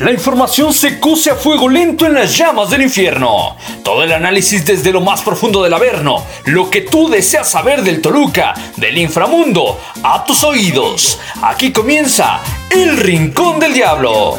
La 0.00 0.10
información 0.10 0.74
se 0.74 0.98
cose 0.98 1.30
a 1.30 1.36
fuego 1.36 1.68
lento 1.68 2.04
en 2.04 2.14
las 2.14 2.36
llamas 2.36 2.68
del 2.68 2.82
infierno. 2.82 3.56
Todo 3.84 4.02
el 4.02 4.12
análisis 4.12 4.66
desde 4.66 4.90
lo 4.92 5.00
más 5.00 5.22
profundo 5.22 5.62
del 5.62 5.72
Averno. 5.72 6.26
Lo 6.46 6.68
que 6.68 6.80
tú 6.80 7.08
deseas 7.08 7.48
saber 7.48 7.82
del 7.82 8.02
Toluca, 8.02 8.54
del 8.76 8.98
inframundo, 8.98 9.78
a 10.02 10.24
tus 10.24 10.42
oídos. 10.42 11.20
Aquí 11.40 11.72
comienza 11.72 12.40
El 12.70 12.96
Rincón 12.96 13.60
del 13.60 13.72
Diablo. 13.72 14.34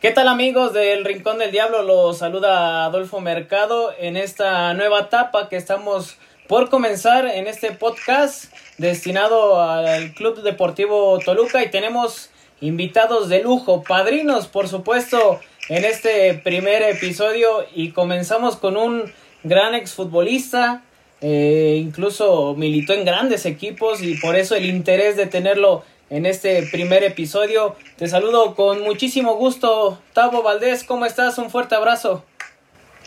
¿Qué 0.00 0.10
tal 0.10 0.26
amigos 0.26 0.72
del 0.72 1.04
Rincón 1.04 1.38
del 1.38 1.52
Diablo? 1.52 1.84
Los 1.84 2.18
saluda 2.18 2.86
Adolfo 2.86 3.20
Mercado 3.20 3.94
en 3.96 4.16
esta 4.16 4.74
nueva 4.74 5.02
etapa 5.02 5.48
que 5.48 5.54
estamos 5.54 6.16
por 6.52 6.68
comenzar 6.68 7.24
en 7.24 7.46
este 7.46 7.72
podcast 7.72 8.52
destinado 8.76 9.62
al 9.62 10.12
Club 10.12 10.42
Deportivo 10.42 11.18
Toluca 11.18 11.64
y 11.64 11.70
tenemos 11.70 12.28
invitados 12.60 13.30
de 13.30 13.42
lujo, 13.42 13.82
padrinos 13.82 14.48
por 14.48 14.68
supuesto 14.68 15.40
en 15.70 15.86
este 15.86 16.34
primer 16.34 16.82
episodio 16.82 17.64
y 17.74 17.92
comenzamos 17.92 18.56
con 18.56 18.76
un 18.76 19.10
gran 19.42 19.74
exfutbolista, 19.74 20.82
eh, 21.22 21.78
incluso 21.82 22.54
militó 22.54 22.92
en 22.92 23.06
grandes 23.06 23.46
equipos 23.46 24.02
y 24.02 24.16
por 24.16 24.36
eso 24.36 24.54
el 24.54 24.66
interés 24.66 25.16
de 25.16 25.24
tenerlo 25.24 25.84
en 26.10 26.26
este 26.26 26.64
primer 26.70 27.02
episodio. 27.02 27.76
Te 27.96 28.08
saludo 28.08 28.54
con 28.54 28.82
muchísimo 28.82 29.36
gusto, 29.36 29.98
Tavo 30.12 30.42
Valdés, 30.42 30.84
¿cómo 30.84 31.06
estás? 31.06 31.38
Un 31.38 31.48
fuerte 31.48 31.76
abrazo. 31.76 32.26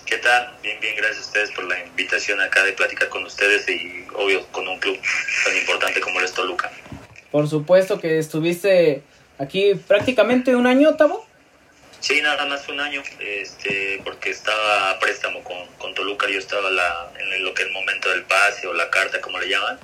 ¿Qué 0.05 0.17
tal? 0.17 0.55
Bien, 0.61 0.79
bien, 0.79 0.95
gracias 0.95 1.25
a 1.25 1.27
ustedes 1.27 1.51
por 1.51 1.63
la 1.65 1.79
invitación 1.79 2.39
acá 2.39 2.63
de 2.63 2.73
platicar 2.73 3.09
con 3.09 3.25
ustedes 3.25 3.67
y 3.67 4.05
obvio 4.13 4.45
con 4.51 4.67
un 4.67 4.79
club 4.79 4.99
tan 5.43 5.57
importante 5.57 5.99
como 5.99 6.19
el 6.19 6.31
Toluca. 6.31 6.71
Por 7.31 7.49
supuesto 7.49 7.99
que 7.99 8.19
estuviste 8.19 9.01
aquí 9.39 9.73
prácticamente 9.87 10.55
un 10.55 10.67
año, 10.67 10.95
Tavo. 10.95 11.25
Sí, 11.99 12.21
nada 12.21 12.45
más 12.45 12.69
un 12.69 12.79
año, 12.79 13.01
este, 13.19 13.99
porque 14.03 14.29
estaba 14.29 14.91
a 14.91 14.99
préstamo 14.99 15.43
con, 15.43 15.57
con 15.79 15.95
Toluca, 15.95 16.27
yo 16.29 16.37
estaba 16.37 16.69
la, 16.69 17.11
en 17.19 17.43
lo 17.43 17.55
que 17.55 17.63
es 17.63 17.67
el 17.67 17.73
momento 17.73 18.09
del 18.09 18.23
pase 18.23 18.67
o 18.67 18.73
la 18.73 18.91
carta, 18.91 19.19
como 19.21 19.39
le 19.39 19.49
llaman, 19.49 19.79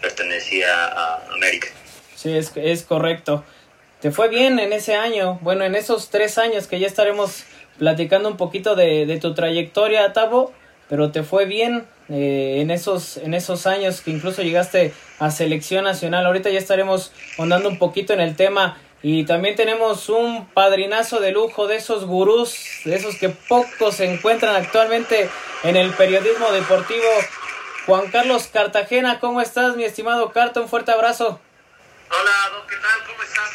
pertenecía 0.00 0.84
a 0.84 1.32
América. 1.32 1.66
Sí, 2.14 2.36
es, 2.36 2.52
es 2.54 2.84
correcto. 2.84 3.44
¿Te 4.00 4.12
fue 4.12 4.28
bien 4.28 4.60
en 4.60 4.72
ese 4.72 4.94
año? 4.94 5.40
Bueno, 5.42 5.64
en 5.64 5.74
esos 5.74 6.10
tres 6.10 6.38
años 6.38 6.68
que 6.68 6.78
ya 6.78 6.86
estaremos 6.86 7.42
platicando 7.78 8.28
un 8.28 8.36
poquito 8.36 8.74
de, 8.74 9.06
de 9.06 9.18
tu 9.18 9.34
trayectoria, 9.34 10.12
Tavo, 10.12 10.52
pero 10.88 11.10
te 11.10 11.22
fue 11.22 11.44
bien 11.44 11.86
eh, 12.08 12.60
en, 12.60 12.70
esos, 12.70 13.18
en 13.18 13.34
esos 13.34 13.66
años 13.66 14.00
que 14.00 14.10
incluso 14.10 14.42
llegaste 14.42 14.92
a 15.18 15.30
selección 15.30 15.84
nacional. 15.84 16.26
Ahorita 16.26 16.50
ya 16.50 16.58
estaremos 16.58 17.12
ondando 17.36 17.68
un 17.68 17.78
poquito 17.78 18.12
en 18.12 18.20
el 18.20 18.36
tema 18.36 18.78
y 19.02 19.24
también 19.24 19.54
tenemos 19.54 20.08
un 20.08 20.46
padrinazo 20.46 21.20
de 21.20 21.32
lujo 21.32 21.66
de 21.66 21.76
esos 21.76 22.06
gurús, 22.06 22.56
de 22.84 22.96
esos 22.96 23.16
que 23.16 23.28
pocos 23.28 23.96
se 23.96 24.12
encuentran 24.12 24.56
actualmente 24.56 25.28
en 25.62 25.76
el 25.76 25.90
periodismo 25.92 26.50
deportivo. 26.52 27.06
Juan 27.86 28.10
Carlos 28.10 28.48
Cartagena, 28.48 29.20
¿cómo 29.20 29.40
estás, 29.40 29.76
mi 29.76 29.84
estimado 29.84 30.30
Carta? 30.32 30.60
Un 30.60 30.68
fuerte 30.68 30.90
abrazo. 30.90 31.40
Hola, 32.10 32.48
Don, 32.52 32.66
¿qué 32.66 32.76
tal? 32.76 33.04
¿Cómo 33.04 33.22
estás? 33.22 33.50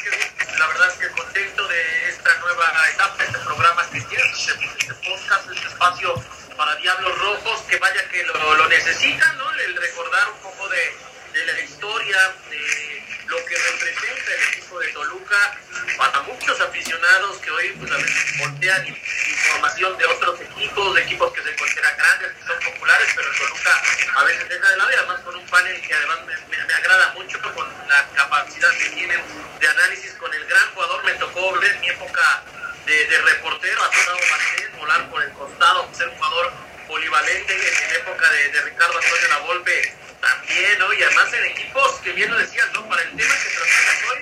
La 0.58 0.66
verdad 0.68 0.88
es 0.88 0.94
que 0.94 1.08
contento 1.10 1.66
de 1.66 2.08
esta 2.08 2.38
nueva 2.38 2.72
etapa, 2.92 3.24
este 3.24 3.38
programa 3.38 3.90
que 3.90 4.00
tienes, 4.02 4.48
este, 4.48 4.64
este, 4.64 4.94
podcast, 4.94 5.50
este 5.50 5.66
espacio 5.66 6.14
para 6.56 6.76
Diablos 6.76 7.18
Rojos, 7.18 7.62
que 7.68 7.76
vaya 7.78 8.08
que 8.10 8.22
lo, 8.22 8.54
lo 8.54 8.68
necesitan, 8.68 9.38
¿no? 9.38 9.50
El 9.50 9.76
recordar 9.76 10.30
un 10.30 10.38
poco 10.38 10.68
de, 10.68 10.96
de 11.34 11.46
la 11.46 11.60
historia, 11.60 12.16
de 12.48 13.02
lo 13.26 13.36
que 13.44 13.56
representa 13.56 14.34
el 14.34 14.42
equipo 14.52 14.78
de 14.78 14.88
Toluca 14.92 15.58
para 15.98 16.20
muchos 16.20 16.60
aficionados 16.60 17.38
que 17.38 17.50
hoy 17.50 17.74
pues 17.76 17.90
a 17.90 17.96
veces 17.96 18.38
voltean 18.38 18.86
información 18.86 19.98
de 19.98 20.06
otros 20.06 20.40
equipos, 20.40 20.94
de 20.94 21.02
equipos 21.02 21.32
que 21.32 21.42
se 21.42 21.56
consideran 21.56 21.96
grandes, 21.96 22.32
que 22.34 22.46
son 22.46 22.72
populares, 22.72 23.08
pero 23.16 23.28
el 23.28 23.36
Toluca 23.36 23.82
a 24.14 24.24
veces 24.24 24.48
deja 24.48 24.70
de 24.70 24.76
lado 24.76 24.90
y 24.92 24.94
además 24.94 25.20
con 25.22 25.34
un 25.34 25.46
panel 25.46 25.82
que 25.82 25.94
además 25.94 26.18
me, 26.24 26.74
agrada 26.74 27.12
mucho 27.14 27.42
con 27.42 27.88
la 27.88 28.08
capacidad 28.14 28.70
que 28.78 28.90
tienen 28.90 29.20
de 29.58 29.68
análisis 29.68 30.12
con 30.14 30.32
el 30.32 30.44
gran 30.46 30.70
jugador. 30.72 31.04
Me 31.04 31.14
tocó 31.14 31.58
ver 31.58 31.78
mi 31.80 31.88
época 31.88 32.44
de, 32.86 33.20
reportero 33.22 33.82
a 33.82 33.88
Gustavo 33.88 34.20
Martínez 34.30 34.76
volar 34.78 35.10
por 35.10 35.22
el 35.22 35.32
costado, 35.32 35.88
ser 35.94 36.08
jugador 36.10 36.52
polivalente 36.86 37.54
en, 37.54 37.90
en 37.90 37.96
época 37.96 38.30
de, 38.30 38.48
de 38.50 38.60
Ricardo 38.62 38.98
Antonio 38.98 39.28
Lavolpe 39.30 40.03
también, 40.24 40.78
¿no? 40.78 40.92
Y 40.92 41.02
además 41.02 41.32
en 41.32 41.44
equipos 41.44 41.92
que 42.02 42.12
bien 42.12 42.30
lo 42.30 42.38
decías, 42.38 42.72
¿no? 42.72 42.88
Para 42.88 43.02
el 43.02 43.10
tema 43.10 43.34
que 43.34 43.48
tratamos 43.50 44.10
hoy, 44.10 44.18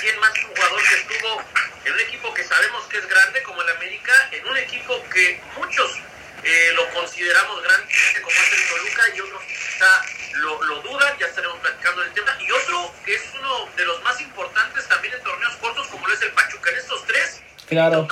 ¿quién 0.00 0.18
más 0.18 0.30
un 0.44 0.54
jugador 0.54 0.82
que 0.82 0.94
estuvo 0.94 1.42
en 1.84 1.92
un 1.92 2.00
equipo 2.00 2.34
que 2.34 2.44
sabemos 2.44 2.84
que 2.86 2.98
es 2.98 3.08
grande 3.08 3.42
como 3.42 3.62
el 3.62 3.68
América, 3.70 4.12
en 4.32 4.46
un 4.46 4.56
equipo 4.56 5.02
que 5.12 5.40
muchos 5.56 5.98
eh, 6.44 6.72
lo 6.74 6.88
consideramos 6.90 7.62
grande 7.62 7.92
como 8.20 8.36
es 8.36 8.52
el 8.52 8.68
Toluca 8.68 9.02
y 9.14 9.20
otros 9.20 9.42
quizá 9.42 10.02
lo, 10.34 10.62
lo 10.64 10.82
dudan, 10.82 11.18
ya 11.18 11.26
estaremos 11.26 11.58
platicando 11.58 12.02
del 12.02 12.12
tema, 12.12 12.36
y 12.40 12.50
otro 12.50 12.94
que 13.04 13.14
es 13.14 13.22
uno 13.38 13.68
de 13.76 13.84
los 13.84 14.02
más 14.02 14.20
importantes 14.20 14.88
también 14.88 15.14
en 15.14 15.22
torneos 15.22 15.56
cortos 15.56 15.86
como 15.88 16.06
lo 16.06 16.14
es 16.14 16.22
el 16.22 16.32
Pachuca, 16.32 16.70
en 16.70 16.76
estos 16.78 17.06
tres, 17.06 17.42
Claro. 17.72 18.06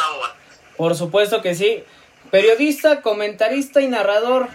Por 0.76 0.96
supuesto 0.96 1.42
que 1.42 1.54
sí. 1.54 1.84
Periodista, 2.30 3.02
comentarista 3.02 3.82
y 3.82 3.88
narrador, 3.88 4.48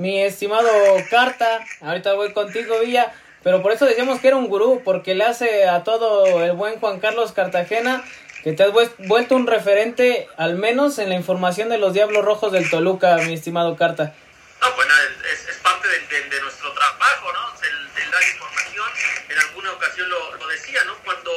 mi 0.00 0.22
estimado 0.22 0.70
Carta. 1.10 1.62
Ahorita 1.82 2.14
voy 2.14 2.32
contigo, 2.32 2.80
Villa. 2.80 3.12
Pero 3.42 3.62
por 3.62 3.72
eso 3.72 3.84
decíamos 3.84 4.18
que 4.20 4.28
era 4.28 4.36
un 4.38 4.48
gurú, 4.48 4.80
porque 4.82 5.14
le 5.14 5.24
hace 5.24 5.68
a 5.68 5.84
todo 5.84 6.42
el 6.42 6.52
buen 6.52 6.80
Juan 6.80 7.00
Carlos 7.00 7.32
Cartagena 7.32 8.02
que 8.42 8.52
te 8.52 8.62
has 8.62 8.72
vuelto 8.96 9.36
un 9.36 9.46
referente, 9.46 10.26
al 10.38 10.56
menos 10.56 10.98
en 10.98 11.10
la 11.10 11.14
información 11.16 11.68
de 11.68 11.76
los 11.76 11.92
Diablos 11.92 12.24
Rojos 12.24 12.50
del 12.52 12.70
Toluca, 12.70 13.16
mi 13.18 13.34
estimado 13.34 13.76
Carta. 13.76 14.14
No, 14.62 14.72
bueno, 14.74 14.94
es, 15.30 15.58
parte 15.62 15.88
de, 15.88 16.40
nuestro 16.40 16.72
trabajo, 16.72 17.32
¿no? 17.34 17.52
El, 17.62 18.02
el, 18.02 18.10
dar 18.10 18.22
información. 18.22 18.88
En 19.28 19.38
alguna 19.38 19.72
ocasión 19.72 20.08
lo, 20.08 20.36
lo 20.36 20.48
decía, 20.48 20.82
¿no? 20.84 20.96
Cuando, 21.04 21.30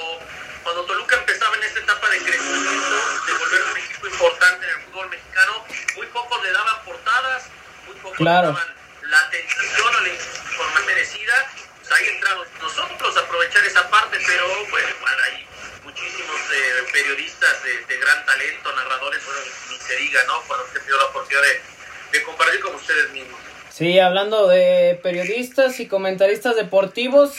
cuando 0.64 0.86
Toluca 0.86 1.18
empezaba 1.18 1.54
en 1.58 1.64
esta 1.64 1.80
etapa 1.82 2.10
de 2.10 2.18
crecimiento, 2.20 2.96
de 3.28 3.34
volver 3.34 3.62
un 3.72 3.78
equipo 3.78 4.08
importante 4.08 4.66
en 4.66 4.72
el 4.72 4.82
fútbol 4.86 5.10
mexicano, 5.10 5.66
muy 5.98 6.08
pocos 6.08 6.44
le 6.44 6.52
daban 6.54 6.86
portadas, 6.86 7.50
muy 7.94 8.02
pocos 8.02 8.18
claro. 8.18 8.48
daban 8.50 8.76
la 9.04 9.20
atención 9.20 9.96
o 9.96 10.02
la 10.02 10.10
información 10.10 10.86
merecida. 10.86 11.34
Pues 11.80 11.92
ahí 11.92 12.08
entramos 12.08 12.48
nosotros 12.62 13.18
a 13.18 13.20
aprovechar 13.20 13.64
esa 13.66 13.90
parte, 13.90 14.18
pero 14.26 14.48
bueno, 14.70 14.88
hay 15.26 15.48
muchísimos 15.84 16.40
eh, 16.54 16.84
periodistas 16.92 17.64
de, 17.64 17.86
de, 17.86 17.98
gran 17.98 18.26
talento, 18.26 18.76
narradores, 18.76 19.26
bueno, 19.26 19.42
ni 19.70 19.78
se 19.78 19.96
diga, 19.98 20.24
¿no? 20.28 20.42
Cuando 20.48 20.66
se 20.74 20.80
dio 20.82 20.98
la 20.98 21.06
oportunidad 21.06 21.42
de 21.42 21.74
de 22.14 22.24
compartir 22.24 22.62
con 22.62 22.76
ustedes 22.76 23.12
mismos. 23.12 23.40
Sí, 23.70 24.00
hablando 24.00 24.48
de 24.48 25.00
periodistas 25.02 25.80
y 25.80 25.88
comentaristas 25.88 26.56
deportivos 26.56 27.36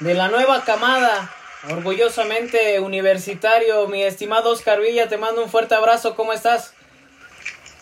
de 0.00 0.14
la 0.14 0.28
nueva 0.28 0.64
camada, 0.64 1.34
orgullosamente 1.70 2.78
universitario, 2.78 3.88
mi 3.88 4.02
estimado 4.02 4.50
Oscar 4.50 4.80
Villa, 4.80 5.08
te 5.08 5.16
mando 5.16 5.42
un 5.42 5.50
fuerte 5.50 5.74
abrazo, 5.74 6.14
¿cómo 6.14 6.34
estás? 6.34 6.74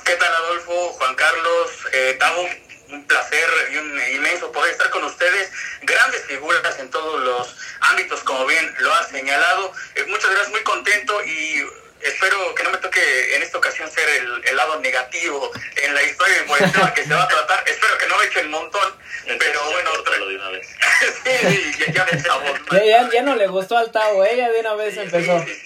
¿Qué 0.06 0.14
tal 0.14 0.32
Adolfo, 0.32 0.92
Juan 0.92 1.16
Carlos, 1.16 1.70
eh, 1.92 2.16
Tavo? 2.20 2.48
Un 2.90 3.04
placer 3.08 3.48
y 3.72 3.76
un 3.76 4.00
inmenso 4.14 4.52
poder 4.52 4.70
estar 4.70 4.88
con 4.90 5.02
ustedes. 5.02 5.50
Grandes 5.82 6.22
figuras 6.26 6.78
en 6.78 6.88
todos 6.90 7.20
los 7.24 7.56
ámbitos, 7.80 8.20
como 8.22 8.46
bien 8.46 8.72
lo 8.78 8.94
ha 8.94 9.02
señalado. 9.02 9.72
Eh, 9.96 10.04
muchas 10.06 10.30
gracias, 10.30 10.50
muy 10.50 10.62
contento 10.62 11.24
y 11.24 11.60
espero 12.02 12.54
que 12.54 12.62
no 12.62 12.70
me 12.70 12.78
toque 12.78 13.34
en 13.34 13.42
esta 13.42 13.58
ocasión 13.58 13.90
ser 13.90 14.08
el, 14.08 14.44
el 14.44 14.56
lado 14.56 14.78
negativo 14.78 15.50
en 15.82 15.92
la 15.92 16.02
historia 16.04 16.36
del 16.44 16.72
tema 16.72 16.94
que 16.94 17.02
se 17.02 17.12
va 17.12 17.24
a 17.24 17.28
tratar. 17.28 17.64
espero 17.68 17.98
que 17.98 18.06
no 18.06 18.16
me 18.16 18.24
echen 18.26 18.48
montón, 18.48 18.94
Entonces, 19.24 19.38
pero 19.38 19.70
bueno, 19.72 19.90
otra 19.98 20.18
de 20.18 20.36
una 20.36 20.50
vez. 20.50 20.68
sí, 21.24 21.74
ya, 21.80 21.92
ya 21.92 22.04
de 22.04 22.20
sabor. 22.20 22.60
Ya, 22.70 22.84
ya, 22.84 23.10
ya, 23.12 23.22
no 23.22 23.34
le 23.34 23.48
gustó 23.48 23.76
al 23.76 23.90
Tavo, 23.90 24.24
ella 24.24 24.50
de 24.50 24.60
una 24.60 24.74
vez 24.74 24.94
sí, 24.94 25.00
empezó. 25.00 25.44
Sí, 25.44 25.62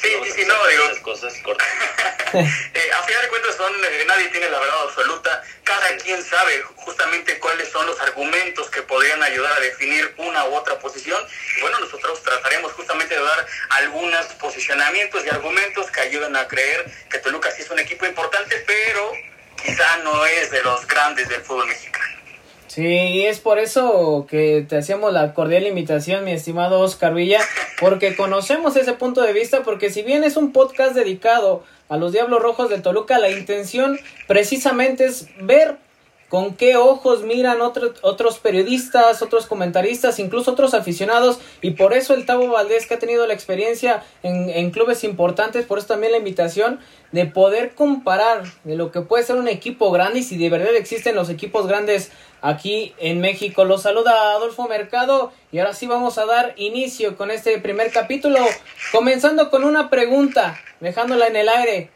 sí, 0.00 0.08
sí, 0.24 0.30
sí, 0.32 0.44
no, 0.44 0.66
digo. 0.66 0.88
Las 0.88 0.98
cosas 1.00 1.34
cortas. 1.42 1.66
eh, 2.34 2.90
a 2.94 3.02
final 3.02 3.22
de 3.22 3.28
cuentas, 3.28 3.56
son, 3.56 3.72
eh, 3.84 4.04
nadie 4.06 4.28
tiene 4.28 4.48
la 4.50 4.58
verdad 4.58 4.82
absoluta. 4.82 5.42
Cada 5.64 5.96
quien 5.96 6.22
sabe 6.22 6.62
justamente 6.76 7.38
cuáles 7.38 7.68
son 7.70 7.86
los 7.86 8.00
argumentos 8.00 8.70
que 8.70 8.82
podrían 8.82 9.22
ayudar 9.22 9.52
a 9.52 9.60
definir 9.60 10.14
una 10.18 10.44
u 10.46 10.54
otra 10.54 10.78
posición. 10.78 11.22
Y 11.56 11.60
bueno, 11.60 11.80
nosotros 11.80 12.22
trataremos 12.22 12.72
justamente 12.72 13.14
de 13.14 13.22
dar 13.22 13.46
algunos 13.70 14.26
posicionamientos 14.40 15.24
y 15.24 15.28
argumentos 15.28 15.90
que 15.90 16.00
ayudan 16.00 16.36
a 16.36 16.46
creer 16.46 16.86
que 17.10 17.18
Toluca 17.18 17.50
sí 17.50 17.62
es 17.62 17.70
un 17.70 17.78
equipo 17.78 18.06
importante, 18.06 18.62
pero 18.66 19.12
quizá 19.62 19.96
no 19.98 20.24
es 20.26 20.50
de 20.50 20.62
los 20.62 20.86
grandes 20.86 21.28
del 21.28 21.42
fútbol 21.42 21.66
mexicano. 21.66 22.16
Sí, 22.68 22.84
y 22.84 23.24
es 23.24 23.40
por 23.40 23.58
eso 23.58 24.26
que 24.28 24.66
te 24.68 24.76
hacíamos 24.76 25.12
la 25.12 25.34
cordial 25.34 25.66
invitación, 25.66 26.24
mi 26.24 26.32
estimado 26.32 26.80
Oscar 26.80 27.14
Villa, 27.14 27.40
porque 27.80 28.16
conocemos 28.16 28.76
ese 28.76 28.92
punto 28.92 29.22
de 29.22 29.32
vista, 29.32 29.62
porque 29.62 29.90
si 29.90 30.02
bien 30.02 30.24
es 30.24 30.36
un 30.36 30.52
podcast 30.52 30.94
dedicado 30.94 31.62
a 31.88 31.96
los 31.96 32.12
Diablos 32.12 32.42
Rojos 32.42 32.68
de 32.68 32.80
Toluca, 32.80 33.18
la 33.18 33.30
intención 33.30 33.98
precisamente 34.26 35.06
es 35.06 35.28
ver 35.40 35.78
con 36.28 36.54
qué 36.54 36.76
ojos 36.76 37.22
miran 37.22 37.60
otros 37.60 38.38
periodistas, 38.40 39.22
otros 39.22 39.46
comentaristas, 39.46 40.18
incluso 40.18 40.50
otros 40.50 40.74
aficionados. 40.74 41.38
Y 41.62 41.72
por 41.72 41.92
eso 41.92 42.14
el 42.14 42.26
Tavo 42.26 42.48
Valdés, 42.48 42.86
que 42.86 42.94
ha 42.94 42.98
tenido 42.98 43.26
la 43.26 43.34
experiencia 43.34 44.02
en, 44.22 44.50
en 44.50 44.70
clubes 44.70 45.04
importantes, 45.04 45.64
por 45.66 45.78
eso 45.78 45.86
también 45.86 46.12
la 46.12 46.18
invitación 46.18 46.80
de 47.12 47.26
poder 47.26 47.74
comparar 47.74 48.42
de 48.64 48.74
lo 48.74 48.90
que 48.90 49.02
puede 49.02 49.22
ser 49.22 49.36
un 49.36 49.48
equipo 49.48 49.92
grande 49.92 50.18
y 50.18 50.22
si 50.24 50.36
de 50.36 50.50
verdad 50.50 50.74
existen 50.74 51.14
los 51.14 51.30
equipos 51.30 51.68
grandes 51.68 52.10
aquí 52.42 52.94
en 52.98 53.20
México. 53.20 53.64
Los 53.64 53.82
saluda 53.82 54.32
Adolfo 54.32 54.68
Mercado 54.68 55.32
y 55.52 55.58
ahora 55.58 55.74
sí 55.74 55.86
vamos 55.86 56.18
a 56.18 56.26
dar 56.26 56.54
inicio 56.56 57.16
con 57.16 57.30
este 57.30 57.58
primer 57.58 57.90
capítulo, 57.90 58.38
comenzando 58.92 59.50
con 59.50 59.64
una 59.64 59.90
pregunta, 59.90 60.58
dejándola 60.80 61.26
en 61.26 61.36
el 61.36 61.48
aire. 61.48 61.90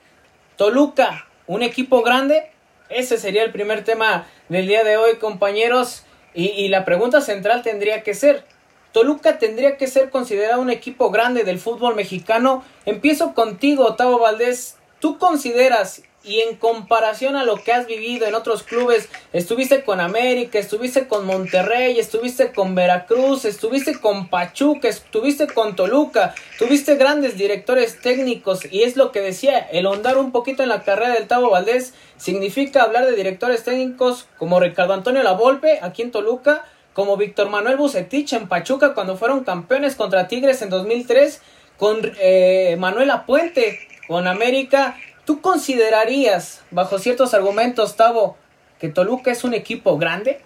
Toluca, 0.57 1.27
un 1.47 1.63
equipo 1.63 2.03
grande? 2.03 2.51
Ese 2.89 3.19
sería 3.19 3.45
el 3.45 3.53
primer 3.53 3.85
tema 3.85 4.27
del 4.49 4.67
día 4.67 4.85
de 4.85 4.97
hoy, 4.97 5.17
compañeros. 5.17 6.05
Y, 6.35 6.69
la 6.69 6.85
pregunta 6.85 7.21
central 7.21 7.63
tendría 7.63 8.03
que 8.03 8.15
ser, 8.15 8.45
¿Toluca 8.93 9.39
tendría 9.39 9.77
que 9.77 9.87
ser 9.87 10.11
considerado 10.11 10.61
un 10.61 10.71
equipo 10.71 11.11
grande 11.11 11.45
del 11.45 11.59
fútbol 11.59 11.97
mexicano? 11.97 12.65
Empiezo 12.87 13.35
contigo, 13.35 13.85
Otavo 13.85 14.19
Valdés. 14.19 14.77
¿Tú 15.01 15.19
consideras 15.19 16.03
y 16.23 16.41
en 16.41 16.57
comparación 16.57 17.37
a 17.37 17.45
lo 17.45 17.57
que 17.57 17.73
has 17.73 17.87
vivido 17.87 18.27
en 18.27 18.35
otros 18.35 18.63
clubes, 18.63 19.09
estuviste 19.33 19.85
con 19.85 20.01
América, 20.01 20.59
estuviste 20.59 21.09
con 21.09 21.25
Monterrey, 21.25 21.99
estuviste 21.99 22.53
con 22.53 22.75
Veracruz, 22.75 23.47
estuviste 23.47 23.99
con 24.01 24.29
Pachuca, 24.29 24.89
estuviste 24.89 25.47
con 25.47 25.77
Toluca, 25.77 26.35
tuviste 26.59 26.97
grandes 26.97 27.39
directores 27.39 28.01
técnicos. 28.01 28.71
Y 28.71 28.83
es 28.83 28.97
lo 28.97 29.13
que 29.13 29.21
decía, 29.21 29.59
el 29.59 29.87
ahondar 29.87 30.19
un 30.19 30.31
poquito 30.31 30.63
en 30.63 30.69
la 30.69 30.83
carrera 30.83 31.15
del 31.15 31.27
Tavo 31.27 31.51
Valdés 31.51 31.95
significa 32.19 32.83
hablar 32.83 33.07
de 33.07 33.17
directores 33.17 33.65
técnicos 33.65 34.27
como 34.39 34.61
Ricardo 34.61 34.93
Antonio 34.93 35.23
Lavolpe 35.23 35.79
aquí 35.81 36.03
en 36.03 36.11
Toluca, 36.11 36.65
como 36.93 37.17
Víctor 37.17 37.49
Manuel 37.49 37.79
Bucetich 37.79 38.35
en 38.35 38.47
Pachuca 38.47 38.93
cuando 38.93 39.17
fueron 39.17 39.45
campeones 39.45 39.95
contra 39.95 40.29
Tigres 40.29 40.61
en 40.61 40.69
2003, 40.69 41.41
con 41.79 41.99
eh, 42.21 42.77
Manuel 42.79 43.11
Apuente 43.11 43.79
con 44.11 44.27
América 44.27 44.97
¿Tú 45.31 45.41
considerarías, 45.41 46.61
bajo 46.73 46.99
ciertos 46.99 47.35
argumentos, 47.35 47.95
Tavo, 47.95 48.37
que 48.81 48.89
Toluca 48.89 49.31
es 49.31 49.45
un 49.45 49.55
equipo 49.55 49.97
grande? 49.97 50.41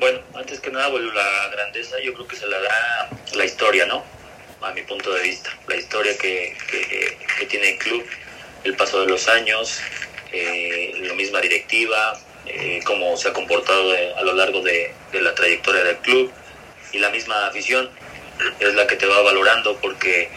Bueno, 0.00 0.20
antes 0.34 0.60
que 0.60 0.70
nada, 0.70 0.88
bueno, 0.88 1.12
la 1.12 1.48
grandeza 1.52 1.96
yo 2.02 2.14
creo 2.14 2.26
que 2.26 2.36
se 2.36 2.46
la 2.46 2.58
da 2.58 3.10
la 3.34 3.44
historia, 3.44 3.84
¿no? 3.84 4.02
A 4.62 4.72
mi 4.72 4.80
punto 4.80 5.12
de 5.12 5.20
vista. 5.20 5.50
La 5.66 5.76
historia 5.76 6.16
que, 6.16 6.56
que, 7.38 7.44
tiene 7.44 7.72
el 7.72 7.78
club, 7.78 8.02
el 8.64 8.76
paso 8.76 9.02
de 9.02 9.08
los 9.08 9.28
años, 9.28 9.78
eh, 10.32 10.94
la 11.02 11.12
misma 11.12 11.42
directiva, 11.42 12.18
eh, 12.46 12.80
cómo 12.86 13.14
se 13.18 13.28
ha 13.28 13.34
comportado 13.34 13.92
a 14.16 14.22
lo 14.22 14.32
largo 14.32 14.62
de, 14.62 14.94
de 15.12 15.20
la 15.20 15.34
trayectoria 15.34 15.84
del 15.84 15.98
club 15.98 16.32
y 16.92 16.98
la 16.98 17.10
misma 17.10 17.48
afición 17.48 17.90
es 18.58 18.74
la 18.74 18.86
que 18.86 18.96
te 18.96 19.04
va 19.04 19.20
valorando 19.20 19.76
porque 19.82 20.30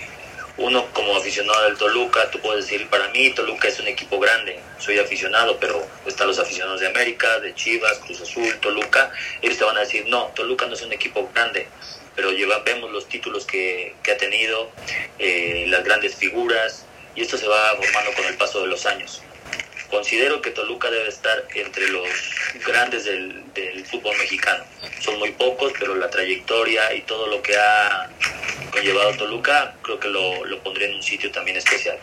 uno 0.58 0.86
como 0.94 1.16
aficionado 1.16 1.64
del 1.66 1.78
Toluca, 1.78 2.30
tú 2.32 2.40
puedes 2.40 2.66
decir, 2.66 2.88
para 2.90 3.08
mí 3.10 3.32
Toluca 3.32 3.68
es 3.68 3.80
un 3.80 3.88
equipo 3.88 4.20
grande, 4.20 4.60
soy 4.80 5.00
aficionado, 5.00 5.58
pero 5.60 5.86
están 6.06 6.28
los 6.28 6.40
aficionados 6.40 6.82
de 6.82 6.88
América, 6.88 7.40
de 7.40 7.54
Chivas, 7.56 8.00
Cruz 8.00 8.22
Azul, 8.22 8.58
Toluca, 8.60 9.12
ellos 9.42 9.58
te 9.58 9.64
van 9.64 9.78
a 9.78 9.82
decir, 9.82 10.06
no, 10.08 10.26
Toluca 10.36 10.66
no 10.66 10.74
es 10.74 10.82
un 10.82 10.94
equipo 10.94 11.30
grande, 11.34 11.68
pero 12.16 12.32
lleva, 12.32 12.60
vemos 12.60 12.92
los 12.92 13.08
títulos 13.08 13.46
que, 13.46 13.96
ha 14.12 14.18
tenido, 14.18 14.70
eh, 15.20 15.66
las 15.68 15.84
grandes 15.84 16.16
figuras, 16.16 16.86
y 17.16 17.22
esto 17.22 17.38
se 17.38 17.48
va 17.48 17.76
formando 17.76 18.14
con 18.14 18.26
el 18.26 18.36
paso 18.36 18.62
de 18.62 18.68
los 18.68 18.86
años. 18.86 19.22
Considero 19.92 20.42
que 20.42 20.52
Toluca 20.52 20.90
debe 20.90 21.10
estar 21.10 21.44
entre 21.54 21.90
los 21.90 22.08
grandes 22.66 23.06
del, 23.06 23.44
fútbol 23.86 24.18
mexicano. 24.18 24.64
Son 25.00 25.20
muy 25.20 25.32
pocos, 25.32 25.74
pero 25.78 25.96
la 25.96 26.10
trayectoria 26.10 26.94
y 26.96 27.02
todo 27.02 27.28
lo 27.28 27.42
que 27.42 27.58
ha 27.58 28.10
conllevado 28.72 29.12
Toluca, 29.18 29.76
creo 29.82 30.00
que 30.00 30.08
lo, 30.08 30.46
lo 30.46 30.64
pondría 30.64 30.88
en 30.88 30.96
un 30.96 31.04
sitio 31.04 31.30
también 31.32 31.58
especial. 31.58 31.98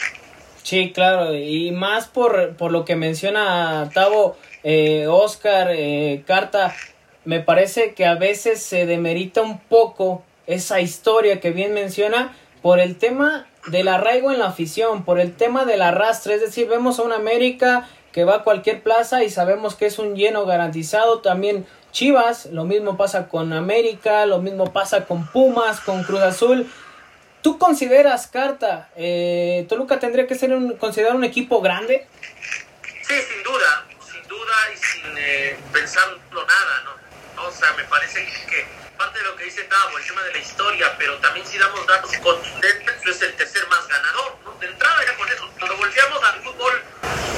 Sí, 0.62 0.92
claro, 0.92 1.34
y 1.34 1.70
más 1.70 2.08
por, 2.08 2.54
por 2.56 2.72
lo 2.72 2.84
que 2.84 2.94
menciona 2.94 3.90
Tavo, 3.94 4.36
eh, 4.62 5.06
Oscar, 5.08 5.70
eh, 5.70 6.22
Carta, 6.26 6.76
me 7.24 7.40
parece 7.40 7.94
que 7.94 8.04
a 8.04 8.16
veces 8.16 8.62
se 8.62 8.84
demerita 8.84 9.40
un 9.40 9.60
poco 9.60 10.22
esa 10.46 10.80
historia 10.80 11.40
que 11.40 11.52
bien 11.52 11.72
menciona 11.72 12.36
por 12.60 12.80
el 12.80 12.96
tema 12.96 13.46
del 13.70 13.88
arraigo 13.88 14.32
en 14.32 14.38
la 14.38 14.46
afición, 14.46 15.04
por 15.04 15.20
el 15.20 15.34
tema 15.34 15.64
del 15.64 15.82
arrastre, 15.82 16.34
es 16.34 16.40
decir, 16.40 16.68
vemos 16.68 16.98
a 16.98 17.02
un 17.02 17.12
América 17.12 17.88
que 18.12 18.24
va 18.24 18.36
a 18.36 18.42
cualquier 18.42 18.82
plaza 18.82 19.22
y 19.22 19.30
sabemos 19.30 19.74
que 19.74 19.86
es 19.86 19.98
un 19.98 20.16
lleno 20.16 20.46
garantizado, 20.46 21.20
también 21.20 21.66
Chivas, 21.92 22.46
lo 22.46 22.64
mismo 22.64 22.96
pasa 22.96 23.28
con 23.28 23.52
América, 23.52 24.26
lo 24.26 24.40
mismo 24.40 24.72
pasa 24.72 25.04
con 25.04 25.26
Pumas, 25.26 25.80
con 25.80 26.02
Cruz 26.04 26.20
Azul. 26.20 26.70
¿Tú 27.42 27.58
consideras, 27.58 28.26
Carta, 28.26 28.90
eh, 28.96 29.64
Toluca 29.68 29.98
tendría 29.98 30.26
que 30.26 30.34
ser 30.34 30.52
un, 30.52 30.76
considerado 30.76 31.16
un 31.16 31.24
equipo 31.24 31.60
grande? 31.60 32.06
Sí, 33.02 33.14
sin 33.14 33.42
duda, 33.42 33.86
sin 34.00 34.28
duda 34.28 34.54
y 34.74 34.76
sin 34.76 35.18
eh, 35.18 35.56
pensarlo 35.72 36.18
nada, 36.34 36.82
¿no? 36.84 37.07
O 37.40 37.52
sea, 37.52 37.72
me 37.74 37.84
parece 37.84 38.24
que 38.48 38.66
parte 38.98 39.18
de 39.18 39.24
lo 39.26 39.36
que 39.36 39.44
dice 39.44 39.62
Tavo, 39.64 39.96
el 39.96 40.04
tema 40.04 40.22
de 40.24 40.32
la 40.32 40.38
historia, 40.38 40.94
pero 40.98 41.16
también 41.18 41.46
si 41.46 41.56
damos 41.56 41.86
datos 41.86 42.10
contundentes, 42.18 43.06
es 43.06 43.22
el 43.22 43.34
tercer 43.34 43.66
más 43.68 43.86
ganador. 43.86 44.36
¿no? 44.44 44.52
De 44.54 44.66
entrada 44.66 45.04
ya 45.06 45.14
con 45.16 45.28
eso, 45.28 45.48
cuando 45.58 45.76
volteamos 45.76 46.24
al 46.24 46.42
fútbol 46.42 46.82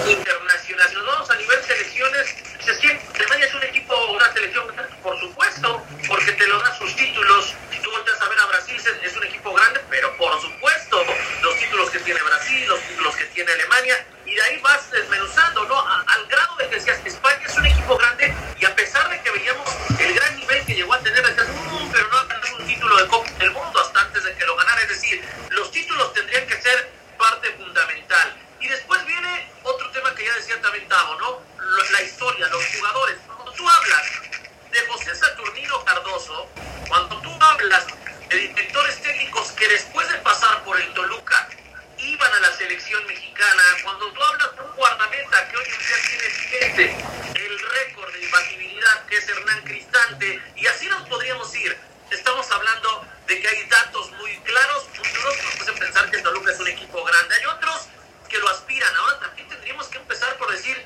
internacional, 0.09 0.95
nos 0.95 1.07
vamos 1.07 1.31
a 1.31 1.37
nivel 1.37 1.63
selecciones, 1.63 2.35
se 2.65 2.75
siente, 2.81 3.05
Alemania 3.15 3.47
es 3.47 3.55
un 3.55 3.63
equipo, 3.63 3.95
una 4.13 4.33
selección, 4.33 4.67
por 5.03 5.21
supuesto, 5.21 5.87
porque 6.09 6.33
te 6.33 6.47
lo 6.47 6.59
dan 6.61 6.79
sus 6.79 6.97
títulos. 6.97 7.55
Si 7.71 7.79
tú 7.81 7.91
volteas 7.91 8.21
a 8.23 8.29
ver 8.29 8.39
a 8.39 8.47
Brasil, 8.47 8.81
es 9.03 9.17
un 9.17 9.25
equipo 9.25 9.53
grande, 9.53 9.81
pero 9.91 10.17
por 10.17 10.41
supuesto, 10.41 11.05
los 11.43 11.57
títulos 11.59 11.91
que 11.91 11.99
tiene 12.01 12.23
Brasil, 12.23 12.67
los 12.69 12.81
títulos 12.81 13.17
que 13.17 13.25
tiene 13.27 13.53
Alemania, 13.53 14.07
y 14.25 14.35
de 14.35 14.43
ahí 14.43 14.59
vas 14.59 14.91
desmenuzando, 14.91 15.65
¿no? 15.67 15.79
al 15.81 16.27
grado 16.27 16.57
de 16.57 16.69
que 16.69 16.77
decías, 16.77 17.01
España 17.05 17.41
es 17.47 17.57
un 17.57 17.67
equipo 17.67 17.97
grande, 17.99 18.35
y 18.59 18.65
a 18.65 18.75
pesar 18.75 19.09
de 19.11 19.21
que 19.23 19.31
veíamos 19.31 19.69
el 19.99 20.15
gran 20.15 20.37
nivel 20.37 20.65
que 20.67 20.75
llegó 20.75 20.95
a 20.95 21.01
tener, 21.01 21.27
decías, 21.27 21.49
pero 21.93 22.09
no 22.09 22.19
ha 22.19 22.25
ganado 22.25 22.57
un 22.57 22.67
título 22.67 22.97
de 22.97 23.07
Copa 23.09 23.31
del 23.39 23.51
Mundo 23.51 23.81
hasta 23.81 24.01
antes 24.01 24.25
de 24.25 24.35
que 24.35 24.47
lo 24.47 24.57
ganara. 24.57 24.83
Es 24.83 24.89
decir, 24.89 25.25
los 25.51 25.71
títulos 25.71 26.13
tendrían 26.13 26.47
que 26.47 26.61
ser 26.61 26.91
parte 27.19 27.51
fundamental. 27.53 28.37
Y 28.61 28.69
después 28.69 29.05
viene 29.07 29.51
otro 29.63 29.91
tema 29.91 30.15
que 30.15 30.25
ya 30.25 30.35
decía 30.35 30.61
también 30.61 30.87
Tavo, 30.89 31.17
¿no? 31.17 31.43
La 31.91 32.03
historia, 32.03 32.47
los 32.49 32.65
jugadores. 32.67 33.17
Cuando 33.27 33.53
tú 33.53 33.69
hablas 33.69 34.03
de 34.71 34.87
José 34.89 35.15
Saturnino 35.15 35.85
Cardoso, 35.85 36.49
cuando 36.89 37.21
tú 37.21 37.37
hablas 37.41 37.87
de 38.29 38.37
directores 38.37 39.03
técnicos 39.03 39.53
que 39.53 39.69
después 39.69 40.09
de 40.09 40.19
pasar 40.19 40.63
por 40.63 40.81
el 40.81 40.93
Toluca 40.95 41.49
iban 42.03 42.33
a 42.33 42.41
la 42.41 42.53
selección 42.53 43.07
mexicana, 43.07 43.63
cuando 43.83 44.11
tú 44.13 44.23
hablas 44.23 44.57
de 44.57 44.63
un 44.63 44.77
guardameta 44.77 45.49
que 45.49 45.57
hoy 45.57 45.65
en 45.65 45.79
día 45.79 45.97
tiene 46.09 46.29
vigente 46.29 46.97
el 47.35 47.59
récord 47.59 48.13
de 48.13 48.25
imbatibilidad 48.25 49.07
que 49.07 49.17
es 49.17 49.29
Hernán 49.29 49.63
Cristante, 49.65 50.43
y 50.57 50.67
así 50.67 50.87
nos 50.89 51.09
podríamos 51.09 51.55
ir. 51.57 51.77
Estamos 52.11 52.51
hablando 52.51 53.07
de 53.27 53.41
que 53.41 53.49
hay 53.49 53.65
datos 53.67 54.11
muy 54.13 54.37
claros, 54.41 54.87
unos 54.99 55.45
nos 55.45 55.55
pueden 55.57 55.79
pensar 55.79 56.11
que 56.11 56.19
Toluca 56.19 56.53
es 56.53 56.61
un 56.61 56.69
equipo 56.69 57.05
grande, 57.05 57.35
hay 57.35 57.47
otros 57.47 57.89
que 58.29 58.39
lo 58.39 58.49
aspiran. 58.49 58.97
Ahora 58.97 59.21
también 59.21 59.49
tendríamos 59.49 59.87
que 59.89 59.99
empezar 59.99 60.37
por 60.39 60.51
decir, 60.51 60.83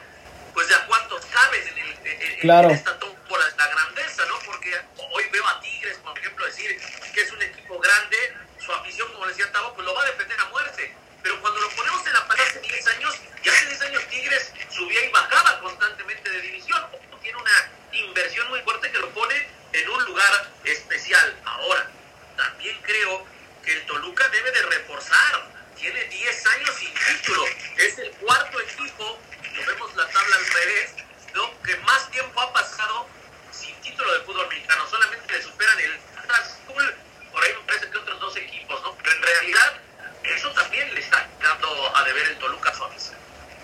pues 0.52 0.68
de 0.68 0.74
a 0.74 0.86
cuántos 0.86 1.24
caben 1.26 1.68
en, 1.68 1.78
el, 1.78 1.90
en, 2.04 2.70
esta 2.70 2.98
por 2.98 3.38
la 3.38 3.66
grandeza, 3.66 4.24
¿no? 4.26 4.38
Porque 4.44 4.78
hoy 4.96 5.24
veo 5.32 5.46
a 5.46 5.60
Tigres, 5.60 5.96
por 5.98 6.18
ejemplo, 6.18 6.44
decir 6.46 6.78
que 7.14 7.20
es 7.22 7.32
un 7.32 7.42
equipo 7.42 7.78
grande, 7.78 8.16
su 8.58 8.72
afición, 8.72 9.10
como 9.12 9.26
decía 9.26 9.50
Tavo, 9.50 9.74
pues 9.74 9.86
lo 9.86 9.94
va 9.94 10.02
a 10.02 10.06
defender 10.06 10.38
a 10.40 10.44
muerte 10.46 10.94
pero 11.24 11.40
cuando 11.40 11.58
lo 11.58 11.70
ponemos 11.70 12.06
en 12.06 12.12
la 12.12 12.28
palabra 12.28 12.44
hace 12.44 12.60
10 12.60 12.86
años, 12.86 13.14
y 13.42 13.48
hace 13.48 13.66
10 13.66 13.80
años 13.80 14.06
Tigres 14.08 14.52
subía 14.68 15.06
y 15.06 15.10
bajaba 15.10 15.58
constantemente 15.60 16.28
de 16.28 16.40
división. 16.42 16.84
Tiene 17.22 17.38
una 17.38 17.70
inversión 17.92 18.46
muy 18.50 18.60
fuerte 18.60 18.92
que 18.92 18.98
lo 18.98 19.08
pone 19.08 19.34
en 19.72 19.88
un 19.88 20.04
lugar 20.04 20.52
especial. 20.64 21.34
Ahora, 21.46 21.90
también 22.36 22.78
creo 22.82 23.26
que 23.64 23.72
el 23.72 23.86
Toluca 23.86 24.28
debe 24.28 24.50
de 24.52 24.62
reforzar. 24.64 25.48
Tiene 25.76 26.04
10 26.04 26.46
años 26.46 26.74
sin 26.74 26.92
título. 26.92 27.46
Es 27.78 27.98
el 27.98 28.10
cuarto 28.16 28.60
equipo, 28.60 29.18
lo 29.54 29.66
vemos 29.66 29.96
la 29.96 30.06
tabla 30.06 30.36
al 30.36 30.46
revés, 30.46 30.94
¿no? 31.34 31.62
que 31.62 31.74
más 31.78 32.10
tiempo 32.10 32.38
ha 32.38 32.52
pasado 32.52 33.08
sin 33.50 33.74
título 33.80 34.12
de 34.12 34.20
fútbol 34.26 34.46
mexicano. 34.48 34.86
Solamente 34.90 35.32
le 35.32 35.42
superan 35.42 35.80
el 35.80 35.98
Azul, 36.28 36.94
por 37.32 37.42
ahí 37.42 37.52
me 37.54 37.60
parece 37.60 37.90
que 37.90 37.96
otros 37.96 38.20
dos 38.20 38.36
equipos, 38.36 38.82
¿no? 38.82 38.94
Pero 39.02 39.16
en 39.16 39.22
realidad 39.22 39.80
eso 40.24 40.50
también 40.52 40.92
le 40.94 41.00
está 41.00 41.26
dando 41.42 41.96
a 41.96 42.04
deber 42.04 42.26
el 42.28 42.38
Toluca 42.38 42.74
Suárez. 42.74 43.12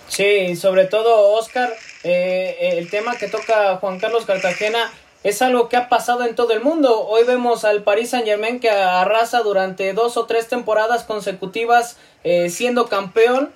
Sí, 0.09 0.49
sobre 0.61 0.85
todo 0.85 1.33
Oscar, 1.33 1.73
eh, 2.05 2.57
eh, 2.61 2.79
el 2.79 2.91
tema 2.91 3.17
que 3.17 3.29
toca 3.29 3.77
Juan 3.77 3.99
Carlos 3.99 4.27
Cartagena 4.27 4.93
es 5.25 5.43
algo 5.43 5.69
que 5.69 5.77
ha 5.77 5.89
pasado 5.89 6.25
en 6.25 6.35
todo 6.35 6.53
el 6.53 6.61
mundo. 6.61 7.07
Hoy 7.07 7.25
vemos 7.25 7.65
al 7.65 7.83
Paris 7.83 8.11
Saint 8.11 8.27
Germain 8.27 8.61
que 8.61 8.71
arrasa 8.71 9.41
durante 9.41 9.93
dos 9.93 10.17
o 10.17 10.27
tres 10.27 10.49
temporadas 10.49 11.05
consecutivas 11.05 11.97
eh, 12.25 12.51
siendo 12.51 12.89
campeón 12.89 13.53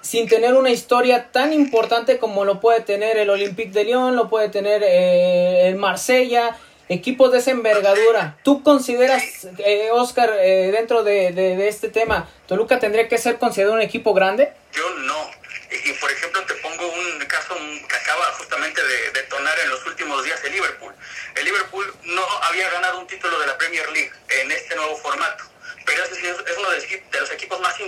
sin 0.00 0.28
tener 0.28 0.54
una 0.54 0.70
historia 0.70 1.30
tan 1.32 1.52
importante 1.52 2.18
como 2.18 2.44
lo 2.44 2.60
puede 2.60 2.80
tener 2.80 3.16
el 3.16 3.30
Olympique 3.30 3.72
de 3.72 3.84
Lyon, 3.84 4.16
lo 4.16 4.28
puede 4.28 4.48
tener 4.48 4.82
eh, 4.84 5.68
el 5.68 5.76
Marsella, 5.76 6.56
equipos 6.88 7.32
de 7.32 7.38
esa 7.38 7.50
envergadura. 7.50 8.38
¿Tú 8.42 8.62
consideras, 8.62 9.22
eh, 9.58 9.90
Oscar, 9.92 10.30
eh, 10.38 10.70
dentro 10.72 11.02
de, 11.02 11.32
de, 11.32 11.68
este 11.68 11.88
tema, 11.88 12.28
Toluca 12.46 12.78
tendría 12.78 13.08
que 13.08 13.18
ser 13.18 13.38
considerado 13.38 13.74
un 13.74 13.82
equipo 13.82 14.14
grande? 14.14 14.52
Yo 14.72 14.88
no. 15.00 15.30
Y, 15.70 15.92
por 15.94 16.10
ejemplo, 16.10 16.42
te 16.46 16.54
pongo 16.54 16.88
un 16.88 17.18
caso 17.26 17.54
que 17.86 17.96
acaba 17.96 18.24
justamente 18.38 18.80
de 18.82 19.10
detonar 19.10 19.58
en 19.58 19.68
los 19.68 19.84
últimos 19.86 20.24
días 20.24 20.42
el 20.44 20.52
Liverpool. 20.52 20.94
El 21.34 21.44
Liverpool 21.44 21.94
no 22.04 22.22
había 22.42 22.70
ganado 22.70 23.00
un 23.00 23.06
título 23.06 23.38
de 23.38 23.46
la 23.46 23.58
Premier 23.58 23.90
League 23.90 24.10
en 24.42 24.50
este 24.50 24.74
nuevo 24.76 24.96
formato 24.96 25.44
pero 25.88 26.04
ese 26.04 26.14
es 26.20 26.58
uno 26.58 26.70
de 26.70 27.20
los 27.20 27.30
equipos 27.30 27.60
más 27.60 27.80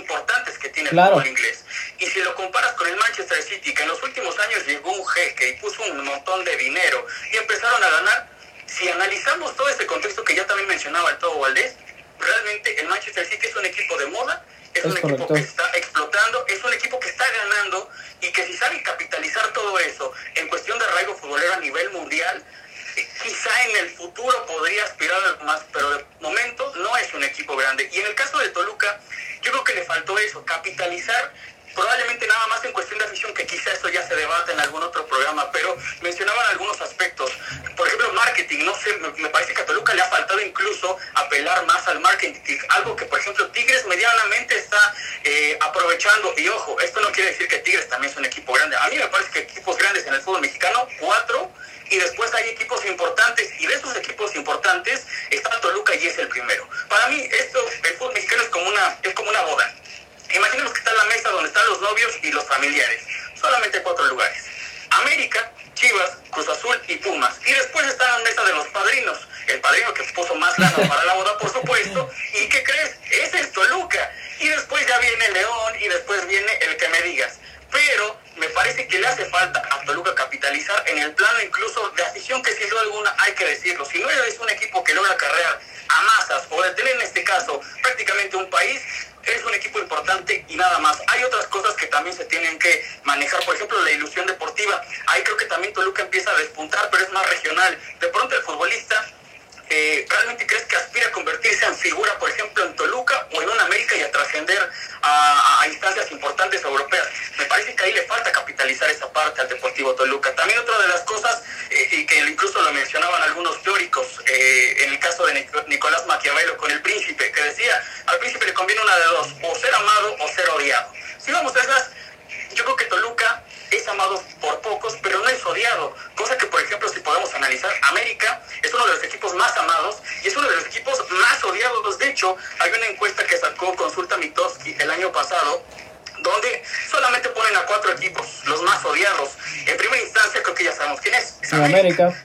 el 0.91 0.99
fútbol 0.99 1.27
inglés. 1.27 1.65
Y 1.99 2.05
si 2.07 2.19
lo 2.21 2.35
comparas 2.35 2.73
con 2.73 2.87
el 2.87 2.95
Manchester 2.95 3.41
City, 3.43 3.73
que 3.73 3.83
en 3.83 3.89
los 3.89 4.01
últimos 4.03 4.37
años 4.39 4.65
llegó 4.65 4.91
un 4.91 5.07
jeque 5.07 5.49
y 5.49 5.53
puso 5.61 5.83
un 5.83 6.03
montón 6.03 6.43
de 6.43 6.57
dinero 6.57 7.05
y 7.31 7.37
empezaron 7.37 7.83
a 7.83 7.89
ganar, 7.89 8.29
si 8.65 8.89
analizamos 8.89 9.55
todo 9.55 9.69
este 9.69 9.85
contexto 9.85 10.23
que 10.23 10.35
ya 10.35 10.45
también 10.47 10.67
mencionaba 10.67 11.09
el 11.09 11.17
Todo 11.17 11.39
Valdés, 11.39 11.75
realmente 12.19 12.79
el 12.79 12.87
Manchester 12.87 13.25
City 13.25 13.47
es 13.47 13.55
un 13.55 13.65
equipo 13.65 13.97
de 13.97 14.05
moda, 14.07 14.45
es, 14.73 14.85
un 14.85 14.97
equipo 14.97 15.27
que 15.27 15.39
está 15.39 15.60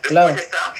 Claro. 0.03 0.35
está 0.35 0.75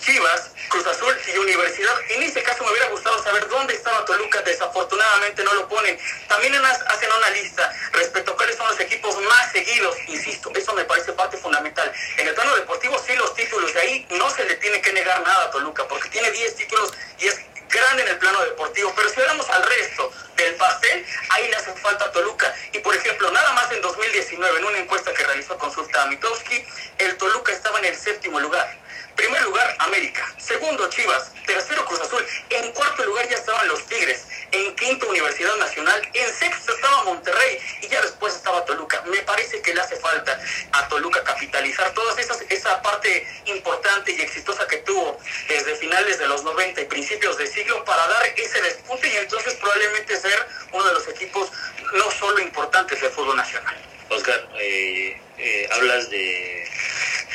Chivas, 0.00 0.50
Cruz 0.68 0.86
Azul 0.86 1.14
y 1.34 1.38
Universidad. 1.38 1.94
En 2.10 2.22
ese 2.22 2.42
caso 2.42 2.64
me 2.64 2.70
hubiera 2.70 2.88
gustado 2.88 3.22
saber 3.22 3.46
dónde 3.48 3.74
estaba 3.74 4.04
Toluca, 4.04 4.40
desafortunadamente 4.42 5.44
no 5.44 5.52
lo 5.54 5.68
ponen. 5.68 5.98
También 6.26 6.54
hacen 6.54 7.08
una 7.18 7.30
lista 7.30 7.72
respecto 7.92 8.32
a 8.32 8.36
cuáles 8.36 8.56
son 8.56 8.66
los 8.68 8.80
equipos 8.80 9.20
más 9.22 9.52
seguidos, 9.52 9.96
insisto, 10.06 10.50
eso 10.54 10.72
me 10.74 10.84
parece 10.84 11.12
parte 11.12 11.36
fundamental. 11.36 11.92
En 12.16 12.28
el 12.28 12.34
plano 12.34 12.56
deportivo 12.56 12.98
sí 13.06 13.14
los 13.16 13.34
títulos, 13.34 13.74
de 13.74 13.80
ahí 13.80 14.06
no 14.10 14.30
se 14.30 14.44
le 14.44 14.54
tiene 14.56 14.80
que 14.80 14.92
negar 14.92 15.20
nada 15.22 15.46
a 15.46 15.50
Toluca, 15.50 15.86
porque 15.86 16.08
tiene 16.08 16.30
10 16.30 16.56
títulos 16.56 16.92
y 17.18 17.26
es 17.26 17.40
grande 17.68 18.02
en 18.02 18.08
el 18.08 18.18
plano 18.18 18.42
deportivo, 18.44 18.92
pero 18.96 19.08
si 19.10 19.20
hablamos 19.20 19.48
al 19.50 19.62
resto 19.62 20.12
del 20.36 20.54
pastel, 20.54 21.04
ahí 21.28 21.48
le 21.48 21.56
hace 21.56 21.72
falta 21.74 22.06
a 22.06 22.12
Toluca. 22.12 22.54
Y 22.72 22.78
por 22.78 22.94
ejemplo, 22.94 23.30
nada 23.30 23.52
más 23.52 23.70
en 23.70 23.80
2019, 23.82 24.58
en 24.58 24.64
una 24.64 24.78
encuesta 24.78 25.12
que 25.12 25.24
realizó 25.24 25.58
Consulta 25.58 26.02
a 26.02 26.06
Mitowski, 26.06 26.64
el 26.98 27.16
Toluca 27.16 27.52
estaba 27.52 27.78
en 27.78 27.86
el 27.86 27.96
séptimo 27.96 28.40
lugar. 28.40 28.80
Primer 29.16 29.42
lugar, 29.42 29.76
América. 29.80 30.26
Segundo, 30.38 30.88
Chivas. 30.88 31.30
Tercero, 31.46 31.84
Cruz 31.84 32.00
Azul. 32.00 32.24
En 32.48 32.72
cuarto 32.72 33.04
lugar 33.04 33.28
ya 33.28 33.36
estaban 33.36 33.68
los 33.68 33.84
Tigres. 33.86 34.26
En 34.50 34.74
quinto, 34.76 35.08
Universidad 35.10 35.56
Nacional. 35.56 36.00
En 36.14 36.32
sexto 36.32 36.72
estaba 36.72 37.04
Monterrey. 37.04 37.58
Y 37.82 37.88
ya 37.88 38.00
después 38.00 38.34
estaba 38.34 38.64
Toluca. 38.64 39.02
Me 39.02 39.18
parece 39.18 39.60
que 39.60 39.74
le 39.74 39.80
hace 39.82 39.96
falta 39.96 40.40
a 40.80 40.88
Toluca 40.88 41.22
capitalizar 41.24 41.92
toda 41.92 42.14
esa 42.48 42.82
parte 42.82 43.26
importante 43.46 44.12
y 44.12 44.20
exitosa 44.20 44.66
que 44.66 44.78
tuvo 44.78 45.18
desde 45.48 45.76
finales 45.76 46.18
de 46.18 46.26
los 46.26 46.42
90 46.42 46.80
y 46.80 46.84
principios 46.86 47.36
de 47.38 47.46
siglo 47.46 47.84
para 47.84 48.06
dar 48.08 48.26
ese 48.36 48.60
despunte 48.62 49.08
y 49.08 49.16
entonces 49.16 49.54
probablemente 49.54 50.16
ser 50.16 50.46
uno 50.72 50.84
de 50.86 50.94
los 50.94 51.08
equipos 51.08 51.50
no 51.92 52.10
solo 52.10 52.38
importantes 52.40 53.00
del 53.00 53.10
fútbol 53.10 53.36
nacional. 53.36 53.76
Oscar, 54.08 54.48
eh, 54.58 55.20
eh, 55.38 55.68
hablas 55.72 56.10
de, 56.10 56.68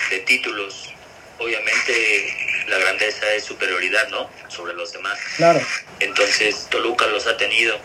de 0.09 0.19
títulos 0.19 0.95
obviamente 1.39 2.63
la 2.67 2.77
grandeza 2.77 3.33
es 3.33 3.43
superioridad, 3.43 4.07
¿no? 4.09 4.29
Sobre 4.47 4.73
los 4.73 4.91
demás. 4.91 5.19
Claro. 5.37 5.61
Entonces 5.99 6.67
Toluca 6.69 7.05
los 7.07 7.27
ha 7.27 7.37
tenido. 7.37 7.77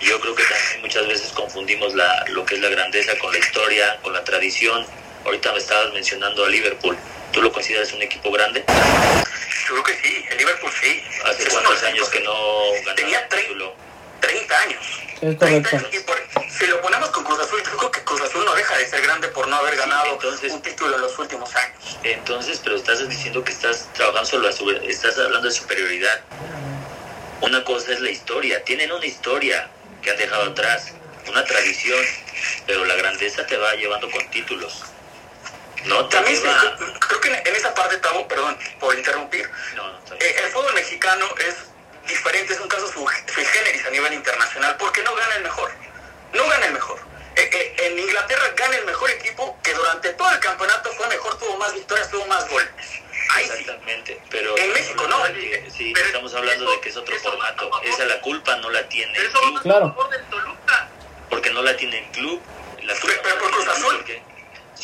Yo 0.00 0.20
creo 0.20 0.34
que 0.34 0.44
también 0.44 0.80
muchas 0.82 1.06
veces 1.06 1.25
confundimos 1.56 1.94
la, 1.94 2.22
lo 2.28 2.44
que 2.44 2.56
es 2.56 2.60
la 2.60 2.68
grandeza 2.68 3.16
con 3.16 3.32
la 3.32 3.38
historia, 3.38 3.98
con 4.02 4.12
la 4.12 4.22
tradición. 4.22 4.86
Ahorita 5.24 5.52
me 5.52 5.58
estabas 5.58 5.90
mencionando 5.94 6.44
a 6.44 6.50
Liverpool. 6.50 6.94
¿Tú 7.32 7.40
lo 7.40 7.50
consideras 7.50 7.90
un 7.94 8.02
equipo 8.02 8.30
grande? 8.30 8.62
Yo 8.68 9.72
creo 9.72 9.82
que 9.84 9.94
sí, 9.94 10.22
el 10.30 10.36
Liverpool 10.36 10.70
sí. 10.78 11.02
¿Hace 11.24 11.48
cuántos 11.48 11.82
años 11.82 12.10
que 12.10 12.20
no 12.20 12.34
ganaba 12.84 12.94
Tenía 12.94 13.26
30 14.20 14.58
años. 14.58 15.00
Es 15.22 15.36
correcto. 15.36 15.78
si 16.58 16.66
lo 16.66 16.82
ponemos 16.82 17.08
con 17.08 17.24
Cruz 17.24 17.40
Azul, 17.40 17.62
yo 17.64 17.76
creo 17.78 17.90
que 17.90 18.04
Cruz 18.04 18.20
Azul 18.20 18.44
no 18.44 18.54
deja 18.54 18.76
de 18.76 18.86
ser 18.86 19.00
grande 19.00 19.28
por 19.28 19.48
no 19.48 19.56
haber 19.56 19.76
ganado 19.76 20.18
un 20.52 20.62
título 20.62 20.94
en 20.94 21.00
los 21.00 21.18
últimos 21.18 21.56
años. 21.56 21.98
Entonces, 22.02 22.60
pero 22.62 22.76
estás 22.76 23.08
diciendo 23.08 23.42
que 23.42 23.52
estás 23.52 23.88
trabajando 23.94 24.52
solo, 24.52 24.80
estás 24.82 25.18
hablando 25.18 25.48
de 25.48 25.54
superioridad. 25.54 26.20
Una 27.40 27.64
cosa 27.64 27.94
es 27.94 28.00
la 28.00 28.10
historia, 28.10 28.62
tienen 28.62 28.92
una 28.92 29.06
historia 29.06 29.70
que 30.02 30.10
han 30.10 30.18
dejado 30.18 30.50
atrás, 30.50 30.92
una 31.28 31.44
tradición, 31.44 32.04
pero 32.66 32.84
la 32.84 32.94
grandeza 32.94 33.46
te 33.46 33.56
va 33.56 33.74
llevando 33.74 34.10
con 34.10 34.28
títulos. 34.30 34.84
No 35.84 36.06
También 36.08 36.40
creo 36.98 37.20
que 37.20 37.28
en 37.28 37.56
esa 37.56 37.72
parte, 37.74 37.98
Tavo, 37.98 38.26
perdón 38.26 38.58
por 38.80 38.96
interrumpir, 38.96 39.48
eh, 40.20 40.36
el 40.42 40.50
fútbol 40.50 40.74
mexicano 40.74 41.26
es 41.46 41.56
diferente, 42.08 42.54
es 42.54 42.60
un 42.60 42.68
caso 42.68 42.88
sui 42.88 43.44
generis 43.44 43.84
a 43.86 43.90
nivel 43.90 44.12
internacional, 44.14 44.76
porque 44.78 45.02
no 45.02 45.14
gana 45.14 45.36
el 45.36 45.42
mejor. 45.42 45.70
No 46.32 46.46
gana 46.48 46.66
el 46.66 46.72
mejor. 46.72 46.98
Eh, 47.36 47.50
eh, 47.52 47.76
en 47.86 47.98
Inglaterra 47.98 48.44
gana 48.56 48.76
el 48.76 48.86
mejor 48.86 49.10
equipo 49.10 49.58
que 49.62 49.74
durante 49.74 50.12
todo 50.14 50.30
el 50.30 50.40
campeonato 50.40 50.90
fue 50.92 51.06
mejor, 51.08 51.38
tuvo 51.38 51.56
más 51.58 51.72
victorias, 51.74 52.10
tuvo 52.10 52.26
más 52.26 52.48
golpes. 52.48 52.86
Ahí 53.34 53.44
Exactamente, 53.44 54.20
pero 54.30 54.56
en 54.56 54.72
México 54.72 55.06
no. 55.08 55.22
sí, 55.76 55.92
estamos 55.96 56.32
hablando 56.34 56.70
de 56.70 56.80
que 56.80 56.88
es 56.88 56.96
otro 56.96 57.14
formato. 57.18 57.70
Esa 57.82 58.04
la 58.06 58.20
culpa 58.20 58.56
no 58.56 58.70
la 58.70 58.88
tiene. 58.88 59.18
Claro 59.62 59.94
porque 61.30 61.50
no 61.50 61.62
la 61.62 61.76
tiene 61.76 61.98
el 61.98 62.10
club. 62.12 62.40
La 62.82 62.94
pero, 62.94 63.14
pero 63.22 63.38
por 63.38 63.50
Cruz 63.50 63.68
Azul. 63.68 64.04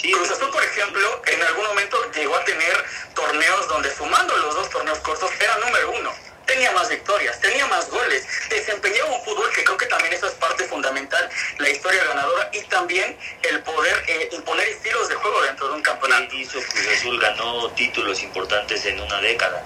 Cruz 0.01 0.31
Azul, 0.31 0.51
por 0.51 0.65
ejemplo, 0.65 1.23
en 1.27 1.43
algún 1.43 1.65
momento 1.67 2.11
llegó 2.13 2.35
a 2.35 2.45
tener 2.45 2.85
torneos 3.15 3.69
donde 3.69 3.95
sumando 3.95 4.37
los 4.37 4.55
dos 4.55 4.71
torneos 4.71 4.99
cortos 5.01 5.31
era 5.39 5.57
número 5.59 5.93
uno. 5.93 6.13
Tenía 6.47 6.73
más 6.73 6.89
victorias, 6.89 7.41
tenía 7.41 7.67
más 7.67 7.89
goles, 7.89 8.27
desempeñaba 8.49 9.11
un 9.11 9.25
fútbol 9.25 9.49
que 9.53 9.63
creo 9.63 9.77
que 9.77 9.87
también 9.87 10.13
eso 10.13 10.27
es 10.27 10.33
parte 10.35 10.65
fundamental, 10.65 11.29
la 11.59 11.69
historia 11.71 12.05
ganadora 12.05 12.51
y 12.53 12.61
también 12.63 13.17
el 13.43 13.63
poder 13.63 14.03
eh, 14.09 14.29
imponer 14.33 14.67
estilos 14.67 15.09
de 15.09 15.15
juego 15.15 15.43
dentro 15.43 15.69
de 15.69 15.75
un 15.75 15.83
campeonato. 15.83 16.35
Y 16.35 16.45
Cruz 16.47 16.65
Azul 16.99 17.21
ganó 17.21 17.71
títulos 17.71 18.21
importantes 18.23 18.85
en 18.87 19.01
una 19.01 19.21
década. 19.21 19.63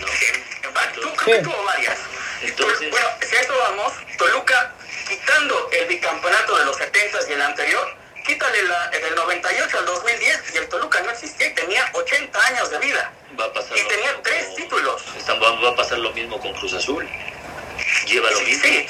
¿no? 0.00 0.06
Tú 0.94 1.14
creo 1.16 1.36
que 1.38 1.42
tuvo 1.44 1.64
varias. 1.64 1.98
Entonces, 2.42 2.90
bueno, 2.90 3.06
si 3.28 3.36
a 3.36 3.40
eso 3.40 3.54
vamos, 3.58 3.92
Toluca, 4.16 4.72
quitando 5.08 5.68
el 5.72 5.86
bicampeonato 5.86 6.56
de 6.58 6.64
los 6.66 6.76
70 6.76 7.18
y 7.28 7.32
el 7.32 7.42
anterior, 7.42 7.94
quítale 8.26 8.62
la, 8.64 8.88
del 8.90 9.14
98 9.14 9.78
al 9.78 9.84
2010 9.86 10.54
y 10.54 10.58
el 10.58 10.68
Toluca 10.68 11.00
no 11.02 11.10
existía 11.10 11.48
y 11.48 11.54
tenía 11.54 11.88
80 11.92 12.46
años 12.46 12.70
de 12.70 12.78
vida. 12.78 13.12
va 13.38 13.44
a 13.46 13.52
pasar 13.52 13.76
Y 13.76 13.82
tenía 13.88 14.06
mismo 14.08 14.22
tres 14.22 14.46
con- 14.46 14.56
títulos. 14.56 15.02
está- 15.16 15.34
va, 15.34 15.68
a 15.70 15.74
pasar 15.76 15.98
lo 15.98 16.10
mismo 16.12 16.38
con 16.40 16.52
Cruz 16.54 16.74
Azul. 16.74 17.08
Lleva 18.06 18.30
lo 18.30 18.38
Sí, 18.38 18.44
mismo. 18.44 18.64
sí. 18.64 18.86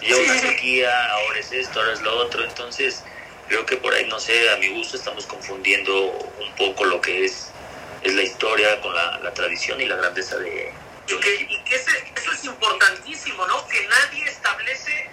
Lleva 0.00 0.16
Sí, 0.18 0.24
una 0.30 0.40
sequía, 0.40 1.10
ahora 1.12 1.38
es 1.38 1.52
esto, 1.52 1.80
ahora 1.80 1.92
es 1.92 2.00
lo 2.02 2.16
otro. 2.18 2.42
Entonces, 2.44 3.02
creo 3.48 3.64
que 3.66 3.76
por 3.76 3.94
ahí, 3.94 4.06
no 4.06 4.18
sé, 4.18 4.50
a 4.50 4.56
mi 4.56 4.68
gusto 4.68 4.96
estamos 4.96 5.26
confundiendo 5.26 5.94
un 6.06 6.52
poco 6.56 6.84
lo 6.84 7.00
que 7.00 7.24
es, 7.24 7.48
es 8.02 8.12
la 8.14 8.22
historia 8.22 8.80
con 8.80 8.94
la, 8.94 9.18
la 9.20 9.32
tradición 9.32 9.80
y 9.80 9.86
la 9.86 9.94
grandeza 9.96 10.36
de, 10.38 10.50
de 10.50 10.72
Y 11.08 11.18
que, 11.20 11.34
y 11.34 11.64
que 11.64 11.74
ese- 11.76 12.12
eso 12.16 12.32
es 12.32 12.44
importantísimo, 12.44 13.46
¿no? 13.46 13.66
Que 13.68 13.86
nadie 13.88 14.24
establece 14.24 15.10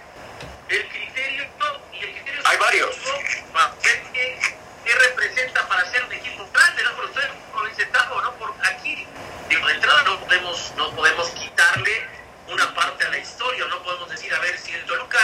el 0.68 0.88
criterio 0.88 1.46
y 1.92 1.98
el 2.04 2.12
criterio 2.14 2.42
Hay 2.44 2.56
varios. 2.58 2.94
subjetivo 2.94 3.52
para 3.52 3.74
ver 3.82 4.02
qué, 4.12 4.38
qué 4.84 4.94
representa 4.94 5.66
para 5.68 5.90
ser 5.90 6.04
un 6.04 6.12
equipo 6.12 6.48
grande, 6.52 6.82
¿no? 6.84 6.90
Pero 6.96 7.08
usted, 7.08 7.28
como 7.52 7.64
dice 7.66 7.86
Tavo, 7.86 8.22
¿no? 8.22 8.32
Por 8.34 8.54
aquí, 8.66 9.06
digo, 9.48 9.66
de 9.66 9.74
entrada 9.74 10.02
no 10.04 10.20
podemos, 10.20 10.72
no 10.76 10.90
podemos 10.94 11.28
quitarle 11.30 12.06
una 12.48 12.72
parte 12.74 13.04
a 13.06 13.10
la 13.10 13.18
historia, 13.18 13.64
no 13.66 13.82
podemos 13.82 14.08
decir, 14.10 14.32
a 14.34 14.38
ver, 14.40 14.58
si 14.58 14.72
el 14.72 14.84
Toluca 14.86 15.18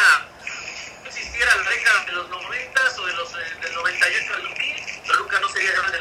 no 1.03 1.09
existiera 1.09 1.53
en 1.53 1.65
la 1.65 1.71
década 1.71 2.05
de 2.05 2.13
los 2.13 2.29
90 2.29 2.81
o 2.99 3.07
de 3.07 3.13
los, 3.15 3.33
eh, 3.35 3.37
del 3.63 3.75
98 3.75 4.35
al 4.35 4.43
2000, 4.43 5.03
Toluca 5.07 5.41
no 5.41 5.49
sería 5.49 5.73
grande. 5.73 5.99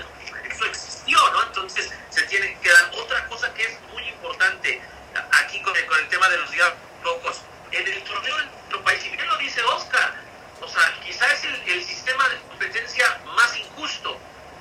Eso 0.50 0.66
existió, 0.66 1.30
¿no? 1.32 1.44
Entonces 1.44 1.92
se 2.10 2.22
tiene 2.24 2.58
que 2.62 2.70
dar 2.72 2.90
otra 2.94 3.26
cosa 3.28 3.54
que 3.54 3.64
es 3.64 3.80
muy 3.92 4.04
importante 4.08 4.82
a- 5.16 5.38
aquí 5.40 5.62
con 5.62 5.76
el, 5.76 5.86
con 5.86 6.00
el 6.00 6.08
tema 6.10 6.30
de 6.30 6.38
los 6.38 6.50
días 6.52 6.72
locos. 7.04 7.42
En 7.72 7.86
el 7.88 8.04
torneo 8.04 8.40
en 8.40 8.52
nuestro 8.52 8.84
país, 8.84 9.04
y 9.06 9.10
bien 9.10 9.28
lo 9.28 9.38
dice 9.38 9.62
Oscar, 9.64 10.14
o 10.62 10.68
sea, 10.68 10.94
quizás 11.04 11.30
es 11.34 11.44
el, 11.46 11.56
el 11.70 11.84
sistema 11.84 12.30
de 12.30 12.38
competencia 12.48 13.20
más 13.36 13.56
injusto, 13.58 14.18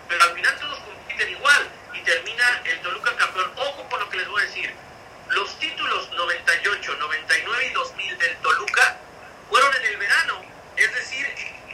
pero 0.08 0.24
al 0.24 0.34
final 0.34 0.58
todos 0.58 0.78
compiten 0.80 1.28
igual 1.30 1.68
y 1.92 2.00
termina 2.00 2.62
el 2.64 2.80
Toluca 2.80 3.14
campeón. 3.16 3.52
Ojo 3.56 3.88
con 3.88 4.00
lo 4.00 4.08
que 4.08 4.16
les 4.16 4.28
voy 4.28 4.42
a 4.42 4.46
decir. 4.46 4.74
Los 5.28 5.58
títulos 5.58 6.10
98, 6.10 6.96
99 6.98 7.66
y 7.66 7.72
2000 7.72 8.18
del 8.18 8.36
Toluca 8.38 8.96
fueron 9.48 9.74
en 9.76 9.84
el 9.84 9.96
verano, 9.96 10.42
es 10.76 10.94
decir, 10.94 11.26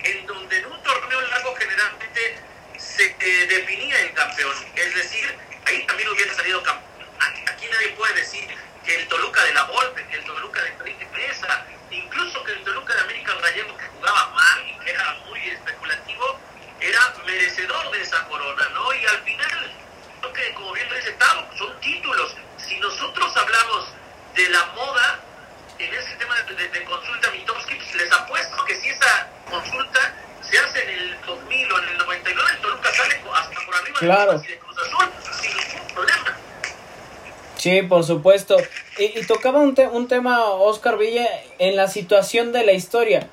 en 0.04 0.26
donde 0.26 0.58
en 0.58 0.66
un 0.66 0.82
torneo 0.82 1.20
largo 1.22 1.54
generalmente 1.56 2.38
se 2.78 3.04
eh, 3.18 3.46
definía 3.46 3.98
el 4.00 4.12
campeón, 4.14 4.54
es 4.74 4.94
decir, 4.94 5.36
ahí 5.66 5.84
también 5.86 6.08
hubiera 6.10 6.32
salido 6.34 6.62
campeón. 6.62 7.08
Aquí, 7.20 7.42
aquí 7.48 7.66
nadie 7.72 7.88
puede 7.90 8.14
decir 8.14 8.46
que 8.84 8.94
el 8.94 9.08
Toluca 9.08 9.42
de 9.44 9.52
la 9.54 9.64
Volpe, 9.64 10.06
que 10.06 10.16
el 10.16 10.24
Toluca 10.24 10.62
de 10.62 10.68
Enrique 10.70 11.06
Mesa, 11.12 11.66
incluso 11.90 12.42
que 12.44 12.52
el 12.52 12.64
Toluca 12.64 12.94
de 12.94 13.00
América 13.00 13.34
Gallego 13.34 13.76
que 13.76 13.86
jugaba 13.88 14.28
mal 14.30 14.66
y 14.70 14.78
que 14.84 14.90
era 14.90 15.12
muy 15.26 15.40
especulativo, 15.50 16.38
era 16.80 17.14
merecedor 17.26 17.90
de 17.90 18.00
esa 18.00 18.24
corona, 18.26 18.68
¿no? 18.72 18.94
Y 18.94 19.04
al 19.06 19.18
final, 19.22 19.72
creo 20.20 20.32
que 20.32 20.54
como 20.54 20.72
bien 20.72 20.88
lo 20.88 20.94
dice 20.96 21.12
Tavo, 21.12 21.46
son 21.58 21.78
títulos. 21.80 22.34
Si 22.56 22.78
nosotros 22.80 23.36
hablamos 23.36 23.88
de 24.34 24.48
la 24.48 24.64
moda, 24.66 25.20
en 25.78 25.92
ese 25.94 26.14
tema 26.16 26.34
de, 26.42 26.54
de- 26.54 26.68
de 26.68 26.84
consulta 26.84 27.30
Mitowski, 27.30 27.74
pues 27.74 27.94
les 27.94 28.12
apuesto 28.12 28.64
que 28.66 28.80
si 28.80 28.88
esa 28.90 29.28
consulta 29.48 30.14
se 30.42 30.58
hace 30.58 30.82
en 30.82 30.88
el 30.90 31.20
2000 31.26 31.72
o 31.72 31.78
en 31.82 31.88
el 31.88 31.98
99, 31.98 32.50
el 32.52 32.58
Toluca 32.60 32.94
sale 32.94 33.20
hasta 33.34 33.60
por 33.66 33.74
arriba 33.74 33.98
Claro. 33.98 34.38
de 34.38 34.38
Chivas 34.38 34.44
y 34.46 34.52
de 34.52 34.58
Cruz 34.58 34.78
Azul 34.78 35.12
sin 35.40 35.56
ningún 35.56 35.94
problema. 35.94 36.36
Sí, 37.56 37.79
por 37.90 38.04
supuesto. 38.04 38.56
Y, 38.98 39.26
tocaba 39.26 39.60
un, 39.60 39.74
te- 39.74 39.88
un 39.88 40.08
tema, 40.08 40.46
Oscar 40.52 40.96
Villa, 40.96 41.28
en 41.58 41.76
la 41.76 41.88
situación 41.88 42.52
de 42.52 42.64
la 42.64 42.72
historia. 42.72 43.28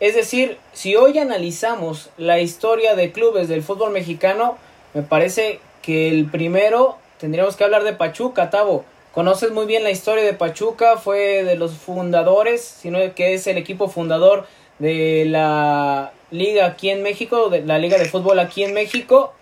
Es 0.00 0.16
decir, 0.16 0.58
si 0.72 0.96
hoy 0.96 1.18
analizamos 1.18 2.10
la 2.16 2.40
historia 2.40 2.96
de 2.96 3.12
clubes 3.12 3.46
del 3.48 3.62
fútbol 3.62 3.92
mexicano, 3.92 4.58
me 4.94 5.02
parece 5.02 5.60
que 5.82 6.08
el 6.08 6.26
primero 6.26 6.96
tendríamos 7.18 7.54
que 7.54 7.62
hablar 7.64 7.84
de 7.84 7.92
Pachuca, 7.92 8.50
Tavo. 8.50 8.84
Conoces 9.12 9.50
muy 9.52 9.66
bien 9.66 9.84
la 9.84 9.90
historia 9.90 10.24
de 10.24 10.34
Pachuca, 10.34 10.96
fue 10.96 11.44
de 11.44 11.56
los 11.56 11.72
fundadores, 11.72 12.62
sino 12.62 12.98
que 13.14 13.34
es 13.34 13.46
el 13.46 13.58
equipo 13.58 13.88
fundador 13.88 14.46
de 14.78 15.24
la 15.26 16.12
liga 16.30 16.66
aquí 16.66 16.90
en 16.90 17.02
México, 17.02 17.48
de 17.50 17.62
la 17.62 17.78
liga 17.78 17.98
de 17.98 18.04
fútbol 18.04 18.38
aquí 18.38 18.62
en 18.62 18.74
México, 18.74 19.32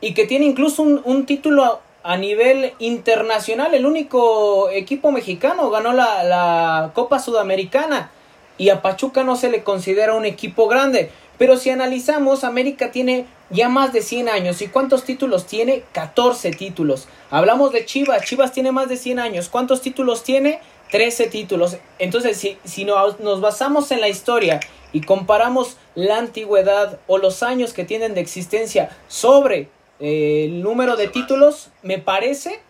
y 0.00 0.14
que 0.14 0.26
tiene 0.26 0.44
incluso 0.46 0.82
un 0.82 1.26
título 1.26 1.80
a 2.04 2.16
nivel 2.18 2.74
internacional. 2.78 3.74
El 3.74 3.86
único 3.86 4.68
equipo 4.70 5.10
mexicano 5.10 5.70
ganó 5.70 5.92
la, 5.92 6.22
la 6.22 6.92
Copa 6.94 7.18
Sudamericana 7.18 8.10
y 8.58 8.68
a 8.68 8.82
Pachuca 8.82 9.24
no 9.24 9.34
se 9.34 9.50
le 9.50 9.64
considera 9.64 10.14
un 10.14 10.26
equipo 10.26 10.68
grande. 10.68 11.10
Pero 11.38 11.56
si 11.56 11.70
analizamos, 11.70 12.44
América 12.44 12.92
tiene 12.92 13.26
ya 13.50 13.68
más 13.68 13.92
de 13.92 14.02
100 14.02 14.28
años. 14.28 14.62
¿Y 14.62 14.68
cuántos 14.68 15.04
títulos 15.04 15.46
tiene? 15.46 15.82
14 15.92 16.50
títulos. 16.52 17.08
Hablamos 17.30 17.72
de 17.72 17.86
Chivas. 17.86 18.22
Chivas 18.24 18.52
tiene 18.52 18.70
más 18.70 18.88
de 18.88 18.98
100 18.98 19.18
años. 19.18 19.48
¿Cuántos 19.48 19.80
títulos 19.80 20.22
tiene? 20.22 20.60
13 20.92 21.26
títulos. 21.28 21.78
Entonces, 21.98 22.36
si, 22.36 22.58
si 22.64 22.84
nos, 22.84 23.18
nos 23.18 23.40
basamos 23.40 23.90
en 23.90 24.00
la 24.02 24.08
historia 24.08 24.60
y 24.92 25.00
comparamos 25.00 25.78
la 25.94 26.18
antigüedad 26.18 27.00
o 27.06 27.18
los 27.18 27.42
años 27.42 27.72
que 27.72 27.84
tienen 27.84 28.14
de 28.14 28.20
existencia 28.20 28.90
sobre 29.08 29.68
el 30.00 30.62
número 30.62 30.96
de 30.96 31.08
títulos, 31.08 31.70
me 31.82 31.98
parece 31.98 32.60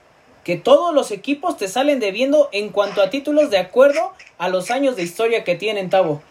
que 0.44 0.56
todos 0.56 0.94
los 0.94 1.10
equipos 1.10 1.56
te 1.56 1.68
salen 1.68 1.98
debiendo 1.98 2.50
en 2.52 2.68
cuanto 2.68 3.00
a 3.02 3.10
títulos 3.10 3.50
de 3.50 3.58
acuerdo 3.58 4.12
a 4.38 4.48
los 4.48 4.70
años 4.70 4.94
de 4.94 5.02
historia 5.02 5.42
que 5.42 5.54
tienen, 5.54 5.90
Tavo. 5.90 6.22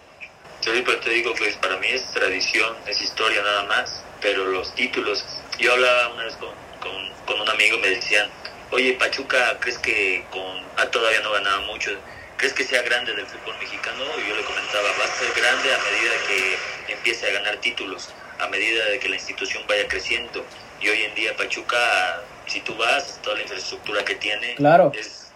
Yo 0.61 0.71
siempre 0.71 0.95
te 0.97 1.09
digo 1.09 1.33
que 1.33 1.51
para 1.61 1.77
mí 1.77 1.87
es 1.89 2.09
tradición, 2.11 2.73
es 2.87 3.01
historia 3.01 3.41
nada 3.41 3.63
más, 3.63 4.03
pero 4.21 4.45
los 4.45 4.73
títulos, 4.75 5.25
yo 5.59 5.73
hablaba 5.73 6.13
una 6.13 6.23
vez 6.23 6.35
con, 6.37 6.49
con, 6.79 7.41
un 7.41 7.49
amigo 7.49 7.77
me 7.79 7.89
decían, 7.89 8.29
oye 8.71 8.93
Pachuca, 8.93 9.57
¿crees 9.59 9.77
que 9.79 10.23
con, 10.31 10.41
ah, 10.77 10.85
todavía 10.85 11.19
no 11.21 11.31
ganaba 11.33 11.59
mucho, 11.61 11.91
¿crees 12.37 12.53
que 12.53 12.63
sea 12.63 12.81
grande 12.83 13.13
del 13.13 13.25
fútbol 13.25 13.55
mexicano? 13.59 14.03
Y 14.23 14.29
yo 14.29 14.35
le 14.35 14.43
comentaba, 14.43 14.87
va 14.99 15.05
a 15.05 15.07
ser 15.07 15.33
grande 15.35 15.73
a 15.73 15.77
medida 15.79 16.11
que 16.27 16.93
empiece 16.93 17.27
a 17.27 17.33
ganar 17.33 17.57
títulos, 17.57 18.09
a 18.39 18.47
medida 18.47 18.85
de 18.85 18.99
que 18.99 19.09
la 19.09 19.15
institución 19.15 19.63
vaya 19.67 19.87
creciendo. 19.87 20.45
Y 20.83 20.89
hoy 20.89 21.03
en 21.03 21.15
día 21.15 21.35
Pachuca, 21.37 21.77
si 22.45 22.59
tú 22.59 22.75
vas, 22.75 23.17
toda 23.23 23.37
la 23.37 23.43
infraestructura 23.43 24.03
que 24.03 24.15
tiene, 24.15 24.55
Claro. 24.55 24.91
es 24.93 25.27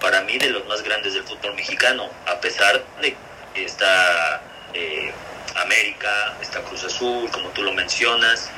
para 0.00 0.20
mí 0.20 0.38
de 0.38 0.50
los 0.50 0.64
más 0.66 0.82
grandes 0.82 1.14
del 1.14 1.24
fútbol 1.24 1.54
mexicano, 1.54 2.08
a 2.26 2.40
pesar 2.40 2.80
de 3.02 3.16
que 3.54 3.64
está 3.64 4.40
eh, 4.72 5.10
América, 5.56 6.36
está 6.40 6.60
Cruz 6.62 6.84
Azul, 6.84 7.28
como 7.32 7.48
tú 7.50 7.62
lo 7.64 7.72
mencionas, 7.72 8.50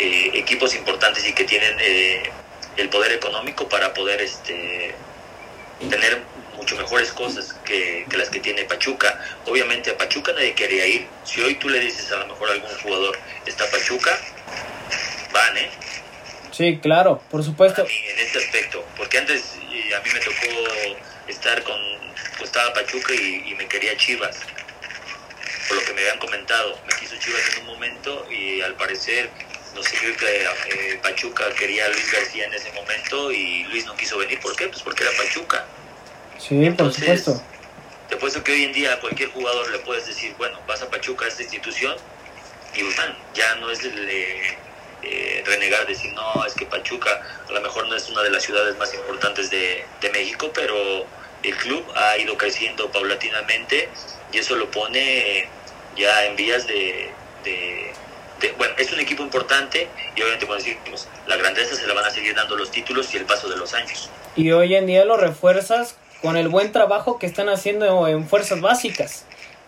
eh, 0.00 0.30
equipos 0.34 0.74
importantes 0.74 1.24
y 1.24 1.32
que 1.32 1.44
tienen 1.44 1.76
eh, 1.80 2.30
el 2.76 2.88
poder 2.88 3.12
económico 3.12 3.68
para 3.68 3.94
poder 3.94 4.20
este, 4.20 4.92
tener 5.88 6.20
mucho 6.56 6.74
mejores 6.76 7.12
cosas 7.12 7.54
que, 7.64 8.06
que 8.10 8.16
las 8.16 8.28
que 8.30 8.40
tiene 8.40 8.64
Pachuca. 8.64 9.20
Obviamente 9.46 9.90
a 9.90 9.96
Pachuca 9.96 10.32
nadie 10.32 10.54
quería 10.54 10.84
ir. 10.86 11.06
Si 11.24 11.40
hoy 11.42 11.54
tú 11.56 11.68
le 11.68 11.78
dices 11.78 12.10
a 12.10 12.16
lo 12.16 12.26
mejor 12.26 12.48
a 12.48 12.52
algún 12.54 12.70
jugador, 12.82 13.16
está 13.44 13.70
Pachuca, 13.70 14.18
van, 15.36 15.56
¿eh? 15.58 15.70
Sí, 16.52 16.78
claro, 16.80 17.22
por 17.30 17.44
supuesto. 17.44 17.84
Mí, 17.84 17.90
en 18.08 18.18
este 18.18 18.38
aspecto, 18.38 18.84
porque 18.96 19.18
antes 19.18 19.56
eh, 19.70 19.94
a 19.94 20.00
mí 20.00 20.10
me 20.12 20.20
tocó 20.20 21.06
estar 21.28 21.62
con, 21.62 21.78
pues 22.38 22.50
estaba 22.50 22.72
Pachuca 22.72 23.12
y, 23.14 23.44
y 23.46 23.54
me 23.54 23.66
quería 23.66 23.96
Chivas, 23.96 24.38
por 25.68 25.76
lo 25.76 25.84
que 25.84 25.92
me 25.92 26.00
habían 26.00 26.18
comentado, 26.18 26.78
me 26.86 26.98
quiso 26.98 27.16
Chivas 27.18 27.42
en 27.52 27.60
un 27.62 27.66
momento 27.66 28.26
y 28.30 28.62
al 28.62 28.74
parecer, 28.74 29.28
no 29.74 29.82
sé, 29.82 29.96
creo 29.98 30.16
que 30.16 30.44
eh, 30.44 30.98
Pachuca 31.02 31.44
quería 31.58 31.84
a 31.84 31.88
Luis 31.88 32.10
García 32.10 32.46
en 32.46 32.54
ese 32.54 32.72
momento 32.72 33.30
y 33.30 33.64
Luis 33.64 33.84
no 33.84 33.94
quiso 33.96 34.16
venir, 34.16 34.40
¿por 34.40 34.56
qué? 34.56 34.68
Pues 34.68 34.82
porque 34.82 35.04
era 35.04 35.12
Pachuca. 35.12 35.66
Sí, 36.38 36.54
por 36.54 36.64
Entonces, 36.64 37.00
supuesto. 37.00 37.42
Te 38.08 38.14
apuesto 38.14 38.42
que 38.44 38.52
hoy 38.52 38.64
en 38.64 38.72
día 38.72 38.94
a 38.94 39.00
cualquier 39.00 39.30
jugador 39.30 39.68
le 39.70 39.78
puedes 39.80 40.06
decir, 40.06 40.32
bueno, 40.38 40.58
vas 40.66 40.80
a 40.80 40.88
Pachuca, 40.88 41.24
a 41.24 41.28
esta 41.28 41.42
institución, 41.42 41.96
y 42.74 42.82
van, 42.82 43.16
ya 43.34 43.56
no 43.56 43.70
es 43.70 43.80
el, 43.80 44.08
eh, 44.08 44.56
eh, 45.08 45.42
renegar, 45.46 45.86
decir, 45.86 46.12
no, 46.14 46.44
es 46.44 46.54
que 46.54 46.66
Pachuca 46.66 47.22
a 47.48 47.52
lo 47.52 47.60
mejor 47.60 47.88
no 47.88 47.94
es 47.94 48.08
una 48.10 48.22
de 48.22 48.30
las 48.30 48.42
ciudades 48.42 48.76
más 48.76 48.92
importantes 48.92 49.50
de, 49.50 49.84
de 50.00 50.10
México, 50.10 50.50
pero 50.52 51.06
el 51.42 51.56
club 51.56 51.84
ha 51.94 52.18
ido 52.18 52.36
creciendo 52.36 52.90
paulatinamente 52.90 53.88
y 54.32 54.38
eso 54.38 54.56
lo 54.56 54.68
pone 54.70 55.48
ya 55.96 56.24
en 56.24 56.34
vías 56.34 56.66
de, 56.66 57.10
de, 57.44 58.52
bueno, 58.58 58.74
es 58.78 58.92
un 58.92 58.98
equipo 59.00 59.22
importante 59.22 59.88
y 60.14 60.20
obviamente 60.20 60.46
cuando 60.46 60.64
decimos 60.64 61.08
la 61.26 61.36
grandeza 61.36 61.76
se 61.76 61.86
la 61.86 61.94
van 61.94 62.04
a 62.04 62.10
seguir 62.10 62.34
dando 62.34 62.56
los 62.56 62.70
títulos 62.70 63.14
y 63.14 63.18
el 63.18 63.24
paso 63.24 63.48
de 63.48 63.56
los 63.56 63.74
años. 63.74 64.10
Y 64.34 64.50
hoy 64.50 64.74
en 64.74 64.86
día 64.86 65.04
lo 65.04 65.16
refuerzas 65.16 65.96
con 66.20 66.36
el 66.36 66.48
buen 66.48 66.72
trabajo 66.72 67.18
que 67.18 67.26
están 67.26 67.48
haciendo 67.48 68.08
en 68.08 68.28
fuerzas 68.28 68.60
básicas. 68.60 69.24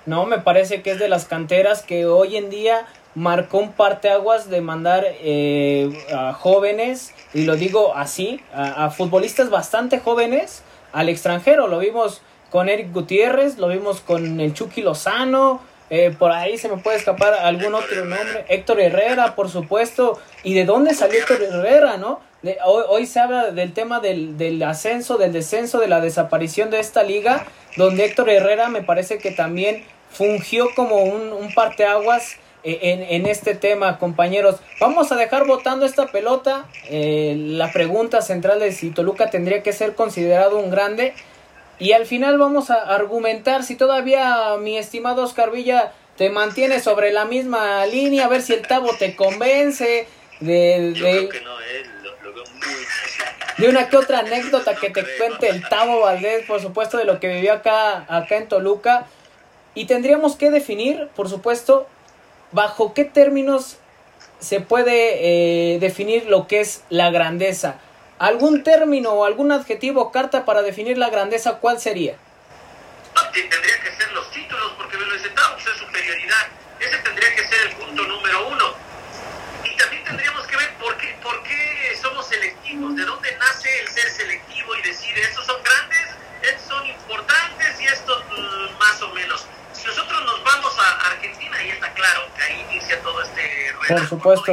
No, 0.07 0.27
me 0.27 0.38
parece 0.38 0.83
que 0.83 0.92
es 0.92 0.98
de 0.98 1.09
las 1.09 1.27
canteras 1.27 1.83
que 1.83 2.07
hoy 2.07 2.37
en 2.37 2.51
día 2.51 2.87
marcó 3.14 3.59
un 3.59 3.73
parteaguas 3.73 4.49
de 4.49 4.61
mandar 4.61 5.05
eh, 5.07 5.90
a 6.14 6.33
jóvenes, 6.33 7.14
y 7.35 7.44
lo 7.44 7.57
digo 7.57 7.94
así, 7.94 8.40
a, 8.55 8.90
futbolistas 8.90 9.51
bastante 9.51 9.99
jóvenes 9.99 10.62
al 10.92 11.09
extranjero. 11.09 11.66
Lo 11.66 11.79
vimos 11.79 12.23
con 12.51 12.68
Eric 12.68 12.92
Gutiérrez, 12.92 13.59
lo 13.59 13.68
vimos 13.68 14.01
con 14.01 14.40
el 14.40 14.55
Chucky 14.55 14.83
Lozano, 14.83 15.61
eh, 15.90 16.14
por 16.18 16.33
ahí 16.33 16.59
se 16.59 16.68
me 16.68 16.77
puede 16.77 16.99
escapar 16.99 17.35
algún 17.35 17.75
otro 17.75 18.05
nombre, 18.05 18.44
Héctor 18.49 18.81
Herrera, 18.81 19.35
por 19.35 19.49
supuesto. 19.49 20.18
¿Y 20.42 20.55
de 20.55 20.64
dónde 20.64 20.94
salió 20.94 21.21
Héctor 21.21 21.42
Herrera, 21.42 21.97
no? 21.97 22.21
hoy, 22.64 22.85
hoy, 22.88 23.07
se 23.07 23.18
habla 23.18 23.51
del 23.51 23.73
tema 23.73 23.99
del, 23.99 24.38
del, 24.38 24.62
ascenso, 24.62 25.16
del 25.16 25.33
descenso, 25.33 25.81
de 25.81 25.88
la 25.88 26.01
desaparición 26.01 26.71
de 26.71 26.79
esta 26.79 27.03
liga, 27.03 27.47
donde 27.77 28.05
Héctor 28.05 28.31
Herrera 28.31 28.68
me 28.68 28.83
parece 28.83 29.18
que 29.18 29.33
también 29.33 29.85
fungió 30.11 30.68
como 30.75 30.99
un, 31.03 31.33
un 31.33 31.53
parteaguas 31.53 32.37
en, 32.62 33.03
en, 33.03 33.27
este 33.27 33.55
tema, 33.55 33.99
compañeros. 33.99 34.57
Vamos 34.81 35.12
a 35.12 35.16
dejar 35.16 35.47
votando 35.47 35.87
esta 35.87 36.07
pelota. 36.07 36.66
Eh, 36.90 37.35
la 37.37 37.73
pregunta 37.73 38.23
central 38.23 38.61
de 38.61 38.73
si 38.73 38.90
Toluca 38.90 39.31
tendría 39.31 39.62
que 39.62 39.73
ser 39.73 39.94
considerado 39.94 40.59
un 40.59 40.71
grande. 40.71 41.14
Y 41.79 41.92
al 41.92 42.07
final 42.07 42.38
vamos 42.38 42.71
a 42.71 42.94
argumentar 42.94 43.62
si 43.62 43.77
todavía 43.77 44.57
mi 44.61 44.77
estimado 44.77 45.23
Oscar 45.23 45.51
Villa 45.51 45.92
te 46.16 46.31
mantiene 46.31 46.81
sobre 46.81 47.12
la 47.12 47.25
misma 47.25 47.87
línea, 47.87 48.25
a 48.25 48.29
ver 48.29 48.42
si 48.42 48.53
el 48.53 48.66
Tabo 48.66 48.90
te 48.99 49.14
convence 49.14 50.09
de, 50.40 50.92
de, 50.92 51.29
de 53.59 53.68
una 53.68 53.88
que 53.88 53.97
otra 53.97 54.21
anécdota 54.21 54.75
que 54.75 54.90
te 54.90 55.05
cuente 55.16 55.49
el 55.49 55.68
Tabo 55.68 56.01
Valdés, 56.01 56.44
por 56.47 56.61
supuesto, 56.61 56.97
de 56.97 57.05
lo 57.05 57.21
que 57.21 57.29
vivió 57.29 57.53
acá, 57.53 58.05
acá 58.09 58.37
en 58.37 58.49
Toluca. 58.49 59.07
Y 59.75 59.85
tendríamos 59.85 60.35
que 60.35 60.51
definir, 60.51 61.09
por 61.14 61.29
supuesto, 61.29 61.87
bajo 62.53 62.95
qué 62.95 63.05
términos 63.05 63.79
se 64.41 64.61
puede 64.61 65.75
eh, 65.75 65.79
definir 65.81 66.27
lo 66.27 66.47
que 66.47 66.61
es 66.61 66.85
la 66.91 67.11
grandeza. 67.11 67.81
¿Algún 68.19 68.65
término 68.65 69.13
o 69.13 69.25
algún 69.25 69.53
adjetivo 69.53 70.03
o 70.03 70.13
carta 70.13 70.45
para 70.45 70.63
definir 70.63 70.99
la 70.99 71.11
grandeza, 71.11 71.59
cuál 71.59 71.81
sería? 71.81 72.17
Tendría 73.33 73.81
que 73.81 73.93
ser 73.93 74.13
los 74.13 74.31
títulos, 74.33 74.73
porque 74.77 74.97
me 74.97 75.07
lo 75.07 75.13
dice 75.13 75.29
es 75.29 75.79
superioridad. 75.79 76.49
Ese 76.81 76.99
tendría 76.99 77.35
que 77.35 77.47
ser 77.47 77.67
el 77.69 77.77
punto 77.77 78.03
número 78.03 78.49
uno. 78.49 78.75
Y 79.65 79.77
también 79.77 80.05
tendríamos 80.05 80.47
que 80.47 80.57
ver 80.57 80.75
por 80.75 80.97
qué, 80.97 81.17
por 81.23 81.43
qué 81.43 81.97
somos 82.01 82.27
selectivos, 82.27 82.97
de 82.97 83.05
dónde 83.05 83.37
nace 83.39 83.81
el 83.81 83.89
ser 83.89 84.11
selectivo 84.11 84.75
y 84.77 84.83
decir, 84.83 85.17
estos 85.19 85.47
son 85.47 85.63
grandes, 85.63 86.09
estos 86.43 86.69
son 86.69 86.87
importantes 86.87 87.81
y 87.81 87.85
estos 87.85 88.25
mm, 88.25 88.79
más 88.79 89.03
o 89.03 89.09
menos. 89.11 89.47
Si 89.73 89.87
nosotros 89.87 90.25
nos 90.25 90.43
vamos 90.43 90.77
a 90.79 91.11
Argentina, 91.13 91.57
ahí 91.57 91.71
está 91.71 91.93
claro 91.95 92.23
que 92.37 92.43
ahí 92.43 92.67
inicia 92.71 93.01
todo 93.03 93.23
este 93.23 93.73
Por 93.88 94.07
supuesto. 94.07 94.53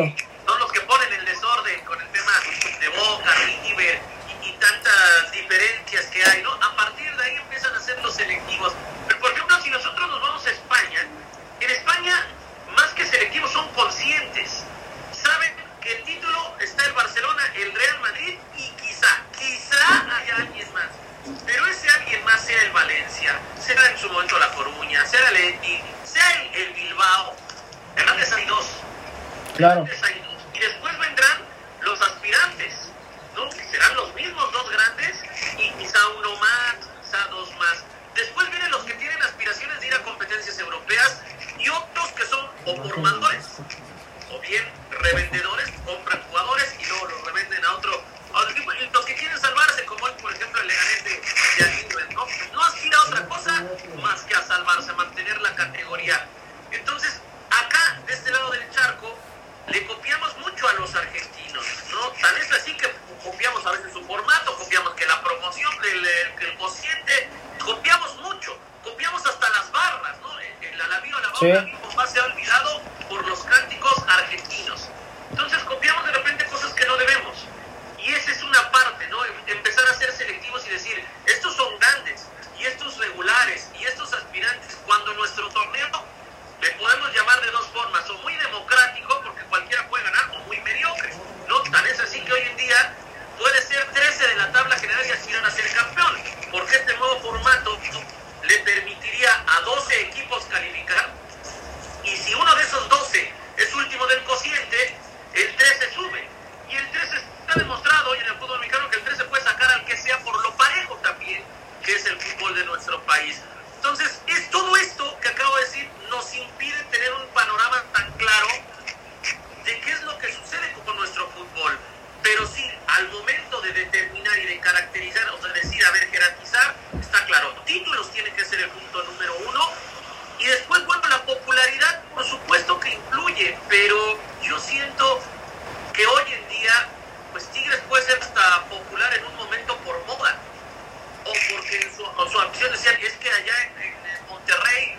Su, 141.84 142.32
su 142.32 142.40
afición 142.40 142.72
decían, 142.72 142.96
es 143.02 143.14
que 143.14 143.30
allá 143.30 143.54
en, 143.82 143.96
Monterrey 144.30 144.98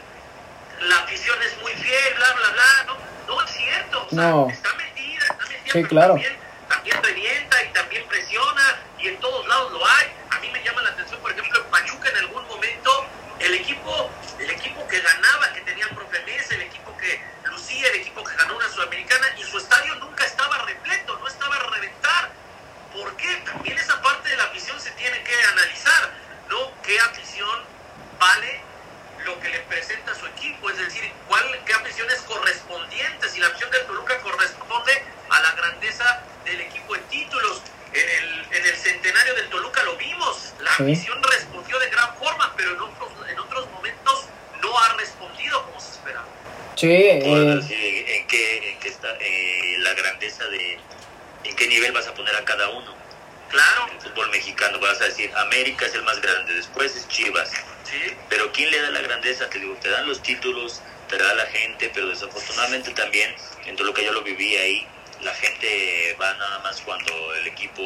la 0.82 0.98
afición 0.98 1.40
es 1.42 1.56
muy 1.62 1.72
fiel, 1.72 2.14
bla, 2.16 2.32
bla, 2.32 2.50
bla. 2.50 2.84
No, 2.86 3.34
no 3.34 3.42
es 3.42 3.50
cierto. 3.50 4.06
no. 4.12 4.48
Está 4.50 4.72
metida, 4.74 5.24
está 5.24 5.46
metida. 5.46 5.72
Sí, 5.72 5.84
claro. 5.84 6.14
También, 6.14 6.36
también 6.68 7.02
revienta 7.02 7.62
y 7.64 7.68
también 7.72 8.08
presiona 8.08 8.80
y 8.98 9.08
en 9.08 9.20
todos 9.20 9.46
lados 9.46 9.72
lo 9.72 9.86
hay. 9.86 10.12
A 10.30 10.38
mí 10.40 10.50
me 10.50 10.62
llama 10.62 10.82
la 10.82 10.90
atención, 10.90 11.20
por 11.20 11.32
ejemplo, 11.32 11.60
en 11.60 11.70
Pachuca 11.70 12.08
en 12.10 12.16
algún 12.18 12.46
momento 12.48 13.06
el 13.38 13.54
equipo, 13.54 14.10
el 14.38 14.50
equipo 14.50 14.86
que 14.88 15.00
ganaba, 15.00 15.52
que 15.52 15.60
tenía 15.62 15.84
el 15.84 15.94
profe 15.94 16.20
Mesa, 16.24 16.54
el 16.54 16.62
equipo 16.62 16.96
que 16.96 17.20
lucía, 17.44 17.88
el 17.88 17.96
equipo 17.96 18.24
que 18.24 18.34
ganó 18.36 18.56
una 18.56 18.68
sudamericana 18.68 19.26
y 19.38 19.42
su 19.42 19.58
estadio 19.58 19.94
nunca 19.96 20.24
estaba 20.24 20.58
repleto, 20.64 21.18
no 21.18 21.28
estaba 21.28 21.56
a 21.56 21.70
reventar. 21.70 22.30
¿Por 22.92 23.14
qué? 23.16 23.36
También 23.44 23.76
esa 23.78 24.00
parte 24.00 24.28
de 24.30 24.36
la 24.36 24.44
afición 24.44 24.80
se 24.80 24.90
tiene 24.92 25.22
que 25.22 25.34
analizar, 25.52 26.10
¿no? 26.48 26.72
¿Qué 26.82 26.98
afición 27.00 27.62
vale 28.18 28.60
lo 29.24 29.38
que 29.40 29.50
le 29.50 29.60
presenta 29.60 30.14
su 30.14 30.26
equipo? 30.26 30.70
Es 30.70 30.78
decir, 30.78 31.12
¿cuál, 31.28 31.44
¿qué 31.66 31.74
afición 31.74 32.10
es 32.10 32.22
la 33.78 33.86
Toluca 33.86 34.18
corresponde 34.18 35.02
a 35.30 35.40
la 35.40 35.52
grandeza 35.52 36.22
del 36.44 36.60
equipo 36.60 36.96
en 36.96 37.02
títulos. 37.04 37.62
En 37.92 38.08
el, 38.08 38.56
en 38.56 38.66
el 38.66 38.76
centenario 38.76 39.34
del 39.34 39.48
Toluca 39.48 39.82
lo 39.84 39.96
vimos, 39.96 40.52
la 40.60 40.70
afición 40.70 41.22
respondió 41.22 41.78
de 41.78 41.88
gran 41.88 42.14
forma, 42.16 42.52
pero 42.56 42.72
en 42.72 42.80
otros, 42.80 43.08
en 43.26 43.38
otros 43.38 43.70
momentos 43.70 44.26
no 44.60 44.78
ha 44.78 44.92
respondido 44.94 45.64
como 45.64 45.80
se 45.80 45.92
esperaba. 45.92 46.26
Sí, 46.74 46.88
eh... 46.88 47.20
¿en, 47.24 48.26
qué, 48.26 48.70
¿En 48.70 48.78
qué 48.80 48.88
está 48.88 49.08
grandeza 49.96 50.44
de 50.46 50.78
en 51.44 51.56
qué 51.56 51.68
nivel 51.68 51.92
vas 51.92 52.06
a 52.06 52.14
poner 52.14 52.34
a 52.34 52.44
cada 52.44 52.68
uno. 52.70 52.94
Claro. 53.48 53.88
En 53.92 54.00
fútbol 54.00 54.30
mexicano 54.30 54.78
vas 54.80 55.00
a 55.00 55.04
decir, 55.04 55.30
América 55.36 55.86
es 55.86 55.94
el 55.94 56.02
más 56.02 56.20
grande, 56.20 56.54
después 56.54 56.96
es 56.96 57.06
Chivas. 57.08 57.50
Sí. 57.84 58.14
Pero 58.28 58.50
¿quién 58.52 58.70
le 58.70 58.80
da 58.80 58.90
la 58.90 59.00
grandeza? 59.00 59.48
Te 59.48 59.60
digo, 59.60 59.76
te 59.80 59.88
dan 59.88 60.06
los 60.08 60.22
títulos, 60.22 60.80
te 61.08 61.16
da 61.16 61.34
la 61.34 61.46
gente, 61.46 61.65
pero 61.94 62.08
desafortunadamente 62.08 62.90
también, 62.92 63.34
en 63.66 63.76
todo 63.76 63.86
lo 63.88 63.94
que 63.94 64.04
yo 64.04 64.12
lo 64.12 64.22
viví 64.22 64.56
ahí, 64.56 64.86
la 65.22 65.34
gente 65.34 66.16
va 66.20 66.34
nada 66.34 66.58
más 66.60 66.80
cuando 66.82 67.34
el 67.34 67.46
equipo 67.46 67.82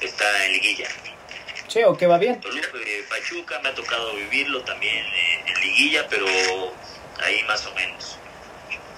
está 0.00 0.46
en 0.46 0.52
liguilla. 0.52 0.88
Sí, 1.68 1.82
o 1.84 1.96
que 1.96 2.06
va 2.06 2.18
bien. 2.18 2.40
Toluca, 2.40 2.68
eh, 2.84 3.04
Pachuca 3.08 3.58
me 3.60 3.70
ha 3.70 3.74
tocado 3.74 4.14
vivirlo 4.14 4.62
también 4.62 5.04
en 5.46 5.60
liguilla, 5.60 6.06
pero 6.08 6.26
ahí 7.22 7.42
más 7.44 7.64
o 7.66 7.74
menos. 7.74 8.18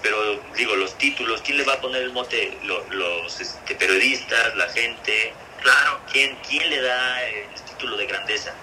Pero 0.02 0.40
digo, 0.56 0.74
los 0.76 0.98
títulos, 0.98 1.40
¿quién 1.42 1.56
le 1.58 1.64
va 1.64 1.74
a 1.74 1.80
poner 1.80 2.02
el 2.02 2.12
mote? 2.12 2.56
Lo- 2.64 2.84
Los, 2.90 3.40
este, 3.40 3.74
periodistas, 3.74 4.54
la 4.56 4.68
gente. 4.68 5.32
Claro. 5.62 6.00
¿Quién, 6.12 6.36
¿Quién 6.46 6.68
le 6.68 6.80
da 6.82 7.22
el 7.26 7.46
título 7.70 7.96
de 7.96 8.06
grandeza? 8.06 8.54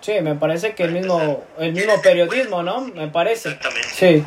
Sí, 0.00 0.12
me 0.22 0.34
parece 0.34 0.74
que 0.74 0.84
el 0.84 0.92
mismo, 0.92 1.42
el 1.58 1.72
mismo 1.72 2.00
periodismo, 2.02 2.62
¿no? 2.62 2.80
Me 2.80 3.08
parece. 3.08 3.50
Exactamente. 3.50 3.88
Sí. 3.88 4.24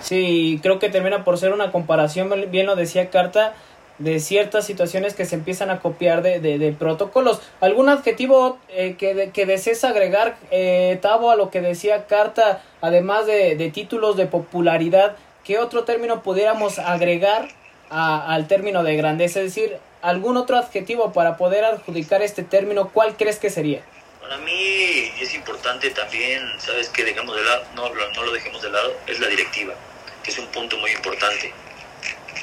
Sí, 0.00 0.58
creo 0.62 0.78
que 0.78 0.88
termina 0.88 1.24
por 1.24 1.38
ser 1.38 1.52
una 1.52 1.70
comparación, 1.72 2.32
bien 2.50 2.66
lo 2.66 2.74
decía 2.74 3.10
Carta, 3.10 3.52
de 3.98 4.18
ciertas 4.18 4.64
situaciones 4.64 5.12
que 5.14 5.26
se 5.26 5.34
empiezan 5.34 5.68
a 5.70 5.80
copiar 5.80 6.22
de, 6.22 6.40
de, 6.40 6.58
de 6.58 6.72
protocolos. 6.72 7.40
¿Algún 7.60 7.90
adjetivo 7.90 8.58
eh, 8.70 8.96
que, 8.98 9.14
de- 9.14 9.30
que 9.30 9.44
desees 9.44 9.84
agregar, 9.84 10.36
eh, 10.50 10.98
Tavo, 11.02 11.30
a 11.30 11.36
lo 11.36 11.50
que 11.50 11.60
decía 11.60 12.06
Carta, 12.06 12.62
además 12.80 13.26
de, 13.26 13.56
de 13.56 13.70
títulos 13.70 14.16
de 14.16 14.24
popularidad? 14.26 15.16
¿Qué 15.44 15.58
otro 15.58 15.84
término 15.84 16.22
pudiéramos 16.22 16.78
agregar 16.78 17.48
a- 17.90 18.32
al 18.34 18.48
término 18.48 18.82
de 18.82 18.96
grandeza? 18.96 19.40
Es 19.40 19.54
decir, 19.54 19.76
algún 20.00 20.38
otro 20.38 20.56
adjetivo 20.56 21.12
para 21.12 21.36
poder 21.36 21.64
adjudicar 21.66 22.22
este 22.22 22.42
término, 22.42 22.88
¿cuál 22.88 23.16
crees 23.18 23.38
que 23.38 23.50
sería? 23.50 23.82
Para 24.20 24.36
mí 24.38 25.12
es 25.20 25.34
importante 25.34 25.90
también, 25.90 26.42
¿sabes 26.60 26.88
qué? 26.90 27.04
Dejamos 27.04 27.34
de 27.36 27.42
lado, 27.42 27.64
no, 27.74 27.92
lo- 27.94 28.10
no 28.12 28.22
lo 28.24 28.32
dejemos 28.32 28.60
de 28.62 28.70
lado, 28.70 28.96
es 29.06 29.18
la 29.18 29.28
directiva, 29.28 29.74
que 30.22 30.30
es 30.30 30.38
un 30.38 30.46
punto 30.48 30.76
muy 30.78 30.90
importante. 30.92 31.52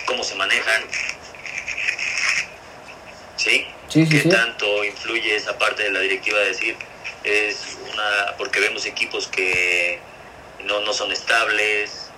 Cómo 0.05 0.23
se 0.23 0.35
manejan. 0.35 0.83
¿Sí? 3.35 3.67
Sí, 3.89 4.05
sí, 4.05 4.09
¿Qué 4.09 4.21
sí. 4.23 4.29
tanto 4.29 4.83
influye 4.83 5.35
esa 5.35 5.57
parte 5.57 5.83
de 5.83 5.91
la 5.91 5.99
directiva? 5.99 6.39
Decir, 6.39 6.75
es 7.23 7.77
una. 7.93 8.35
porque 8.37 8.59
vemos 8.59 8.85
equipos 8.85 9.27
que 9.27 9.99
no, 10.63 10.81
no 10.81 10.93
son 10.93 11.11
estables, 11.11 12.09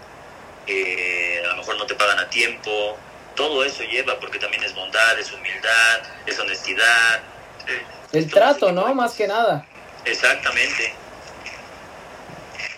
eh, 0.68 1.42
a 1.44 1.48
lo 1.50 1.58
mejor 1.58 1.78
no 1.78 1.86
te 1.86 1.96
pagan 1.96 2.20
a 2.20 2.30
tiempo. 2.30 2.98
Todo 3.36 3.64
eso 3.64 3.84
lleva, 3.84 4.20
porque 4.20 4.40
también 4.40 4.64
es 4.64 4.74
bondad, 4.74 5.20
es 5.20 5.32
humildad, 5.32 6.02
es 6.26 6.40
honestidad. 6.40 7.22
eh, 7.68 7.82
El 8.12 8.30
trato, 8.30 8.72
¿no? 8.72 8.94
Más 8.96 9.14
que 9.14 9.28
nada. 9.28 9.66
Exactamente. 10.06 10.94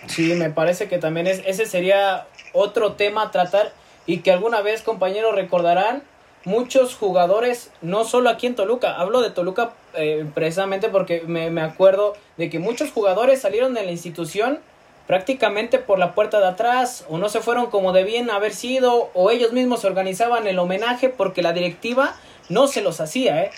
Sí, 0.06 0.34
me 0.34 0.50
parece 0.50 0.88
que 0.88 0.98
también 0.98 1.26
es, 1.26 1.42
ese 1.46 1.66
sería 1.66 2.26
otro 2.52 2.92
tema 2.92 3.22
a 3.22 3.30
tratar 3.30 3.72
y 4.04 4.18
que 4.18 4.32
alguna 4.32 4.60
vez, 4.60 4.82
compañeros, 4.82 5.34
recordarán 5.34 6.02
muchos 6.44 6.96
jugadores, 6.96 7.70
no 7.82 8.04
solo 8.04 8.28
aquí 8.28 8.46
en 8.46 8.56
Toluca, 8.56 8.96
hablo 8.96 9.20
de 9.20 9.30
Toluca 9.30 9.72
eh, 9.94 10.26
precisamente 10.34 10.88
porque 10.88 11.22
me, 11.26 11.50
me 11.50 11.62
acuerdo 11.62 12.14
de 12.36 12.50
que 12.50 12.58
muchos 12.58 12.90
jugadores 12.90 13.40
salieron 13.40 13.74
de 13.74 13.84
la 13.84 13.92
institución 13.92 14.58
prácticamente 15.06 15.78
por 15.78 15.98
la 15.98 16.14
puerta 16.14 16.40
de 16.40 16.46
atrás 16.46 17.04
o 17.08 17.18
no 17.18 17.28
se 17.28 17.40
fueron 17.40 17.66
como 17.66 17.92
debían 17.92 18.30
haber 18.30 18.54
sido 18.54 19.10
o 19.14 19.30
ellos 19.30 19.52
mismos 19.52 19.80
se 19.80 19.86
organizaban 19.86 20.46
el 20.46 20.58
homenaje 20.58 21.08
porque 21.08 21.42
la 21.42 21.52
directiva 21.52 22.16
no 22.48 22.66
se 22.66 22.82
los 22.82 23.00
hacía, 23.00 23.44
¿eh? 23.44 23.50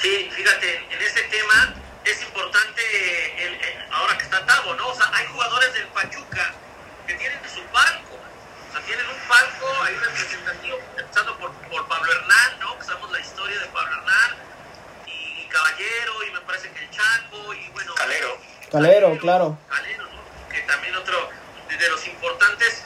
Sí, 0.00 0.30
fíjate, 0.34 0.76
en 0.90 1.00
ese 1.02 1.22
tema 1.24 1.74
es 2.04 2.22
importante, 2.22 3.46
el, 3.46 3.54
el- 3.54 3.92
ahora 3.92 4.16
que 4.16 4.24
está 4.24 4.44
Tavo, 4.46 4.74
¿no? 4.74 4.88
O 4.88 4.94
sea, 4.94 5.10
hay 5.12 5.26
jugadores 5.26 5.72
del 5.74 5.86
Pachuca 5.88 6.54
que 7.06 7.14
tienen 7.14 7.38
su 7.52 7.62
palco. 7.66 8.16
O 8.68 8.72
sea, 8.72 8.80
tienen 8.86 9.06
un 9.06 9.18
palco, 9.28 9.82
hay 9.82 9.94
un 9.94 10.00
representativo, 10.00 10.78
empezando 10.96 11.36
por, 11.38 11.52
por 11.52 11.86
Pablo 11.88 12.12
Hernán, 12.12 12.60
¿no? 12.60 12.78
Que 12.78 12.84
sabemos 12.84 13.10
la 13.12 13.20
historia 13.20 13.58
de 13.58 13.66
Pablo 13.66 13.92
Hernán, 13.98 14.36
y, 15.06 15.44
Caballero, 15.48 16.24
y 16.26 16.30
me 16.30 16.40
parece 16.40 16.70
que 16.70 16.84
el 16.84 16.90
Chaco, 16.90 17.52
y 17.54 17.68
bueno... 17.70 17.94
Calero. 17.94 18.38
Calero, 18.70 19.18
claro. 19.18 19.58
Calero, 19.68 20.04
¿no? 20.04 20.48
Que 20.48 20.60
también 20.62 20.94
otro 20.96 21.28
de, 21.68 21.76
de 21.76 21.88
los 21.90 22.06
importantes. 22.06 22.84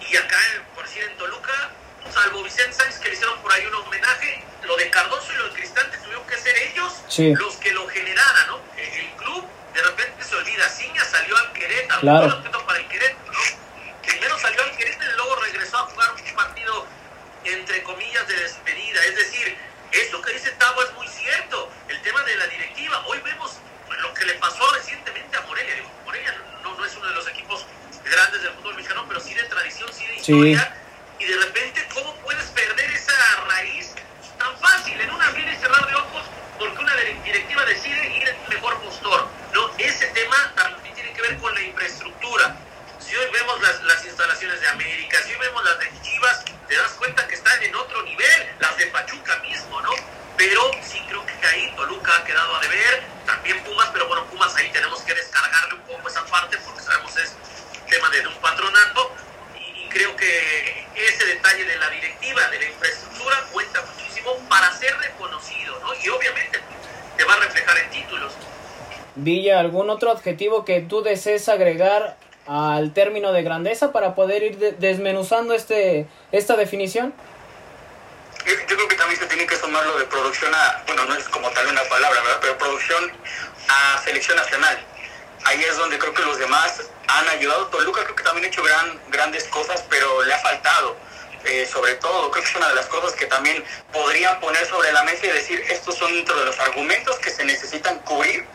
Y 0.00 0.16
acá, 0.16 0.38
por 0.74 0.84
decir, 0.84 1.04
en 1.04 1.16
Toluca, 1.18 1.70
salvo 2.12 2.42
Vicente 2.42 2.72
Sánchez, 2.72 2.98
que 3.00 3.08
le 3.08 3.14
hicieron 3.14 3.38
por 3.40 3.52
ahí 3.52 3.64
un 3.66 3.74
homenaje, 3.74 4.42
lo 4.62 4.76
de 4.76 4.90
Cardoso 4.90 5.32
y 5.32 5.36
lo 5.36 5.44
de 5.48 5.54
Cristante 5.54 5.98
tuvieron 5.98 6.26
que 6.26 6.36
ser 6.38 6.56
ellos 6.56 6.92
Sí. 7.08 7.34
los 7.34 7.54
que 7.56 7.72
lo 7.72 7.86
generaran, 7.88 8.46
¿no? 8.48 8.60
El, 8.76 9.06
club 9.16 9.44
de 9.74 9.82
repente 9.82 10.24
se 10.24 10.34
olvida. 10.34 10.68
Ciña 10.68 11.04
salió 11.04 11.36
al 11.36 11.52
Querétaro, 11.52 12.00
Claro. 12.00 12.42
para 12.66 12.78
el 12.78 12.88
Querétaro, 12.88 13.32
¿no? 13.32 13.38
Primero 14.02 14.38
salió 14.38 14.62
al 14.62 14.76
Querétaro 14.76 15.10
y 15.10 15.16
luego 15.16 15.36
regresó 15.36 15.78
a 15.78 15.80
jugar 15.82 16.10
un 16.12 16.34
partido, 16.34 16.86
entre 17.44 17.82
comillas, 17.82 18.26
de 18.28 18.34
despedida. 18.36 19.04
Es 19.04 19.16
decir, 19.16 19.56
eso 19.92 20.20
que 20.22 20.32
dice 20.32 20.50
Tavo 20.52 20.82
es 20.82 20.92
muy 20.94 21.06
cierto. 21.08 21.70
El 21.88 22.00
tema 22.02 22.22
de 22.24 22.36
la 22.36 22.46
directiva. 22.46 23.04
Hoy 23.06 23.20
vemos 23.20 23.56
lo 24.00 24.14
que 24.14 24.24
le 24.24 24.34
pasó 24.34 24.68
recientemente 24.74 25.36
a 25.36 25.40
Morelia. 25.42 25.74
Digo, 25.74 25.90
Morelia 26.04 26.34
no, 26.62 26.74
no 26.76 26.84
es 26.84 26.94
uno 26.96 27.06
de 27.08 27.14
los 27.14 27.28
equipos 27.28 27.64
grandes 28.04 28.42
del 28.42 28.52
fútbol 28.54 28.74
mexicano, 28.74 29.04
pero 29.08 29.20
sí 29.20 29.34
de 29.34 29.44
tradición, 29.44 29.92
sí 29.92 30.06
de 30.06 30.22
Sí. 30.22 30.56
Y 31.22 31.24
de 31.24 31.36
repente, 31.36 31.86
¿cómo 31.94 32.12
puedes 32.16 32.46
perder 32.46 32.90
esa 32.90 33.12
raíz 33.48 33.92
tan 34.38 34.58
fácil 34.58 35.00
en 35.00 35.08
un 35.08 35.22
abrir 35.22 35.46
y 35.46 35.56
cerrar 35.56 35.86
de 35.86 35.94
ojos? 35.94 36.22
Porque 36.58 36.78
una 36.80 36.96
dire- 36.96 37.22
directiva 37.22 37.64
decide 37.64 38.16
ir 38.16 38.28
el 38.28 38.36
mejor 38.48 38.76
postor. 38.80 39.28
No, 39.54 39.70
ese 39.78 40.06
tema 40.08 40.52
también 40.56 40.92
tiene 40.96 41.12
que 41.12 41.22
ver 41.22 41.38
con 41.38 41.54
la 41.54 41.60
infraestructura. 41.60 42.56
Si 42.98 43.14
hoy 43.14 43.30
vemos 43.32 43.60
las, 43.62 43.80
las 43.84 44.04
instalaciones 44.04 44.60
de 44.60 44.68
América, 44.68 45.18
si 45.22 45.30
hoy 45.32 45.38
vemos 45.38 45.62
las 45.64 45.78
de 45.78 45.92
Chivas, 46.02 46.44
te 46.66 46.76
das 46.76 46.90
cuenta 46.94 47.24
que 47.28 47.34
están 47.36 47.62
en 47.62 47.74
otro 47.76 48.02
nivel, 48.02 48.56
las 48.58 48.76
de 48.78 48.86
Pachuca 48.88 49.36
mismo, 49.38 49.80
¿no? 49.80 49.92
Pero 50.36 50.72
sí 50.82 51.00
creo 51.06 51.24
que 51.24 51.46
ahí 51.46 51.72
Toluca 51.76 52.16
ha 52.16 52.24
quedado 52.24 52.56
a 52.56 52.60
deber, 52.62 53.04
también 53.26 53.62
Pumas, 53.62 53.90
pero 53.92 54.08
bueno, 54.08 54.24
Pumas 54.26 54.56
ahí 54.56 54.72
tenemos 54.72 55.00
que 55.02 55.14
descargarle 55.14 55.74
un 55.74 55.82
poco 55.82 56.08
esa 56.08 56.24
parte 56.26 56.58
porque 56.58 56.80
sabemos 56.82 57.16
es 57.16 57.32
tema 57.88 58.08
de 58.10 58.26
un 58.26 58.34
patronato 58.40 59.14
creo 59.92 60.16
que 60.16 60.86
ese 60.96 61.26
detalle 61.26 61.64
de 61.64 61.76
la 61.76 61.90
directiva, 61.90 62.48
de 62.48 62.58
la 62.58 62.64
infraestructura 62.66 63.36
cuenta 63.52 63.82
muchísimo 63.82 64.36
para 64.48 64.72
ser 64.72 64.96
reconocido, 64.98 65.78
¿no? 65.80 65.94
Y 65.94 66.08
obviamente 66.08 66.58
te 67.16 67.24
va 67.24 67.34
a 67.34 67.36
reflejar 67.38 67.78
en 67.78 67.90
títulos. 67.90 68.32
Villa, 69.14 69.60
¿algún 69.60 69.90
otro 69.90 70.10
adjetivo 70.10 70.64
que 70.64 70.80
tú 70.80 71.02
desees 71.02 71.48
agregar 71.48 72.16
al 72.46 72.92
término 72.92 73.32
de 73.32 73.42
grandeza 73.42 73.92
para 73.92 74.14
poder 74.14 74.42
ir 74.42 74.58
de- 74.58 74.72
desmenuzando 74.72 75.54
este 75.54 76.06
esta 76.32 76.56
definición? 76.56 77.12
Yo, 78.46 78.52
yo 78.54 78.76
creo 78.76 78.88
que 78.88 78.96
también 78.96 79.20
se 79.20 79.26
tiene 79.26 79.46
que 79.46 79.54
sumar 79.56 79.86
lo 79.86 79.98
de 79.98 80.04
producción 80.06 80.52
a, 80.54 80.82
bueno, 80.86 81.04
no 81.04 81.14
es 81.14 81.28
como 81.28 81.48
tal 81.50 81.66
una 81.68 81.82
palabra, 81.84 82.20
¿verdad? 82.22 82.38
Pero 82.40 82.58
producción 82.58 83.12
a 83.68 83.98
selección 84.02 84.36
nacional. 84.36 84.78
Ahí 85.44 85.62
es 85.64 85.76
donde 85.76 85.98
creo 85.98 86.14
que 86.14 86.22
los 86.22 86.38
demás 86.38 86.80
han 87.08 87.28
ayudado. 87.28 87.66
Toluca 87.68 88.04
creo 88.04 88.16
que 88.16 88.22
también 88.22 88.44
ha 88.44 88.48
hecho 88.48 88.62
gran, 88.62 89.00
grandes 89.08 89.44
cosas, 89.44 89.84
pero 89.88 90.22
le 90.22 90.32
ha 90.32 90.38
faltado. 90.38 90.96
Eh, 91.44 91.66
sobre 91.66 91.94
todo, 91.96 92.30
creo 92.30 92.44
que 92.44 92.50
es 92.50 92.56
una 92.56 92.68
de 92.68 92.74
las 92.76 92.86
cosas 92.86 93.12
que 93.14 93.26
también 93.26 93.64
podrían 93.92 94.38
poner 94.38 94.64
sobre 94.66 94.92
la 94.92 95.02
mesa 95.02 95.26
y 95.26 95.30
decir, 95.30 95.60
estos 95.68 95.96
son 95.96 96.12
dentro 96.14 96.38
de 96.38 96.46
los 96.46 96.58
argumentos 96.60 97.18
que 97.18 97.30
se 97.30 97.44
necesitan 97.44 97.98
cubrir 98.00 98.46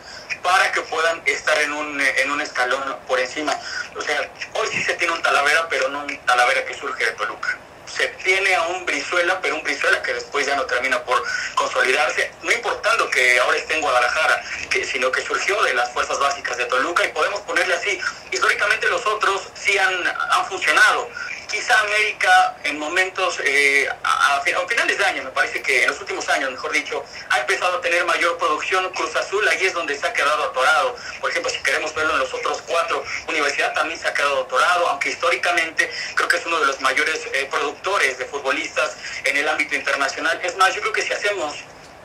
para 0.42 0.72
que 0.72 0.80
puedan 0.82 1.20
estar 1.26 1.58
en 1.60 1.72
un, 1.72 2.00
eh, 2.00 2.22
en 2.22 2.30
un 2.30 2.40
escalón 2.40 2.96
por 3.06 3.20
encima. 3.20 3.54
O 3.94 4.00
sea, 4.00 4.30
hoy 4.54 4.68
sí 4.72 4.82
se 4.82 4.94
tiene 4.94 5.12
un 5.12 5.22
Talavera, 5.22 5.68
pero 5.68 5.88
no 5.90 6.00
un 6.00 6.18
Talavera 6.24 6.64
que 6.64 6.74
surge 6.74 7.04
de 7.04 7.12
Toluca. 7.12 7.58
Se 7.96 8.06
tiene 8.22 8.54
a 8.54 8.62
un 8.68 8.84
Brizuela, 8.86 9.40
pero 9.40 9.56
un 9.56 9.62
Brizuela 9.62 10.02
que 10.02 10.14
después 10.14 10.46
ya 10.46 10.56
no 10.56 10.64
termina 10.64 11.02
por 11.04 11.22
consolidarse, 11.54 12.30
no 12.42 12.52
importando 12.52 13.08
que 13.10 13.38
ahora 13.40 13.56
esté 13.56 13.74
en 13.74 13.80
Guadalajara, 13.80 14.42
que, 14.70 14.84
sino 14.84 15.10
que 15.10 15.22
surgió 15.22 15.60
de 15.62 15.74
las 15.74 15.90
fuerzas 15.92 16.18
básicas 16.18 16.56
de 16.56 16.66
Toluca 16.66 17.04
y 17.04 17.12
podemos 17.12 17.40
ponerle 17.40 17.74
así. 17.74 17.98
Históricamente 18.30 18.88
los 18.88 19.04
otros 19.06 19.48
sí 19.54 19.76
han, 19.78 20.06
han 20.06 20.46
funcionado. 20.46 21.08
Quizá 21.48 21.80
América 21.80 22.56
en 22.64 22.78
momentos, 22.78 23.40
eh, 23.42 23.88
a, 24.04 24.36
a 24.36 24.40
fin- 24.42 24.54
a 24.54 24.66
finales 24.68 24.98
de 24.98 25.04
año, 25.04 25.22
me 25.24 25.30
parece 25.30 25.62
que 25.62 25.82
en 25.82 25.88
los 25.88 25.98
últimos 25.98 26.28
años, 26.28 26.50
mejor 26.50 26.70
dicho, 26.72 27.02
ha 27.30 27.38
empezado 27.40 27.78
a 27.78 27.80
tener 27.80 28.04
mayor 28.04 28.36
producción. 28.36 28.92
Cruz 28.92 29.16
Azul 29.16 29.46
ahí 29.48 29.64
es 29.64 29.72
donde 29.72 29.98
se 29.98 30.06
ha 30.06 30.12
quedado 30.12 30.44
atorado. 30.44 30.94
Por 31.20 31.30
ejemplo, 31.30 31.50
si 31.50 31.58
queremos 31.62 31.94
verlo 31.94 32.12
en 32.12 32.18
los 32.20 32.34
otros 32.34 32.62
cuatro, 32.66 33.02
Universidad 33.28 33.72
también 33.72 33.98
se 33.98 34.06
ha 34.08 34.12
quedado 34.14 34.42
atorado, 34.42 34.88
aunque 34.88 35.08
históricamente 35.08 35.90
creo 36.14 36.28
que 36.28 36.36
es 36.36 36.44
uno 36.46 36.60
de 36.60 36.66
los 36.66 36.80
mayores 36.82 37.26
eh, 37.32 37.48
productores 37.50 38.18
de 38.18 38.26
futbolistas 38.26 38.96
en 39.24 39.36
el 39.38 39.48
ámbito 39.48 39.74
internacional. 39.74 40.38
Es 40.44 40.54
más, 40.56 40.74
yo 40.74 40.82
creo 40.82 40.92
que 40.92 41.02
si 41.02 41.12
hacemos 41.14 41.54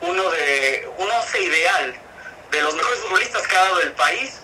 uno 0.00 0.30
de 0.30 0.88
un 0.96 1.10
once 1.10 1.40
ideal 1.40 1.94
de 2.50 2.62
los 2.62 2.74
mejores 2.74 2.98
futbolistas 3.00 3.46
que 3.46 3.56
ha 3.56 3.60
dado 3.64 3.80
el 3.80 3.92
país, 3.92 4.40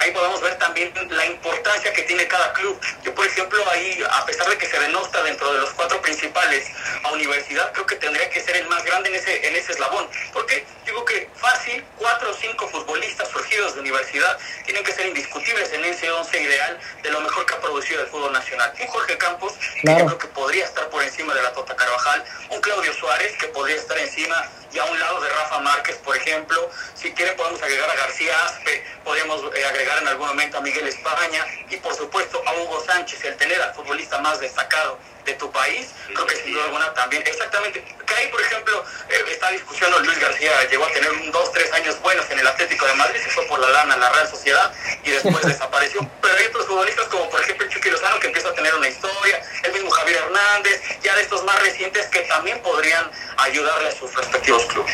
ahí 0.00 0.10
podemos 0.12 0.40
ver 0.40 0.56
también 0.58 0.92
la 1.10 1.26
importancia 1.26 1.92
que 1.92 2.02
tiene 2.02 2.26
cada 2.26 2.52
club. 2.54 2.78
Yo, 3.02 3.14
por 3.14 3.26
ejemplo, 3.26 3.62
ahí, 3.70 4.02
a 4.10 4.24
pesar 4.24 4.48
de 4.48 4.58
que 4.58 4.66
se 4.66 4.78
denota 4.78 5.22
dentro 5.22 5.52
de 5.52 5.60
los 5.60 5.70
cuatro 5.70 6.00
principales 6.00 6.66
a 7.04 7.12
universidad, 7.12 7.72
creo 7.72 7.86
que 7.86 7.96
tendría 7.96 8.28
que 8.30 8.40
ser 8.40 8.56
el 8.56 8.66
más 8.68 8.84
grande 8.84 9.10
en 9.10 9.16
ese, 9.16 9.46
en 9.46 9.56
ese 9.56 9.72
eslabón. 9.72 10.08
Porque 10.32 10.64
digo 10.86 11.04
que 11.04 11.28
fácil, 11.36 11.84
cuatro 11.96 12.30
o 12.30 12.34
cinco 12.34 12.68
futbolistas 12.68 13.28
surgidos 13.28 13.74
de 13.74 13.80
universidad 13.80 14.38
tienen 14.64 14.82
que 14.84 14.92
ser 14.92 15.06
indiscutibles 15.06 15.72
en 15.72 15.84
ese 15.84 16.10
once 16.10 16.40
ideal 16.40 16.78
de 17.02 17.10
lo 17.10 17.20
mejor 17.20 17.46
que 17.46 17.54
ha 17.54 17.60
producido 17.60 18.00
el 18.00 18.08
fútbol 18.08 18.32
nacional. 18.32 18.72
Un 18.80 18.86
Jorge 18.88 19.18
Campos, 19.18 19.52
que 19.82 19.98
yo 19.98 20.06
creo 20.06 20.18
que 20.18 20.28
podría 20.28 20.64
estar 20.64 20.88
por 20.88 21.02
encima 21.02 21.34
de 21.34 21.42
la 21.42 21.52
Tota 21.52 21.76
Carvajal, 21.76 22.24
un 22.48 22.60
Claudio 22.60 22.92
Suárez, 22.94 23.36
que 23.38 23.48
podría 23.48 23.76
estar 23.76 23.98
encima 23.98 24.50
y 24.72 24.78
a 24.78 24.84
un 24.84 24.98
lado 24.98 25.20
de 25.20 25.28
Rafa 25.28 25.58
Márquez, 25.60 25.96
por 25.96 26.16
ejemplo. 26.16 26.70
Si 26.94 27.12
quiere 27.12 27.32
podemos 27.32 27.62
agregar 27.62 27.90
a 27.90 27.94
García 27.94 28.32
Aspe, 28.44 28.84
podemos 29.04 29.42
eh, 29.54 29.64
agregar 29.64 30.02
en 30.02 30.08
algún 30.08 30.28
momento 30.28 30.58
a 30.58 30.60
Miguel 30.60 30.86
España 30.86 31.44
y 31.68 31.76
por 31.76 31.94
supuesto 31.94 32.42
a 32.46 32.54
Hugo 32.54 32.80
Sánchez, 32.84 33.24
el 33.24 33.36
tener 33.36 33.60
futbolista 33.74 34.18
más 34.18 34.40
destacado 34.40 34.98
de 35.24 35.34
tu 35.34 35.50
país, 35.50 35.88
creo 36.06 36.26
que 36.26 36.36
sin 36.36 36.52
duda 36.52 36.64
alguna 36.64 36.92
también, 36.94 37.22
exactamente, 37.26 37.82
que 37.82 38.14
ahí 38.14 38.28
por 38.28 38.40
ejemplo 38.40 38.84
eh, 39.08 39.14
esta 39.30 39.50
discusión 39.50 39.90
Luis 40.04 40.18
García 40.18 40.50
llegó 40.70 40.84
a 40.84 40.92
tener 40.92 41.10
un 41.10 41.30
dos, 41.30 41.52
tres 41.52 41.72
años 41.72 42.00
buenos 42.00 42.28
en 42.30 42.38
el 42.38 42.46
Atlético 42.46 42.86
de 42.86 42.94
Madrid, 42.94 43.20
se 43.22 43.30
fue 43.30 43.44
por 43.46 43.58
la 43.60 43.70
lana 43.70 43.96
la 43.96 44.10
Real 44.10 44.28
Sociedad 44.28 44.72
y 45.04 45.10
después 45.10 45.40
desapareció, 45.46 46.08
pero 46.20 46.34
hay 46.36 46.46
otros 46.46 46.66
futbolistas 46.66 47.06
como 47.08 47.28
por 47.28 47.40
ejemplo 47.40 47.68
Chucky 47.68 47.90
Lozano 47.90 48.20
que 48.20 48.26
empieza 48.28 48.48
a 48.48 48.54
tener 48.54 48.74
una 48.74 48.88
historia, 48.88 49.42
el 49.62 49.72
mismo 49.72 49.90
Javier 49.90 50.18
Hernández, 50.24 50.82
ya 51.02 51.14
de 51.16 51.22
estos 51.22 51.44
más 51.44 51.60
recientes 51.62 52.06
que 52.06 52.20
también 52.20 52.60
podrían 52.62 53.10
ayudarle 53.38 53.88
a 53.88 53.92
sus 53.92 54.14
respectivos 54.14 54.64
clubes. 54.66 54.92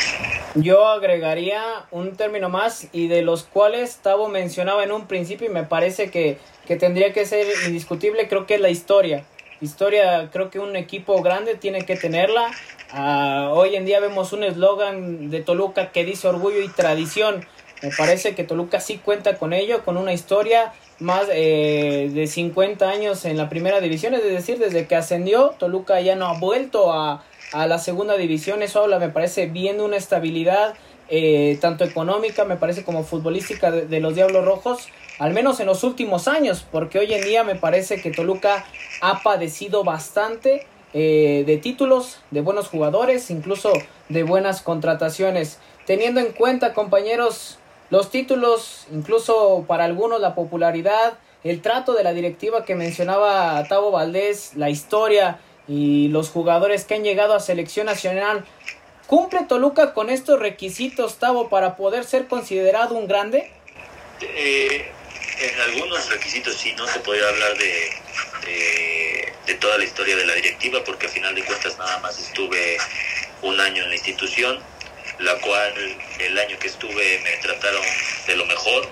Yo 0.55 0.87
agregaría 0.87 1.85
un 1.91 2.15
término 2.15 2.49
más 2.49 2.87
y 2.91 3.07
de 3.07 3.21
los 3.21 3.43
cuales 3.43 3.97
Tavo 3.97 4.27
mencionaba 4.27 4.83
en 4.83 4.91
un 4.91 5.07
principio 5.07 5.47
y 5.47 5.49
me 5.49 5.63
parece 5.63 6.09
que, 6.09 6.39
que 6.65 6.75
tendría 6.75 7.13
que 7.13 7.25
ser 7.25 7.47
indiscutible, 7.65 8.27
creo 8.27 8.45
que 8.45 8.55
es 8.55 8.61
la 8.61 8.69
historia 8.69 9.25
Historia, 9.59 10.29
creo 10.31 10.51
que 10.51 10.59
un 10.59 10.75
equipo 10.75 11.21
grande 11.23 11.55
tiene 11.55 11.83
que 11.83 11.95
tenerla. 11.95 12.51
Uh, 12.93 13.49
hoy 13.53 13.75
en 13.75 13.85
día 13.85 13.99
vemos 13.99 14.31
un 14.31 14.43
eslogan 14.43 15.31
de 15.31 15.41
Toluca 15.41 15.91
que 15.91 16.05
dice 16.05 16.27
orgullo 16.27 16.61
y 16.61 16.69
tradición. 16.69 17.43
Me 17.81 17.89
parece 17.89 18.35
que 18.35 18.43
Toluca 18.43 18.79
sí 18.79 18.99
cuenta 19.03 19.37
con 19.37 19.53
ello, 19.53 19.83
con 19.83 19.97
una 19.97 20.13
historia 20.13 20.73
más 20.99 21.27
eh, 21.31 22.09
de 22.13 22.27
50 22.27 22.87
años 22.87 23.25
en 23.25 23.37
la 23.37 23.49
primera 23.49 23.81
división, 23.81 24.13
es 24.13 24.23
decir, 24.23 24.57
desde 24.59 24.87
que 24.87 24.95
ascendió, 24.95 25.55
Toluca 25.57 26.01
ya 26.01 26.15
no 26.15 26.27
ha 26.27 26.39
vuelto 26.39 26.91
a, 26.91 27.23
a 27.51 27.67
la 27.67 27.77
segunda 27.77 28.15
división, 28.15 28.63
eso 28.63 28.83
habla, 28.83 28.97
me 28.97 29.09
parece, 29.09 29.45
bien 29.45 29.77
de 29.77 29.83
una 29.83 29.97
estabilidad, 29.97 30.73
eh, 31.09 31.57
tanto 31.61 31.83
económica, 31.83 32.45
me 32.45 32.57
parece, 32.57 32.83
como 32.83 33.03
futbolística 33.03 33.69
de, 33.69 33.85
de, 33.85 33.99
los 33.99 34.15
Diablos 34.15 34.43
Rojos, 34.43 34.87
al 35.19 35.33
menos 35.33 35.59
en 35.59 35.67
los 35.67 35.83
últimos 35.83 36.27
años, 36.27 36.65
porque 36.71 36.99
hoy 36.99 37.13
en 37.13 37.23
día 37.23 37.43
me 37.43 37.55
parece 37.55 38.01
que 38.01 38.11
Toluca 38.11 38.65
ha 39.01 39.21
padecido 39.23 39.83
bastante 39.83 40.67
eh, 40.93 41.43
de 41.45 41.57
títulos, 41.57 42.19
de 42.31 42.41
buenos 42.41 42.69
jugadores, 42.69 43.29
incluso 43.29 43.73
de 44.09 44.23
buenas 44.23 44.61
contrataciones. 44.61 45.59
Teniendo 45.85 46.19
en 46.19 46.31
cuenta, 46.31 46.73
compañeros, 46.73 47.59
los 47.89 48.11
títulos, 48.11 48.87
incluso 48.91 49.65
para 49.67 49.85
algunos 49.85 50.21
la 50.21 50.35
popularidad, 50.35 51.17
el 51.43 51.61
trato 51.61 51.93
de 51.93 52.03
la 52.03 52.13
directiva 52.13 52.65
que 52.65 52.75
mencionaba 52.75 53.63
Tavo 53.67 53.91
Valdés, 53.91 54.55
la 54.55 54.69
historia 54.69 55.39
y 55.67 56.07
los 56.09 56.29
jugadores 56.29 56.85
que 56.85 56.95
han 56.95 57.03
llegado 57.03 57.33
a 57.33 57.39
selección 57.39 57.85
nacional. 57.85 58.45
¿Cumple 59.07 59.43
Toluca 59.47 59.93
con 59.93 60.09
estos 60.09 60.39
requisitos, 60.39 61.15
Tavo, 61.15 61.47
para 61.49 61.77
poder 61.77 62.03
ser 62.03 62.27
considerado 62.27 62.95
un 62.95 63.07
grande? 63.07 63.51
Eh, 64.21 64.91
en 65.39 65.61
algunos 65.61 66.09
requisitos 66.09 66.55
sí, 66.55 66.73
no 66.77 66.87
se 66.87 66.99
podría 66.99 67.27
hablar 67.27 67.57
de, 67.57 67.91
de, 69.45 69.53
toda 69.55 69.77
la 69.77 69.85
historia 69.85 70.15
de 70.15 70.25
la 70.25 70.35
directiva, 70.35 70.83
porque 70.83 71.07
a 71.07 71.09
final 71.09 71.33
de 71.33 71.43
cuentas 71.43 71.77
nada 71.77 71.97
más 71.99 72.19
estuve 72.19 72.77
un 73.41 73.59
año 73.59 73.83
en 73.83 73.89
la 73.89 73.95
institución, 73.95 74.59
la 75.19 75.33
cual 75.39 75.73
el 76.19 76.37
año 76.37 76.59
que 76.59 76.67
estuve 76.67 77.19
me 77.23 77.37
trataron 77.37 77.81
de 78.27 78.35
lo 78.35 78.45
mejor. 78.45 78.87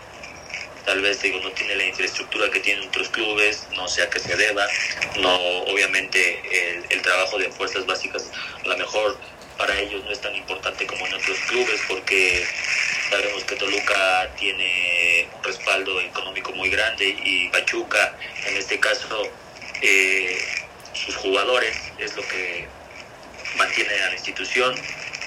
Tal 0.85 1.01
vez 1.01 1.21
digo, 1.21 1.39
no 1.41 1.51
tiene 1.51 1.75
la 1.75 1.85
infraestructura 1.85 2.49
que 2.49 2.59
tienen 2.59 2.87
otros 2.87 3.09
clubes, 3.09 3.67
no 3.75 3.87
sé 3.87 4.03
a 4.03 4.09
qué 4.09 4.19
se 4.19 4.35
deba. 4.35 4.65
No, 5.17 5.35
obviamente 5.63 6.41
el, 6.51 6.85
el 6.89 7.01
trabajo 7.01 7.37
de 7.37 7.51
fuerzas 7.51 7.85
básicas, 7.85 8.31
a 8.63 8.67
lo 8.67 8.77
mejor 8.77 9.17
para 9.57 9.79
ellos 9.79 10.03
no 10.03 10.11
es 10.11 10.19
tan 10.19 10.35
importante 10.35 10.85
como 10.85 11.05
en 11.07 11.13
otros 11.13 11.37
clubes 11.47 11.79
porque 11.87 12.45
sabemos 13.09 13.43
que 13.43 13.55
Toluca 13.55 14.29
tiene 14.37 15.04
respaldo 15.45 15.99
económico 16.01 16.51
muy 16.53 16.69
grande 16.69 17.15
y 17.23 17.49
Pachuca, 17.49 18.15
en 18.47 18.57
este 18.57 18.79
caso, 18.79 19.07
eh, 19.81 20.37
sus 20.93 21.15
jugadores 21.15 21.75
es 21.97 22.15
lo 22.15 22.23
que 22.27 22.67
mantiene 23.57 23.93
a 24.01 24.07
la 24.07 24.13
institución, 24.13 24.75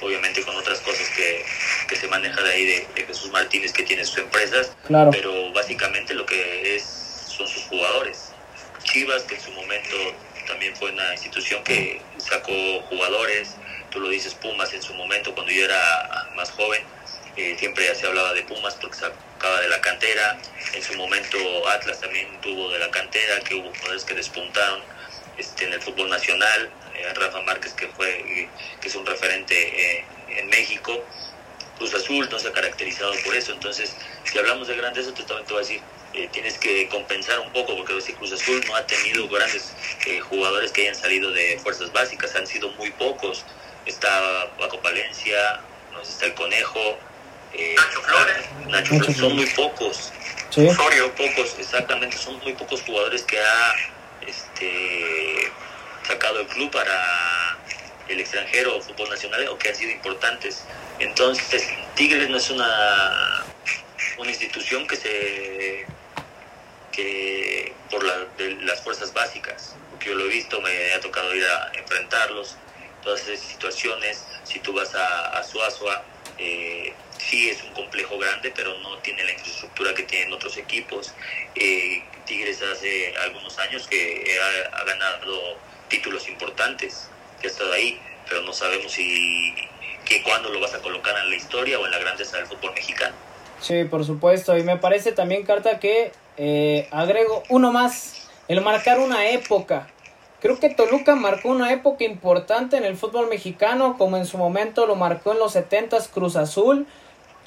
obviamente 0.02 0.42
con 0.42 0.56
otras 0.56 0.80
cosas 0.80 1.08
que, 1.10 1.44
que 1.88 1.96
se 1.96 2.08
maneja 2.08 2.42
de 2.42 2.50
ahí 2.50 2.66
de, 2.66 2.86
de, 2.94 3.06
Jesús 3.06 3.30
Martínez 3.30 3.72
que 3.72 3.82
tiene 3.82 4.04
sus 4.04 4.18
empresas, 4.18 4.72
claro. 4.86 5.10
pero 5.10 5.52
básicamente 5.52 6.14
lo 6.14 6.26
que 6.26 6.76
es 6.76 6.82
son 6.84 7.46
sus 7.46 7.64
jugadores. 7.64 8.32
Chivas, 8.82 9.22
que 9.24 9.34
en 9.34 9.40
su 9.40 9.50
momento 9.52 9.96
también 10.46 10.74
fue 10.76 10.90
una 10.90 11.12
institución 11.12 11.62
que 11.62 12.00
sacó 12.16 12.52
jugadores, 12.88 13.56
tú 13.90 14.00
lo 14.00 14.08
dices 14.08 14.34
Pumas 14.34 14.72
en 14.72 14.82
su 14.82 14.94
momento 14.94 15.34
cuando 15.34 15.52
yo 15.52 15.64
era 15.64 16.30
más 16.34 16.50
joven, 16.50 16.82
eh, 17.38 17.56
siempre 17.56 17.94
se 17.94 18.04
hablaba 18.04 18.34
de 18.34 18.42
Pumas 18.42 18.74
porque 18.74 18.96
sacaba 18.96 19.60
de 19.60 19.68
la 19.68 19.80
cantera, 19.80 20.40
en 20.74 20.82
su 20.82 20.94
momento 20.94 21.38
Atlas 21.68 22.00
también 22.00 22.26
tuvo 22.40 22.68
de 22.72 22.80
la 22.80 22.90
cantera, 22.90 23.38
que 23.40 23.54
hubo 23.54 23.72
jugadores 23.74 24.04
que 24.04 24.14
despuntaron 24.14 24.82
este, 25.36 25.66
en 25.66 25.72
el 25.72 25.80
fútbol 25.80 26.10
nacional, 26.10 26.68
eh, 26.96 27.14
Rafa 27.14 27.40
Márquez 27.42 27.74
que 27.74 27.86
fue 27.88 28.48
que 28.80 28.88
es 28.88 28.94
un 28.96 29.06
referente 29.06 29.54
eh, 29.54 30.04
en 30.30 30.48
México, 30.48 31.04
Cruz 31.76 31.94
Azul 31.94 32.28
no 32.28 32.40
se 32.40 32.48
ha 32.48 32.52
caracterizado 32.52 33.12
por 33.24 33.36
eso, 33.36 33.52
entonces 33.52 33.94
si 34.24 34.36
hablamos 34.36 34.66
de 34.66 34.76
grandeza, 34.76 35.14
te, 35.14 35.22
también 35.22 35.46
te 35.46 35.52
voy 35.52 35.62
a 35.62 35.66
decir, 35.66 35.80
eh, 36.14 36.28
tienes 36.32 36.58
que 36.58 36.88
compensar 36.88 37.38
un 37.38 37.52
poco, 37.52 37.76
porque 37.76 38.14
Cruz 38.14 38.32
Azul 38.32 38.60
no 38.66 38.74
ha 38.74 38.84
tenido 38.84 39.28
grandes 39.28 39.72
jugadores 40.28 40.72
que 40.72 40.82
hayan 40.82 40.96
salido 40.96 41.30
de 41.30 41.56
fuerzas 41.62 41.92
básicas, 41.92 42.34
han 42.34 42.48
sido 42.48 42.68
muy 42.72 42.90
pocos, 42.90 43.44
está 43.86 44.50
Paco 44.58 44.80
Palencia, 44.80 45.60
está 46.02 46.26
el 46.26 46.34
Conejo, 46.34 46.98
eh, 47.54 47.74
Nacho 47.76 48.02
Flores. 48.02 48.44
Nacho 48.66 48.94
Flores, 48.94 49.16
son 49.16 49.36
muy 49.36 49.46
pocos. 49.46 50.12
Sí. 50.50 50.66
Osorio, 50.66 51.14
pocos, 51.14 51.56
exactamente, 51.58 52.16
son 52.16 52.38
muy 52.40 52.54
pocos 52.54 52.82
jugadores 52.82 53.22
que 53.22 53.38
ha 53.38 53.74
este, 54.26 55.52
sacado 56.06 56.40
el 56.40 56.46
club 56.46 56.70
para 56.70 57.58
el 58.08 58.20
extranjero 58.20 58.76
o 58.76 58.80
fútbol 58.80 59.10
nacional 59.10 59.46
o 59.48 59.58
que 59.58 59.68
han 59.68 59.74
sido 59.74 59.92
importantes. 59.92 60.64
Entonces, 60.98 61.68
Tigres 61.94 62.28
no 62.30 62.38
es 62.38 62.50
una, 62.50 63.44
una 64.18 64.30
institución 64.30 64.86
que 64.86 64.96
se 64.96 65.86
que 66.92 67.72
por 67.90 68.02
la, 68.02 68.24
de 68.36 68.56
las 68.62 68.82
fuerzas 68.82 69.12
básicas, 69.12 69.76
porque 69.90 70.08
yo 70.08 70.14
lo 70.16 70.24
he 70.24 70.28
visto, 70.28 70.60
me 70.60 70.92
ha 70.92 71.00
tocado 71.00 71.32
ir 71.34 71.44
a 71.44 71.70
enfrentarlos, 71.74 72.56
todas 73.04 73.28
esas 73.28 73.46
situaciones, 73.46 74.24
si 74.44 74.58
tú 74.58 74.72
vas 74.72 74.94
a, 74.94 75.38
a 75.38 75.44
Suazua, 75.44 76.02
eh, 76.38 76.92
sí 77.18 77.50
es 77.50 77.62
un 77.62 77.70
complejo 77.72 78.18
grande, 78.18 78.52
pero 78.54 78.78
no 78.78 78.96
tiene 78.98 79.24
la 79.24 79.32
infraestructura 79.32 79.94
que 79.94 80.04
tienen 80.04 80.32
otros 80.32 80.56
equipos. 80.56 81.12
Eh, 81.54 82.02
Tigres 82.24 82.62
hace 82.62 83.14
algunos 83.16 83.58
años 83.58 83.86
que 83.86 84.38
ha, 84.72 84.84
ganado 84.84 85.56
títulos 85.88 86.28
importantes, 86.28 87.08
que 87.40 87.48
ha 87.48 87.50
estado 87.50 87.72
ahí, 87.72 88.00
pero 88.28 88.42
no 88.42 88.52
sabemos 88.52 88.92
si 88.92 89.54
que 90.04 90.22
cuándo 90.22 90.48
lo 90.50 90.60
vas 90.60 90.74
a 90.74 90.78
colocar 90.78 91.14
en 91.22 91.30
la 91.30 91.36
historia 91.36 91.78
o 91.78 91.84
en 91.84 91.90
la 91.90 91.98
grandeza 91.98 92.38
del 92.38 92.46
fútbol 92.46 92.72
mexicano. 92.74 93.14
Sí, 93.60 93.84
por 93.84 94.04
supuesto, 94.04 94.56
y 94.56 94.62
me 94.62 94.76
parece 94.76 95.12
también, 95.12 95.44
Carta, 95.44 95.78
que 95.78 96.12
eh, 96.36 96.88
agrego 96.90 97.42
uno 97.48 97.72
más, 97.72 98.28
el 98.46 98.60
marcar 98.60 99.00
una 99.00 99.28
época. 99.30 99.88
Creo 100.40 100.60
que 100.60 100.70
Toluca 100.70 101.16
marcó 101.16 101.48
una 101.48 101.72
época 101.72 102.04
importante 102.04 102.76
en 102.76 102.84
el 102.84 102.96
fútbol 102.96 103.28
mexicano, 103.28 103.96
como 103.98 104.16
en 104.16 104.24
su 104.24 104.38
momento 104.38 104.86
lo 104.86 104.94
marcó 104.94 105.32
en 105.32 105.40
los 105.40 105.56
70s 105.56 106.08
Cruz 106.10 106.36
Azul, 106.36 106.86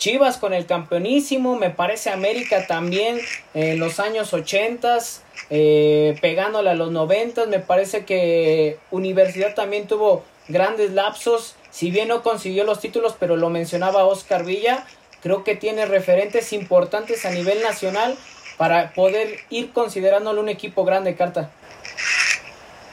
Chivas 0.02 0.38
con 0.38 0.52
el 0.52 0.66
campeonísimo, 0.66 1.58
me 1.58 1.70
parece 1.70 2.10
América 2.10 2.66
también 2.66 3.22
en 3.54 3.78
los 3.78 4.00
años 4.00 4.34
80s, 4.34 5.20
eh, 5.52 6.18
pegándole 6.22 6.72
a 6.72 6.74
los 6.74 6.92
90s, 6.92 7.46
me 7.46 7.60
parece 7.60 8.04
que 8.04 8.80
Universidad 8.90 9.54
también 9.54 9.86
tuvo 9.86 10.26
grandes 10.48 10.90
lapsos, 10.94 11.56
si 11.70 11.92
bien 11.92 12.08
no 12.08 12.24
consiguió 12.24 12.64
los 12.64 12.80
títulos, 12.80 13.16
pero 13.20 13.36
lo 13.36 13.52
mencionaba 13.52 14.06
Oscar 14.06 14.44
Villa, 14.44 14.88
creo 15.22 15.44
que 15.44 15.56
tiene 15.56 15.86
referentes 15.86 16.52
importantes 16.52 17.24
a 17.28 17.30
nivel 17.30 17.62
nacional 17.62 18.18
para 18.58 18.94
poder 18.94 19.42
ir 19.52 19.72
considerándolo 19.72 20.42
un 20.42 20.50
equipo 20.50 20.84
grande, 20.84 21.16
Carta. 21.16 21.52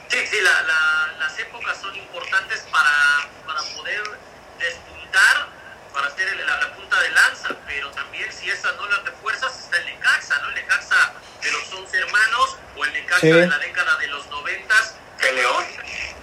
Sí, 0.09 0.17
sí, 0.29 0.37
la, 0.43 1.17
las 1.17 1.39
épocas 1.39 1.75
son 1.75 1.95
importantes 1.95 2.67
para, 2.71 3.27
para 3.47 3.61
poder 3.75 4.28
De 13.21 13.47
la 13.47 13.57
década 13.59 13.97
de 13.97 14.07
los 14.07 14.25
noventas, 14.27 14.95
El 15.21 15.35
León. 15.35 15.65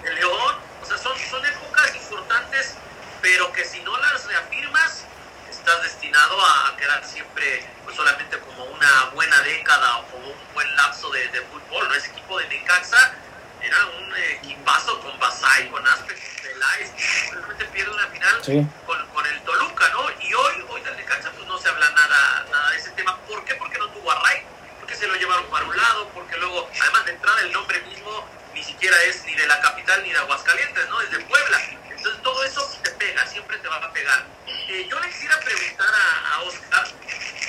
el 0.04 0.14
León, 0.14 0.54
o 0.82 0.86
sea, 0.86 0.96
son, 0.98 1.12
son 1.30 1.44
épocas 1.44 1.94
importantes, 1.94 2.74
pero 3.20 3.52
que 3.52 3.64
si 3.64 3.80
no 3.80 3.96
las 3.98 4.24
reafirmas, 4.26 5.04
estás 5.50 5.82
destinado 5.82 6.40
a, 6.44 6.76
quedar 6.76 7.04
siempre 7.04 7.64
pues 7.84 7.96
solamente 7.96 8.38
como 8.38 8.64
una 8.64 9.04
buena 9.14 9.40
década 9.42 9.98
o 9.98 10.06
como 10.08 10.28
un 10.28 10.36
buen 10.54 10.76
lapso 10.76 11.10
de, 11.10 11.26
de 11.28 11.40
fútbol, 11.42 11.88
¿no? 11.88 11.94
Ese 11.94 12.08
equipo 12.08 12.38
de 12.38 12.48
Necaxa 12.48 13.14
era 13.62 13.76
un 13.98 14.14
equipazo 14.16 15.00
con 15.00 15.18
Basay, 15.18 15.68
con 15.70 15.86
Aspe, 15.88 16.14
con 16.14 16.42
Peláez, 16.42 16.90
realmente 17.32 17.64
pierde 17.66 17.90
una 17.92 18.06
final 18.08 18.44
Sí. 18.44 18.66
con, 18.86 19.06
con 19.08 19.26
el 19.26 19.40
Toluca, 19.42 19.88
¿no? 19.90 20.06
Y 20.20 20.34
hoy, 20.34 20.64
hoy 20.68 20.80
del 20.82 20.96
Necaxa 20.96 21.30
pues 21.32 21.46
no 21.48 21.58
se 21.58 21.68
habla 21.68 21.90
nada, 21.90 22.46
nada 22.50 22.70
de 22.70 22.76
ese 22.76 22.90
tema. 22.90 23.16
¿Por 23.26 23.44
qué? 23.44 23.54
Porque 23.56 23.78
no 23.78 23.88
tuvo 23.88 24.10
a 24.12 24.22
Ray, 24.22 24.42
porque 24.78 24.94
se 24.94 25.06
lo 25.08 25.14
llevaron 25.16 25.46
para 25.46 25.64
un 25.64 25.76
lado, 25.76 26.08
porque 26.10 26.36
luego, 26.36 26.70
además 26.80 27.04
de 27.06 27.12
entrada, 27.12 27.40
el 27.40 27.52
nombre 27.52 27.80
mismo 27.80 28.28
ni 28.54 28.62
siquiera 28.62 28.96
es 29.04 29.24
ni 29.24 29.34
de 29.34 29.46
la 29.46 29.60
capital 29.60 30.02
ni 30.02 30.12
de 30.12 30.18
Aguascalientes, 30.18 30.88
¿no? 30.90 31.00
Es 31.00 31.10
de 31.10 31.18
Puebla. 31.20 31.60
Entonces 31.90 32.22
todo 32.22 32.44
eso 32.44 32.78
te 32.84 32.90
pega, 32.92 33.26
siempre 33.26 33.56
te 33.58 33.68
va 33.68 33.76
a 33.76 33.92
pegar. 33.92 34.24
Eh, 34.46 34.86
yo 34.88 34.98
le 35.00 35.08
quisiera 35.08 35.38
preguntar 35.40 35.88
a, 35.88 36.34
a 36.34 36.40
Oscar, 36.42 36.86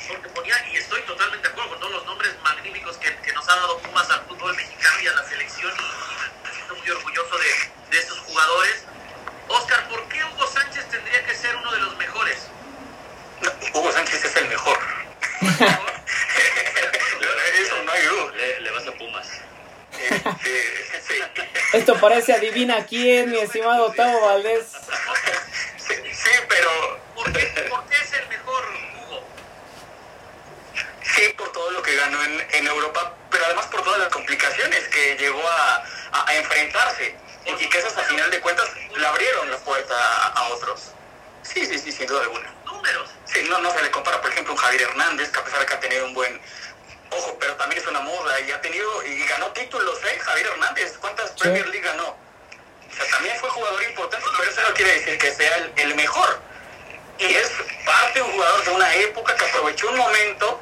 porque 0.08 0.30
ponía, 0.30 0.56
y 0.72 0.78
estoy 0.78 1.02
totalmente 1.04 1.48
de 1.48 1.52
acuerdo 1.52 1.72
con 1.72 1.80
todos 1.80 1.93
los 1.93 2.06
nombres 2.06 2.34
magníficos 2.43 2.98
que, 2.98 3.16
que 3.18 3.34
nos 3.34 3.48
ha 3.50 3.56
dado 3.56 3.78
Pumas 3.80 4.10
al 4.10 4.22
fútbol 4.26 4.56
mexicano 4.56 5.00
y 5.02 5.08
a 5.08 5.14
la 5.14 5.24
selección, 5.28 5.72
y, 5.78 5.82
y 5.84 6.48
me 6.48 6.54
siento 6.54 6.76
muy 6.76 6.89
orgulloso 6.89 7.38
de, 7.38 7.91
de 7.91 7.98
estos 8.00 8.20
jugadores. 8.20 8.84
Oscar, 9.48 9.88
¿por 9.89 10.08
qué 10.10 10.24
Hugo 10.24 10.48
Sánchez 10.48 10.89
tendría 10.89 11.26
que 11.26 11.36
ser 11.36 11.56
uno 11.56 11.72
de 11.72 11.80
los 11.82 11.95
mejores? 11.98 12.48
No, 13.41 13.80
Hugo 13.80 13.91
Sánchez 13.91 14.26
es 14.26 14.36
el 14.38 14.48
mejor. 14.50 14.78
Eso 17.60 17.84
no 17.84 17.91
hay 17.91 18.06
duda. 18.06 18.32
Le, 18.36 18.62
le 18.62 18.72
vas 18.72 18.88
a 18.88 18.91
Pumas. 18.93 19.28
Este, 19.91 21.02
sí. 21.08 21.22
Esto 22.18 22.32
parece 22.34 22.34
adivina 22.34 22.86
quién, 22.86 23.32
mi 23.32 23.38
estimado 23.39 23.86
Octavo 23.88 24.22
Valdés. 24.28 24.65
Sí, 25.78 25.93
sí, 26.13 26.30
pero 26.49 26.70
¿Por 27.15 27.32
qué, 27.32 27.45
por 27.70 27.84
qué 27.88 27.95
es 27.95 28.13
el 28.13 28.28
mejor 28.28 28.63
Hugo? 29.07 29.24
sí 31.15 31.30
por 31.38 31.51
todo 31.51 31.72
lo 31.72 31.82
que 31.82 31.95
ganó 31.95 32.22
en, 32.24 32.47
en 32.51 32.68
Europa, 32.68 33.13
pero 33.32 33.45
además 33.45 33.65
por 33.68 33.82
todas 33.84 33.99
las 33.99 34.09
complicaciones 34.09 34.88
que 34.89 35.15
llegó 35.18 35.41
a, 35.47 35.84
a- 36.11 36.28
a 36.30 36.36
enfrentarse 36.36 37.15
y, 37.45 37.51
y 37.63 37.70
que 37.70 37.78
esas 37.80 37.97
a 37.97 38.03
final 38.03 38.30
de 38.30 38.39
cuentas 38.41 38.68
le 38.95 39.07
abrieron 39.07 39.49
la 39.49 39.57
puerta 39.59 39.95
a, 39.95 40.28
a 40.28 40.47
otros. 40.49 40.91
Sí, 41.43 41.65
sí, 41.65 41.78
sí, 41.80 41.91
sin 41.91 42.07
duda 42.07 42.22
alguna. 42.22 42.51
Números. 42.65 43.09
Sí, 43.26 43.45
no, 43.49 43.59
no 43.59 43.72
se 43.72 43.82
le 43.82 43.89
compara, 43.91 44.22
por 44.22 44.30
ejemplo, 44.32 44.51
a 44.51 44.55
un 44.55 44.61
Javier 44.61 44.82
Hernández, 44.84 45.30
que 45.32 45.39
a 45.39 45.43
pesar 45.43 45.59
de 45.61 45.65
que 45.65 45.74
ha 45.74 45.80
tenido 45.80 46.05
un 46.05 46.13
buen... 46.13 46.41
Ojo, 47.09 47.38
pero 47.39 47.55
también 47.55 47.82
es 47.82 47.88
una 47.88 48.01
moda 48.01 48.38
y 48.41 48.51
ha 48.51 48.59
tenido 48.59 49.01
y 49.05 49.26
ganó 49.28 49.47
títulos, 49.53 49.97
¿eh? 50.03 50.20
Javier 50.20 50.47
Hernández, 50.47 50.97
¿cuántas 50.99 51.32
Premier 51.32 51.65
League 51.70 51.88
ganó? 51.88 52.09
O 52.09 52.95
sea, 52.95 53.05
también 53.11 53.38
fue 53.39 53.49
jugador 53.49 53.82
importante, 53.84 54.26
pero 54.38 54.51
eso 54.51 54.61
no 54.61 54.74
quiere 54.74 54.93
decir 54.99 55.18
que 55.18 55.32
sea 55.34 55.55
el, 55.57 55.72
el 55.78 55.95
mejor. 55.95 56.38
Y 57.18 57.26
es 57.34 57.49
parte 57.86 58.20
de 58.20 58.24
un 58.24 58.32
jugador 58.34 58.63
de 58.65 58.72
una 58.72 58.93
época 58.95 59.36
que 59.38 59.45
aprovechó 59.45 59.88
un 59.89 59.97
momento, 59.97 60.61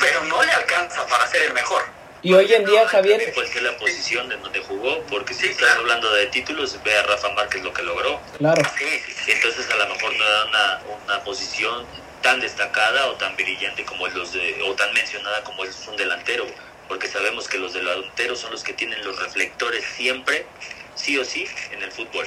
pero 0.00 0.22
no 0.22 0.42
le 0.42 0.52
alcanza 0.52 1.06
para 1.06 1.26
ser 1.26 1.42
el 1.42 1.52
mejor. 1.52 1.84
Y 2.24 2.32
hoy 2.32 2.50
en 2.54 2.64
día, 2.64 2.88
Javier, 2.88 3.32
Pues 3.34 3.50
que 3.50 3.60
la 3.60 3.76
posición 3.76 4.30
de 4.30 4.38
donde 4.38 4.58
jugó, 4.60 5.02
porque 5.10 5.34
si 5.34 5.40
Sí, 5.40 5.46
estás 5.48 5.66
claro. 5.66 5.80
hablando 5.80 6.10
de 6.14 6.26
títulos, 6.28 6.82
ve 6.82 6.96
a 6.96 7.02
Rafa 7.02 7.28
Márquez 7.30 7.62
lo 7.62 7.72
que 7.74 7.82
logró. 7.82 8.18
claro, 8.38 8.62
Sí. 8.78 9.02
Entonces 9.30 9.70
a 9.70 9.76
lo 9.76 9.86
mejor 9.94 10.16
no 10.16 10.24
da 10.24 10.44
una, 10.46 10.80
una 11.04 11.24
posición 11.24 11.86
tan 12.22 12.40
destacada 12.40 13.08
o 13.08 13.16
tan 13.16 13.36
brillante 13.36 13.84
como 13.84 14.08
los 14.08 14.32
de, 14.32 14.58
o 14.66 14.72
tan 14.74 14.92
mencionada 14.94 15.44
como 15.44 15.64
es 15.66 15.76
un 15.86 15.96
delantero, 15.96 16.46
porque 16.88 17.08
sabemos 17.08 17.46
que 17.46 17.58
los 17.58 17.74
delanteros 17.74 18.40
son 18.40 18.52
los 18.52 18.64
que 18.64 18.72
tienen 18.72 19.04
los 19.04 19.18
reflectores 19.18 19.84
siempre, 19.94 20.46
sí 20.94 21.18
o 21.18 21.24
sí, 21.26 21.46
en 21.72 21.82
el 21.82 21.92
fútbol. 21.92 22.26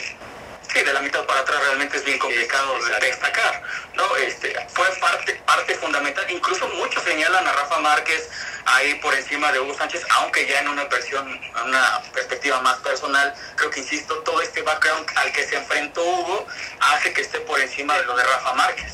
Sí, 0.71 0.83
de 0.83 0.93
la 0.93 1.01
mitad 1.01 1.25
para 1.25 1.39
atrás 1.39 1.59
realmente 1.61 1.97
es 1.97 2.03
bien 2.05 2.19
complicado 2.19 2.75
exacto. 2.77 3.05
destacar. 3.05 3.63
No, 3.95 4.15
este, 4.17 4.53
fue 4.69 4.85
parte, 4.99 5.33
parte 5.47 5.73
fundamental. 5.75 6.25
Incluso 6.29 6.67
muchos 6.67 7.01
señalan 7.03 7.47
a 7.47 7.53
Rafa 7.53 7.79
Márquez 7.79 8.29
ahí 8.77 8.95
por 8.95 9.13
encima 9.13 9.51
de 9.51 9.59
Hugo 9.59 9.73
Sánchez, 9.77 10.05
aunque 10.17 10.45
ya 10.47 10.59
en 10.59 10.67
una 10.69 10.85
versión, 10.85 11.27
una 11.65 12.01
perspectiva 12.13 12.61
más 12.61 12.77
personal, 12.79 13.33
creo 13.55 13.69
que 13.69 13.79
insisto, 13.81 14.17
todo 14.19 14.41
este 14.41 14.61
background 14.61 15.07
al 15.15 15.31
que 15.31 15.45
se 15.47 15.55
enfrentó 15.57 16.01
Hugo 16.03 16.47
hace 16.79 17.13
que 17.13 17.21
esté 17.21 17.39
por 17.41 17.59
encima 17.59 17.95
de 17.97 18.03
lo 18.05 18.15
de 18.15 18.23
Rafa 18.23 18.53
Márquez. 18.53 18.93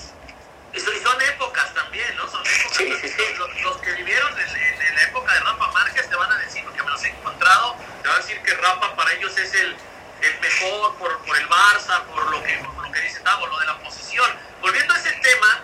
Y 0.73 0.79
son, 0.79 0.95
y 0.95 0.99
son 1.01 1.21
épocas 1.21 1.71
también, 1.75 2.15
¿no? 2.17 2.27
Son 2.29 2.41
épocas. 2.41 2.77
Sí, 2.77 2.93
sí, 3.01 3.07
sí. 3.09 3.23
Los, 3.37 3.61
los 3.61 3.77
que 3.77 3.91
vivieron 3.93 4.31
en, 4.39 4.49
en- 4.49 4.81
en 4.81 4.95
la 4.95 5.03
época 5.03 5.33
de 5.33 5.39
Rafa 5.41 5.67
Márquez 5.71 6.09
te 6.09 6.15
van 6.15 6.31
a 6.31 6.37
decir, 6.37 6.63
porque 6.63 6.81
me 6.81 6.89
los 6.89 7.03
he 7.03 7.09
encontrado, 7.09 7.75
te 8.01 8.07
van 8.07 8.17
a 8.17 8.21
decir 8.21 8.41
que 8.41 8.53
Rafa 8.55 8.95
para 8.95 9.13
ellos 9.13 9.37
es 9.37 9.53
el, 9.53 9.75
el 10.21 10.39
mejor 10.39 10.95
por, 10.97 11.17
por 11.25 11.37
el 11.37 11.47
Barça, 11.49 12.01
por 12.05 12.25
lo 12.31 12.41
que, 12.43 12.55
por 12.75 12.87
lo 12.87 12.91
que 12.91 13.01
dice 13.01 13.19
Tavo, 13.19 13.45
lo 13.47 13.59
de 13.59 13.65
la 13.67 13.77
posición. 13.79 14.29
Volviendo 14.61 14.93
a 14.93 14.97
ese 14.97 15.11
tema, 15.11 15.59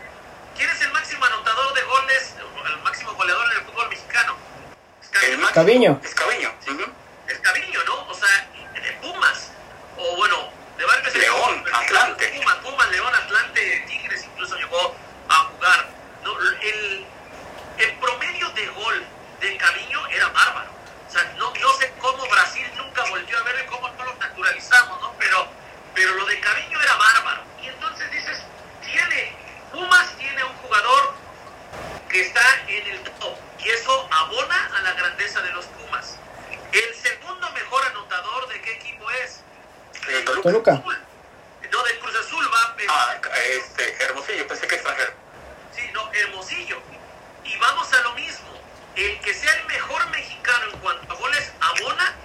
¿quién 0.55 0.69
es 0.69 0.81
el 0.81 0.91
máximo 0.91 1.25
anotador 1.25 1.73
de 1.73 1.81
goles, 1.83 2.33
el 2.67 2.77
máximo 2.83 3.13
goleador 3.13 3.45
en 3.51 3.57
el 3.59 3.65
fútbol 3.65 3.89
mexicano? 3.89 4.08
Caviño. 5.53 5.99
Es 6.03 6.15
Caviño. 6.15 6.51
ujú. 6.67 6.85
Es 7.27 7.39
Caviño, 7.39 7.83
¿no? 7.85 8.07
O 8.07 8.13
sea, 8.13 8.47
de 8.73 8.91
Pumas, 9.01 9.51
o 9.97 10.15
bueno, 10.15 10.49
de 10.77 10.85
varios 10.85 11.13
León, 11.15 11.63
Atlante. 11.73 12.27
Pumas, 12.29 12.55
Pumas, 12.57 12.89
León, 12.89 13.13
Atlante, 13.15 13.83
Tigres 13.87 14.23
incluso 14.25 14.55
llegó 14.57 14.95
a 15.29 15.35
jugar. 15.35 15.87
¿no? 16.23 16.31
El, 16.61 17.05
el 17.77 17.93
promedio 17.99 18.49
de 18.51 18.67
gol 18.67 19.05
de 19.41 19.57
Caviño 19.57 20.07
era 20.07 20.27
bárbaro. 20.29 20.69
O 21.07 21.11
sea, 21.11 21.23
no, 21.37 21.53
no 21.53 21.73
sé 21.73 21.91
cómo 21.99 22.25
Brasil 22.27 22.65
nunca 22.77 23.03
volvió 23.09 23.37
a 23.37 23.43
verlo 23.43 23.63
y 23.63 23.67
cómo 23.67 23.89
no 23.89 24.05
lo 24.05 24.13
naturalizamos, 24.15 25.01
¿no? 25.01 25.13
Pero, 25.17 25.47
pero 25.95 26.13
lo 26.15 26.25
de 26.25 26.39
Caviño 26.39 26.81
era 26.81 26.95
bárbaro. 26.95 27.41
Y 27.61 27.67
entonces 27.67 28.11
dices, 28.11 28.39
tiene, 28.85 29.35
Pumas 29.71 30.15
tiene 30.17 30.43
un 30.43 30.53
jugador 30.57 31.13
que 32.09 32.21
está 32.21 32.41
en 32.67 32.87
el 32.87 33.03
top 33.19 33.35
y 33.59 33.69
eso 33.69 34.07
abona 34.11 34.69
a 34.77 34.81
la 34.81 34.93
grandeza 34.93 35.41
de 35.41 35.51
los 35.51 35.65
Pumas. 35.65 36.17
El 36.71 36.95
segundo 36.95 37.49
mejor 37.51 37.85
anotador 37.87 38.47
de 38.49 38.61
qué 38.61 38.71
equipo 38.73 39.09
es? 39.23 39.41
El 40.39 40.43
Toluca. 40.43 40.71
Toluca. 40.71 40.89
Azul. 40.91 41.05
No, 41.71 41.83
del 41.83 41.99
Cruz 41.99 42.15
Azul 42.15 42.49
va, 42.53 42.73
pero 42.77 42.91
Ah, 42.93 43.15
este, 43.53 44.03
Hermosillo, 44.03 44.47
pensé 44.47 44.67
que 44.67 44.75
extranjero. 44.75 45.13
sí, 45.75 45.89
no, 45.93 46.09
Hermosillo. 46.13 46.81
Y 47.43 47.57
vamos 47.57 47.93
a 47.93 48.01
lo 48.01 48.13
mismo. 48.13 48.47
El 48.95 49.19
que 49.21 49.33
sea 49.33 49.53
el 49.53 49.65
mejor 49.67 50.07
mexicano 50.09 50.71
en 50.73 50.79
cuanto 50.79 51.13
a 51.13 51.15
goles 51.15 51.51
abona 51.61 52.15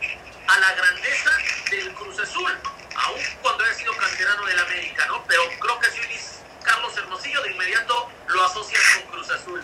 a 0.48 0.58
la 0.58 0.72
grandeza 0.74 1.30
del 1.70 1.92
Cruz 1.94 2.18
Azul, 2.20 2.52
aun 2.96 3.20
cuando 3.42 3.64
haya 3.64 3.74
sido 3.74 3.96
canterano 3.96 4.44
del 4.46 4.58
América, 4.58 5.06
¿no? 5.06 5.24
Pero 5.26 5.42
creo 5.60 5.78
que 5.80 5.90
si 5.90 6.00
hoy 6.00 6.06
dices 6.08 6.40
Carlos 6.62 6.96
Hermosillo, 6.96 7.42
de 7.42 7.52
inmediato 7.52 8.10
lo 8.28 8.44
asocias 8.44 8.80
con 8.98 9.12
Cruz 9.12 9.30
Azul. 9.30 9.62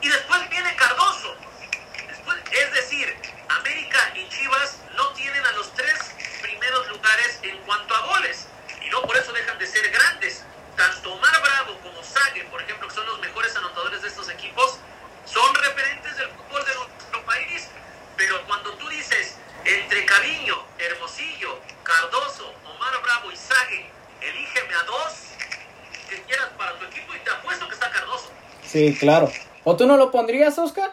Y 0.00 0.08
después 0.08 0.48
viene 0.50 0.74
Cardoso. 0.76 1.36
Después, 2.08 2.38
es 2.50 2.72
decir, 2.72 3.16
América 3.48 4.12
y 4.14 4.28
Chivas 4.28 4.78
no 4.96 5.08
tienen 5.14 5.44
a 5.46 5.52
los 5.52 5.72
tres 5.74 5.98
primeros 6.42 6.88
lugares 6.88 7.38
en 7.42 7.56
cuanto 7.62 7.94
a 7.94 8.00
goles. 8.06 8.46
Y 8.84 8.88
no 8.90 9.02
por 9.02 9.16
eso 9.16 9.32
dejan 9.32 9.58
de 9.58 9.66
ser 9.66 9.88
grandes. 9.90 10.44
Tanto 10.76 11.12
Omar 11.12 11.40
Bravo 11.42 11.78
como 11.80 12.02
Sague, 12.04 12.44
por 12.44 12.60
ejemplo, 12.62 12.88
que 12.88 12.94
son 12.94 13.06
los 13.06 13.18
mejores 13.20 13.54
anotadores 13.56 14.02
de 14.02 14.08
estos 14.08 14.28
equipos, 14.30 14.78
son 15.24 15.54
referentes 15.54 16.16
del 16.16 16.28
fútbol 16.30 16.64
de 16.64 16.74
nuestro 16.74 17.24
país. 17.24 17.68
Pero 18.16 18.44
cuando 18.46 18.72
tú 18.74 18.88
dices 18.88 19.36
entre 19.64 20.04
Cariño, 20.04 20.66
Hermosillo, 20.78 21.60
Cardoso, 21.84 22.52
Omar 22.64 23.00
Bravo 23.02 23.30
y 23.30 23.36
Sague, 23.36 23.88
elígeme 24.20 24.74
a 24.74 24.82
dos 24.82 25.12
que 26.08 26.20
quieras 26.22 26.48
para 26.58 26.76
tu 26.78 26.84
equipo 26.86 27.14
y 27.14 27.18
te 27.20 27.30
apuesto 27.30 27.68
que 27.68 27.74
está 27.74 27.90
Cardoso. 27.90 28.32
Sí, 28.90 28.96
claro. 28.98 29.30
¿O 29.64 29.76
tú 29.76 29.86
no 29.86 29.96
lo 29.96 30.10
pondrías, 30.10 30.58
Oscar? 30.58 30.92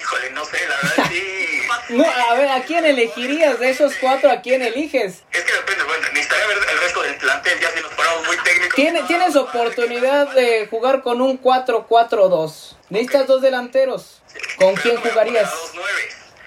Híjole, 0.00 0.30
no 0.30 0.44
sé, 0.44 0.58
la 0.68 0.76
verdad 0.76 1.04
sí. 1.10 1.36
No, 1.90 2.04
a 2.04 2.34
ver, 2.34 2.48
¿a 2.48 2.62
quién 2.62 2.84
elegirías 2.84 3.58
de 3.58 3.70
esos 3.70 3.94
cuatro? 4.00 4.30
¿A 4.30 4.40
quién 4.42 4.62
eliges? 4.62 5.24
Es 5.32 5.42
que 5.44 5.52
depende, 5.52 5.82
bueno, 5.84 6.06
necesitaría 6.12 6.46
ver 6.46 6.58
el 6.70 6.78
resto 6.80 7.02
del 7.02 7.16
plantel, 7.16 7.58
ya 7.60 7.70
si 7.72 7.80
nos 7.80 7.92
ponemos 7.94 8.26
muy 8.28 8.36
técnicos. 8.44 8.74
Tiene- 8.76 9.02
tienes 9.04 9.34
oportunidad 9.34 10.28
de 10.32 10.68
jugar 10.68 11.02
con 11.02 11.20
un 11.20 11.36
4-4-2. 11.42 12.76
Necesitas 12.90 13.26
dos 13.26 13.42
delanteros. 13.42 14.22
¿Con 14.56 14.74
quién 14.76 14.96
jugarías? 15.00 15.50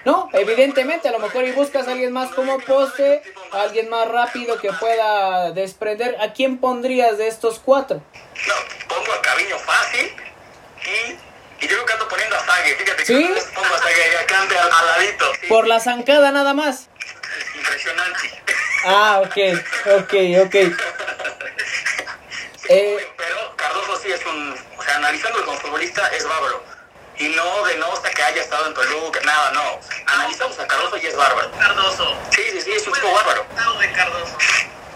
No, 0.06 0.28
evidentemente, 0.32 1.08
a 1.08 1.12
lo 1.12 1.18
mejor 1.18 1.44
y 1.44 1.52
buscas 1.52 1.88
a 1.88 1.92
alguien 1.92 2.12
más 2.12 2.30
como 2.30 2.58
poste, 2.60 3.22
a 3.52 3.62
alguien 3.62 3.88
más 3.90 4.08
rápido 4.08 4.58
que 4.60 4.70
pueda 4.72 5.50
desprender. 5.52 6.16
¿A 6.20 6.32
quién 6.32 6.58
pondrías 6.58 7.18
de 7.18 7.26
estos 7.28 7.58
cuatro? 7.58 8.02
No, 8.46 8.54
pongo 8.94 9.12
a 9.12 9.20
Caviño 9.22 9.58
fácil 9.58 10.10
y, 10.94 11.64
y 11.64 11.68
yo 11.68 11.74
creo 11.76 11.86
que 11.86 11.92
ando 11.92 12.08
poniendo 12.08 12.36
a 12.36 12.44
Sague, 12.46 12.74
fíjate 12.76 13.04
¿Sí? 13.04 13.32
que 13.34 13.40
pongo 13.54 13.74
a 13.74 13.78
Sague 13.78 14.16
acá 14.18 14.42
ande 14.42 14.58
al, 14.58 14.70
al 14.72 14.86
ladito. 14.86 15.24
Sí, 15.40 15.46
Por 15.48 15.66
la 15.66 15.80
zancada 15.80 16.30
nada 16.32 16.54
más. 16.54 16.88
Impresionante. 17.56 18.42
Ah, 18.86 19.22
ok, 19.24 19.36
ok, 20.02 20.14
ok. 20.46 20.54
Eh, 22.68 23.08
Pero 23.16 23.56
Cardoso 23.56 23.96
sí 24.02 24.10
es 24.10 24.24
un, 24.26 24.54
o 24.78 24.82
sea, 24.82 24.96
analizándolo 24.96 25.44
como 25.44 25.58
futbolista 25.58 26.06
es 26.08 26.26
bárbaro. 26.26 26.62
Y 27.16 27.28
no 27.28 27.64
denota 27.64 28.10
que 28.10 28.22
haya 28.22 28.40
estado 28.42 28.66
en 28.66 28.74
Toluca, 28.74 29.20
nada, 29.24 29.52
no. 29.52 29.62
analizamos 30.06 30.58
a 30.58 30.66
Cardoso 30.66 30.96
y 30.96 31.06
es 31.06 31.16
bárbaro. 31.16 31.50
Cardoso. 31.52 32.16
Sí, 32.30 32.42
sí, 32.52 32.60
sí, 32.62 32.72
es 32.72 32.86
un 32.86 32.92
tipo 32.94 33.12
bárbaro. 33.12 33.46
de 33.80 33.92
Cardoso. 33.92 34.36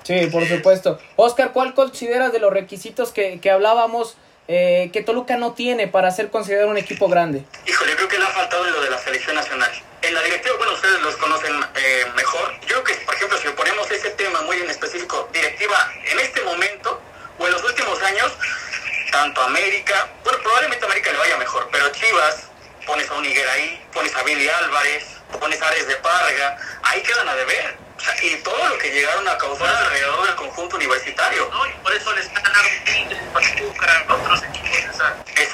Sí, 0.03 0.27
por 0.27 0.47
supuesto. 0.49 0.99
Oscar, 1.17 1.53
¿cuál 1.53 1.75
consideras 1.75 2.33
de 2.33 2.39
los 2.41 2.53
requisitos 2.53 3.13
que, 3.13 3.41
que 3.41 3.51
hablábamos 3.51 4.17
eh, 4.49 4.91
que 4.93 5.03
Toluca 5.03 5.37
no 5.37 5.53
tiene 5.53 5.89
para 5.89 6.11
ser 6.11 6.31
considerado 6.31 6.71
un 6.71 6.79
equipo 6.79 7.09
grande? 7.09 7.45
Híjole, 7.67 7.95
creo 7.97 8.09
que 8.09 8.19
le 8.19 8.25
ha 8.25 8.29
faltado 8.29 8.67
en 8.67 8.73
lo 8.73 8.81
de 8.81 8.91
la 8.91 8.99
selección 8.99 9.37
nacional. 9.37 9.71
En 10.01 10.15
la 10.15 10.23
directiva, 10.23 10.57
bueno, 10.57 10.73
ustedes 10.73 11.01
los 11.03 11.17
conocen 11.17 11.53
eh, 11.77 12.07
mejor. 12.17 12.55
Yo 12.63 12.83
creo 12.83 12.85
que, 12.85 12.95
por 13.05 13.15
ejemplo, 13.15 13.39
si 13.39 13.49
ponemos 13.49 13.91
ese 13.91 14.11
tema 14.11 14.41
muy 14.43 14.57
en 14.57 14.71
específico, 14.71 15.29
directiva 15.33 15.93
en 16.05 16.19
este 16.21 16.41
momento 16.43 17.01
o 17.39 17.47
en 17.47 17.53
los 17.53 17.63
últimos 17.63 18.03
años, 18.03 18.33
tanto 19.11 19.43
América, 19.43 20.09
bueno, 20.25 20.39
probablemente 20.43 20.85
América 20.85 21.13
le 21.13 21.19
vaya 21.19 21.37
mejor, 21.37 21.69
pero 21.71 21.91
Chivas, 21.91 22.49
pones 22.87 23.11
a 23.11 23.15
un 23.15 23.25
Higuera 23.25 23.53
ahí, 23.53 23.85
pones 23.93 24.15
a 24.17 24.23
Billy 24.23 24.49
Álvarez, 24.49 25.05
pones 25.39 25.61
a 25.61 25.69
Ares 25.69 25.87
de 25.87 25.97
Parga, 25.97 26.57
ahí 26.83 27.03
quedan 27.03 27.29
a 27.29 27.35
deber. 27.35 27.77
O 27.99 28.01
sea, 28.01 28.15
y 28.23 28.37
todo 28.37 28.69
lo 28.69 28.79
que 28.79 28.93
llegaron 28.93 29.27
a 29.27 29.37
causar 29.37 29.75
alrededor 29.75 30.25
del 30.25 30.37
conjunto 30.37 30.77
universitario. 30.77 31.49
¿no? 31.53 31.67
Y 31.67 31.73
por 31.83 31.93
eso 31.93 32.15
les 32.15 32.27
están 32.27 32.45
dando 32.45 33.33
Pachuca, 33.33 34.07
otros 34.09 34.43
equipos. 34.45 35.03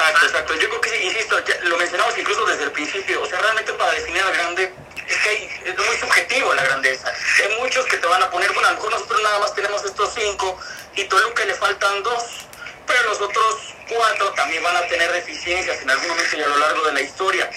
Exacto, 0.04 0.26
exacto. 0.26 0.52
exacto. 0.52 0.54
Yo 0.54 0.68
creo 0.68 0.80
que, 0.80 1.04
insisto, 1.04 1.36
lo 1.64 1.78
mencionamos 1.78 2.18
incluso 2.18 2.44
desde 2.44 2.64
el 2.64 2.72
principio. 2.72 3.22
O 3.22 3.26
sea, 3.26 3.40
realmente 3.40 3.72
para 3.72 3.92
definir 3.92 4.22
al 4.22 4.32
grande 4.34 4.72
es 5.06 5.16
que 5.18 5.28
hay, 5.28 5.60
es 5.64 5.78
muy 5.78 5.96
subjetivo 5.96 6.54
la 6.54 6.64
grandeza. 6.64 7.12
Hay 7.42 7.56
muchos 7.58 7.86
que 7.86 7.96
te 7.96 8.06
van 8.06 8.22
a 8.22 8.30
poner, 8.30 8.52
bueno, 8.52 8.68
a 8.68 8.72
lo 8.72 8.76
mejor 8.76 8.92
nosotros 8.92 9.22
nada 9.22 9.38
más 9.38 9.54
tenemos 9.54 9.84
estos 9.84 10.12
cinco 10.14 10.58
y 10.96 11.04
Toluca 11.04 11.44
le 11.44 11.54
faltan 11.54 12.02
dos, 12.02 12.46
pero 12.86 13.02
los 13.04 13.20
otros 13.20 13.74
cuatro 13.88 14.30
también 14.32 14.62
van 14.62 14.76
a 14.76 14.86
tener 14.86 15.10
deficiencias 15.12 15.80
en 15.80 15.90
algún 15.90 16.08
momento 16.08 16.36
y 16.36 16.42
a 16.42 16.48
lo 16.48 16.56
largo 16.56 16.86
de 16.86 16.92
la 16.92 17.00
historia. 17.00 17.50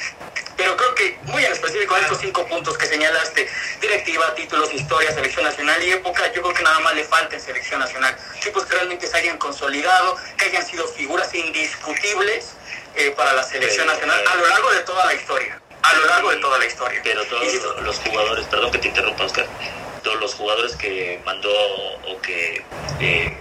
Creo 0.78 0.96
que 0.96 1.18
muy 1.24 1.44
en 1.44 1.52
específico 1.52 1.98
estos 1.98 2.20
cinco 2.20 2.46
puntos 2.48 2.78
que 2.78 2.86
señalaste, 2.86 3.50
directiva, 3.82 4.34
títulos, 4.36 4.74
historia, 4.74 5.12
selección 5.12 5.44
nacional 5.46 5.84
y 5.84 5.92
época, 5.92 6.32
yo 6.34 6.42
creo 6.42 6.54
que 6.54 6.64
nada 6.64 6.80
más 6.80 6.94
le 6.94 7.04
falta 7.04 7.36
en 7.36 7.42
selección 7.42 7.80
nacional. 7.80 8.16
Chicos 8.40 8.66
que 8.66 8.76
realmente 8.76 9.08
se 9.08 9.18
hayan 9.18 9.38
consolidado, 9.38 10.16
que 10.38 10.46
hayan 10.46 10.66
sido 10.66 10.88
figuras 10.88 11.34
indiscutibles 11.34 12.54
eh, 12.96 13.12
para 13.12 13.34
la 13.34 13.44
selección 13.44 13.88
nacional 13.88 14.24
a 14.26 14.36
lo 14.36 14.48
largo 14.48 14.72
de 14.72 14.80
toda 14.82 15.06
la 15.06 15.14
historia. 15.14 15.60
A 15.82 15.94
lo 15.94 16.06
largo 16.06 16.32
de 16.32 16.38
toda 16.38 16.60
la 16.60 16.66
historia. 16.66 17.02
Pero 17.04 17.26
todos 17.26 17.82
los 17.82 18.00
jugadores, 18.00 18.46
perdón 18.46 18.72
que 18.72 18.78
te 18.78 18.88
interrumpa 18.90 19.24
Oscar, 19.24 19.48
todos 20.04 20.20
los 20.20 20.34
jugadores 20.36 20.76
que 20.76 21.22
mandó 21.26 21.52
o 21.52 22.22
que 22.22 22.64
eh, 23.00 23.38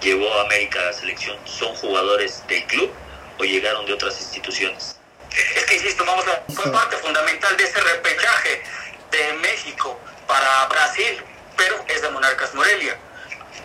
llevó 0.00 0.32
a 0.34 0.42
América 0.42 0.80
a 0.80 0.86
la 0.86 0.92
selección 0.92 1.36
son 1.44 1.74
jugadores 1.74 2.46
del 2.48 2.64
club 2.64 2.90
o 3.38 3.44
llegaron 3.44 3.86
de 3.86 3.92
otras 3.92 4.20
instituciones. 4.20 4.97
Es 5.30 5.64
que 5.66 5.74
insisto, 5.74 6.04
vamos 6.04 6.24
a, 6.26 6.52
fue 6.52 6.72
parte 6.72 6.96
fundamental 6.96 7.56
de 7.56 7.64
ese 7.64 7.80
repechaje 7.80 8.62
de 9.10 9.32
México 9.34 9.98
para 10.26 10.66
Brasil, 10.66 11.22
pero 11.56 11.84
es 11.88 12.02
de 12.02 12.10
Monarcas 12.10 12.54
Morelia. 12.54 12.98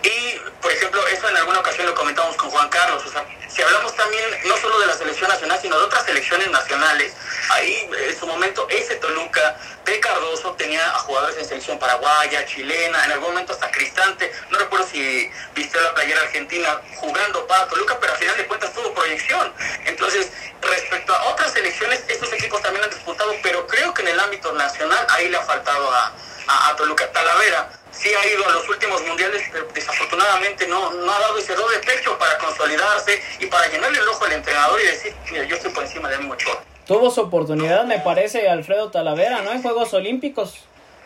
Y, 0.04 0.38
por 0.60 0.70
ejemplo, 0.70 1.06
eso 1.08 1.26
en 1.30 1.36
alguna 1.38 1.60
ocasión 1.60 1.86
lo 1.86 1.94
comentamos 1.94 2.36
con 2.36 2.50
Juan 2.50 2.68
Carlos. 2.68 3.02
O 3.06 3.10
sea, 3.10 3.24
si 3.48 3.62
hablamos 3.62 3.96
también 3.96 4.24
no 4.44 4.54
solo 4.58 4.78
de 4.80 4.86
la 4.86 4.92
selección 4.92 5.30
nacional, 5.30 5.58
sino 5.62 5.78
de 5.78 5.84
otras 5.84 6.04
selecciones 6.04 6.50
nacionales, 6.50 7.14
ahí 7.48 7.88
en 7.90 8.18
su 8.18 8.26
momento 8.26 8.66
ese 8.68 8.96
Toluca 8.96 9.56
de 9.86 10.00
Cardoso 10.00 10.52
tenía 10.52 10.84
a 10.90 10.98
jugadores 10.98 11.38
en 11.38 11.46
selección 11.46 11.78
paraguaya, 11.78 12.44
chilena, 12.44 13.02
en 13.06 13.12
algún 13.12 13.30
momento 13.30 13.54
hasta 13.54 13.70
Cristante. 13.70 14.30
No 14.50 14.58
recuerdo 14.58 14.86
si 14.86 15.30
viste 15.54 15.80
la 15.80 15.94
playera 15.94 16.20
argentina 16.20 16.82
jugando 16.96 17.46
para 17.46 17.66
Toluca, 17.68 17.98
pero 17.98 18.12
al 18.12 18.18
final 18.18 18.36
de 18.36 18.46
cuentas 18.46 18.74
tuvo 18.74 18.92
proyección. 18.92 19.54
Entonces, 19.86 20.30
respecto 20.60 21.14
a 21.14 21.24
otras 21.30 21.50
selecciones, 21.52 22.04
estos 22.08 22.30
equipos 22.34 22.60
también 22.60 22.84
han 22.84 22.90
disputado, 22.90 23.34
pero 23.42 23.66
creo 23.66 23.94
que 23.94 24.02
en 24.02 24.08
el 24.08 24.20
ámbito 24.20 24.52
nacional 24.52 25.06
ahí 25.08 25.30
le 25.30 25.38
ha 25.38 25.42
faltado 25.42 25.90
a, 25.90 26.12
a, 26.46 26.68
a 26.68 26.76
Toluca. 26.76 27.10
Talavera 27.10 27.70
sí 27.96 28.08
ha 28.08 28.26
ido 28.26 28.46
a 28.46 28.52
los 28.52 28.68
últimos 28.68 29.06
mundiales, 29.06 29.42
pero 29.52 29.66
desafortunadamente 29.74 30.66
no, 30.68 30.92
no 30.92 31.12
ha 31.12 31.20
dado 31.20 31.38
ese 31.38 31.54
do 31.54 31.68
de 31.68 31.78
pecho 31.78 32.16
para 32.18 32.36
consolidarse 32.38 33.20
y 33.40 33.46
para 33.46 33.68
llenarle 33.68 33.98
el 33.98 34.08
ojo 34.08 34.24
al 34.24 34.32
entrenador 34.32 34.80
y 34.80 34.86
decir, 34.86 35.14
mira, 35.30 35.44
yo 35.44 35.56
estoy 35.56 35.72
por 35.72 35.84
encima 35.84 36.08
de 36.08 36.16
Ochoa. 36.16 36.62
Tuvo 36.86 37.10
su 37.10 37.22
oportunidad, 37.22 37.84
me 37.84 37.98
parece, 38.00 38.48
Alfredo 38.48 38.90
Talavera, 38.90 39.42
¿no? 39.42 39.52
En 39.52 39.62
Juegos 39.62 39.94
Olímpicos. 39.94 40.64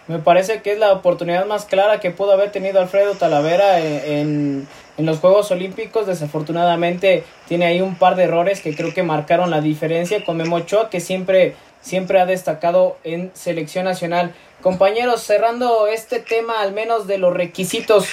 Me 0.08 0.18
parece 0.18 0.62
que 0.62 0.72
es 0.72 0.78
la 0.78 0.92
oportunidad 0.92 1.44
más 1.46 1.66
clara 1.66 2.00
que 2.00 2.10
pudo 2.10 2.32
haber 2.32 2.50
tenido 2.50 2.80
Alfredo 2.80 3.14
Talavera 3.14 3.78
en, 3.78 3.86
en, 3.86 4.68
en, 4.96 5.06
los 5.06 5.18
Juegos 5.18 5.50
Olímpicos. 5.50 6.06
Desafortunadamente 6.06 7.24
tiene 7.46 7.66
ahí 7.66 7.82
un 7.82 7.96
par 7.96 8.16
de 8.16 8.24
errores 8.24 8.60
que 8.60 8.74
creo 8.74 8.94
que 8.94 9.02
marcaron 9.02 9.50
la 9.50 9.60
diferencia 9.60 10.24
con 10.24 10.38
Memo 10.38 10.56
Ochoa, 10.56 10.88
que 10.88 11.00
siempre, 11.00 11.54
siempre 11.82 12.20
ha 12.20 12.26
destacado 12.26 12.96
en 13.04 13.30
selección 13.34 13.84
nacional. 13.84 14.34
Compañeros, 14.62 15.22
cerrando 15.22 15.86
este 15.86 16.18
tema 16.18 16.60
al 16.60 16.72
menos 16.72 17.06
de 17.06 17.16
los 17.18 17.32
requisitos, 17.32 18.06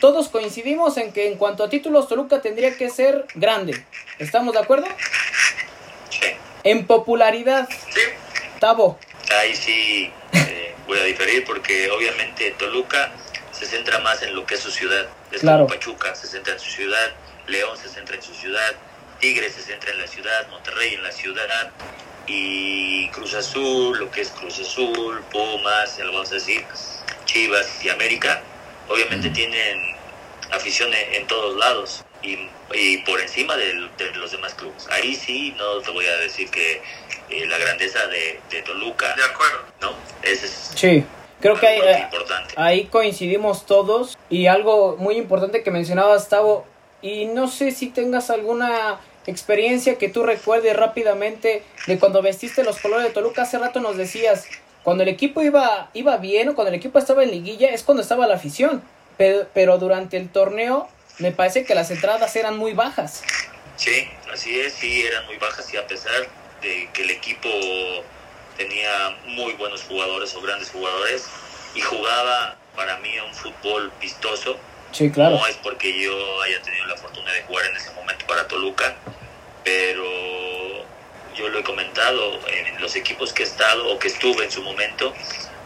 todos 0.00 0.28
coincidimos 0.28 0.96
en 0.96 1.12
que 1.12 1.28
en 1.28 1.38
cuanto 1.38 1.62
a 1.62 1.68
títulos 1.70 2.08
Toluca 2.08 2.42
tendría 2.42 2.76
que 2.76 2.90
ser 2.90 3.24
grande. 3.36 3.84
¿Estamos 4.18 4.52
de 4.54 4.60
acuerdo? 4.60 4.86
Sí. 6.10 6.26
En 6.64 6.86
popularidad, 6.86 7.68
Sí, 7.70 8.00
Tavo. 8.58 8.98
Ahí 9.40 9.54
sí 9.54 10.12
eh, 10.32 10.74
voy 10.88 10.98
a 10.98 11.04
diferir 11.04 11.44
porque 11.44 11.88
obviamente 11.90 12.50
Toluca 12.58 13.12
se 13.52 13.64
centra 13.66 14.00
más 14.00 14.22
en 14.22 14.34
lo 14.34 14.44
que 14.44 14.54
es 14.54 14.60
su 14.60 14.72
ciudad. 14.72 15.06
Es 15.30 15.40
Claro. 15.42 15.66
como 15.66 15.74
Pachuca 15.78 16.14
se 16.16 16.26
centra 16.26 16.54
en 16.54 16.60
su 16.60 16.70
ciudad, 16.70 17.12
León 17.46 17.76
se 17.78 17.88
centra 17.88 18.16
en 18.16 18.22
su 18.22 18.34
ciudad, 18.34 18.74
Tigres 19.20 19.54
se 19.54 19.62
centra 19.62 19.92
en 19.92 20.00
la 20.00 20.06
ciudad, 20.08 20.48
Monterrey 20.48 20.94
en 20.94 21.02
la 21.04 21.12
ciudad 21.12 21.46
y 22.26 23.08
Cruz 23.08 23.34
Azul, 23.34 23.98
lo 23.98 24.10
que 24.10 24.20
es 24.22 24.30
Cruz 24.30 24.58
Azul, 24.60 25.22
Pumas, 25.30 25.96
ya 25.96 26.04
lo 26.04 26.12
vamos 26.12 26.30
a 26.30 26.34
decir, 26.34 26.64
Chivas 27.24 27.84
y 27.84 27.88
América, 27.88 28.42
obviamente 28.88 29.30
tienen 29.30 29.78
afición 30.50 30.92
en, 30.92 31.14
en 31.14 31.26
todos 31.26 31.56
lados 31.56 32.04
y, 32.22 32.38
y 32.74 32.98
por 32.98 33.20
encima 33.20 33.56
de, 33.56 33.74
los 34.14 34.30
demás 34.30 34.54
clubes. 34.54 34.86
Ahí 34.90 35.14
sí 35.14 35.54
no 35.56 35.80
te 35.80 35.90
voy 35.90 36.06
a 36.06 36.16
decir 36.18 36.50
que 36.50 36.82
eh, 37.30 37.46
la 37.46 37.58
grandeza 37.58 38.06
de, 38.06 38.40
de 38.50 38.62
Toluca, 38.62 39.14
de 39.16 39.24
acuerdo. 39.24 39.58
¿no? 39.80 39.92
Ese 40.22 40.46
es 40.46 40.72
Sí, 40.74 41.04
creo 41.40 41.58
que 41.58 41.66
eh, 41.66 42.00
importante. 42.00 42.54
ahí 42.56 42.84
coincidimos 42.86 43.66
todos. 43.66 44.16
Y 44.30 44.46
algo 44.46 44.96
muy 44.98 45.16
importante 45.16 45.62
que 45.62 45.70
mencionabas, 45.70 46.28
Tavo, 46.28 46.66
y 47.00 47.26
no 47.26 47.48
sé 47.48 47.72
si 47.72 47.88
tengas 47.88 48.30
alguna 48.30 49.00
experiencia 49.26 49.98
que 49.98 50.08
tú 50.08 50.22
recuerdes 50.22 50.76
rápidamente 50.76 51.62
de 51.86 51.98
cuando 51.98 52.22
vestiste 52.22 52.64
los 52.64 52.78
colores 52.78 53.06
de 53.06 53.12
Toluca. 53.12 53.42
Hace 53.42 53.58
rato 53.58 53.80
nos 53.80 53.96
decías, 53.96 54.46
cuando 54.82 55.02
el 55.02 55.08
equipo 55.08 55.42
iba, 55.42 55.90
iba 55.94 56.16
bien 56.16 56.48
o 56.48 56.54
cuando 56.54 56.70
el 56.70 56.74
equipo 56.74 56.98
estaba 56.98 57.22
en 57.22 57.30
liguilla 57.30 57.70
es 57.70 57.82
cuando 57.82 58.02
estaba 58.02 58.26
la 58.26 58.34
afición. 58.34 58.82
Pero, 59.18 59.46
pero 59.52 59.78
durante 59.78 60.16
el 60.16 60.30
torneo 60.30 60.88
me 61.18 61.32
parece 61.32 61.64
que 61.64 61.74
las 61.74 61.90
entradas 61.90 62.34
eran 62.36 62.56
muy 62.56 62.72
bajas. 62.72 63.22
Sí, 63.76 64.08
así 64.32 64.58
es, 64.58 64.74
sí, 64.74 65.02
eran 65.02 65.26
muy 65.26 65.36
bajas 65.36 65.72
y 65.72 65.76
a 65.76 65.86
pesar 65.86 66.28
de 66.60 66.88
que 66.92 67.02
el 67.02 67.10
equipo 67.10 67.48
tenía 68.56 69.16
muy 69.26 69.54
buenos 69.54 69.82
jugadores 69.82 70.34
o 70.34 70.40
grandes 70.40 70.70
jugadores 70.70 71.26
y 71.74 71.80
jugaba 71.80 72.56
para 72.76 72.98
mí 72.98 73.10
un 73.18 73.34
fútbol 73.34 73.92
vistoso, 74.00 74.56
Sí, 74.92 75.10
claro. 75.10 75.36
no 75.38 75.46
es 75.46 75.56
porque 75.56 75.92
yo 76.00 76.42
haya 76.42 76.60
tenido 76.62 76.86
la 76.86 76.96
fortuna 76.96 77.32
de 77.32 77.42
jugar 77.42 77.66
en 77.66 77.76
ese 77.76 77.90
momento 77.92 78.26
para 78.26 78.46
Toluca, 78.46 78.94
pero 79.64 80.04
yo 81.34 81.48
lo 81.48 81.58
he 81.58 81.62
comentado 81.62 82.38
en 82.48 82.80
los 82.80 82.94
equipos 82.96 83.32
que 83.32 83.42
he 83.42 83.46
estado 83.46 83.88
o 83.88 83.98
que 83.98 84.08
estuve 84.08 84.44
en 84.44 84.50
su 84.50 84.62
momento, 84.62 85.14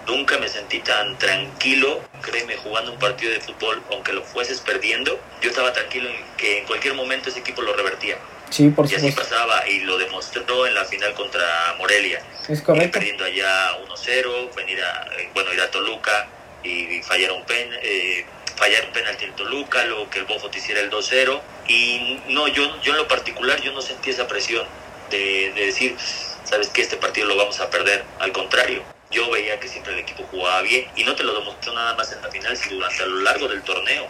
nunca 0.06 0.38
me 0.38 0.48
sentí 0.48 0.78
tan 0.80 1.18
tranquilo, 1.18 2.00
créeme, 2.22 2.56
jugando 2.56 2.92
un 2.92 2.98
partido 2.98 3.32
de 3.32 3.40
fútbol, 3.40 3.82
aunque 3.90 4.12
lo 4.12 4.22
fueses 4.22 4.60
perdiendo, 4.60 5.18
yo 5.40 5.50
estaba 5.50 5.72
tranquilo 5.72 6.08
en 6.08 6.16
que 6.36 6.58
en 6.58 6.66
cualquier 6.66 6.94
momento 6.94 7.28
ese 7.28 7.40
equipo 7.40 7.62
lo 7.62 7.74
revertía. 7.74 8.16
Sí, 8.50 8.68
por 8.68 8.84
Y 8.86 8.94
así 8.94 9.08
supuesto. 9.10 9.22
pasaba 9.34 9.66
y 9.68 9.80
lo 9.80 9.98
demostró 9.98 10.68
en 10.68 10.74
la 10.74 10.84
final 10.84 11.12
contra 11.14 11.74
Morelia. 11.78 12.22
Es 12.48 12.60
Ir 12.60 12.62
correcto. 12.64 12.92
perdiendo 13.00 13.24
allá 13.24 13.72
1-0, 13.88 14.54
venir 14.54 14.80
a, 14.84 15.08
eh, 15.18 15.28
bueno, 15.34 15.52
ir 15.52 15.60
a 15.60 15.68
Toluca 15.72 16.28
y 16.62 17.02
fallar 17.02 17.32
un 17.32 17.44
pen, 17.44 17.68
eh, 17.82 18.24
fallar 18.56 18.84
un 18.86 18.92
penalti 18.92 19.24
en 19.24 19.36
Toluca, 19.36 19.84
luego 19.84 20.08
que 20.10 20.18
el 20.18 20.24
Bofo 20.24 20.50
te 20.50 20.58
hiciera 20.58 20.80
el 20.80 20.90
2-0 20.90 21.40
y 21.68 22.20
no, 22.28 22.48
yo, 22.48 22.80
yo 22.82 22.92
en 22.92 22.98
lo 22.98 23.08
particular 23.08 23.60
yo 23.60 23.72
no 23.72 23.82
sentí 23.82 24.10
esa 24.10 24.26
presión 24.26 24.66
de, 25.10 25.52
de 25.54 25.66
decir, 25.66 25.96
sabes 26.44 26.68
que 26.68 26.82
este 26.82 26.96
partido 26.96 27.26
lo 27.26 27.36
vamos 27.36 27.60
a 27.60 27.70
perder, 27.70 28.04
al 28.18 28.32
contrario. 28.32 28.82
Yo 29.10 29.30
veía 29.30 29.60
que 29.60 29.68
siempre 29.68 29.92
el 29.92 30.00
equipo 30.00 30.24
jugaba 30.24 30.62
bien 30.62 30.88
y 30.96 31.04
no 31.04 31.14
te 31.14 31.22
lo 31.22 31.38
demostró 31.38 31.72
nada 31.74 31.94
más 31.94 32.10
en 32.12 32.22
la 32.22 32.28
final, 32.28 32.56
sino 32.56 32.76
durante 32.76 33.02
a 33.02 33.06
lo 33.06 33.20
largo 33.20 33.46
del 33.46 33.62
torneo. 33.62 34.06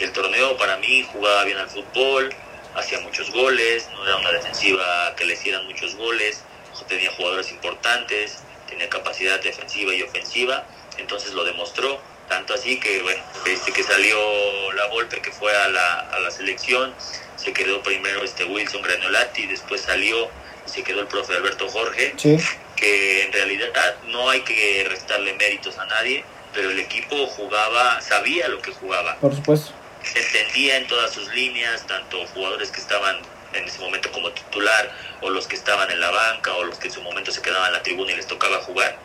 El 0.00 0.12
torneo 0.12 0.56
para 0.56 0.76
mí 0.78 1.06
jugaba 1.12 1.44
bien 1.44 1.58
al 1.58 1.68
fútbol, 1.68 2.34
hacía 2.74 2.98
muchos 3.00 3.30
goles, 3.30 3.88
no 3.92 4.04
era 4.04 4.16
una 4.16 4.32
defensiva 4.32 5.14
que 5.16 5.24
le 5.24 5.34
hicieran 5.34 5.64
muchos 5.66 5.94
goles, 5.94 6.42
tenía 6.88 7.10
jugadores 7.12 7.50
importantes, 7.50 8.42
tenía 8.68 8.88
capacidad 8.88 9.40
defensiva 9.40 9.94
y 9.94 10.02
ofensiva, 10.02 10.66
entonces 10.98 11.32
lo 11.32 11.44
demostró, 11.44 12.00
tanto 12.28 12.54
así 12.54 12.78
que 12.80 13.02
bueno, 13.02 13.22
este 13.46 13.72
que 13.72 13.82
salió 13.82 14.72
la 14.72 14.86
golpe 14.86 15.20
que 15.20 15.30
fue 15.32 15.54
a 15.56 15.68
la, 15.68 16.00
a 16.00 16.20
la 16.20 16.30
selección, 16.30 16.94
se 17.36 17.52
quedó 17.52 17.82
primero 17.82 18.22
este 18.24 18.44
Wilson 18.44 18.82
Granolati, 18.82 19.46
después 19.46 19.82
salió 19.82 20.28
y 20.66 20.70
se 20.70 20.82
quedó 20.82 21.00
el 21.00 21.06
profe 21.06 21.34
Alberto 21.34 21.68
Jorge, 21.68 22.14
Sí. 22.16 22.36
que 22.76 23.22
en 23.24 23.32
realidad 23.32 23.96
no 24.06 24.30
hay 24.30 24.40
que 24.42 24.86
restarle 24.88 25.34
méritos 25.34 25.78
a 25.78 25.84
nadie, 25.86 26.24
pero 26.52 26.70
el 26.70 26.78
equipo 26.78 27.26
jugaba, 27.26 28.00
sabía 28.00 28.48
lo 28.48 28.60
que 28.62 28.72
jugaba. 28.72 29.16
Por 29.16 29.34
supuesto. 29.34 29.72
Entendía 30.14 30.76
en 30.76 30.86
todas 30.86 31.12
sus 31.12 31.28
líneas, 31.34 31.86
tanto 31.86 32.24
jugadores 32.28 32.70
que 32.70 32.80
estaban 32.80 33.18
en 33.54 33.64
ese 33.64 33.78
momento 33.80 34.10
como 34.12 34.30
titular, 34.32 34.90
o 35.20 35.30
los 35.30 35.46
que 35.46 35.54
estaban 35.56 35.90
en 35.90 36.00
la 36.00 36.10
banca, 36.10 36.52
o 36.54 36.64
los 36.64 36.78
que 36.78 36.88
en 36.88 36.94
su 36.94 37.02
momento 37.02 37.30
se 37.32 37.40
quedaban 37.42 37.68
en 37.68 37.72
la 37.74 37.82
tribuna 37.82 38.12
y 38.12 38.16
les 38.16 38.26
tocaba 38.26 38.58
jugar, 38.58 38.96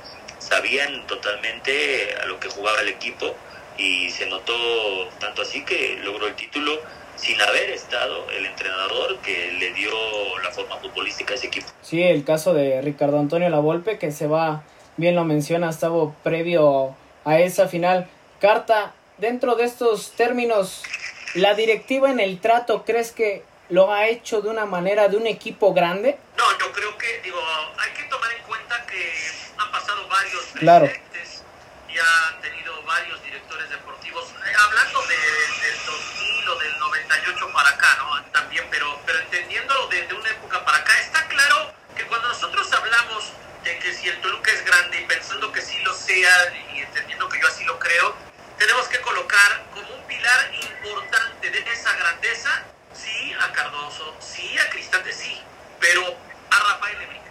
sabían 0.49 1.05
totalmente 1.05 2.15
a 2.21 2.25
lo 2.25 2.39
que 2.39 2.49
jugaba 2.49 2.81
el 2.81 2.89
equipo 2.89 3.35
y 3.77 4.09
se 4.09 4.25
notó 4.25 4.53
tanto 5.19 5.43
así 5.43 5.63
que 5.63 5.99
logró 6.03 6.27
el 6.27 6.35
título 6.35 6.79
sin 7.15 7.39
haber 7.41 7.69
estado 7.69 8.29
el 8.31 8.45
entrenador 8.45 9.17
que 9.19 9.51
le 9.53 9.73
dio 9.73 9.91
la 10.43 10.51
forma 10.51 10.77
futbolística 10.77 11.33
a 11.33 11.35
ese 11.35 11.47
equipo. 11.47 11.67
Sí, 11.81 12.01
el 12.01 12.23
caso 12.23 12.53
de 12.53 12.81
Ricardo 12.81 13.19
Antonio 13.19 13.49
Lavolpe 13.49 13.99
que 13.99 14.11
se 14.11 14.27
va, 14.27 14.63
bien 14.97 15.15
lo 15.15 15.23
menciona, 15.23 15.69
estaba 15.69 16.11
previo 16.23 16.95
a 17.25 17.39
esa 17.39 17.67
final. 17.67 18.07
Carta, 18.39 18.93
dentro 19.17 19.55
de 19.55 19.65
estos 19.65 20.11
términos, 20.13 20.83
la 21.35 21.53
directiva 21.53 22.09
en 22.09 22.19
el 22.19 22.39
trato, 22.39 22.85
¿crees 22.85 23.11
que 23.11 23.43
lo 23.69 23.93
ha 23.93 24.07
hecho 24.07 24.41
de 24.41 24.49
una 24.49 24.65
manera 24.65 25.09
de 25.09 25.17
un 25.17 25.27
equipo 25.27 25.73
grande? 25.73 26.17
No, 26.37 26.45
yo 26.57 26.71
creo 26.71 26.97
que, 26.97 27.21
digo, 27.23 27.37
varios 30.39 30.59
Claro. 30.59 30.85
presidentes 30.85 31.43
y 31.89 31.97
han 31.97 32.41
tenido 32.41 32.83
varios 32.83 33.21
directores 33.23 33.69
deportivos, 33.69 34.25
eh, 34.45 34.53
hablando 34.59 35.01
de, 35.03 35.15
del 35.15 35.85
2000 35.85 36.49
o 36.49 36.55
del 36.59 36.79
98 36.79 37.51
para 37.53 37.69
acá, 37.69 37.95
¿no? 37.97 38.23
También, 38.31 38.65
pero, 38.69 39.01
pero 39.05 39.19
entendiéndolo 39.19 39.87
de, 39.87 40.05
de 40.07 40.13
una 40.13 40.29
época 40.29 40.63
para 40.63 40.77
acá, 40.77 40.99
está 40.99 41.27
claro 41.27 41.73
que 41.95 42.05
cuando 42.05 42.27
nosotros 42.29 42.71
hablamos 42.73 43.31
de 43.63 43.77
que 43.79 43.93
si 43.93 44.07
el 44.07 44.19
Toluca 44.21 44.51
es 44.51 44.63
grande 44.65 45.01
y 45.01 45.05
pensando 45.05 45.51
que 45.51 45.61
sí 45.61 45.77
lo 45.79 45.93
sea 45.93 46.53
y 46.73 46.79
entendiendo 46.81 47.27
que 47.27 47.39
yo 47.39 47.47
así 47.47 47.63
lo 47.65 47.77
creo, 47.79 48.15
tenemos 48.57 48.87
que 48.87 48.99
colocar 49.01 49.63
como 49.73 49.95
un 49.95 50.03
pilar 50.07 50.51
importante 50.53 51.49
de 51.49 51.59
esa 51.71 51.93
grandeza, 51.95 52.63
sí 52.93 53.33
a 53.39 53.51
Cardoso, 53.51 54.15
sí 54.19 54.57
a 54.59 54.69
Cristante, 54.69 55.11
sí, 55.11 55.41
pero 55.79 56.03
a 56.51 56.59
Rafael 56.59 56.99
Lebrija. 56.99 57.28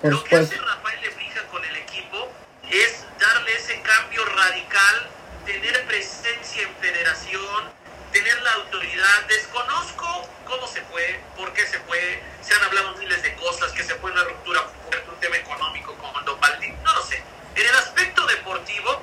Por 0.00 0.12
Lo 0.12 0.24
que 0.24 0.36
hace 0.36 0.56
supuesto. 0.56 0.66
Rafael 0.66 1.00
Lebrija 1.02 1.42
con 1.48 1.64
el 1.64 1.76
equipo 1.76 2.32
es 2.70 3.04
darle 3.18 3.54
ese 3.54 3.80
cambio 3.82 4.24
radical, 4.24 5.10
tener 5.44 5.86
presencia 5.86 6.62
en 6.62 6.74
federación, 6.76 7.70
tener 8.12 8.40
la 8.42 8.52
autoridad. 8.52 9.22
Desconozco 9.28 10.28
cómo 10.46 10.66
se 10.66 10.80
fue, 10.82 11.20
por 11.36 11.52
qué 11.52 11.66
se 11.66 11.78
fue. 11.80 12.22
Se 12.42 12.54
han 12.54 12.62
hablado 12.64 12.96
miles 12.96 13.22
de 13.22 13.34
cosas, 13.34 13.72
que 13.72 13.84
se 13.84 13.94
fue 13.96 14.10
una 14.10 14.24
ruptura 14.24 14.64
por 14.84 15.14
un 15.14 15.20
tema 15.20 15.36
económico 15.36 15.94
con 15.96 16.24
Don 16.24 16.40
Baldi. 16.40 16.72
No 16.82 16.94
lo 16.94 17.02
sé. 17.04 17.22
En 17.54 17.66
el 17.66 17.74
aspecto 17.76 18.26
deportivo, 18.26 19.02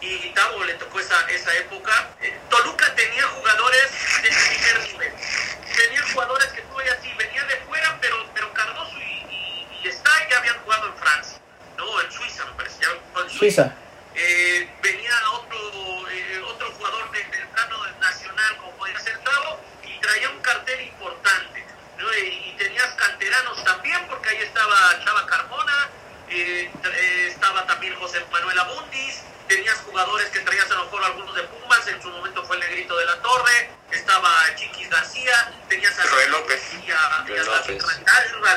y 0.00 0.30
Tavo 0.30 0.64
le 0.64 0.74
tocó 0.74 0.98
esa, 0.98 1.20
esa 1.30 1.54
época, 1.58 2.10
eh, 2.20 2.36
Toluca 2.48 2.94
tenía 2.94 3.22
jugadores 3.24 3.90
de 4.22 4.28
primer 4.28 4.92
nivel. 4.92 5.12
Tenía 5.76 6.02
jugadores 6.12 6.48
que 6.48 6.62
tú 6.62 6.74
veías 6.74 6.98
así, 6.98 7.12
venían 7.16 7.46
de 7.48 7.56
fuera, 7.68 7.98
pero, 8.00 8.16
pero 8.34 8.52
Cardoso 8.52 8.98
y, 8.98 9.11
y, 9.82 9.88
está 9.88 10.10
ya 10.30 10.38
habían 10.38 10.58
jugado 10.62 10.86
en 10.88 10.96
Francia, 10.96 11.38
no, 11.76 12.00
en 12.00 12.12
Suiza 12.12 12.44
me 12.46 12.52
parece, 12.52 12.80
ya 12.82 12.88
jugó 13.08 13.22
en 13.24 13.30
Suiza. 13.30 13.74
Eh, 14.14 14.68
venía 14.82 15.12
otro, 15.32 15.58
eh, 16.10 16.42
otro 16.46 16.70
jugador 16.72 17.10
de- 17.12 17.24
del 17.24 17.48
plano 17.48 17.86
nacional, 18.00 18.56
como 18.58 18.72
podía 18.72 18.98
ser 19.00 19.18
Tavo, 19.18 19.58
y 19.84 19.98
traía 20.00 20.30
un 20.30 20.40
cartel 20.40 20.80
importante. 20.82 21.64
¿no? 21.98 22.12
Y, 22.18 22.50
y 22.50 22.56
tenías 22.58 22.88
canteranos 22.94 23.62
también, 23.64 24.06
porque 24.08 24.28
ahí 24.30 24.38
estaba 24.42 24.76
Chava 25.04 25.26
Carmona, 25.26 25.88
eh, 26.28 26.70
estaba 27.28 27.66
también 27.66 27.94
José 27.96 28.22
Manuel 28.30 28.58
Abundis, 28.58 29.22
tenías 29.56 29.76
jugadores 29.80 30.30
que 30.30 30.40
traías 30.40 30.70
a 30.70 30.74
lo 30.74 30.84
mejor 30.84 31.04
algunos 31.04 31.34
de 31.34 31.42
Pumas, 31.42 31.86
en 31.86 32.00
su 32.00 32.08
momento 32.08 32.42
fue 32.44 32.56
el 32.56 32.62
Negrito 32.62 32.96
de 32.96 33.04
la 33.04 33.20
Torre, 33.20 33.70
estaba 33.90 34.30
Chiquis 34.56 34.88
García, 34.88 35.52
tenías 35.68 35.98
a 35.98 36.04
Roy 36.04 36.28
López. 36.28 36.62
y 36.72 36.90
a, 36.90 37.24
Roy 37.26 37.38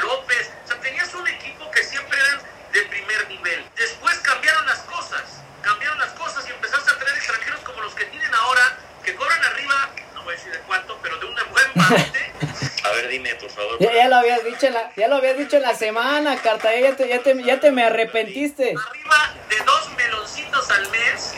López. 0.04 0.52
O 0.64 0.68
sea, 0.68 0.80
tenías 0.80 1.14
un 1.14 1.28
equipo 1.28 1.70
que 1.72 1.84
siempre 1.84 2.18
eran 2.18 2.42
de 2.72 2.82
primer 2.84 3.28
nivel. 3.28 3.70
Después 3.76 4.18
cambiaron 4.20 4.66
las 4.68 4.80
cosas, 4.80 5.24
cambiaron 5.62 6.00
las 6.00 6.12
cosas 6.14 6.48
y 6.48 6.52
empezaste 6.52 6.90
a 6.92 6.98
traer 6.98 7.18
extranjeros 7.18 7.60
como 7.62 7.82
los 7.82 7.94
que 7.94 8.06
tienen 8.06 8.34
ahora, 8.34 8.78
que 9.04 9.16
cobran 9.16 9.44
arriba, 9.44 9.90
voy 10.26 10.34
a 10.34 10.38
decir 10.38 10.52
de 10.52 10.60
cuánto, 10.60 11.00
pero 11.02 11.18
de 11.18 11.26
un 11.28 11.36
buen 11.36 11.66
barote. 11.76 12.32
A 12.84 12.90
ver, 12.92 13.08
dime, 13.08 13.34
por 13.36 13.50
favor. 13.50 13.78
Ya, 13.80 13.94
ya 13.94 14.08
lo 14.10 14.16
habías 14.18 14.44
dicho 14.44 14.68
en 14.68 14.74
la, 14.74 14.92
ya 14.96 15.08
lo 15.08 15.16
habías 15.16 15.38
dicho 15.38 15.56
en 15.58 15.64
la 15.64 15.76
semana, 15.76 16.36
Carta, 16.42 16.76
ya 16.76 16.96
te, 16.96 17.08
ya 17.08 17.22
te, 17.24 17.42
ya 17.44 17.60
te 17.60 17.72
me 17.72 17.84
arrepentiste. 17.84 18.76
arriba 18.76 19.34
de 19.50 19.58
dos 19.64 19.90
meloncitos 19.96 20.70
al 20.70 20.90
mes, 20.92 21.34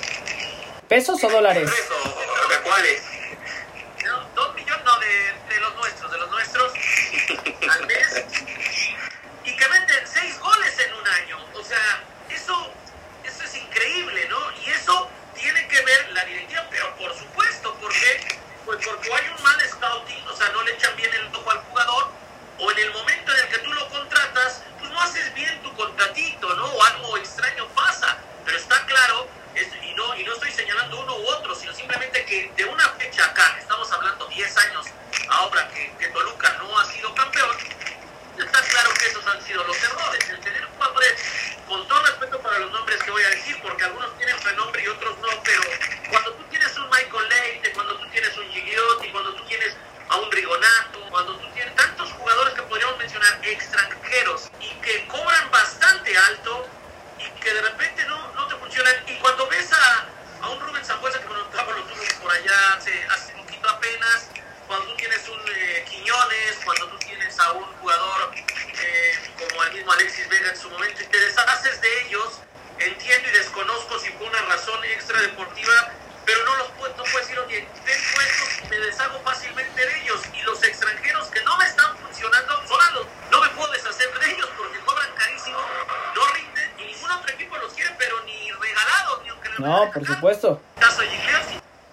¿Pesos 0.89 1.21
o 1.23 1.29
dólares? 1.29 1.69
Eso, 1.69 2.49
¿de 2.49 2.57
cuáles? 2.63 3.03
¿no? 4.05 4.23
dos 4.35 4.55
millones, 4.55 4.83
no, 4.85 4.99
de, 4.99 5.53
de 5.55 5.59
los 5.61 5.75
nuestros, 5.75 6.11
de 6.11 6.17
los 6.17 6.31
nuestros, 6.31 6.73
al 7.69 7.85
mes, 7.88 8.23
y 9.43 9.55
que 9.55 9.67
meten 9.69 10.07
seis 10.07 10.39
goles 10.39 10.79
en 10.85 10.93
un 10.93 11.07
año. 11.07 11.45
O 11.53 11.63
sea, 11.63 12.03
eso, 12.29 12.73
eso 13.25 13.43
es 13.43 13.55
increíble, 13.55 14.27
¿no? 14.29 14.38
Y 14.65 14.69
eso 14.69 15.09
tiene 15.35 15.65
que 15.67 15.81
ver 15.81 16.09
la 16.11 16.23
directiva, 16.25 16.65
pero 16.69 16.95
por 16.95 17.13
supuesto, 17.17 17.73
¿por 17.75 17.91
qué? 17.91 18.38
Pues 18.68 18.86
porque 18.86 19.13
hay 19.13 19.26
un 19.30 19.41
mal 19.41 19.57
scouting, 19.61 20.28
o 20.28 20.36
sea, 20.36 20.49
no 20.49 20.61
le 20.63 20.74
echan 20.74 20.93
bien 20.97 21.09
el 21.13 21.34
ojo 21.34 21.49
al 21.49 21.59
jugador, 21.59 22.11
o 22.59 22.70
en 22.70 22.80
el 22.80 22.91
momento 22.91 23.34
en 23.34 23.39
el 23.39 23.47
que 23.47 23.59
tú 23.59 23.72
lo 23.72 23.88
contratas, 23.88 24.61
pues 24.78 24.91
no 24.91 25.01
haces 25.01 25.34
bien 25.34 25.63
tu 25.63 25.74
contratito, 25.74 26.53
¿no? 26.53 26.65
O 26.65 26.84
algo 26.84 27.15
extraño 27.15 27.65
pasa. 27.70 28.18
Pero 28.43 28.57
está 28.57 28.86
claro, 28.86 29.30
y, 29.55 29.93
no, 29.93 30.15
y 30.18 30.24
no 30.26 30.34
estoy 30.34 30.51
señalando 30.51 30.99
uno 30.99 31.15
u 31.15 31.28
otro, 31.30 31.55
sino 31.55 31.74
simplemente 31.74 32.26
que 32.26 32.51
de 32.57 32.65
una 32.65 32.89
fecha 32.89 33.24
acá, 33.24 33.55
estamos 33.57 33.89
hablando 33.93 34.28
10 34.28 34.57
años 34.57 34.88
ahora 35.30 35.70
que, 35.70 35.95
que 35.97 36.07
Toluca 36.09 36.51
no 36.59 36.78
ha 36.78 36.84
sido 36.88 37.15
campeón, 37.15 37.55
está 38.38 38.61
claro 38.63 38.93
que 38.99 39.07
esos 39.07 39.26
han 39.28 39.41
sido 39.43 39.63
los 39.63 39.82
errores. 39.82 40.30
El 40.30 40.41
tener 40.41 40.65
jugadores, 40.65 41.13
con 41.70 41.88
todo 41.88 42.03
respeto 42.03 42.41
para 42.41 42.59
los 42.59 42.72
nombres 42.72 42.97
por 90.00 90.08
supuesto. 90.08 90.62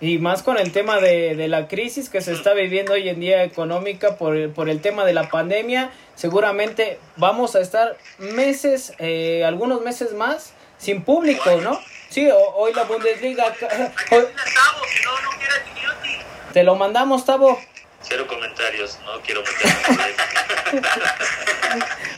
Y 0.01 0.19
más 0.19 0.43
con 0.43 0.59
el 0.59 0.73
tema 0.73 0.99
de, 1.01 1.35
de 1.35 1.49
la 1.49 1.67
crisis 1.69 2.11
que 2.11 2.21
se 2.21 2.33
está 2.33 2.53
viviendo 2.53 2.93
hoy 2.93 3.09
en 3.09 3.21
día 3.21 3.43
económica 3.45 4.17
por, 4.17 4.37
el- 4.37 4.51
por 4.51 4.69
el 4.69 4.81
tema 4.83 5.05
de 5.05 5.15
la 5.15 5.31
pandemia, 5.31 5.91
seguramente 6.15 6.99
vamos 7.17 7.55
a 7.57 7.61
estar 7.61 7.97
meses, 8.19 8.93
eh, 8.99 9.45
algunos 9.47 9.81
meses 9.83 10.13
más, 10.13 10.53
sin 10.79 11.03
público, 11.03 11.51
¿no? 11.63 11.81
Sí, 12.11 12.29
hoy 12.57 12.73
la 12.75 12.83
Bundesliga, 12.85 13.47
hoy- 14.11 14.27
te 16.53 16.63
lo 16.65 16.75
mandamos, 16.75 17.25
Tavo. 17.25 17.59
Cero 18.03 18.27
comentarios, 18.29 18.99
no 19.07 19.21
quiero. 19.23 19.43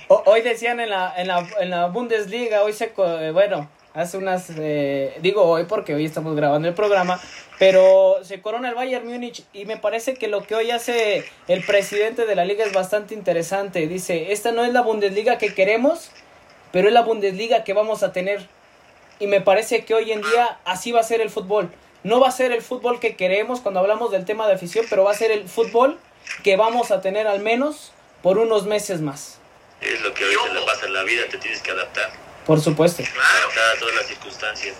O- 0.08 0.22
hoy 0.26 0.42
decían 0.42 0.78
en 0.80 0.90
la, 0.90 1.12
en 1.16 1.26
la, 1.28 1.46
en 1.60 1.70
la 1.70 1.86
Bundesliga, 1.86 2.62
hoy 2.62 2.72
se, 2.72 2.92
eh, 2.96 3.30
bueno, 3.32 3.68
hace 3.96 4.18
unas, 4.18 4.50
eh, 4.58 5.16
digo 5.22 5.42
hoy 5.42 5.64
porque 5.64 5.94
hoy 5.94 6.04
estamos 6.04 6.36
grabando 6.36 6.68
el 6.68 6.74
programa, 6.74 7.18
pero 7.58 8.18
se 8.22 8.42
corona 8.42 8.68
el 8.68 8.74
Bayern 8.74 9.06
Múnich 9.06 9.42
y 9.54 9.64
me 9.64 9.78
parece 9.78 10.14
que 10.14 10.28
lo 10.28 10.42
que 10.42 10.54
hoy 10.54 10.70
hace 10.70 11.24
el 11.48 11.64
presidente 11.64 12.26
de 12.26 12.34
la 12.34 12.44
liga 12.44 12.64
es 12.64 12.74
bastante 12.74 13.14
interesante. 13.14 13.86
Dice, 13.86 14.32
esta 14.32 14.52
no 14.52 14.64
es 14.64 14.72
la 14.74 14.82
Bundesliga 14.82 15.38
que 15.38 15.54
queremos, 15.54 16.10
pero 16.72 16.88
es 16.88 16.94
la 16.94 17.00
Bundesliga 17.00 17.64
que 17.64 17.72
vamos 17.72 18.02
a 18.02 18.12
tener. 18.12 18.46
Y 19.18 19.28
me 19.28 19.40
parece 19.40 19.86
que 19.86 19.94
hoy 19.94 20.12
en 20.12 20.20
día 20.20 20.58
así 20.66 20.92
va 20.92 21.00
a 21.00 21.04
ser 21.04 21.22
el 21.22 21.30
fútbol. 21.30 21.70
No 22.04 22.20
va 22.20 22.28
a 22.28 22.32
ser 22.32 22.52
el 22.52 22.60
fútbol 22.60 23.00
que 23.00 23.16
queremos 23.16 23.60
cuando 23.60 23.80
hablamos 23.80 24.12
del 24.12 24.26
tema 24.26 24.46
de 24.46 24.54
afición, 24.54 24.84
pero 24.90 25.04
va 25.04 25.12
a 25.12 25.14
ser 25.14 25.30
el 25.30 25.48
fútbol 25.48 25.98
que 26.44 26.56
vamos 26.56 26.90
a 26.90 27.00
tener 27.00 27.26
al 27.26 27.40
menos 27.40 27.92
por 28.22 28.36
unos 28.36 28.66
meses 28.66 29.00
más. 29.00 29.38
Es 29.80 30.02
lo 30.02 30.12
que 30.12 30.24
hoy 30.24 30.34
se 30.48 30.54
le 30.54 30.66
pasa 30.66 30.86
en 30.86 30.92
la 30.92 31.02
vida, 31.02 31.22
te 31.30 31.38
tienes 31.38 31.62
que 31.62 31.70
adaptar. 31.70 32.25
Por 32.46 32.60
supuesto. 32.60 33.02
Claro. 33.02 33.48
Todas 33.80 33.94
las 33.96 34.06
circunstancias. 34.06 34.76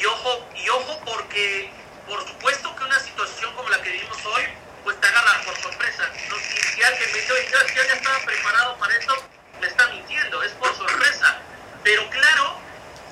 Y 0.00 0.04
ojo, 0.06 0.48
y 0.56 0.68
ojo 0.70 0.98
porque 1.04 1.70
por 2.08 2.26
supuesto 2.26 2.74
que 2.74 2.84
una 2.84 2.98
situación 2.98 3.54
como 3.54 3.68
la 3.68 3.80
que 3.82 3.90
vivimos 3.90 4.18
hoy, 4.26 4.42
pues 4.82 5.00
te 5.00 5.06
agarra 5.06 5.42
por 5.44 5.56
sorpresa. 5.56 6.08
No, 6.28 6.36
si, 6.36 6.82
alguien 6.82 7.12
me 7.12 7.18
dice, 7.18 7.28
yo, 7.28 7.66
yo 7.74 7.82
ya 7.86 7.94
estaba 7.94 8.18
preparado 8.24 8.76
para 8.78 8.96
esto, 8.96 9.14
me 9.60 9.66
está 9.66 9.88
mintiendo, 9.88 10.42
es 10.42 10.52
por 10.52 10.74
sorpresa. 10.74 11.38
Pero 11.84 12.08
claro 12.10 12.56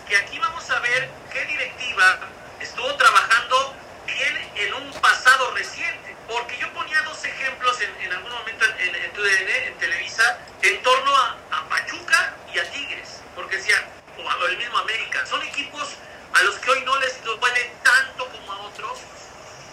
que 0.08 0.16
aquí 0.16 0.38
vamos 0.38 0.68
a 0.70 0.78
ver 0.80 1.10
qué 1.32 1.44
directiva 1.44 2.18
estuvo 2.60 2.94
trabajando 2.96 3.74
bien 4.06 4.50
en 4.56 4.74
un 4.74 4.92
pasado 5.00 5.50
reciente. 5.54 6.16
Porque 6.26 6.56
yo 6.58 6.72
ponía 6.72 7.02
dos 7.02 7.24
ejemplos 7.24 7.80
en, 7.80 8.00
en 8.00 8.12
algún 8.12 8.32
momento 8.32 8.64
en, 8.78 8.94
en, 8.94 9.12
TUDN, 9.12 9.48
en 9.66 9.78
Televisa, 9.78 10.38
en 10.62 10.82
torno 10.82 11.16
a, 11.16 11.36
a, 11.50 11.68
Pachuca 11.68 12.34
y 12.54 12.58
a 12.58 12.70
Tigres. 12.70 13.20
Porque 13.40 13.56
decía, 13.56 13.88
o 14.18 14.46
el 14.46 14.58
mismo 14.58 14.76
América, 14.76 15.24
son 15.24 15.42
equipos 15.42 15.96
a 16.34 16.42
los 16.42 16.56
que 16.56 16.70
hoy 16.70 16.82
no 16.84 16.98
les 17.00 17.24
duele 17.24 17.72
tanto 17.82 18.28
como 18.28 18.52
a 18.52 18.58
otros, 18.66 18.98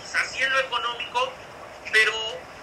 quizás 0.01 0.33
económico, 0.65 1.33
pero 1.91 2.13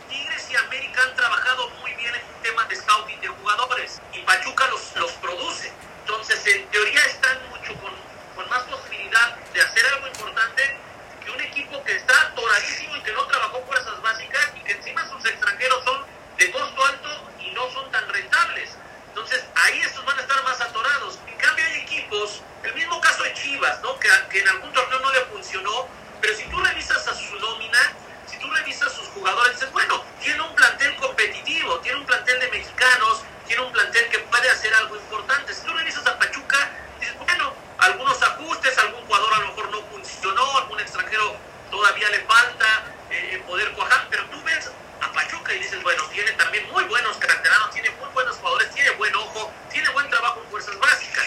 Tigres 0.09 0.51
y 0.51 0.57
América 0.57 1.03
han 1.03 1.15
trabajado 1.15 1.69
muy 1.81 1.93
bien 1.95 2.15
en 2.15 2.43
temas 2.43 2.69
de 2.71 2.77
scouting 2.77 3.21
de 3.21 3.29
jugadores 3.29 4.01
y 4.15 4.21
Pachuca 4.21 4.67
los, 4.69 4.97
los 4.97 5.13
produce. 5.13 5.71
Entonces, 6.01 6.47
en 6.47 6.67
teoría 6.69 7.05
están 7.05 7.39
mucho 7.51 7.75
con, 7.81 7.93
con 8.35 8.49
más 8.49 8.63
posibilidad 8.65 9.37
de 9.37 9.61
hacer 9.61 9.87
algo 9.87 10.07
importante 10.07 10.79
que 11.23 11.31
un 11.31 11.41
equipo 11.43 11.85
que 11.85 11.97
está 11.97 12.19
atoradísimo 12.29 12.97
y 12.97 13.03
que 13.03 13.13
no 13.13 13.27
trabajó 13.27 13.63
fuerzas 13.67 14.01
básicas 14.01 14.53
y 14.57 14.61
que 14.61 14.73
encima 14.73 15.07
sus 15.11 15.23
extranjeros 15.27 15.85
son 15.85 16.03
de 16.39 16.51
costo 16.51 16.85
alto 16.87 17.31
y 17.41 17.51
no 17.51 17.71
son 17.73 17.91
tan 17.91 18.09
rentables. 18.09 18.71
Entonces, 19.15 19.45
ahí 19.55 19.81
estos 19.81 20.05
van 20.05 20.19
a 20.19 20.23
estar 20.23 20.43
más 20.43 20.61
atorados. 20.61 21.21
En 21.29 21.37
cambio, 21.37 21.65
hay 21.65 21.81
equipos, 21.83 22.43
el 22.65 22.75
mismo 22.75 23.01
caso 23.01 23.23
de 23.23 23.33
Chivas, 23.35 23.81
¿no? 23.81 23.97
que, 24.01 24.09
que 24.29 24.41
en 24.41 24.49
algún 24.49 24.73
torneo 24.73 24.99
no 24.99 25.13
le 25.13 25.21
funcionó, 25.27 25.87
pero 26.21 26.35
si 26.37 26.43
tú 26.47 26.61
revisas 26.61 27.07
a 27.07 27.15
su 27.15 27.37
nómina, 27.37 27.93
si 28.27 28.37
tú 28.41 28.51
revisas 28.51 28.93
a 28.93 28.97
sus 28.97 29.07
jugadores, 29.11 29.53
dices, 29.53 29.71
bueno, 29.71 30.03
tiene 30.21 30.41
un 30.41 30.53
plantel 30.57 30.97
competitivo, 30.97 31.79
tiene 31.79 31.99
un 32.01 32.07
plantel 32.07 32.41
de 32.41 32.49
mexicanos, 32.49 33.23
tiene 33.47 33.63
un 33.63 33.71
plantel 33.71 34.09
que 34.09 34.19
puede 34.19 34.51
hacer 34.51 34.75
algo 34.75 34.97
importante. 34.97 35.55
Si 35.55 35.65
tú 35.65 35.73
revisas 35.73 36.05
a 36.09 36.19
Pachuca, 36.19 36.71
dices, 36.99 37.17
bueno, 37.19 37.55
algunos 37.79 38.21
ajustes, 38.21 38.77
algún 38.79 39.07
jugador 39.07 39.33
a 39.33 39.39
lo 39.39 39.47
mejor 39.47 39.71
no 39.71 39.83
funcionó, 39.93 40.59
algún 40.59 40.81
extranjero 40.81 41.37
todavía 41.71 42.09
le 42.11 42.19
falta 42.21 42.85
eh, 43.11 43.41
poder 43.47 43.71
cuajar, 43.75 44.09
pero 44.11 44.25
tú 44.27 44.43
ves 44.43 44.71
a 45.01 45.13
Pachuca 45.13 45.53
y 45.53 45.59
dices, 45.61 45.83
bueno, 45.83 46.03
tiene 46.09 46.33
también 46.33 46.69
muy 46.71 46.85
buenos 46.85 47.17
caracterizados, 47.19 47.71
tiene 47.71 47.91
muy 47.91 48.09
buenos 48.15 48.37
jugadores, 48.37 48.71
tiene 48.71 48.91
buen 48.93 49.15
ojo, 49.15 49.53
tiene 49.71 49.89
buen 49.91 50.09
trabajo 50.09 50.41
en 50.43 50.51
fuerzas 50.51 50.79
básicas. 50.79 51.25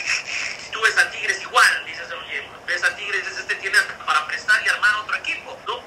Si 0.64 0.72
tú 0.72 0.82
ves 0.82 0.98
a 0.98 1.10
Tigres 1.12 1.42
igual, 1.42 1.86
dices, 1.86 2.08
oye, 2.12 2.44
ves 2.66 2.84
a 2.84 2.96
Tigres, 2.96 3.24
dices, 3.24 3.40
este 3.40 3.56
tiene 3.56 3.78
para 4.06 4.26
prestar 4.26 4.66
y 4.66 4.70
armar 4.70 4.96
otro 4.96 5.16
equipo, 5.18 5.58
¿no? 5.68 5.78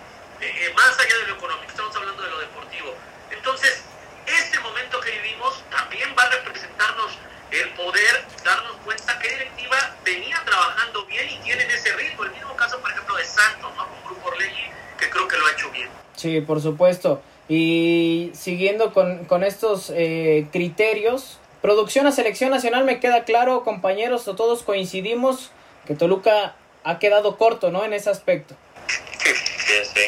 Eh, 0.41 0.67
eh, 0.67 0.73
más 0.75 0.99
allá 0.99 1.17
de 1.19 1.27
lo 1.27 1.35
económico, 1.35 1.71
estamos 1.71 1.95
hablando 1.97 2.23
de 2.23 2.31
lo 2.31 2.39
deportivo. 2.39 2.97
Entonces, 3.31 3.83
este 4.27 4.59
momento 4.61 5.01
que 5.01 5.11
vivimos 5.11 5.63
también 5.71 6.15
va 6.19 6.23
a 6.23 6.31
representarnos 6.31 7.19
el 7.51 7.69
poder 7.71 8.25
darnos 8.45 8.77
cuenta 8.85 9.19
que 9.19 9.29
directiva 9.29 9.97
venía 10.05 10.41
trabajando 10.45 11.05
bien 11.07 11.29
y 11.29 11.39
tienen 11.41 11.71
ese 11.71 11.93
ritmo. 11.97 12.25
El 12.25 12.31
mismo 12.33 12.57
caso, 12.57 12.81
por 12.81 12.91
ejemplo, 12.91 13.17
de 13.17 13.25
Santos, 13.25 13.75
¿no? 13.77 13.89
Con 13.89 14.05
Grupo 14.05 14.29
Orlegui, 14.29 14.71
que 14.99 15.11
creo 15.11 15.27
que 15.27 15.37
lo 15.37 15.47
ha 15.47 15.53
hecho 15.53 15.71
bien. 15.71 15.91
Sí, 16.17 16.40
por 16.51 16.61
supuesto. 16.61 17.23
Y 17.49 18.33
siguiendo 18.35 18.93
con, 18.93 19.25
con 19.27 19.45
estos 19.45 19.93
eh, 19.95 20.49
criterios, 20.51 21.39
producción 21.63 22.09
a 22.09 22.11
selección 22.11 22.51
nacional, 22.51 22.83
me 22.83 22.99
queda 22.99 23.23
claro, 23.23 23.63
compañeros, 23.63 24.25
todos 24.25 24.65
coincidimos 24.65 25.53
que 25.87 25.95
Toluca 25.95 26.57
ha 26.83 26.99
quedado 26.99 27.39
corto, 27.39 27.71
¿no? 27.71 27.85
En 27.85 27.93
ese 27.93 28.11
aspecto. 28.11 28.57
Sí, 28.89 29.31
sí, 29.33 29.75
sí. 29.95 30.01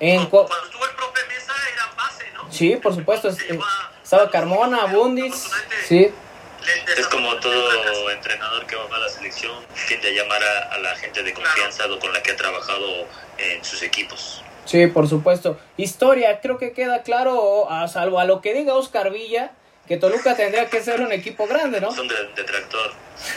En 0.00 0.24
cuando, 0.28 0.48
cuando 0.48 0.64
estuvo 0.64 0.86
el 0.86 0.96
profe 0.96 1.20
Mesa 1.28 1.52
era 1.74 1.94
base, 1.94 2.24
¿no? 2.32 2.50
Sí, 2.50 2.76
por 2.76 2.94
supuesto. 2.94 3.28
Estaba 4.02 4.30
Carmona, 4.30 4.86
Bundis. 4.86 5.50
Sí. 5.86 6.10
Es 6.96 7.06
como 7.08 7.36
todo 7.36 8.10
entrenador 8.10 8.64
que 8.64 8.76
va 8.76 8.84
a 8.96 8.98
la 8.98 9.08
selección, 9.10 9.62
tiende 9.88 10.08
a 10.08 10.22
llamar 10.22 10.42
a, 10.42 10.72
a 10.72 10.78
la 10.78 10.96
gente 10.96 11.22
de 11.22 11.34
confianza 11.34 11.84
con 12.00 12.14
la 12.14 12.22
que 12.22 12.30
ha 12.30 12.36
trabajado 12.36 13.06
en 13.36 13.62
sus 13.62 13.82
equipos. 13.82 14.33
Sí, 14.74 14.88
por 14.88 15.08
supuesto. 15.08 15.56
Historia, 15.76 16.40
creo 16.40 16.58
que 16.58 16.72
queda 16.72 17.02
claro, 17.02 17.70
a 17.70 17.86
salvo 17.86 18.18
a 18.18 18.24
lo 18.24 18.40
que 18.40 18.52
diga 18.52 18.74
Oscar 18.74 19.12
Villa, 19.12 19.52
que 19.86 19.98
Toluca 19.98 20.34
tendría 20.34 20.68
que 20.68 20.82
ser 20.82 21.00
un 21.00 21.12
equipo 21.12 21.46
grande, 21.46 21.80
¿no? 21.80 21.94
Son 21.94 22.08
de, 22.08 22.16
de 22.34 22.42
tractor. 22.42 22.92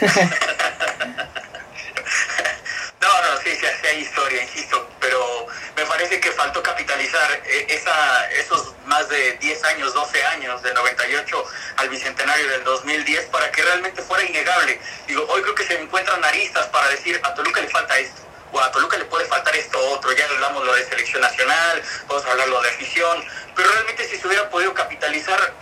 no, 3.00 3.22
no, 3.22 3.36
sí, 3.44 3.50
sí, 3.50 3.66
sí, 3.80 3.86
hay 3.86 4.00
historia, 4.00 4.42
insisto, 4.42 4.88
pero 4.98 5.46
me 5.76 5.86
parece 5.86 6.18
que 6.18 6.32
faltó 6.32 6.60
capitalizar 6.60 7.40
esa, 7.68 8.30
esos 8.32 8.74
más 8.86 9.08
de 9.08 9.34
10 9.34 9.64
años, 9.66 9.94
12 9.94 10.24
años, 10.24 10.60
del 10.64 10.74
98 10.74 11.44
al 11.76 11.88
bicentenario 11.88 12.48
del 12.48 12.64
2010, 12.64 13.26
para 13.26 13.48
que 13.52 13.62
realmente 13.62 14.02
fuera 14.02 14.24
innegable. 14.24 14.80
Digo, 15.06 15.24
hoy 15.28 15.42
creo 15.42 15.54
que 15.54 15.66
se 15.66 15.80
encuentran 15.80 16.24
aristas 16.24 16.66
para 16.66 16.88
decir, 16.88 17.20
a 17.22 17.32
Toluca 17.32 17.60
le 17.60 17.68
falta 17.68 17.96
esto 17.96 18.27
o 18.52 18.60
a 18.60 18.70
Toluca 18.72 18.96
le 18.96 19.04
puede 19.06 19.26
faltar 19.26 19.54
esto 19.56 19.78
otro, 19.90 20.12
ya 20.12 20.24
hablamos 20.26 20.64
lo 20.64 20.74
de 20.74 20.84
selección 20.84 21.22
nacional, 21.22 21.82
podemos 22.06 22.30
hablar 22.30 22.48
lo 22.48 22.62
de 22.62 22.70
afición, 22.70 23.24
pero 23.54 23.70
realmente 23.70 24.08
si 24.08 24.16
se 24.16 24.26
hubiera 24.26 24.48
podido 24.50 24.74
capitalizar, 24.74 25.54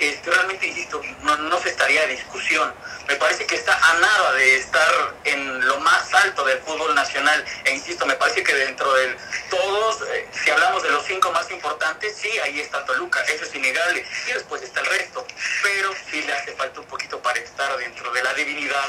este, 0.00 0.30
realmente, 0.30 0.66
insisto, 0.66 1.00
no, 1.22 1.36
no 1.36 1.58
se 1.60 1.70
estaría 1.70 2.02
de 2.02 2.08
discusión. 2.08 2.74
Me 3.08 3.16
parece 3.16 3.46
que 3.46 3.54
está 3.54 3.72
a 3.72 3.94
nada 3.94 4.32
de 4.32 4.56
estar 4.56 5.14
en 5.24 5.64
lo 5.64 5.78
más 5.78 6.12
alto 6.12 6.44
del 6.44 6.58
fútbol 6.58 6.94
nacional, 6.94 7.44
e 7.64 7.74
insisto, 7.74 8.04
me 8.04 8.14
parece 8.16 8.42
que 8.42 8.52
dentro 8.52 8.92
de 8.92 9.16
todos, 9.48 10.02
eh, 10.08 10.28
si 10.32 10.50
hablamos 10.50 10.82
de 10.82 10.90
los 10.90 11.04
cinco 11.06 11.30
más 11.30 11.50
importantes, 11.50 12.16
sí, 12.16 12.28
ahí 12.40 12.60
está 12.60 12.84
Toluca, 12.84 13.22
eso 13.22 13.44
es 13.44 13.54
innegable, 13.54 14.04
y 14.28 14.32
después 14.32 14.60
está 14.62 14.80
el 14.80 14.86
resto, 14.86 15.24
pero 15.62 15.92
sí 16.10 16.20
le 16.22 16.32
hace 16.32 16.52
falta 16.56 16.80
un 16.80 16.86
poquito 16.86 17.22
para 17.22 17.38
estar 17.38 17.76
dentro 17.78 18.12
de 18.12 18.22
la 18.22 18.34
divinidad 18.34 18.88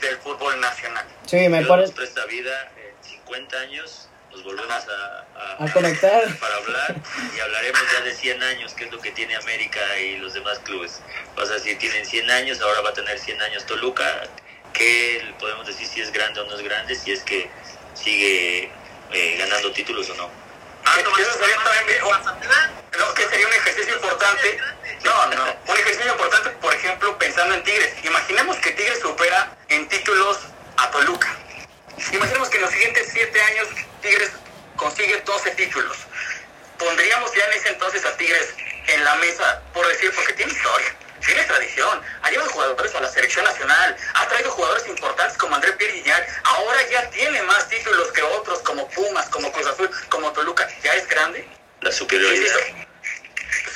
del 0.00 0.16
fútbol 0.18 0.58
nacional. 0.60 1.06
Sí, 1.26 1.48
me 1.48 1.64
parece... 1.64 1.92
vida 2.28 2.72
50 3.28 3.60
años 3.60 4.08
nos 4.30 4.42
volvemos 4.42 4.70
a, 4.70 5.26
a, 5.36 5.64
a, 5.64 5.72
conectar 5.72 6.38
para 6.40 6.56
hablar 6.56 6.96
y 7.36 7.40
hablaremos 7.40 7.80
ya 7.92 8.00
de 8.02 8.14
100 8.14 8.42
años, 8.42 8.74
que 8.74 8.84
es 8.84 8.92
lo 8.92 8.98
que 9.00 9.10
tiene 9.12 9.36
América 9.36 9.80
y 9.98 10.16
los 10.16 10.34
demás 10.34 10.58
clubes. 10.60 11.00
Vas 11.36 11.50
a 11.50 11.54
decir, 11.54 11.78
tienen 11.78 12.06
100 12.06 12.30
años, 12.30 12.60
ahora 12.60 12.80
va 12.80 12.90
a 12.90 12.94
tener 12.94 13.18
100 13.18 13.40
años 13.42 13.66
Toluca, 13.66 14.22
que 14.72 15.34
podemos 15.38 15.66
decir 15.66 15.86
si 15.86 16.00
es 16.00 16.12
grande 16.12 16.40
o 16.40 16.44
no 16.44 16.56
es 16.56 16.62
grande, 16.62 16.94
si 16.94 17.12
es 17.12 17.22
que 17.22 17.50
sigue 17.94 18.70
eh, 19.12 19.36
ganando 19.38 19.72
títulos 19.72 20.08
o 20.10 20.14
no. 20.14 20.30
Ah, 20.84 20.96
eso 21.00 21.32
sería 21.38 21.56
también 21.56 22.00
no, 22.98 23.14
que 23.14 23.28
sería 23.28 23.46
un 23.46 23.52
ejercicio 23.52 23.94
importante. 23.94 24.58
No, 25.04 25.26
no, 25.26 25.44
un 25.66 25.76
ejercicio 25.76 26.12
importante, 26.12 26.50
por 26.50 26.74
ejemplo, 26.74 27.18
pensando 27.18 27.54
en 27.54 27.62
Tigres. 27.62 27.92
Imaginemos 28.04 28.56
que 28.56 28.70
Tigres 28.72 29.00
supera 29.00 29.54
en 29.68 29.86
títulos 29.88 30.38
a 30.78 30.90
Toluca. 30.90 31.36
Imaginemos 32.12 32.48
que 32.48 32.56
en 32.56 32.62
los 32.62 32.70
siguientes 32.70 33.08
siete 33.12 33.42
años 33.42 33.68
Tigres 34.00 34.30
consigue 34.76 35.20
12 35.20 35.50
títulos. 35.52 35.98
Pondríamos 36.78 37.34
ya 37.34 37.44
en 37.44 37.52
ese 37.54 37.68
entonces 37.70 38.04
a 38.04 38.16
Tigres 38.16 38.54
en 38.86 39.04
la 39.04 39.16
mesa, 39.16 39.62
por 39.74 39.86
decir, 39.88 40.12
porque 40.14 40.32
tiene 40.34 40.52
historia, 40.52 40.94
tiene 41.26 41.42
tradición, 41.44 42.00
ha 42.22 42.30
llevado 42.30 42.50
jugadores 42.50 42.94
a 42.94 43.00
la 43.00 43.08
selección 43.08 43.44
nacional, 43.44 43.96
ha 44.14 44.28
traído 44.28 44.50
jugadores 44.52 44.86
importantes 44.86 45.36
como 45.36 45.56
André 45.56 45.72
Pierre 45.72 45.94
Guignac, 45.94 46.40
ahora 46.44 46.88
ya 46.88 47.10
tiene 47.10 47.42
más 47.42 47.68
títulos 47.68 48.12
que 48.12 48.22
otros 48.22 48.60
como 48.60 48.88
Pumas, 48.88 49.28
como 49.28 49.52
Cruz 49.52 49.66
Azul, 49.66 49.90
como 50.08 50.32
Toluca. 50.32 50.68
¿Ya 50.82 50.94
es 50.94 51.06
grande? 51.08 51.46
La 51.80 51.92
superioridad. 51.92 52.56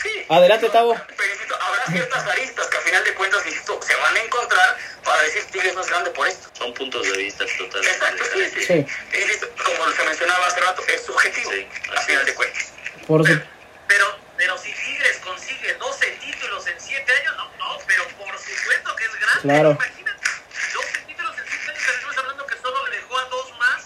Sí. 0.03 0.25
Adelante, 0.53 0.69
Tavo. 0.71 0.95
Pero 1.17 1.33
insisto, 1.33 1.57
habrá 1.63 1.87
ciertas 1.87 2.27
aristas 2.27 2.67
que 2.67 2.77
a 2.77 2.81
final 2.83 3.05
de 3.05 3.15
cuentas, 3.15 3.47
insisto, 3.47 3.81
se 3.83 3.95
van 3.97 4.17
a 4.17 4.21
encontrar 4.21 4.77
para 5.03 5.23
decir 5.23 5.45
Tigres 5.47 5.75
no 5.75 5.81
es 5.81 5.89
grande 5.89 6.11
por 6.11 6.29
esto. 6.29 6.49
Son 6.59 6.75
puntos 6.75 7.03
de 7.11 7.17
vista 7.17 7.45
totalmente 7.47 7.91
Exacto, 7.91 8.25
sí, 8.35 8.51
sí. 8.55 8.65
Sí. 8.67 9.19
Insisto, 9.19 9.49
como 9.65 9.91
se 9.93 10.03
mencionaba 10.05 10.47
hace 10.47 10.61
rato, 10.61 10.83
es 10.89 11.07
subjetivo, 11.07 11.51
Sí, 11.53 11.69
a 11.97 12.01
final 12.03 12.21
es. 12.21 12.27
de 12.27 12.35
cuentas. 12.35 12.73
Por 13.07 13.27
su- 13.27 13.43
Pero, 13.89 14.19
pero 14.37 14.59
si 14.59 14.73
Tigres 14.73 15.17
consigue 15.25 15.73
12 15.75 16.07
títulos 16.21 16.67
en 16.67 16.79
7 16.79 17.13
años, 17.21 17.37
no, 17.37 17.45
no, 17.57 17.79
pero 17.87 18.07
por 18.09 18.39
supuesto 18.39 18.97
que 18.97 19.05
es 19.05 19.15
grande. 19.21 19.41
Claro. 19.43 19.71
Imagínate, 19.71 20.29
12 20.75 20.99
títulos 21.07 21.39
en 21.39 21.45
7 21.49 21.71
años, 21.71 21.89
estamos 21.95 22.19
hablando 22.19 22.47
que 22.47 22.57
solo 22.59 22.87
le 22.89 22.97
dejó 22.97 23.19
a 23.19 23.25
dos 23.25 23.59
más 23.59 23.83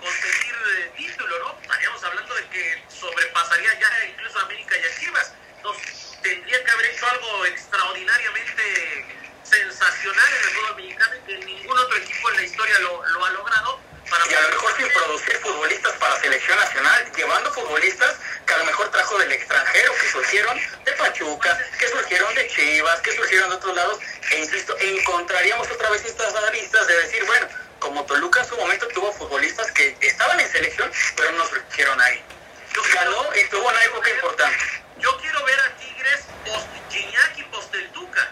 conseguir 0.00 0.54
eh, 0.78 0.92
título, 0.96 1.38
¿no? 1.40 1.58
Estaríamos 1.60 2.04
hablando 2.04 2.34
de 2.36 2.48
que 2.50 2.82
sobrepasaría 2.88 3.80
ya 3.80 4.04
incluso 4.06 4.38
a 4.38 4.42
América 4.42 4.76
y 4.78 4.84
a 4.84 5.00
Chivas. 5.00 5.32
Entonces, 5.56 6.16
tendría 6.22 6.64
que 6.64 6.70
haber 6.70 6.86
hecho 6.86 7.06
algo 7.10 7.44
extraordinariamente 7.46 9.06
sensacional 9.42 10.26
en 10.28 10.34
el 10.42 10.50
fútbol 10.54 10.76
mexicano 10.76 11.14
y 11.16 11.20
que 11.26 11.44
ningún 11.44 11.78
otro 11.78 11.96
equipo 11.96 12.30
en 12.30 12.36
la 12.36 12.42
historia 12.42 12.78
lo, 12.80 13.06
lo 13.08 13.24
ha 13.24 13.30
logrado. 13.30 13.80
Para 14.08 14.24
Y 14.30 14.34
a 14.34 14.40
lo 14.40 14.48
mejor 14.50 14.76
sin 14.76 14.88
producir 14.92 15.36
futbolistas 15.38 15.92
para 15.94 16.16
selección 16.20 16.56
nacional, 16.58 17.12
llevando 17.14 17.52
futbolistas 17.52 18.16
que 18.46 18.54
a 18.54 18.58
lo 18.58 18.64
mejor 18.66 18.90
trajo 18.90 19.18
del 19.18 19.32
extranjero, 19.32 19.92
que 20.00 20.08
surgieron 20.10 20.56
de 20.84 20.92
Pachuca 20.92 21.48
Pachuca, 21.50 21.78
que 21.78 21.88
surgieron 21.88 22.34
de 22.34 22.48
Chivas, 22.48 23.00
que 23.00 23.12
surgieron 23.16 23.50
de 23.50 23.56
otros 23.56 23.74
lados, 23.76 23.98
e 24.30 24.38
insisto, 24.38 24.76
encontraríamos 24.78 25.68
otra 25.70 25.90
vez 25.90 26.04
estas 26.04 26.34
aristas 26.34 26.86
de 26.86 26.96
decir, 27.02 27.24
bueno, 27.26 27.48
como 27.80 28.04
Toluca 28.06 28.40
en 28.40 28.48
su 28.48 28.56
momento 28.56 28.88
tuvo 28.88 29.12
futbolistas 29.12 29.70
que 29.72 29.96
estaban 30.00 30.40
en 30.40 30.48
selección, 30.50 30.90
pero 31.16 31.32
no 31.32 31.46
surgieron 31.46 32.00
ahí. 32.00 32.22
Ganó 32.94 33.28
y 33.34 33.44
tuvo 33.48 33.68
una 33.68 33.84
época 33.84 34.08
importante. 34.10 34.56
Yo 34.98 35.16
quiero 35.18 35.44
ver 35.44 35.58
a 35.60 35.76
Tigres 35.76 36.20
post 36.46 36.66
Gignac 36.90 37.36
y 37.38 37.42
post 37.44 37.74
el 37.74 37.88
Tuca. 37.90 38.28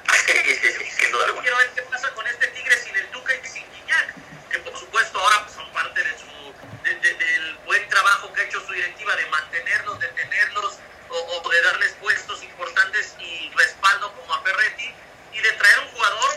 sin 0.98 1.10
duda 1.12 1.24
alguna. 1.26 1.42
Quiero 1.42 1.56
ver 1.58 1.70
qué 1.74 1.82
pasa 1.82 2.10
con 2.14 2.26
este 2.26 2.46
Tigre 2.48 2.76
sin 2.78 2.94
el 2.96 3.06
Tuca 3.08 3.34
y 3.34 3.46
sin 3.48 3.64
Gignac, 3.74 4.14
que 4.50 4.58
por 4.60 4.78
supuesto 4.78 5.18
ahora 5.20 5.42
pues, 5.42 5.54
son 5.54 5.70
parte 5.72 6.02
de 6.02 6.10
su 6.18 6.54
de, 6.84 6.94
de, 6.94 7.14
del 7.14 7.54
buen 7.66 7.88
trabajo 7.88 8.32
que 8.32 8.42
ha 8.42 8.44
hecho 8.44 8.60
su 8.64 8.72
directiva 8.72 9.14
de 9.16 9.26
mantenerlos, 9.26 9.98
de 10.00 10.08
tenerlos 10.08 10.78
o, 11.08 11.16
o 11.42 11.48
de 11.50 11.62
darles 11.62 11.92
puestos 12.00 12.42
importantes 12.44 13.14
y 13.18 13.50
respaldo 13.56 14.12
como 14.14 14.32
a 14.34 14.42
Ferretti 14.42 14.92
y 15.32 15.40
de 15.40 15.52
traer 15.52 15.78
un 15.80 15.88
jugador 15.88 16.30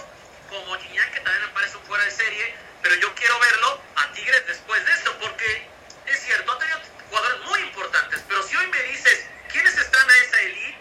como 0.49 0.77
Gignac 0.79 1.11
que 1.13 1.19
también 1.21 1.45
me 1.45 1.51
parece 1.53 1.77
un 1.77 1.83
fuera 1.83 2.03
de 2.05 2.11
serie, 2.11 2.55
pero 2.81 2.95
yo 2.95 3.13
quiero 3.15 3.37
verlo 3.39 3.81
a 3.97 4.11
Tigres 4.13 4.47
después 4.47 4.83
de 4.85 4.91
esto 4.93 5.15
porque 5.21 5.67
es 6.07 6.19
cierto, 6.21 6.51
ha 6.51 6.57
tenido 6.59 6.79
jugadores 7.09 7.39
muy 7.45 7.59
importantes, 7.61 8.21
pero 8.27 8.43
si 8.43 8.55
hoy 8.55 8.67
me 8.67 8.81
dices 8.83 9.25
quiénes 9.51 9.75
están 9.77 10.07
a 10.09 10.15
esa 10.17 10.41
elite, 10.41 10.77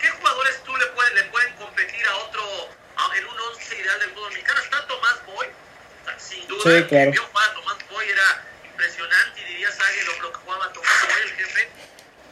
qué 0.00 0.08
jugadores 0.10 0.62
tú 0.64 0.76
le, 0.76 0.86
pueden 0.86 1.14
le 1.16 1.22
pueden 1.24 1.52
competir 1.54 2.06
a 2.06 2.16
otro 2.18 2.42
a, 2.96 3.16
en 3.16 3.26
un 3.26 3.40
once 3.40 3.74
ideal 3.76 3.98
del 4.00 4.10
fútbol 4.10 4.30
mexicano, 4.32 4.60
está 4.60 4.86
Tomás 4.86 5.26
Boy, 5.26 5.46
sin 6.92 7.10
duda, 7.10 7.10
sí, 7.10 7.10
claro. 7.10 7.10
vio 7.12 7.22
jugar 7.26 7.54
Tomás 7.54 7.88
Boy 7.90 8.08
era 8.08 8.44
impresionante 8.64 9.40
y 9.40 9.44
diría 9.44 9.70
Sague 9.72 10.04
lo, 10.04 10.20
lo 10.22 10.32
que 10.32 10.38
jugaba 10.40 10.72
Tomás 10.72 11.00
Boy, 11.08 11.22
el 11.22 11.32
jefe, 11.36 11.68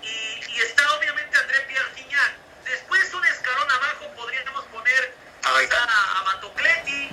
y, 0.02 0.06
y 0.52 0.60
está 0.62 0.92
obviamente 0.94 1.36
André 1.38 1.60
Pierre 1.68 1.90
Gignac. 1.96 2.32
Después 2.64 3.14
un 3.14 3.24
escalón 3.26 3.70
abajo 3.70 4.12
podríamos 4.16 4.64
poner 4.66 5.14
a, 5.42 6.18
a 6.20 6.24
Matocleti, 6.24 7.10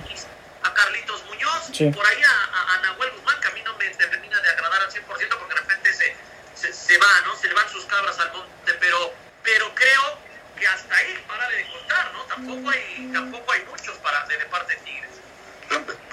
a 0.62 0.74
Carlitos 0.74 1.24
Muñoz, 1.26 1.70
Sí. 1.72 1.90
por 1.90 2.06
ahí 2.06 2.22
a, 2.22 2.30
a, 2.30 2.74
a 2.74 2.78
Nahuel 2.82 3.10
Guzmán, 3.12 3.40
que 3.40 3.48
a 3.48 3.50
mí 3.52 3.62
no 3.62 3.76
me 3.76 3.88
termina 3.90 4.40
de 4.40 4.50
agradar 4.50 4.82
al 4.82 4.90
100% 4.90 5.04
porque 5.06 5.54
de 5.54 5.60
repente 5.60 5.92
se, 5.92 6.16
se, 6.54 6.72
se 6.72 6.98
va, 6.98 7.20
¿no? 7.26 7.36
Se 7.36 7.48
le 7.48 7.54
van 7.54 7.68
sus 7.70 7.84
cabras 7.86 8.18
al 8.20 8.32
monte, 8.32 8.74
pero, 8.74 9.12
pero 9.42 9.74
creo 9.74 10.18
que 10.58 10.66
hasta 10.66 10.94
ahí 10.96 11.24
para 11.28 11.48
de 11.48 11.66
contar, 11.70 12.12
¿no? 12.12 12.22
Tampoco 12.24 12.70
hay, 12.70 13.10
tampoco 13.12 13.52
hay 13.52 13.62
muchos 13.64 13.96
para, 13.98 14.24
de, 14.26 14.36
de 14.38 14.46
parte 14.46 14.74
de 14.74 14.80
Tigres. 14.82 15.10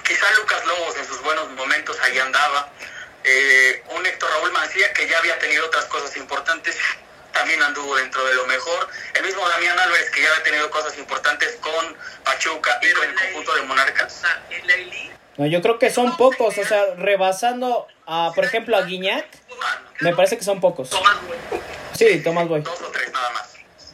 Quizá 0.04 0.32
Lucas 0.34 0.66
Lobos 0.66 0.96
en 0.98 1.06
sus 1.08 1.22
buenos 1.22 1.50
momentos 1.52 2.00
ahí 2.02 2.20
andaba. 2.20 2.70
Eh, 3.28 3.84
un 3.96 4.06
Héctor 4.06 4.30
Raúl 4.30 4.52
Mancilla 4.52 4.94
que 4.94 5.08
ya 5.08 5.18
había 5.18 5.40
tenido 5.40 5.66
otras 5.66 5.86
cosas 5.86 6.16
importantes, 6.16 6.78
también 7.34 7.62
anduvo 7.62 7.96
dentro 7.96 8.24
de 8.26 8.36
lo 8.36 8.46
mejor. 8.46 8.88
El 9.16 9.24
mismo 9.24 9.48
Damián 9.50 9.78
Álvarez 9.80 10.10
que 10.12 10.22
ya 10.22 10.30
había 10.30 10.44
tenido 10.44 10.70
cosas 10.70 10.98
importantes 10.98 11.58
con 11.60 11.96
Pachuca 12.24 12.78
y 12.82 12.86
Pero 12.86 13.00
con 13.00 13.10
el 13.10 13.16
conjunto 13.16 13.56
de 13.56 13.62
Monarcas. 13.64 14.22
No, 15.38 15.46
yo 15.48 15.62
creo 15.62 15.80
que 15.80 15.90
son 15.90 16.16
pocos, 16.16 16.58
o 16.58 16.64
sea, 16.64 16.96
rebasando 16.96 17.88
a, 18.06 18.32
por 18.34 18.46
ejemplo, 18.46 18.78
a 18.78 18.84
Guiñac, 18.84 19.26
me 20.00 20.16
parece 20.16 20.38
que 20.38 20.44
son 20.44 20.62
pocos. 20.62 20.92
Tomás 20.92 21.18
Boy. 21.28 21.38
Sí, 21.94 22.22
Tomás 22.24 22.48
Boy. 22.48 22.62
Dos 22.62 22.82
o 22.82 22.88
tres 22.88 23.12
nada 23.12 23.32
más. 23.32 23.54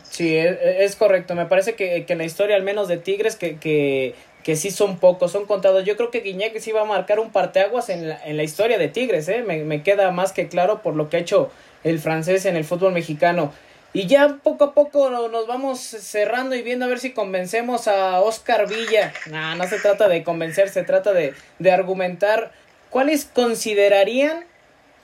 Sí, 0.10 0.38
es, 0.38 0.58
es 0.62 0.96
correcto. 0.96 1.34
Me 1.36 1.46
parece 1.46 1.76
que, 1.76 2.06
que 2.06 2.14
en 2.14 2.20
la 2.20 2.26
historia, 2.26 2.56
al 2.58 2.64
menos 2.64 2.88
de 2.88 2.98
Tigres, 2.98 3.38
que, 3.38 3.58
que, 3.58 4.14
que 4.44 4.56
sí 4.56 4.72
son 4.72 4.98
pocos, 4.98 5.32
son 5.32 5.46
contados. 5.46 5.84
Yo 5.86 5.96
creo 5.98 6.10
que 6.12 6.22
Guiñac 6.22 6.58
sí 6.60 6.72
va 6.72 6.82
a 6.82 6.86
marcar 6.86 7.20
un 7.20 7.32
parteaguas 7.32 7.90
en 7.90 8.10
la, 8.10 8.20
en 8.26 8.38
la 8.38 8.44
historia 8.44 8.78
de 8.78 8.88
Tigres, 8.88 9.28
¿eh? 9.30 9.44
Me, 9.46 9.64
me 9.64 9.84
queda 9.84 10.12
más 10.12 10.32
que 10.32 10.48
claro 10.48 10.82
por 10.82 10.96
lo 10.96 11.10
que 11.10 11.18
ha 11.18 11.20
hecho 11.20 11.52
el 11.84 12.00
francés 12.00 12.46
en 12.46 12.56
el 12.56 12.64
fútbol 12.66 12.92
mexicano. 12.94 13.54
Y 13.94 14.08
ya 14.08 14.38
poco 14.42 14.64
a 14.64 14.74
poco 14.74 15.10
no- 15.10 15.28
nos 15.28 15.48
vamos 15.48 15.80
cerrando 15.80 16.56
y 16.56 16.62
viendo 16.62 16.86
a 16.86 16.88
ver 16.88 17.00
si 17.00 17.12
convencemos 17.12 17.88
a 17.88 18.22
Oscar 18.22 18.68
Villa. 18.70 19.14
No, 19.28 19.56
no 19.56 19.68
se 19.68 19.80
trata 19.80 20.08
de 20.08 20.24
convencer, 20.24 20.70
se 20.70 20.84
trata 20.84 21.12
de, 21.14 21.34
de 21.60 21.72
argumentar 21.72 22.52
cuáles 22.90 23.26
considerarían 23.26 24.46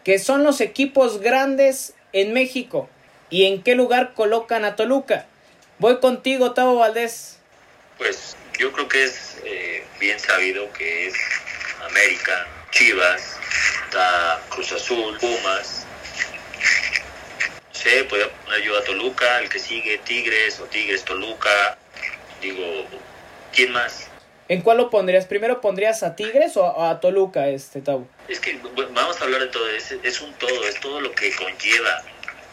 que 0.04 0.20
son 0.20 0.44
los 0.46 0.62
equipos 0.62 1.20
grandes 1.20 1.94
en 2.14 2.32
México 2.34 2.88
y 3.30 3.44
en 3.46 3.62
qué 3.62 3.76
lugar 3.76 4.14
colocan 4.14 4.64
a 4.64 4.78
Toluca. 4.78 5.26
Voy 5.80 5.98
contigo, 6.00 6.54
Tavo 6.54 6.76
Valdés. 6.78 7.40
Pues 7.98 8.38
yo 8.58 8.72
creo 8.72 8.88
que 8.88 9.04
es 9.04 9.38
eh, 9.46 9.86
bien 10.00 10.20
sabido 10.20 10.72
que 10.74 11.08
es 11.08 11.14
América, 11.84 12.48
Chivas, 12.72 13.38
está 13.86 14.42
Cruz 14.50 14.72
Azul, 14.72 15.18
Pumas. 15.20 15.86
Sí, 17.72 17.90
puede 18.10 18.28
poner 18.28 18.62
yo 18.64 18.78
a 18.78 18.84
Toluca, 18.84 19.40
el 19.40 19.50
que 19.50 19.60
sigue 19.60 20.00
Tigres 20.00 20.60
o 20.60 20.66
Tigres 20.66 21.06
Toluca. 21.06 21.78
Digo, 22.42 22.86
¿quién 23.54 23.72
más? 23.72 24.10
¿En 24.50 24.62
cuál 24.62 24.78
lo 24.78 24.90
pondrías? 24.90 25.26
¿Primero 25.26 25.62
pondrías 25.62 26.04
a 26.04 26.16
Tigres 26.16 26.58
o 26.58 26.84
a 26.84 27.00
Toluca, 27.00 27.48
este 27.50 27.82
Tavo? 27.82 28.08
Es 28.28 28.40
que 28.40 28.58
bueno, 28.76 28.92
vamos 28.94 29.20
a 29.22 29.26
hablar 29.26 29.42
de 29.42 29.48
todo, 29.48 29.70
es, 29.70 29.92
es 29.92 30.22
un 30.22 30.34
todo, 30.34 30.64
es 30.68 30.80
todo 30.80 31.02
lo 31.02 31.12
que 31.14 31.34
conlleva, 31.36 32.04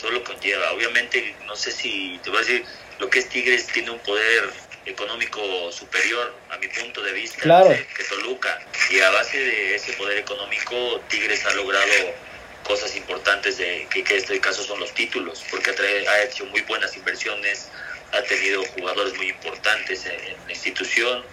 todo 0.00 0.10
lo 0.10 0.24
conlleva. 0.24 0.72
Obviamente, 0.72 1.34
no 1.46 1.56
sé 1.56 1.70
si 1.70 2.20
te 2.22 2.30
voy 2.30 2.38
a 2.38 2.42
decir, 2.42 2.64
lo 2.98 3.08
que 3.08 3.20
es 3.20 3.28
Tigres 3.28 3.66
tiene 3.68 3.90
un 3.90 3.98
poder 4.00 4.52
económico 4.86 5.70
superior 5.72 6.34
a 6.50 6.58
mi 6.58 6.68
punto 6.68 7.02
de 7.02 7.12
vista 7.12 7.40
Claro. 7.42 7.68
que, 7.70 8.04
Toluca. 8.04 8.60
Y 8.90 9.00
a 9.00 9.10
base 9.10 9.38
de 9.38 9.74
ese 9.76 9.92
poder 9.94 10.18
económico, 10.18 11.00
Tigres 11.08 11.44
ha 11.46 11.54
logrado 11.54 11.92
cosas 12.62 12.94
importantes, 12.96 13.58
de 13.58 13.86
que, 13.90 14.02
que 14.04 14.16
este 14.16 14.40
caso 14.40 14.62
son 14.62 14.80
los 14.80 14.92
títulos, 14.94 15.44
porque 15.50 15.70
ha, 15.70 15.74
trae- 15.74 16.06
ha 16.08 16.22
hecho 16.24 16.46
muy 16.46 16.62
buenas 16.62 16.96
inversiones, 16.96 17.68
ha 18.12 18.22
tenido 18.22 18.64
jugadores 18.64 19.14
muy 19.16 19.28
importantes 19.28 20.06
en, 20.06 20.12
en 20.20 20.36
la 20.46 20.52
institución, 20.52 21.24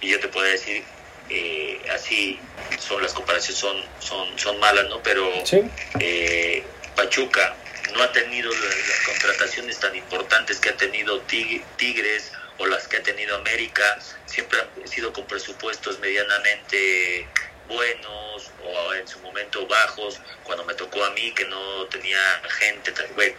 y 0.00 0.10
yo 0.10 0.20
te 0.20 0.28
puedo 0.28 0.46
decir, 0.46 0.82
eh, 1.30 1.80
así 1.94 2.38
son 2.78 3.02
las 3.02 3.12
comparaciones, 3.12 3.58
son, 3.58 3.84
son, 4.00 4.36
son 4.38 4.58
malas, 4.58 4.86
¿no? 4.88 5.00
Pero 5.02 5.30
Sí. 5.46 5.60
eh, 6.00 6.64
Pachuca 6.96 7.54
no 7.92 8.02
ha 8.02 8.10
tenido 8.12 8.50
la- 8.52 8.58
las, 8.66 9.00
contrataciones 9.06 9.78
tan 9.78 9.94
importantes 9.94 10.58
que 10.58 10.70
ha 10.70 10.76
tenido 10.76 11.22
Tig- 11.26 11.62
Tigres 11.76 12.32
o 12.58 12.66
las 12.66 12.86
que 12.88 12.98
ha 12.98 13.02
tenido 13.02 13.36
América, 13.36 13.98
siempre 14.26 14.60
han 14.60 14.88
sido 14.88 15.12
con 15.12 15.26
presupuestos 15.26 15.98
medianamente 16.00 17.28
buenos 17.68 18.50
o 18.62 18.94
en 18.94 19.08
su 19.08 19.18
momento 19.20 19.66
bajos, 19.66 20.20
cuando 20.44 20.64
me 20.64 20.74
tocó 20.74 21.04
a 21.04 21.10
mí 21.10 21.32
que 21.32 21.44
no 21.46 21.86
tenía 21.86 22.18
gente 22.60 22.92
tan, 22.92 23.06
bueno, 23.14 23.34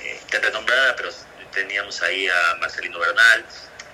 eh, 0.00 0.20
tan 0.30 0.42
renombrada, 0.42 0.96
pero 0.96 1.10
teníamos 1.52 2.00
ahí 2.02 2.26
a 2.28 2.56
Marcelino 2.60 2.98
Bernal, 2.98 3.44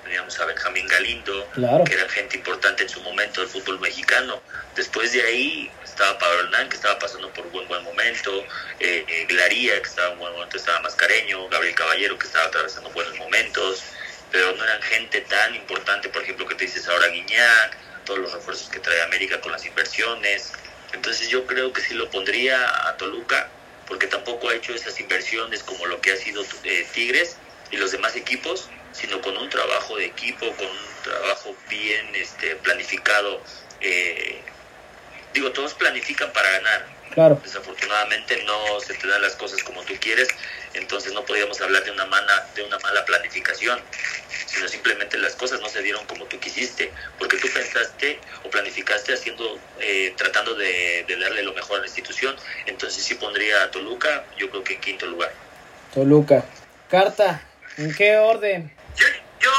teníamos 0.04 0.38
a 0.38 0.44
Benjamín 0.44 0.86
Galindo, 0.86 1.48
Claro. 1.52 1.84
que 1.84 1.94
era 1.94 2.08
gente 2.08 2.36
importante 2.36 2.84
en 2.84 2.88
su 2.88 3.00
momento 3.00 3.40
del 3.40 3.50
fútbol 3.50 3.80
mexicano. 3.80 4.40
Después 4.76 5.12
de 5.12 5.22
ahí 5.22 5.70
estaba 5.82 6.16
Pablo 6.18 6.40
Hernán, 6.44 6.68
que 6.68 6.76
estaba 6.76 6.98
pasando 6.98 7.28
por 7.32 7.46
un 7.46 7.52
buen, 7.52 7.66
buen 7.66 7.82
momento, 7.82 8.44
eh, 8.78 9.04
eh, 9.08 9.26
Glaría, 9.28 9.80
que 9.82 9.88
estaba 9.88 10.08
en 10.08 10.12
un 10.14 10.18
buen 10.20 10.32
momento, 10.34 10.56
estaba 10.58 10.80
Mascareño, 10.80 11.48
Gabriel 11.48 11.74
Caballero, 11.74 12.18
que 12.18 12.26
estaba 12.26 12.46
atravesando 12.46 12.88
buenos 12.90 13.16
momentos, 13.18 13.82
pero 14.30 14.52
no 14.56 14.64
eran 14.64 14.82
gente 14.82 15.20
tan 15.22 15.54
importante, 15.54 16.08
por 16.08 16.22
ejemplo, 16.22 16.46
que 16.46 16.54
te 16.54 16.64
dices 16.64 16.88
ahora 16.88 17.08
Guiñac, 17.08 17.76
todos 18.04 18.20
los 18.20 18.32
refuerzos 18.32 18.68
que 18.68 18.80
trae 18.80 19.02
América 19.02 19.40
con 19.40 19.52
las 19.52 19.64
inversiones. 19.64 20.52
Entonces 20.92 21.28
yo 21.28 21.46
creo 21.46 21.72
que 21.72 21.80
sí 21.82 21.94
lo 21.94 22.10
pondría 22.10 22.88
a 22.88 22.96
Toluca, 22.96 23.48
porque 23.86 24.06
tampoco 24.06 24.48
ha 24.48 24.54
hecho 24.54 24.74
esas 24.74 24.98
inversiones 25.00 25.62
como 25.62 25.86
lo 25.86 26.00
que 26.00 26.12
ha 26.12 26.16
sido 26.16 26.44
eh, 26.64 26.86
Tigres 26.92 27.36
y 27.70 27.76
los 27.76 27.92
demás 27.92 28.16
equipos, 28.16 28.68
sino 28.92 29.20
con 29.20 29.36
un 29.36 29.48
trabajo 29.48 29.96
de 29.96 30.06
equipo, 30.06 30.46
con 30.56 30.66
un 30.66 31.02
trabajo 31.02 31.56
bien 31.68 32.14
este, 32.14 32.56
planificado. 32.56 33.42
eh, 33.80 34.40
digo, 35.34 35.52
todos 35.52 35.74
planifican 35.74 36.32
para 36.32 36.50
ganar. 36.50 36.95
Claro. 37.12 37.40
Desafortunadamente 37.42 38.42
no 38.44 38.80
se 38.80 38.94
te 38.94 39.08
dan 39.08 39.22
las 39.22 39.36
cosas 39.36 39.62
como 39.62 39.82
tú 39.82 39.94
quieres, 40.00 40.28
entonces 40.74 41.12
no 41.12 41.24
podríamos 41.24 41.60
hablar 41.60 41.82
de 41.84 41.90
una, 41.90 42.04
mala, 42.06 42.46
de 42.54 42.62
una 42.62 42.78
mala 42.78 43.04
planificación, 43.04 43.80
sino 44.46 44.68
simplemente 44.68 45.16
las 45.18 45.34
cosas 45.34 45.60
no 45.60 45.68
se 45.68 45.82
dieron 45.82 46.04
como 46.06 46.26
tú 46.26 46.38
quisiste, 46.38 46.92
porque 47.18 47.38
tú 47.38 47.48
pensaste 47.52 48.20
o 48.44 48.50
planificaste 48.50 49.14
haciendo, 49.14 49.58
eh, 49.80 50.14
tratando 50.16 50.54
de, 50.54 51.04
de 51.08 51.16
darle 51.18 51.42
lo 51.42 51.54
mejor 51.54 51.78
a 51.78 51.80
la 51.80 51.86
institución, 51.86 52.36
entonces 52.66 53.02
sí 53.02 53.14
pondría 53.14 53.62
a 53.62 53.70
Toluca, 53.70 54.24
yo 54.36 54.50
creo 54.50 54.62
que 54.62 54.74
en 54.74 54.80
quinto 54.80 55.06
lugar. 55.06 55.32
Toluca. 55.94 56.44
Carta, 56.90 57.42
¿en 57.78 57.94
qué 57.94 58.16
orden? 58.16 58.70
Yo, 58.96 59.06
yo, 59.40 59.50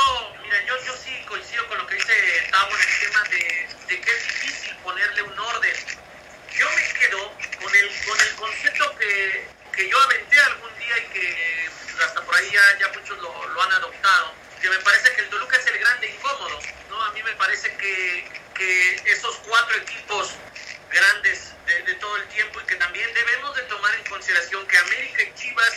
mira, 0.44 0.58
yo, 0.68 0.76
yo 0.86 0.94
sí 0.94 1.12
coincido 1.28 1.66
con 1.68 1.78
lo 1.78 1.88
que 1.88 1.96
dice 1.96 2.14
Tavo 2.52 2.72
en 2.72 2.82
el 2.82 3.00
tema 3.00 3.24
de, 3.30 3.96
de 3.96 4.02
que 4.02 4.12
es 4.12 4.24
difícil 4.24 4.76
ponerle 4.84 5.24
un 5.24 5.38
orden. 5.40 5.97
Yo 6.58 6.68
me 6.72 7.00
quedo 7.00 7.32
con 7.62 7.76
el, 7.76 8.06
con 8.06 8.20
el 8.20 8.36
concepto 8.36 8.96
que, 8.98 9.48
que 9.76 9.90
yo 9.90 10.02
aventé 10.02 10.40
algún 10.40 10.76
día 10.80 10.98
y 10.98 11.14
que 11.14 11.70
pues, 11.92 12.04
hasta 12.04 12.22
por 12.24 12.36
ahí 12.36 12.52
ya, 12.52 12.88
muchos 12.94 13.18
lo, 13.20 13.62
han 13.62 13.72
adoptado, 13.74 14.34
que 14.60 14.70
me 14.70 14.78
parece 14.80 15.14
que 15.14 15.22
el 15.22 15.30
Toluca 15.30 15.56
es 15.56 15.68
el 15.68 15.78
grande 15.78 16.08
incómodo, 16.08 16.60
¿no? 16.90 17.04
A 17.04 17.12
mí 17.12 17.22
me 17.22 17.34
parece 17.34 17.76
que, 17.78 18.28
que 18.56 18.96
esos 19.06 19.36
cuatro 19.48 19.78
equipos 19.78 20.34
grandes 20.90 21.54
de, 21.68 21.94
todo 21.96 22.18
el 22.18 22.28
tiempo 22.30 22.60
y 22.62 22.66
que 22.66 22.76
también 22.78 23.14
debemos 23.14 23.56
de 23.56 23.62
tomar 23.64 23.94
en 23.94 24.04
consideración 24.06 24.66
que 24.68 24.78
América 24.80 25.24
y 25.24 25.34
Chivas 25.36 25.74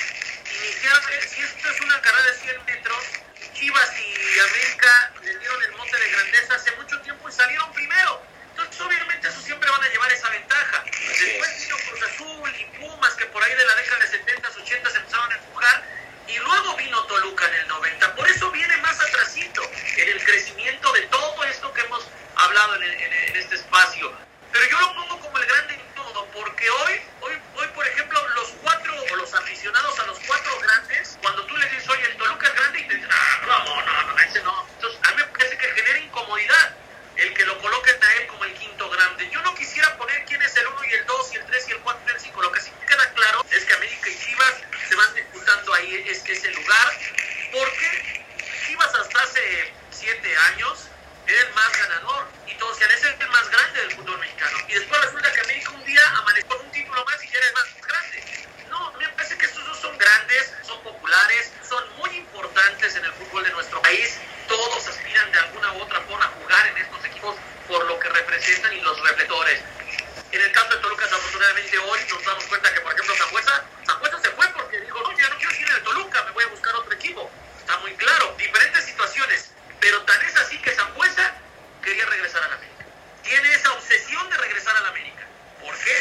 inicialmente, 0.46 1.28
si 1.28 1.42
esto 1.42 1.70
es 1.70 1.80
una 1.82 2.00
carrera 2.00 2.24
de 2.24 2.38
100 2.38 2.64
metros, 2.64 3.04
Chivas 3.52 3.90
y 3.98 4.38
América 4.38 5.12
le 5.24 5.38
dieron 5.38 5.62
el 5.62 5.72
monte 5.72 5.98
de 5.98 6.10
grandeza 6.10 6.54
hace 6.54 6.72
mucho 6.76 6.98
tiempo 7.02 7.28
y 7.28 7.32
salieron 7.32 7.70
primero. 7.74 8.22
Entonces, 8.60 8.86
obviamente, 8.86 9.28
eso 9.28 9.40
siempre 9.40 9.70
van 9.70 9.82
a 9.82 9.88
llevar 9.88 10.12
esa 10.12 10.28
ventaja. 10.28 10.84
Después 10.84 11.60
vino 11.60 11.76
Cruz 11.88 12.02
Azul 12.02 12.54
y 12.58 12.64
Pumas, 12.76 13.14
que 13.14 13.24
por 13.26 13.42
ahí 13.42 13.54
de 13.54 13.64
la 13.64 13.74
década 13.74 13.98
de 14.00 14.06
70, 14.08 14.48
80 14.48 14.90
se 14.90 14.98
empezaron 14.98 15.32
a 15.32 15.34
empujar. 15.36 15.82
Y 16.28 16.38
luego 16.38 16.76
vino 16.76 17.02
Toluca 17.04 17.46
en 17.48 17.54
el 17.54 17.68
90. 17.68 18.14
Por 18.16 18.28
eso 18.28 18.50
viene 18.50 18.76
más 18.78 19.00
atrasito 19.00 19.62
en 19.96 20.08
el 20.10 20.24
crecimiento 20.24 20.92
de 20.92 21.02
todo 21.02 21.42
esto 21.44 21.72
que 21.72 21.80
hemos 21.80 22.06
hablado 22.36 22.76
en, 22.76 22.82
en, 22.82 23.12
en 23.12 23.36
este 23.36 23.56
espacio. 23.56 24.12
Pero 24.52 24.66
yo 24.68 24.80
lo 24.80 24.94
pongo 24.94 25.20
como 25.20 25.38
el 25.38 25.46
grande 25.46 25.74
incómodo, 25.74 26.26
porque 26.26 26.68
hoy, 26.68 27.00
hoy, 27.22 27.32
hoy, 27.56 27.68
por 27.68 27.86
ejemplo, 27.86 28.28
los 28.34 28.48
cuatro 28.62 28.94
o 29.10 29.16
los 29.16 29.34
aficionados 29.34 29.98
a 30.00 30.06
los 30.06 30.18
cuatro 30.26 30.60
grandes, 30.60 31.18
cuando 31.22 31.46
tú 31.46 31.56
les 31.56 31.70
dices, 31.70 31.88
oye, 31.88 32.04
el 32.04 32.16
Toluca 32.18 32.46
es 32.46 32.54
grande, 32.54 32.80
y 32.80 32.88
te 32.88 32.94
dicen, 32.94 33.10
ah, 33.10 33.40
no, 33.46 33.82
no, 33.86 34.02
no, 34.12 34.18
ese 34.18 34.42
no. 34.42 34.66
Entonces, 34.74 35.00
a 35.02 35.10
mí 35.12 35.16
me 35.16 35.24
parece 35.28 35.56
que 35.56 35.66
genera 35.66 35.98
incomodidad 35.98 36.74
el 37.20 37.34
que 37.34 37.44
lo 37.44 37.58
coloquen 37.60 38.02
a 38.02 38.12
él 38.14 38.26
como 38.28 38.44
el 38.44 38.54
quinto 38.54 38.88
grande. 38.88 39.28
Yo 39.30 39.42
no 39.42 39.54
quisiera 39.54 39.94
poner 39.98 40.24
quién 40.24 40.40
es 40.40 40.56
el 40.56 40.66
uno 40.66 40.84
y 40.84 40.94
el 40.94 41.06
dos 41.06 41.32
y 41.32 41.36
el 41.36 41.44
tres 41.46 41.68
y 41.68 41.72
el 41.72 41.80
cuatro 41.80 42.02
y 42.06 42.14
el 42.14 42.20
cinco. 42.20 42.42
Lo 42.42 42.50
que 42.50 42.60
sí 42.60 42.70
queda 42.86 43.12
claro 43.12 43.44
es 43.50 43.64
que 43.64 43.74
América 43.74 44.08
y 44.08 44.18
Chivas 44.18 44.54
se 44.88 44.96
van 44.96 45.14
disputando 45.14 45.74
ahí 45.74 46.04
es, 46.08 46.24
ese 46.26 46.50
lugar, 46.50 46.92
porque 47.52 48.24
Chivas 48.66 48.94
hasta 48.94 49.22
hace 49.22 49.72
siete 49.90 50.36
años 50.52 50.86
era 51.26 51.40
el 51.42 51.52
más 51.52 51.78
ganador 51.78 52.26
y 52.46 52.54
todos 52.54 52.78
decían, 52.78 53.12
es 53.12 53.20
el 53.20 53.28
más 53.28 53.50
grande 53.50 53.80
del 53.80 53.92
fútbol 53.92 54.18
mexicano. 54.18 54.58
Y 54.68 54.74
después 54.74 55.00
resulta 55.02 55.32
que 55.32 55.40
América 55.40 55.70
un 55.72 55.84
día 55.84 56.08
amaneció 56.16 56.58
un 56.58 56.70
título 56.72 57.04
más 57.04 57.22
y 57.22 57.28
ya 57.28 57.38
era 57.38 57.46
el 57.48 57.52
más 57.52 57.66
grande. 57.86 58.48
No, 58.70 58.92
me 58.92 59.08
parece 59.10 59.36
que 59.36 59.46
dos 59.46 59.59
son 59.80 59.96
grandes, 59.96 60.52
son 60.62 60.80
populares, 60.82 61.52
son 61.68 61.82
muy 61.96 62.10
importantes 62.16 62.94
en 62.96 63.04
el 63.04 63.12
fútbol 63.12 63.44
de 63.44 63.50
nuestro 63.50 63.80
país. 63.82 64.18
Todos 64.46 64.86
aspiran 64.86 65.32
de 65.32 65.38
alguna 65.38 65.72
u 65.72 65.82
otra 65.82 66.00
forma 66.02 66.24
a 66.24 66.28
jugar 66.28 66.66
en 66.66 66.78
estos 66.78 67.04
equipos 67.04 67.36
por 67.66 67.84
lo 67.86 67.98
que 67.98 68.08
representan 68.08 68.72
y 68.72 68.80
los 68.80 69.00
reflectores. 69.08 69.60
En 70.32 70.40
el 70.40 70.52
caso 70.52 70.68
de 70.74 70.76
Toluca, 70.76 71.04
desafortunadamente 71.04 71.78
hoy 71.78 72.00
nos 72.10 72.24
damos 72.24 72.44
cuenta 72.44 72.74
que, 72.74 72.80
por 72.80 72.92
ejemplo, 72.92 73.14
Zambuesa, 73.16 73.64
Zambuesa 73.86 74.20
se 74.20 74.30
fue 74.30 74.48
porque 74.48 74.80
dijo, 74.80 75.00
no, 75.02 75.18
ya 75.18 75.28
no 75.28 75.36
quiero 75.38 75.54
ir 75.54 75.68
el 75.70 75.82
Toluca, 75.82 76.22
me 76.24 76.30
voy 76.32 76.44
a 76.44 76.48
buscar 76.48 76.74
otro 76.76 76.92
equipo. 76.92 77.30
Está 77.58 77.76
muy 77.78 77.94
claro, 77.94 78.34
diferentes 78.38 78.84
situaciones, 78.84 79.50
pero 79.80 80.02
tan 80.02 80.20
es 80.22 80.36
así 80.36 80.58
que 80.58 80.72
Zambuesa 80.72 81.34
quería 81.82 82.06
regresar 82.06 82.42
a 82.44 82.48
la 82.48 82.54
América. 82.56 82.84
Tiene 83.22 83.52
esa 83.54 83.72
obsesión 83.72 84.28
de 84.30 84.36
regresar 84.36 84.76
a 84.76 84.80
la 84.82 84.88
América. 84.88 85.19
¿Por 85.60 85.74
qué? 85.78 85.92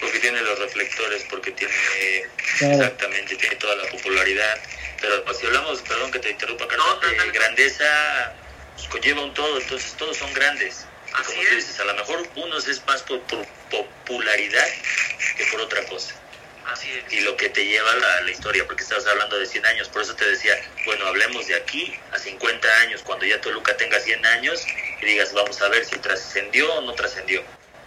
Porque 0.00 0.18
tiene 0.18 0.40
los 0.42 0.58
reflectores, 0.58 1.24
porque 1.30 1.52
tiene 1.52 2.26
exactamente, 2.60 3.36
tiene 3.36 3.56
toda 3.56 3.76
la 3.76 3.88
popularidad. 3.90 4.58
Pero 5.00 5.24
pues, 5.24 5.38
si 5.38 5.46
hablamos, 5.46 5.80
perdón 5.82 6.10
que 6.12 6.18
te 6.18 6.30
interrumpa, 6.30 6.66
Carlos, 6.68 6.86
No, 6.86 6.94
no, 6.94 7.00
no, 7.02 7.08
de 7.22 7.26
no. 7.26 7.32
grandeza 7.32 8.34
pues, 8.76 8.88
conlleva 8.88 9.22
un 9.22 9.34
todo, 9.34 9.60
entonces 9.60 9.92
todos 9.96 10.16
son 10.16 10.32
grandes. 10.34 10.86
Y 11.08 11.12
Así 11.14 11.24
como 11.30 11.42
es. 11.42 11.48
tú 11.48 11.54
dices, 11.56 11.80
a 11.80 11.84
lo 11.84 11.94
mejor 11.94 12.26
unos 12.36 12.68
es 12.68 12.84
más 12.86 13.02
por, 13.02 13.20
por 13.22 13.46
popularidad 13.70 14.66
que 15.36 15.44
por 15.46 15.60
otra 15.60 15.84
cosa. 15.86 16.14
Así 16.66 16.88
es. 16.90 17.12
y 17.12 17.20
lo 17.22 17.36
que 17.36 17.48
te 17.48 17.64
lleva 17.66 17.92
la, 17.96 18.20
la 18.22 18.30
historia, 18.30 18.64
porque 18.66 18.84
estabas 18.84 19.04
hablando 19.06 19.36
de 19.38 19.46
100 19.46 19.66
años, 19.66 19.88
por 19.88 20.00
eso 20.02 20.14
te 20.14 20.24
decía, 20.24 20.54
bueno, 20.86 21.06
hablemos 21.06 21.48
de 21.48 21.56
aquí 21.56 21.92
a 22.12 22.18
50 22.18 22.68
años, 22.82 23.02
cuando 23.02 23.26
ya 23.26 23.40
Toluca 23.40 23.76
tenga 23.76 23.98
100 23.98 24.24
años, 24.26 24.64
y 25.00 25.04
digas, 25.06 25.32
vamos 25.32 25.60
a 25.60 25.68
ver 25.68 25.84
si 25.84 25.96
trascendió 25.96 26.72
o 26.74 26.80
no 26.82 26.94
trascendió. 26.94 27.42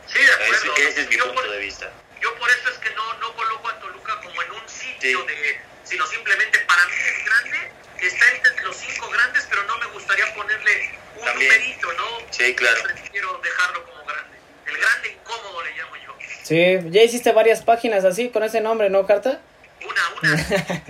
Sí, 0.08 0.20
de 0.20 0.32
acuerdo. 0.32 0.74
Ese, 0.76 0.88
ese 0.90 1.02
es 1.02 1.10
mi 1.10 1.18
Yo 1.18 1.26
punto 1.26 1.42
por- 1.42 1.52
de 1.52 1.60
vista. 1.60 1.92
Yo 2.22 2.34
por 2.40 2.50
eso 2.50 2.70
es 2.70 2.78
que 2.80 2.90
no, 2.96 3.14
no 3.20 3.34
coloco 3.36 3.70
a 3.70 3.80
Toluca 3.80 4.20
como 4.22 4.42
en 4.42 4.52
un 4.52 4.68
sitio 4.70 5.20
Sí. 5.20 5.28
de, 5.28 5.58
sino 5.84 6.06
simplemente 6.08 6.60
para 6.60 6.84
mí 6.86 6.94
es 6.94 7.26
grande, 7.26 7.72
está 8.02 8.26
entre 8.50 8.64
los 8.66 8.76
cinco 8.76 9.10
grandes, 9.10 9.46
pero 9.50 9.64
no 9.64 9.78
me 9.78 9.86
gustaría 9.88 10.34
ponerle 10.34 10.72
un 11.20 11.26
También. 11.26 11.52
numerito, 11.52 11.94
¿no? 11.94 12.04
Sí, 12.32 12.56
claro. 12.56 12.82
Prefiero 12.84 13.40
dejarlo 13.44 13.86
como 13.86 14.04
grande. 14.06 14.38
El 14.66 14.78
grande 14.78 15.10
incómodo 15.10 15.64
le 15.64 15.72
llamo 15.78 15.96
yo. 15.98 16.16
Sí, 16.44 16.78
ya 16.90 17.04
hiciste 17.04 17.32
varias 17.32 17.62
páginas 17.62 18.06
así 18.06 18.30
con 18.30 18.44
ese 18.44 18.62
nombre, 18.62 18.90
¿no, 18.90 19.06
Carta? 19.06 19.40
Una, 19.84 20.34
una. 20.34 20.48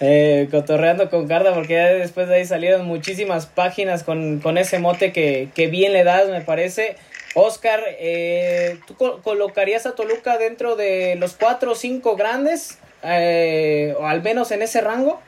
Eh, 0.00 0.46
cotorreando 0.52 1.10
con 1.10 1.26
Carta, 1.26 1.52
porque 1.54 1.74
ya 1.74 1.86
después 1.86 2.28
de 2.28 2.36
ahí 2.36 2.44
salieron 2.46 2.84
muchísimas 2.86 3.46
páginas 3.46 4.04
con, 4.04 4.38
con 4.38 4.56
ese 4.56 4.78
mote 4.78 5.12
que, 5.12 5.48
que 5.56 5.66
bien 5.66 5.92
le 5.92 6.04
das, 6.04 6.28
me 6.28 6.40
parece. 6.40 6.96
Oscar, 7.38 7.82
eh, 7.86 8.78
¿tú 8.86 8.96
co- 8.96 9.22
colocarías 9.22 9.86
a 9.86 9.94
Toluca 9.94 10.38
dentro 10.38 10.76
de 10.76 11.16
los 11.16 11.34
cuatro 11.34 11.72
o 11.72 11.74
cinco 11.74 12.16
grandes? 12.16 12.78
Eh, 13.02 13.94
o 13.98 14.06
al 14.06 14.22
menos 14.22 14.50
en 14.50 14.62
ese 14.62 14.80
rango. 14.80 15.22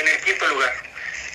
en 0.00 0.08
el 0.08 0.20
quinto 0.24 0.46
lugar. 0.48 0.72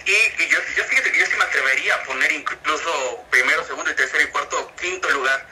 Y, 0.06 0.44
y 0.44 0.48
yo, 0.50 0.58
yo 0.76 0.84
fíjate 0.84 1.12
que 1.12 1.20
yo 1.20 1.26
sí 1.26 1.32
me 1.38 1.44
atrevería 1.46 1.96
a 1.96 2.04
poner 2.04 2.32
incluso 2.32 3.24
primero, 3.30 3.64
segundo 3.66 3.90
y 3.92 3.96
tercero 3.96 4.24
y 4.24 4.28
cuarto, 4.28 4.72
quinto 4.82 5.10
lugar, 5.12 5.46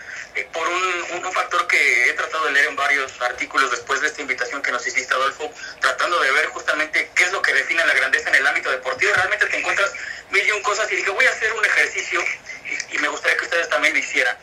por 0.53 0.67
un, 0.67 1.23
un, 1.25 1.33
factor 1.33 1.67
que 1.67 2.09
he 2.09 2.13
tratado 2.13 2.45
de 2.45 2.51
leer 2.51 2.67
en 2.67 2.75
varios 2.75 3.11
artículos 3.21 3.71
después 3.71 4.01
de 4.01 4.07
esta 4.07 4.21
invitación 4.21 4.61
que 4.61 4.71
nos 4.71 4.85
hiciste, 4.85 5.13
Adolfo, 5.13 5.51
tratando 5.79 6.19
de 6.19 6.31
ver 6.31 6.45
justamente 6.47 7.09
qué 7.15 7.23
es 7.23 7.31
lo 7.31 7.41
que 7.41 7.53
define 7.53 7.85
la 7.85 7.93
grandeza 7.93 8.29
en 8.29 8.35
el 8.35 8.47
ámbito 8.47 8.71
deportivo. 8.71 9.13
Realmente 9.13 9.45
te 9.47 9.57
encuentras 9.57 9.91
mil 10.31 10.45
y 10.47 10.51
un 10.51 10.61
cosas 10.61 10.91
y 10.91 10.95
dije, 10.95 11.09
voy 11.09 11.25
a 11.25 11.29
hacer 11.29 11.51
un 11.53 11.65
ejercicio 11.65 12.23
y, 12.91 12.97
me 12.99 13.07
gustaría 13.09 13.37
que 13.37 13.43
ustedes 13.43 13.69
también 13.69 13.93
lo 13.93 13.99
hicieran. 13.99 14.37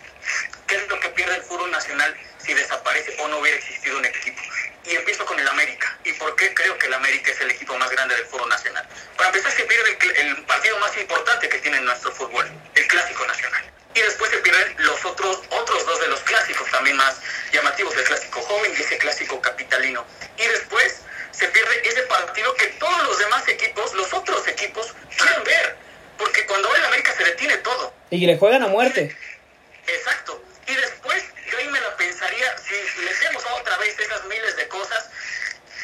¿Qué 0.67 0.77
es 0.77 0.89
lo 0.89 1.01
que 1.01 1.09
pierde 1.11 1.37
el 1.37 1.43
fútbol 1.43 1.71
nacional 1.71 2.15
si 2.39 2.53
desaparece 2.53 3.17
o 3.21 3.29
no 3.29 3.39
hubiera 3.39 3.57
existido 3.57 3.99
un 3.99 4.05
equipo? 4.05 4.43
Y 4.85 4.97
empiezo 4.97 5.25
con 5.25 5.39
el 5.39 5.49
América. 5.49 5.97
¿Y 6.05 6.13
por 6.15 6.35
qué 6.37 6.53
creo 6.53 6.77
que 6.79 6.87
el 6.87 6.95
América 6.95 7.31
es 7.31 7.41
el 7.41 7.51
equipo 7.51 7.77
más 7.79 7.91
grande 7.91 8.15
del 8.17 8.27
fútbol 8.27 8.49
nacional? 8.49 8.87
Para 9.17 9.29
empezar, 9.29 9.53
se 9.53 9.65
pierde 9.65 9.97
el, 10.01 10.17
el 10.27 10.45
partido 10.45 10.79
más 10.79 10.97
importante 10.97 11.49
que 11.49 11.59
tiene 11.59 11.81
nuestro 11.81 12.13
fútbol, 12.13 12.51
el 12.75 12.87
Clásico 12.89 13.27
Nacional. 13.27 13.78
Y 13.99 14.01
después 14.01 14.31
se 14.31 14.37
pierden 14.39 14.77
los 14.79 15.05
otros, 15.05 15.41
otros 15.51 15.85
dos 15.85 16.01
de 16.01 16.07
los 16.07 16.21
clásicos 16.21 16.71
también 16.71 16.97
más 16.97 17.17
llamativos, 17.53 17.97
el 17.97 18.05
Clásico 18.05 18.41
Joven 18.43 18.73
y 18.79 18.81
ese 18.81 18.97
Clásico 18.97 19.41
Capitalino. 19.41 20.07
Y 20.37 20.47
después 20.47 21.01
se 21.33 21.49
pierde 21.49 21.83
ese 21.83 22.03
partido 22.03 22.55
que 22.55 22.67
todos 22.79 23.03
los 23.03 23.19
demás 23.19 23.49
equipos, 23.49 23.93
los 23.95 24.13
otros 24.15 24.47
equipos, 24.47 24.95
quieren 25.17 25.43
ver. 25.43 25.77
Porque 26.17 26.47
cuando 26.47 26.69
va 26.69 26.77
el 26.77 26.85
América 26.85 27.13
se 27.17 27.25
detiene 27.25 27.57
todo. 27.57 27.93
Y 28.11 28.25
le 28.25 28.39
juegan 28.39 28.63
a 28.63 28.69
muerte. 28.69 29.17
Exacto. 29.89 30.45
Y 30.69 30.77
después 30.77 31.25
yo 31.51 31.59
ahí 31.59 31.67
me 31.67 31.81
la 31.81 31.97
pensaría, 31.97 32.57
si 32.59 33.01
metemos 33.01 33.45
otra 33.61 33.79
vez 33.79 33.99
esas 33.99 34.25
miles 34.27 34.55
de 34.55 34.69
cosas, 34.69 35.11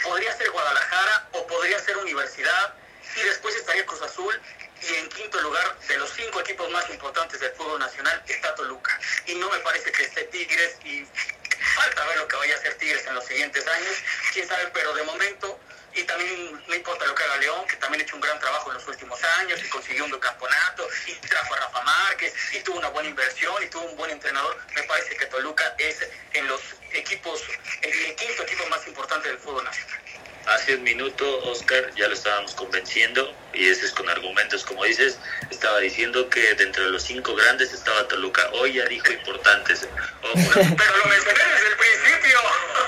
podría 0.05 0.33
ser 0.37 0.53
Guadalajara 0.53 1.27
o 1.33 1.45
podría 1.49 1.81
ser 1.81 1.97
Universidad 1.97 2.75
y 3.17 3.23
después 3.25 3.57
estaría 3.57 3.85
Cruz 3.87 4.03
Azul 4.03 4.41
y 4.89 4.95
en 4.95 5.09
quinto 5.09 5.41
lugar 5.41 5.79
de 5.89 5.97
los 5.99 6.11
cinco 6.11 6.41
equipos 6.41 6.71
más 6.71 6.89
importantes 6.91 7.41
del 7.41 7.53
fútbol 7.53 7.79
nacional 7.79 8.23
está 8.27 8.55
Toluca. 8.55 8.99
Y 9.27 9.35
no 9.37 9.51
me 9.51 9.59
parece 9.59 9.91
que 9.93 10.03
esté 10.03 10.25
Tigres 10.25 10.77
y 10.85 11.07
falta 11.75 12.05
ver 12.07 12.19
lo 12.19 12.29
que 12.29 12.37
vaya 12.37 12.55
a 12.55 12.59
hacer 12.59 12.75
Tigres 12.75 13.07
en 13.07 13.15
los 13.15 13.25
siguientes 13.25 13.67
años, 13.67 13.95
quién 14.33 14.47
sabe, 14.47 14.69
pero 14.73 14.93
de 14.95 15.03
momento 15.05 15.59
y 15.95 16.03
también 16.05 16.61
no 16.67 16.75
importa 16.75 17.07
lo 17.07 17.15
que 17.15 17.23
haga 17.23 17.37
León, 17.37 17.67
que 17.69 17.77
también 17.77 18.01
ha 18.01 18.05
hecho 18.05 18.17
un 18.17 18.23
gran 18.23 18.39
trabajo 18.41 18.71
en 18.71 18.75
los 18.75 18.87
últimos 18.89 19.23
años 19.39 19.61
y 19.65 19.69
consiguió 19.69 20.05
un 20.05 20.19
campeonato 20.19 20.89
y 21.07 21.15
trajo 21.27 21.55
a 21.55 21.59
Rafa 21.59 21.83
Márquez 21.83 22.35
y 22.53 22.61
tuvo 22.61 22.79
una 22.79 22.89
buena 22.89 23.09
inversión 23.09 23.63
y 23.63 23.69
tuvo 23.69 23.85
un 23.85 23.97
buen 23.97 24.11
entrenador. 24.11 24.59
Me 24.75 24.83
parece 24.83 25.17
que 25.17 25.27
Toluca 25.27 25.75
es 25.79 26.05
en 26.33 26.49
los 26.49 26.61
equipos, 26.93 27.43
el 27.83 28.17
quinto 28.17 28.43
equipo 28.43 28.67
más 28.67 28.85
importante 28.89 29.29
del 29.29 29.39
fútbol 29.39 29.65
nacional. 29.65 30.01
Hace 30.47 30.75
un 30.77 30.83
minuto, 30.83 31.25
Oscar, 31.45 31.91
ya 31.95 32.07
lo 32.07 32.15
estábamos 32.15 32.55
convenciendo, 32.55 33.35
y 33.55 33.69
ese 33.69 33.87
es 33.87 33.93
con 33.93 34.09
argumentos, 34.11 34.63
como 34.65 34.85
dices, 34.85 35.19
estaba 35.51 35.79
diciendo 35.79 36.29
que 36.29 36.55
dentro 36.55 36.85
de 36.85 36.91
los 36.91 37.03
cinco 37.03 37.35
grandes 37.35 37.73
estaba 37.73 38.07
Toluca. 38.09 38.49
Hoy 38.53 38.75
ya 38.75 38.85
dijo 38.87 39.11
importantes. 39.13 39.89
Pero 40.23 40.97
lo 40.99 41.05
mencioné 41.07 41.45
desde 41.45 41.67
el 41.69 41.77
principio. 41.77 42.41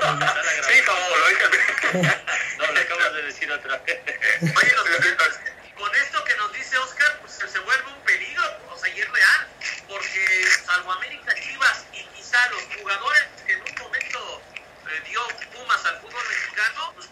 Sí, 0.67 0.83
lo 0.85 1.29
dije 1.29 1.49
principio. 1.49 2.15
no, 2.59 2.73
lo 2.73 2.81
acabas 2.81 3.15
de 3.15 3.23
decir 3.23 3.51
otra 3.53 3.79
vez. 3.79 3.99
Oye, 4.43 4.73
los- 4.77 4.89
los- 4.89 5.39
con 5.77 5.95
esto 5.95 6.25
que 6.25 6.35
nos 6.37 6.53
dice 6.53 6.77
Oscar, 6.79 7.19
pues 7.21 7.33
se, 7.53 7.59
vuelve 7.61 7.87
un 7.93 8.01
peligro, 8.05 8.43
o 8.71 8.79
sea, 8.79 8.89
y 8.95 9.01
es 9.01 9.09
real, 9.11 9.47
porque 9.89 10.45
salvo 10.67 10.93
América 10.93 11.35
Chivas 11.35 11.85
y 11.93 12.03
quizá 12.17 12.39
los 12.51 12.63
jugadores 12.81 13.23
que 13.47 13.53
en 13.53 13.61
un 13.63 13.75
momento 13.79 14.43
eh, 14.91 15.01
dio 15.09 15.21
Pumas 15.53 15.85
al 15.87 16.01
fútbol 16.01 16.23
mexicano, 16.29 16.93
pues 16.97 17.06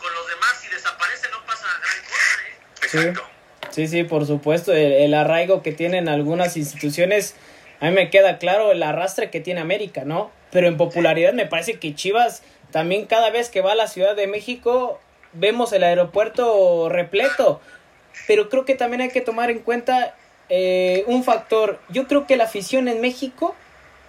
si 0.54 0.68
desaparece 0.68 1.28
no 1.30 1.44
pasa 1.46 1.66
gran 1.80 2.04
cosa, 2.04 2.96
¿eh? 2.98 3.08
Exacto. 3.08 3.34
Sí, 3.70 3.88
sí, 3.88 4.04
por 4.04 4.26
supuesto, 4.26 4.72
el, 4.72 4.92
el 4.92 5.14
arraigo 5.14 5.62
que 5.62 5.72
tienen 5.72 6.08
algunas 6.08 6.56
instituciones, 6.56 7.34
a 7.80 7.86
mí 7.86 7.92
me 7.92 8.10
queda 8.10 8.38
claro 8.38 8.72
el 8.72 8.82
arrastre 8.82 9.30
que 9.30 9.40
tiene 9.40 9.60
América, 9.60 10.04
¿no? 10.04 10.30
Pero 10.52 10.68
en 10.68 10.76
popularidad 10.76 11.32
me 11.32 11.46
parece 11.46 11.78
que 11.80 11.94
Chivas 11.94 12.42
también 12.70 13.06
cada 13.06 13.30
vez 13.30 13.50
que 13.50 13.60
va 13.60 13.72
a 13.72 13.76
la 13.76 13.88
Ciudad 13.88 14.16
de 14.16 14.26
México 14.26 15.00
vemos 15.32 15.72
el 15.72 15.84
aeropuerto 15.84 16.88
repleto, 16.88 17.60
pero 18.26 18.48
creo 18.48 18.64
que 18.64 18.74
también 18.74 19.00
hay 19.00 19.10
que 19.10 19.20
tomar 19.20 19.50
en 19.50 19.60
cuenta 19.60 20.14
eh, 20.48 21.04
un 21.06 21.24
factor, 21.24 21.80
yo 21.88 22.06
creo 22.06 22.26
que 22.26 22.36
la 22.36 22.44
afición 22.44 22.88
en 22.88 23.00
México 23.00 23.54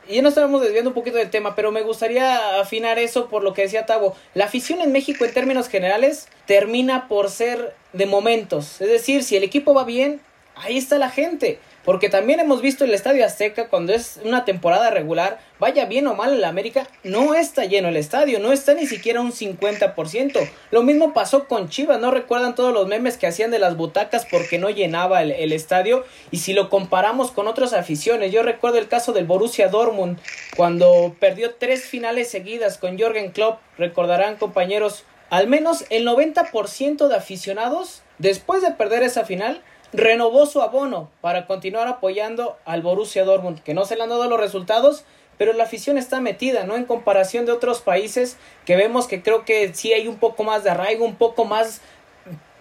ya 0.09 0.21
nos 0.21 0.31
estábamos 0.31 0.61
desviando 0.61 0.91
un 0.91 0.93
poquito 0.93 1.17
del 1.17 1.29
tema, 1.29 1.55
pero 1.55 1.71
me 1.71 1.81
gustaría 1.81 2.59
afinar 2.59 2.99
eso 2.99 3.27
por 3.27 3.43
lo 3.43 3.53
que 3.53 3.63
decía 3.63 3.85
Tavo. 3.85 4.15
La 4.33 4.45
afición 4.45 4.81
en 4.81 4.91
México 4.91 5.25
en 5.25 5.33
términos 5.33 5.67
generales 5.67 6.27
termina 6.45 7.07
por 7.07 7.29
ser 7.29 7.75
de 7.93 8.05
momentos. 8.05 8.81
Es 8.81 8.89
decir, 8.89 9.23
si 9.23 9.35
el 9.35 9.43
equipo 9.43 9.73
va 9.73 9.83
bien, 9.83 10.21
ahí 10.55 10.77
está 10.77 10.97
la 10.97 11.09
gente. 11.09 11.59
Porque 11.85 12.09
también 12.09 12.39
hemos 12.39 12.61
visto 12.61 12.83
el 12.83 12.93
Estadio 12.93 13.23
Azteca 13.23 13.69
cuando 13.69 13.93
es 13.93 14.19
una 14.23 14.43
temporada 14.43 14.89
regular, 14.89 15.39
vaya 15.59 15.85
bien 15.85 16.07
o 16.07 16.15
mal 16.15 16.33
en 16.33 16.41
la 16.41 16.49
América, 16.49 16.87
no 17.03 17.35
está 17.35 17.65
lleno 17.65 17.89
el 17.89 17.95
estadio, 17.95 18.39
no 18.39 18.51
está 18.51 18.73
ni 18.73 18.87
siquiera 18.87 19.21
un 19.21 19.31
50%. 19.31 20.49
Lo 20.71 20.81
mismo 20.81 21.13
pasó 21.13 21.47
con 21.47 21.69
Chivas, 21.69 21.99
¿no 21.99 22.09
recuerdan 22.09 22.55
todos 22.55 22.73
los 22.73 22.87
memes 22.87 23.17
que 23.17 23.27
hacían 23.27 23.51
de 23.51 23.59
las 23.59 23.77
butacas 23.77 24.25
porque 24.25 24.57
no 24.57 24.71
llenaba 24.71 25.21
el, 25.21 25.53
estadio? 25.53 26.03
Y 26.31 26.37
si 26.37 26.53
lo 26.53 26.69
comparamos 26.69 27.31
con 27.31 27.47
otras 27.47 27.73
aficiones, 27.73 28.31
yo 28.31 28.41
recuerdo 28.41 28.79
el 28.79 28.87
caso 28.87 29.13
del 29.13 29.25
Borussia 29.25 29.67
Dortmund, 29.67 30.17
cuando 30.57 31.15
perdió 31.19 31.53
tres 31.53 31.85
finales 31.85 32.29
seguidas 32.29 32.79
con 32.79 32.97
Jürgen 32.97 33.31
Klopp, 33.31 33.59
recordarán 33.77 34.37
compañeros, 34.37 35.03
al 35.29 35.47
menos 35.47 35.85
el 35.91 36.07
90% 36.07 37.07
de 37.07 37.15
aficionados, 37.15 38.01
después 38.17 38.63
de 38.63 38.71
perder 38.71 39.03
esa 39.03 39.23
final, 39.23 39.61
renovó 39.93 40.45
su 40.45 40.61
abono 40.61 41.11
para 41.21 41.47
continuar 41.47 41.87
apoyando 41.87 42.57
al 42.65 42.81
Borussia 42.81 43.23
Dortmund, 43.23 43.61
que 43.63 43.73
no 43.73 43.85
se 43.85 43.95
le 43.95 44.03
han 44.03 44.09
dado 44.09 44.29
los 44.29 44.39
resultados, 44.39 45.05
pero 45.37 45.53
la 45.53 45.65
afición 45.65 45.97
está 45.97 46.21
metida, 46.21 46.63
¿no? 46.63 46.75
En 46.75 46.85
comparación 46.85 47.45
de 47.45 47.51
otros 47.51 47.81
países 47.81 48.37
que 48.65 48.75
vemos 48.75 49.07
que 49.07 49.21
creo 49.21 49.45
que 49.45 49.73
sí 49.73 49.93
hay 49.93 50.07
un 50.07 50.17
poco 50.17 50.43
más 50.43 50.63
de 50.63 50.69
arraigo, 50.69 51.05
un 51.05 51.17
poco 51.17 51.45
más, 51.45 51.81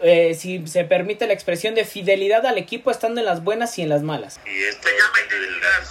eh, 0.01 0.35
si 0.35 0.67
se 0.67 0.85
permite 0.85 1.27
la 1.27 1.33
expresión, 1.33 1.75
de 1.75 1.85
fidelidad 1.85 2.45
al 2.47 2.59
equipo 2.59 2.91
estando 2.91 3.21
en 3.21 3.27
las 3.27 3.45
buenas 3.45 3.79
y 3.79 3.83
en 3.83 3.89
las 3.89 4.03
malas. 4.03 4.41
Y 4.45 4.63
esto 4.65 4.89
se 4.89 4.97
llama 4.97 5.19
fidelidad. 5.29 5.85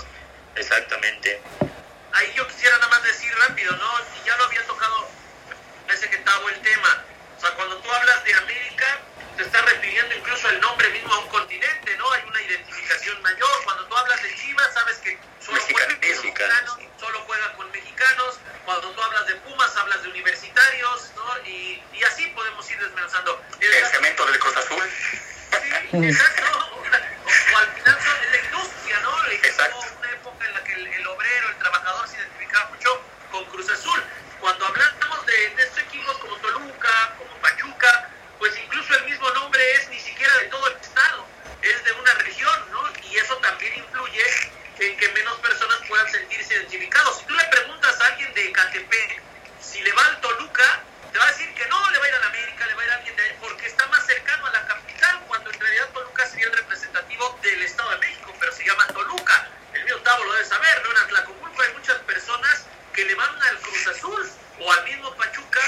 Exactamente. 0.55 1.39
Ahí 2.13 2.27
yo 2.35 2.47
quisiera 2.47 2.77
nada 2.77 2.89
más 2.89 3.03
decir 3.03 3.31
rápido, 3.47 3.71
¿no? 3.71 3.89
Y 4.21 4.27
ya 4.27 4.37
lo 4.37 4.45
había 4.45 4.61
tocado, 4.67 5.07
parece 5.87 6.09
que 6.09 6.15
estaba 6.17 6.51
el 6.51 6.61
tema. 6.61 7.03
O 7.37 7.41
sea, 7.41 7.55
cuando 7.55 7.77
tú 7.77 7.91
hablas 7.91 8.23
de 8.23 8.33
América, 8.35 8.85
te 9.37 9.43
está 9.43 9.61
refiriendo 9.61 10.15
incluso 10.15 10.49
el 10.49 10.59
nombre 10.61 10.89
mismo 10.89 11.13
a 11.13 11.19
un 11.19 11.27
continente, 11.29 11.97
¿no? 11.97 12.11
Hay 12.11 12.23
una 12.27 12.41
identificación 12.41 13.21
mayor. 13.21 13.49
Cuando 13.63 13.85
tú 13.85 13.97
hablas 13.97 14.21
de 14.21 14.35
Chivas, 14.35 14.73
sabes 14.73 14.97
que 14.97 15.17
solo 15.39 15.59
juega 15.61 15.87
con 15.87 15.99
mexicanos, 15.99 16.77
solo 16.99 17.19
juega 17.25 17.53
con 17.53 17.71
mexicanos. 17.71 18.39
Cuando 18.65 18.91
tú 18.91 19.01
hablas 19.01 19.27
de 19.27 19.35
Pumas, 19.37 19.75
hablas 19.77 20.03
de 20.03 20.09
universitarios, 20.09 21.11
¿no? 21.15 21.47
Y, 21.47 21.81
y 21.93 22.03
así 22.03 22.27
podemos 22.27 22.69
ir 22.69 22.79
desmenuzando. 22.79 23.41
El, 23.59 23.73
el 23.73 23.85
cemento 23.87 24.25
del 24.25 24.39
Cruz 24.39 24.57
Azul. 24.57 24.83
Sí, 25.91 26.05
exacto. 26.05 26.43
O, 26.53 26.79
o, 26.79 27.57
al 27.57 27.67
final 27.73 27.99
son 28.03 28.31
la 28.31 28.37
industria, 28.37 28.99
¿no? 28.99 29.27
Exacto. 29.31 29.79
una 29.99 30.11
época 30.11 30.45
en 30.45 30.53
la 30.53 30.63
que 30.63 30.73
el, 30.73 30.87
el, 30.87 31.07
obrero, 31.07 31.49
el 31.49 31.55
trabajador 31.57 32.07
se 32.07 32.17
identificaba 32.17 32.69
mucho 32.69 33.01
con 33.31 33.45
Cruz 33.45 33.69
Azul. 33.69 34.03
Cuando 34.39 34.65
hablamos 34.67 35.25
de, 35.25 35.49
de 35.55 35.63
estos 35.63 35.79
equipos 35.79 36.17
como 36.17 36.35
Toluca, 36.37 37.15
como 37.17 37.35
Pachuca, 37.41 38.09
pues 38.43 38.57
incluso 38.57 38.93
el 38.95 39.05
mismo 39.05 39.29
nombre 39.29 39.71
es 39.71 39.87
ni 39.87 39.97
siquiera 39.97 40.37
de 40.39 40.47
todo 40.47 40.67
el 40.67 40.75
estado, 40.75 41.25
es 41.61 41.85
de 41.85 41.93
una 41.93 42.13
región, 42.15 42.71
¿no? 42.71 42.83
Y 43.09 43.15
eso 43.15 43.37
también 43.37 43.73
influye 43.73 44.21
en 44.79 44.97
que 44.97 45.07
menos 45.13 45.37
personas 45.37 45.77
puedan 45.87 46.11
sentirse 46.11 46.53
identificados. 46.55 47.19
Si 47.19 47.25
tú 47.25 47.35
le 47.35 47.45
preguntas 47.45 48.01
a 48.01 48.05
alguien 48.07 48.33
de 48.33 48.51
Catepec 48.51 49.21
si 49.61 49.79
le 49.79 49.93
va 49.93 50.05
al 50.07 50.19
Toluca, 50.19 50.83
te 51.13 51.19
va 51.19 51.23
a 51.23 51.31
decir 51.31 51.53
que 51.53 51.65
no, 51.67 51.89
le 51.91 51.99
va 51.99 52.03
a 52.03 52.09
ir 52.09 52.15
a 52.15 52.19
la 52.19 52.25
América, 52.25 52.65
le 52.65 52.73
va 52.73 52.81
a 52.81 52.85
ir 52.85 52.91
a 52.91 52.95
alguien 52.95 53.15
de 53.15 53.23
ahí, 53.23 53.37
porque 53.39 53.65
está 53.65 53.87
más 53.87 54.05
cercano 54.05 54.45
a 54.45 54.51
la 54.51 54.67
capital, 54.67 55.21
cuando 55.29 55.49
en 55.49 55.59
realidad 55.61 55.89
Toluca 55.93 56.27
sería 56.27 56.47
el 56.47 56.53
representativo 56.57 57.39
del 57.41 57.61
Estado 57.61 57.91
de 57.91 57.97
México, 57.99 58.35
pero 58.41 58.51
se 58.51 58.65
llama 58.65 58.87
Toluca. 58.87 59.47
El 59.73 59.85
mío 59.85 60.01
Tavo 60.01 60.21
lo 60.25 60.33
debe 60.33 60.45
saber, 60.45 60.83
¿no? 60.83 60.91
En 60.91 60.97
Atlacomulco 60.97 61.61
hay 61.61 61.73
muchas 61.75 61.97
personas 61.99 62.65
que 62.93 63.05
le 63.05 63.15
van 63.15 63.41
al 63.41 63.57
Cruz 63.59 63.87
Azul 63.87 64.31
o 64.59 64.73
al 64.73 64.83
mismo 64.83 65.15
Pachuca 65.15 65.61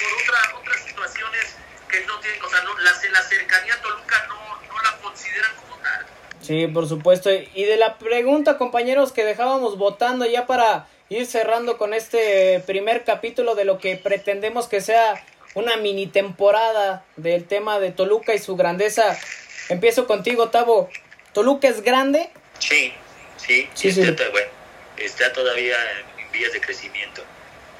por 0.00 0.22
otra, 0.22 0.58
otras 0.58 0.84
situaciones 0.84 1.56
que 1.90 2.04
no 2.06 2.18
tienen, 2.20 2.42
o 2.42 2.48
sea, 2.48 2.62
no, 2.62 2.78
la, 2.78 2.90
la 2.90 3.22
cercanía 3.22 3.74
a 3.74 3.80
Toluca 3.80 4.26
no, 4.28 4.62
no 4.68 4.82
la 4.82 4.96
consideran 5.02 5.50
como 5.56 5.76
tal. 5.82 6.06
Sí, 6.40 6.66
por 6.66 6.88
supuesto. 6.88 7.30
Y 7.30 7.64
de 7.64 7.76
la 7.76 7.98
pregunta, 7.98 8.58
compañeros, 8.58 9.12
que 9.12 9.24
dejábamos 9.24 9.76
votando 9.78 10.26
ya 10.26 10.46
para 10.46 10.86
ir 11.08 11.26
cerrando 11.26 11.76
con 11.76 11.92
este 11.92 12.60
primer 12.66 13.04
capítulo 13.04 13.54
de 13.54 13.64
lo 13.64 13.78
que 13.78 13.96
pretendemos 13.96 14.68
que 14.68 14.80
sea 14.80 15.22
una 15.54 15.76
mini 15.76 16.06
temporada 16.06 17.04
del 17.16 17.44
tema 17.44 17.80
de 17.80 17.90
Toluca 17.90 18.34
y 18.34 18.38
su 18.38 18.56
grandeza. 18.56 19.18
Empiezo 19.68 20.06
contigo, 20.06 20.50
Tavo. 20.50 20.88
¿Toluca 21.32 21.68
es 21.68 21.82
grande? 21.82 22.30
Sí, 22.58 22.92
sí, 23.36 23.68
sí, 23.74 23.92
sí. 23.92 24.02
Está, 24.02 24.28
bueno, 24.30 24.48
está 24.96 25.32
todavía 25.32 25.76
en 26.18 26.32
vías 26.32 26.52
de 26.52 26.60
crecimiento. 26.60 27.22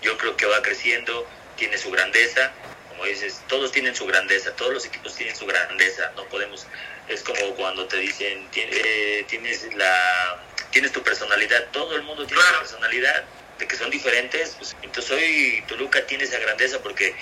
Yo 0.02 0.16
creo 0.18 0.36
que 0.36 0.46
va 0.46 0.62
creciendo, 0.62 1.26
tiene 1.56 1.78
su 1.78 1.90
grandeza, 1.90 2.52
como 3.00 3.08
dices, 3.08 3.40
todos 3.48 3.72
tienen 3.72 3.96
su 3.96 4.04
grandeza, 4.04 4.54
todos 4.56 4.74
los 4.74 4.84
equipos 4.84 5.16
tienen 5.16 5.34
su 5.34 5.46
grandeza, 5.46 6.12
no 6.16 6.24
podemos, 6.26 6.66
es 7.08 7.22
como 7.22 7.40
cuando 7.56 7.86
te 7.86 7.96
dicen, 7.96 8.46
eh, 8.54 9.24
tienes 9.26 9.74
la, 9.74 10.44
tienes 10.70 10.92
tu 10.92 11.02
personalidad, 11.02 11.64
todo 11.72 11.96
el 11.96 12.02
mundo 12.02 12.26
tiene 12.26 12.42
su 12.42 12.58
personalidad, 12.58 13.24
de 13.58 13.66
que 13.66 13.74
son 13.74 13.88
diferentes, 13.88 14.54
pues, 14.58 14.76
entonces 14.82 15.12
hoy 15.12 15.64
Toluca 15.66 16.04
tiene 16.06 16.24
esa 16.24 16.38
grandeza 16.40 16.82
porque, 16.82 17.14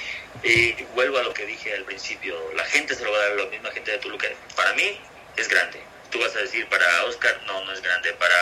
eh, 0.42 0.84
vuelvo 0.96 1.18
a 1.18 1.22
lo 1.22 1.32
que 1.32 1.46
dije 1.46 1.72
al 1.72 1.84
principio, 1.84 2.36
la 2.56 2.64
gente 2.64 2.96
se 2.96 3.04
lo 3.04 3.12
va 3.12 3.18
a 3.18 3.28
dar 3.28 3.36
la 3.36 3.46
misma 3.46 3.70
gente 3.70 3.92
de 3.92 3.98
Toluca, 3.98 4.26
para 4.56 4.72
mí 4.72 4.98
es 5.36 5.46
grande, 5.46 5.80
tú 6.10 6.18
vas 6.18 6.34
a 6.34 6.40
decir 6.40 6.66
para 6.66 7.04
Oscar, 7.04 7.40
no, 7.46 7.64
no 7.64 7.72
es 7.72 7.80
grande, 7.82 8.14
para 8.14 8.34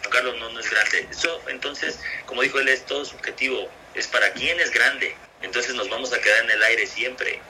Juan 0.00 0.10
Carlos, 0.10 0.40
no, 0.40 0.48
no 0.50 0.58
es 0.58 0.68
grande, 0.68 1.06
eso 1.08 1.40
entonces, 1.46 2.00
como 2.26 2.42
dijo 2.42 2.58
él, 2.58 2.66
es 2.66 2.84
todo 2.84 3.04
subjetivo, 3.04 3.70
es 3.94 4.08
para 4.08 4.32
quién 4.32 4.58
es 4.58 4.72
grande, 4.72 5.14
entonces 5.44 5.74
nos 5.74 5.88
vamos 5.88 6.12
a 6.12 6.20
quedar 6.20 6.44
en 6.44 6.50
el 6.50 6.62
aire 6.62 6.86
siempre. 6.86 7.40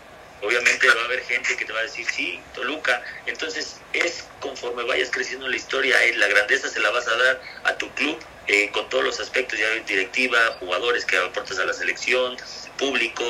Obviamente 0.42 0.86
va 0.86 1.01
a 1.01 1.05
haber 1.07 1.20
gente 1.20 1.57
que 1.57 1.64
te 1.64 1.72
va 1.72 1.80
a 1.80 1.84
decir, 1.84 2.07
sí, 2.07 2.40
Toluca. 2.55 3.03
Entonces 3.26 3.76
es 3.92 4.24
conforme 4.40 4.82
vayas 4.82 5.11
creciendo 5.11 5.47
en 5.47 5.53
la 5.53 5.57
historia, 5.57 6.03
eh, 6.05 6.14
la 6.16 6.26
grandeza 6.26 6.68
se 6.68 6.80
la 6.80 6.90
vas 6.90 7.09
a 7.09 7.16
dar 7.16 7.40
a 7.64 7.74
tu 7.76 7.88
club 7.95 8.18
eh, 8.47 8.70
con 8.72 8.88
todos 8.90 9.05
los 9.05 9.20
aspectos, 9.20 9.59
ya 9.59 9.70
directiva, 9.86 10.38
jugadores 10.61 11.07
que 11.07 11.16
aportas 11.16 11.59
a 11.59 11.64
la 11.64 11.72
selección, 11.72 12.36
público, 12.76 13.24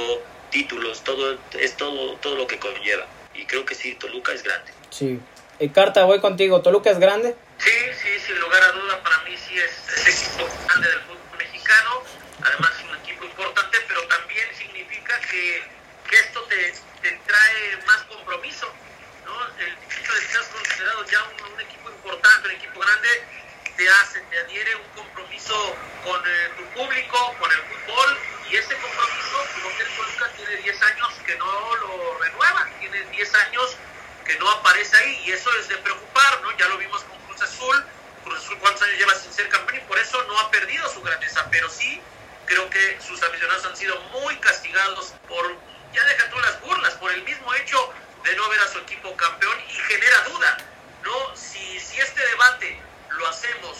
títulos, 0.50 1.04
todo 1.04 1.38
es 1.58 1.76
todo 1.76 2.16
todo 2.16 2.36
lo 2.36 2.46
que 2.46 2.58
conlleva. 2.58 3.06
Y 3.34 3.44
creo 3.44 3.64
que 3.64 3.74
sí, 3.74 3.94
Toluca 3.94 4.32
es 4.32 4.42
grande. 4.42 4.72
Sí. 4.90 5.20
Eh, 5.60 5.70
Carta, 5.72 6.04
voy 6.04 6.20
contigo. 6.20 6.62
¿Toluca 6.62 6.90
es 6.90 6.98
grande? 6.98 7.36
Sí, 7.58 7.70
sí, 8.02 8.08
sin 8.26 8.40
lugar 8.40 8.62
a 8.62 8.72
duda, 8.72 9.02
para 9.02 9.18
mí 9.18 9.36
sí 9.36 9.56
es 9.56 10.06
el 10.06 10.12
equipo 10.12 10.48
grande 10.66 10.88
del 10.88 11.00
fútbol 11.00 11.38
mexicano. 11.38 12.02
Además, 12.42 12.72
importante, 13.34 13.78
pero 13.88 14.06
también 14.06 14.46
significa 14.54 15.18
que, 15.22 15.64
que 16.08 16.16
esto 16.16 16.40
te, 16.44 16.72
te, 17.02 17.10
trae 17.26 17.76
más 17.84 18.02
compromiso, 18.04 18.72
¿no? 19.24 19.34
El 19.58 19.72
hecho 19.72 20.12
de 20.14 20.20
que 20.20 20.26
seas 20.28 20.46
considerado 20.46 21.04
ya 21.06 21.22
un, 21.24 21.52
un, 21.52 21.60
equipo 21.60 21.90
importante, 21.90 22.48
un 22.48 22.54
equipo 22.54 22.78
grande, 22.78 23.24
te 23.76 23.88
hace, 23.88 24.20
te 24.20 24.38
adhiere 24.38 24.76
un 24.76 24.88
compromiso 24.90 25.76
con 26.04 26.22
eh, 26.24 26.50
tu 26.56 26.64
público, 26.78 27.34
con 27.40 27.50
el 27.50 27.58
fútbol, 27.58 28.18
y 28.50 28.56
ese 28.56 28.76
compromiso, 28.76 29.46
como 29.54 29.76
que 29.76 29.82
el 29.82 29.88
Toluca 29.96 30.28
tiene 30.36 30.56
10 30.62 30.82
años 30.82 31.08
que 31.26 31.36
no 31.36 31.76
lo 31.76 32.18
renueva, 32.18 32.68
tiene 32.78 33.00
10 33.02 33.34
años 33.34 33.76
que 34.24 34.38
no 34.38 34.48
aparece 34.48 34.96
ahí, 34.96 35.22
y 35.26 35.32
eso 35.32 35.50
es 35.58 35.68
de 35.68 35.76
preocupar, 35.78 36.40
¿no? 36.42 36.56
Ya 36.56 36.68
lo 36.68 36.78
vimos 36.78 37.02
con 37.02 37.18
Cruz 37.26 37.42
Azul, 37.42 37.84
Cruz 38.22 38.38
Azul 38.38 38.58
cuántos 38.60 38.82
años 38.82 38.98
lleva 38.98 39.14
sin 39.16 39.32
ser 39.32 39.48
campeón, 39.48 39.78
y 39.78 39.88
por 39.88 39.98
eso 39.98 40.22
no 40.22 40.38
ha 40.38 40.50
perdido 40.52 40.88
su 40.90 41.02
grandeza, 41.02 41.48
pero 41.50 41.68
sí 41.68 42.00
creo 42.46 42.68
que 42.70 42.98
sus 43.00 43.22
aficionados 43.22 43.64
han 43.66 43.76
sido 43.76 44.00
muy 44.12 44.36
castigados 44.38 45.14
por, 45.28 45.56
ya 45.92 46.04
deja 46.04 46.30
tú 46.30 46.38
las 46.40 46.60
burlas, 46.60 46.94
por 46.94 47.10
el 47.12 47.22
mismo 47.22 47.54
hecho 47.54 47.92
de 48.24 48.36
no 48.36 48.48
ver 48.48 48.60
a 48.60 48.68
su 48.68 48.78
equipo 48.78 49.16
campeón 49.16 49.56
y 49.68 49.72
genera 49.72 50.24
duda, 50.24 50.56
¿no? 51.02 51.36
Si, 51.36 51.78
si 51.80 52.00
este 52.00 52.26
debate 52.26 52.80
lo 53.10 53.26
hacemos 53.28 53.78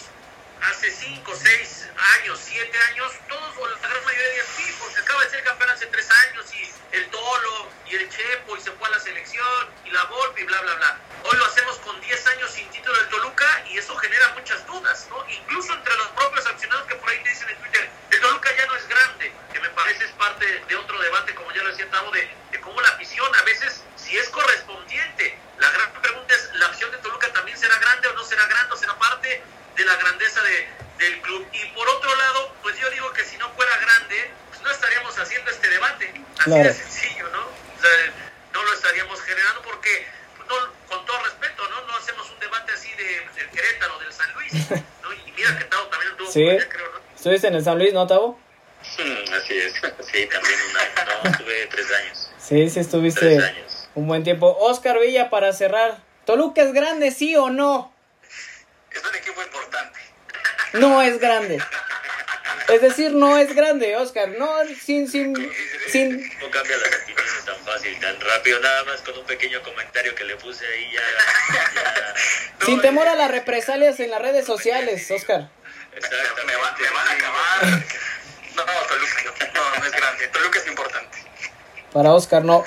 hace 0.69 0.91
5, 0.91 1.31
6 1.35 1.89
años, 2.19 2.39
7 2.43 2.77
años, 2.89 3.11
todos 3.27 3.57
o 3.57 3.67
la 3.67 3.87
gran 3.87 4.03
mayoría 4.03 4.29
de 4.29 4.43
sí, 4.57 4.75
porque 4.79 4.99
acaba 4.99 5.23
de 5.23 5.29
ser 5.29 5.43
campeón 5.43 5.69
hace 5.69 5.85
3 5.85 6.09
años 6.11 6.45
y 6.55 6.95
el 6.95 7.09
Tolo 7.09 7.69
y 7.87 7.95
el 7.95 8.09
Chepo 8.09 8.57
y 8.57 8.61
se 8.61 8.71
fue 8.71 8.87
a 8.87 8.91
la 8.91 8.99
selección 8.99 9.69
y 9.85 9.91
la 9.91 10.03
Volpe 10.05 10.41
y 10.41 10.45
bla, 10.45 10.61
bla, 10.61 10.75
bla. 10.75 10.97
Hoy 11.23 11.37
lo 11.37 11.45
hacemos 11.45 11.77
con 11.79 11.99
10 12.01 12.27
años 12.27 12.51
sin 12.51 12.67
título 12.69 12.97
del 12.97 13.09
Toluca 13.09 13.63
y 13.69 13.77
eso 13.77 13.95
genera 13.97 14.29
muchas 14.29 14.65
dudas, 14.65 15.07
¿no? 15.09 15.25
Incluso 15.29 15.73
entre 15.73 15.95
los 15.97 16.07
propios 16.09 16.45
accionados 16.47 16.87
que 16.87 16.95
por 16.95 17.09
ahí 17.09 17.21
te 17.23 17.29
dicen 17.29 17.49
en 17.49 17.57
Twitter, 17.57 17.89
el 18.11 18.21
Toluca 18.21 18.55
ya 18.55 18.65
no 18.65 18.75
es 18.75 18.87
grande, 18.87 19.33
que 19.53 19.59
me 19.59 19.69
parece 19.69 20.05
es 20.05 20.11
parte 20.11 20.45
de 20.67 20.75
otro 20.75 20.99
debate, 20.99 21.35
como 21.35 21.51
ya 21.51 21.63
lo 21.63 21.69
decía 21.69 21.89
Tavo, 21.91 22.11
de, 22.11 22.29
cómo 22.61 22.81
la 22.81 22.89
afición 22.89 23.33
a 23.35 23.41
veces, 23.43 23.83
si 23.95 24.17
es 24.17 24.29
correspondiente, 24.29 25.37
la 25.59 25.69
gran 25.69 25.93
pregunta 26.01 26.33
es, 26.33 26.49
¿la 26.53 26.67
afición 26.67 26.91
de 26.91 26.97
Toluca 26.97 27.31
también 27.33 27.57
será 27.57 27.77
grande 27.77 28.07
o 28.07 28.13
no 28.13 28.23
será 28.23 28.45
grande 28.47 28.73
o 28.73 28.77
será 28.77 28.97
parte 28.97 29.43
de 29.75 29.85
la 29.85 29.95
grandeza 29.95 30.41
de, 30.41 30.67
del 31.05 31.21
club? 31.21 31.47
Y 31.51 31.65
por 31.73 31.87
otro 31.89 32.15
lado, 32.15 32.55
pues 32.61 32.77
yo 32.79 32.89
digo 32.91 33.11
que 33.13 33.23
si 33.23 33.37
no 33.37 33.49
fuera 33.51 33.77
grande, 33.77 34.31
pues 34.49 34.61
no 34.61 34.71
estaríamos 34.71 35.17
haciendo 35.17 35.51
este 35.51 35.69
debate, 35.69 36.13
así 36.39 36.43
claro. 36.43 36.63
de 36.63 36.73
sencillo, 36.73 37.29
¿no? 37.29 37.41
O 37.41 37.81
sea, 37.81 37.91
no 38.53 38.63
lo 38.63 38.73
estaríamos 38.73 39.21
generando 39.21 39.61
porque, 39.61 40.07
pues 40.37 40.49
no, 40.49 40.55
con 40.87 41.05
todo 41.05 41.23
respeto, 41.23 41.67
¿no? 41.69 41.81
No 41.87 41.95
hacemos 41.95 42.29
un 42.31 42.39
debate 42.39 42.71
así 42.73 42.91
de, 42.95 43.27
del 43.35 43.49
Querétaro, 43.49 43.99
del 43.99 44.13
San 44.13 44.33
Luis, 44.33 44.53
¿no? 45.01 45.13
Y 45.13 45.31
mira 45.31 45.57
que 45.57 45.65
Tavo 45.65 45.87
también 45.87 46.17
tuvo 46.17 46.31
Sí. 46.31 46.47
¿Estuviste 47.15 47.47
en 47.47 47.55
el 47.55 47.63
San 47.63 47.77
Luis, 47.77 47.93
no, 47.93 48.07
Tavo? 48.07 48.39
Mm, 48.97 49.33
así 49.33 49.57
es, 49.57 49.73
sí, 50.11 50.27
también 50.27 50.59
un 50.69 50.77
año, 50.77 51.21
no, 51.23 51.29
estuve 51.31 51.67
tres 51.67 51.91
años. 51.91 52.31
Sí, 52.37 52.69
sí, 52.69 52.79
estuviste 52.79 53.55
un 53.95 54.07
buen 54.07 54.23
tiempo. 54.23 54.55
Oscar 54.59 54.99
Villa, 54.99 55.29
para 55.29 55.51
cerrar, 55.53 56.03
¿Toluca 56.25 56.63
es 56.63 56.73
grande, 56.73 57.11
sí 57.11 57.35
o 57.35 57.49
no? 57.49 57.93
Es 58.91 59.03
un 59.03 59.15
equipo 59.15 59.41
importante. 59.43 59.99
No 60.79 61.01
es 61.01 61.19
grande. 61.19 61.59
Es 62.67 62.81
decir, 62.81 63.11
no 63.11 63.37
es 63.37 63.53
grande, 63.55 63.95
Oscar. 63.95 64.29
No, 64.29 64.49
sin, 64.81 65.07
sin, 65.07 65.35
sin. 65.89 66.29
No 66.39 66.49
cambia 66.49 66.77
las 66.77 67.03
opiniones 67.03 67.45
tan 67.45 67.57
fácil, 67.63 67.99
tan 67.99 68.19
rápido. 68.19 68.59
Nada 68.59 68.83
más 68.85 69.01
con 69.01 69.17
un 69.17 69.25
pequeño 69.25 69.61
comentario 69.61 70.15
que 70.15 70.23
le 70.23 70.35
puse 70.37 70.65
ahí 70.65 70.91
ya. 70.91 72.65
sin 72.65 72.81
temor 72.81 73.07
a 73.07 73.15
las 73.15 73.29
represalias 73.29 73.99
en 73.99 74.09
las 74.09 74.21
redes 74.21 74.45
sociales, 74.45 75.09
Oscar. 75.11 75.49
Exacto, 75.95 76.41
me, 76.45 76.55
van 76.55 77.07
a 77.07 77.11
acabar. 77.11 77.83
No, 78.55 78.63
Toluca 78.63 79.51
no, 79.53 79.79
no 79.79 79.85
es 79.85 79.91
grande. 79.91 80.27
Toluca 80.29 80.59
es 80.59 80.67
importante. 80.67 81.17
Para 81.93 82.13
Oscar, 82.13 82.43
no. 82.43 82.63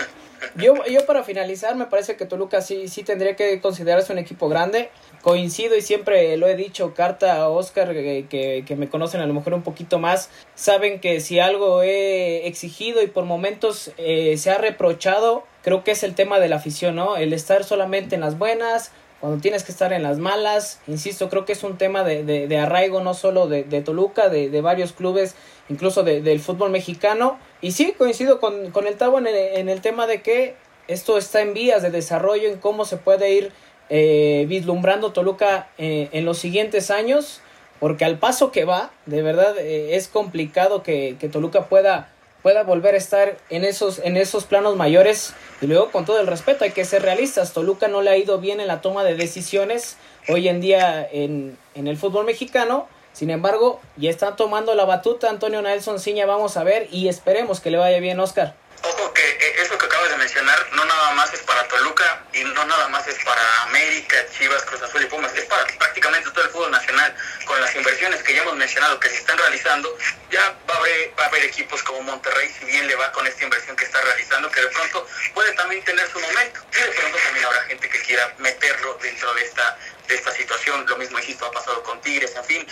Yo, 0.55 0.85
yo 0.87 1.05
para 1.07 1.25
finalizar, 1.25 1.75
me 1.75 1.87
parece 1.87 2.17
que 2.17 2.25
Toluca 2.25 2.63
sí, 2.63 2.89
sí 2.89 3.03
tendría 3.03 3.37
que 3.37 3.61
considerarse 3.61 4.13
un 4.13 4.19
equipo 4.19 4.49
grande. 4.49 4.91
Coincido 5.29 5.77
y 5.77 5.83
siempre 5.83 6.39
lo 6.39 6.47
he 6.47 6.57
dicho, 6.57 6.95
carta 6.95 7.37
a 7.37 7.51
Oscar, 7.51 7.93
que, 7.93 8.65
que, 8.67 8.77
me 8.77 8.89
conocen 8.89 9.21
a 9.21 9.27
lo 9.27 9.35
mejor 9.35 9.53
un 9.53 9.61
poquito 9.61 9.99
más, 9.99 10.31
saben 10.55 11.01
que 11.01 11.21
si 11.21 11.39
algo 11.39 11.83
he 11.83 12.47
exigido 12.47 13.03
y 13.03 13.09
por 13.09 13.27
momentos 13.27 13.93
eh, 13.99 14.39
se 14.39 14.51
ha 14.51 14.57
reprochado, 14.57 15.45
creo 15.63 15.85
que 15.85 15.91
es 15.91 16.03
el 16.03 16.15
tema 16.15 16.41
de 16.41 16.49
la 16.49 16.57
afición, 16.57 16.97
¿no? 16.97 17.19
El 17.19 17.35
estar 17.35 17.65
solamente 17.65 18.15
en 18.15 18.23
las 18.23 18.39
buenas, 18.39 18.91
cuando 19.21 19.39
tienes 19.39 19.65
que 19.65 19.73
estar 19.73 19.93
en 19.93 20.03
las 20.03 20.17
malas. 20.17 20.81
Insisto, 20.87 21.29
creo 21.29 21.45
que 21.45 21.53
es 21.53 21.63
un 21.63 21.77
tema 21.77 22.05
de, 22.05 22.25
de, 22.25 22.59
arraigo 22.59 23.03
no 23.03 23.13
solo 23.13 23.49
de, 23.49 23.65
de 23.65 23.83
Toluca, 23.83 24.31
de, 24.31 24.49
de, 24.49 24.61
varios 24.63 24.95
clubes, 24.95 25.35
incluso 25.69 26.05
del 26.05 26.41
fútbol 26.41 26.71
mexicano. 26.71 27.39
Y 27.61 27.73
sí, 27.73 27.93
coincido 27.99 28.41
con, 28.41 28.71
con 28.71 28.87
el 28.87 28.97
Tabo 28.97 29.19
en 29.19 29.27
el, 29.27 29.37
en 29.37 29.69
el, 29.69 29.83
tema 29.83 30.07
de 30.07 30.23
que 30.23 30.57
esto 30.87 31.19
está 31.19 31.43
en 31.43 31.53
vías 31.53 31.83
de 31.83 31.91
desarrollo, 31.91 32.49
en 32.49 32.57
cómo 32.59 32.87
se 32.87 32.97
puede 32.97 33.31
ir 33.35 33.53
eh, 33.91 34.45
vislumbrando 34.49 35.13
Toluca 35.13 35.69
eh, 35.79 36.09
en 36.13 36.25
los 36.25 36.39
siguientes 36.39 36.91
años, 36.91 37.41
porque 37.81 38.05
al 38.05 38.19
paso 38.19 38.53
que 38.53 38.65
va, 38.65 38.91
de 39.07 39.23
verdad 39.23 39.57
eh, 39.59 39.97
es 39.97 40.09
complicado 40.09 40.83
que, 40.83 41.17
Toluca 41.33 41.67
pueda 41.69 42.13
pueda 42.43 42.63
volver 42.63 42.95
a 42.95 42.99
estar 42.99 43.37
en 43.51 43.65
esos, 43.65 43.99
en 43.99 44.17
esos 44.17 44.45
planos 44.45 44.77
mayores. 44.77 45.35
Y 45.61 45.67
luego, 45.67 45.91
con 45.91 46.05
todo 46.05 46.21
el 46.21 46.27
respeto, 46.29 46.65
hay 46.65 46.71
que 46.71 46.85
ser 46.85 47.03
realistas. 47.03 47.53
Toluca 47.53 47.89
no 47.89 48.01
le 48.01 48.11
ha 48.11 48.17
ido 48.17 48.39
bien 48.39 48.61
en 48.61 48.69
la 48.69 48.81
toma 48.81 49.03
de 49.03 49.17
decisiones 49.17 49.97
hoy 50.29 50.47
en 50.49 50.61
día 50.61 51.07
en, 51.11 51.59
en 51.75 51.89
el 51.89 51.97
fútbol 51.97 52.25
mexicano. 52.25 52.87
Sin 53.13 53.31
embargo, 53.31 53.81
ya 53.97 54.09
está 54.09 54.37
tomando 54.37 54.77
la 54.77 54.85
batuta 54.85 55.29
Antonio 55.29 55.61
Nelson 55.61 55.99
Ciña, 55.99 56.27
vamos 56.27 56.57
a 56.57 56.63
ver 56.63 56.87
y 56.93 57.09
esperemos 57.09 57.59
que 57.59 57.73
le 57.73 57.79
vaya 57.79 57.99
bien, 57.99 58.21
Oscar. 58.21 58.55
Ojo 58.83 59.13
que 59.13 59.23
eh, 59.23 59.63
eso 59.63 59.77
que 59.77 59.87
acabas 59.87 60.11
de 60.11 60.17
mencionar 60.17 60.69
no 60.73 60.85
nada 60.85 61.11
más 61.13 61.33
es 61.35 61.41
para 61.41 61.67
Toluca 61.69 62.23
y 62.33 62.45
no 62.45 62.65
nada 62.65 62.89
más 62.89 63.07
es 63.09 63.17
para 63.25 63.63
América, 63.63 64.17
Chivas, 64.37 64.63
Cruz 64.65 64.83
Azul 64.83 65.03
y 65.03 65.07
Pumas, 65.07 65.35
es 65.35 65.45
para 65.47 65.65
prácticamente 65.79 66.31
todo 66.31 66.45
el 66.45 66.51
fútbol 66.51 66.71
nacional. 66.71 67.15
Con 67.45 67.61
las 67.61 67.75
inversiones 67.75 68.23
que 68.23 68.35
ya 68.35 68.43
hemos 68.43 68.57
mencionado 68.57 69.01
que 69.01 69.09
se 69.09 69.17
están 69.17 69.37
realizando, 69.39 69.97
ya 70.31 70.55
va 70.69 70.75
a 70.75 70.79
haber, 70.79 71.13
va 71.19 71.25
a 71.25 71.27
haber 71.29 71.45
equipos 71.45 71.83
como 71.83 72.03
Monterrey, 72.03 72.55
si 72.59 72.65
bien 72.67 72.87
le 72.87 72.95
va 72.95 73.11
con 73.13 73.27
esta 73.27 73.43
inversión 73.45 73.77
que 73.77 73.85
está 73.85 74.01
realizando, 74.01 74.51
que 74.51 74.61
de 74.61 74.69
pronto 74.69 75.07
puede 75.35 75.53
también 75.53 75.83
tener 75.85 76.09
su 76.11 76.21
momento. 76.21 76.61
Y 76.73 76.79
de 76.79 76.89
pronto 76.89 77.19
también 77.19 77.45
habrá 77.47 77.63
gente 77.63 77.89
que 77.89 78.01
quiera 78.03 78.33
meterlo 78.39 78.99
dentro 79.03 79.35
de 79.35 79.45
esta 79.45 79.77
de 80.09 80.15
esta 80.15 80.33
situación. 80.33 80.85
Lo 80.89 80.97
mismo, 80.97 81.19
ha 81.19 81.53
pasado 81.53 81.83
con 81.83 82.01
Tigres, 82.01 82.35
en 82.35 82.45
fin, 82.45 82.67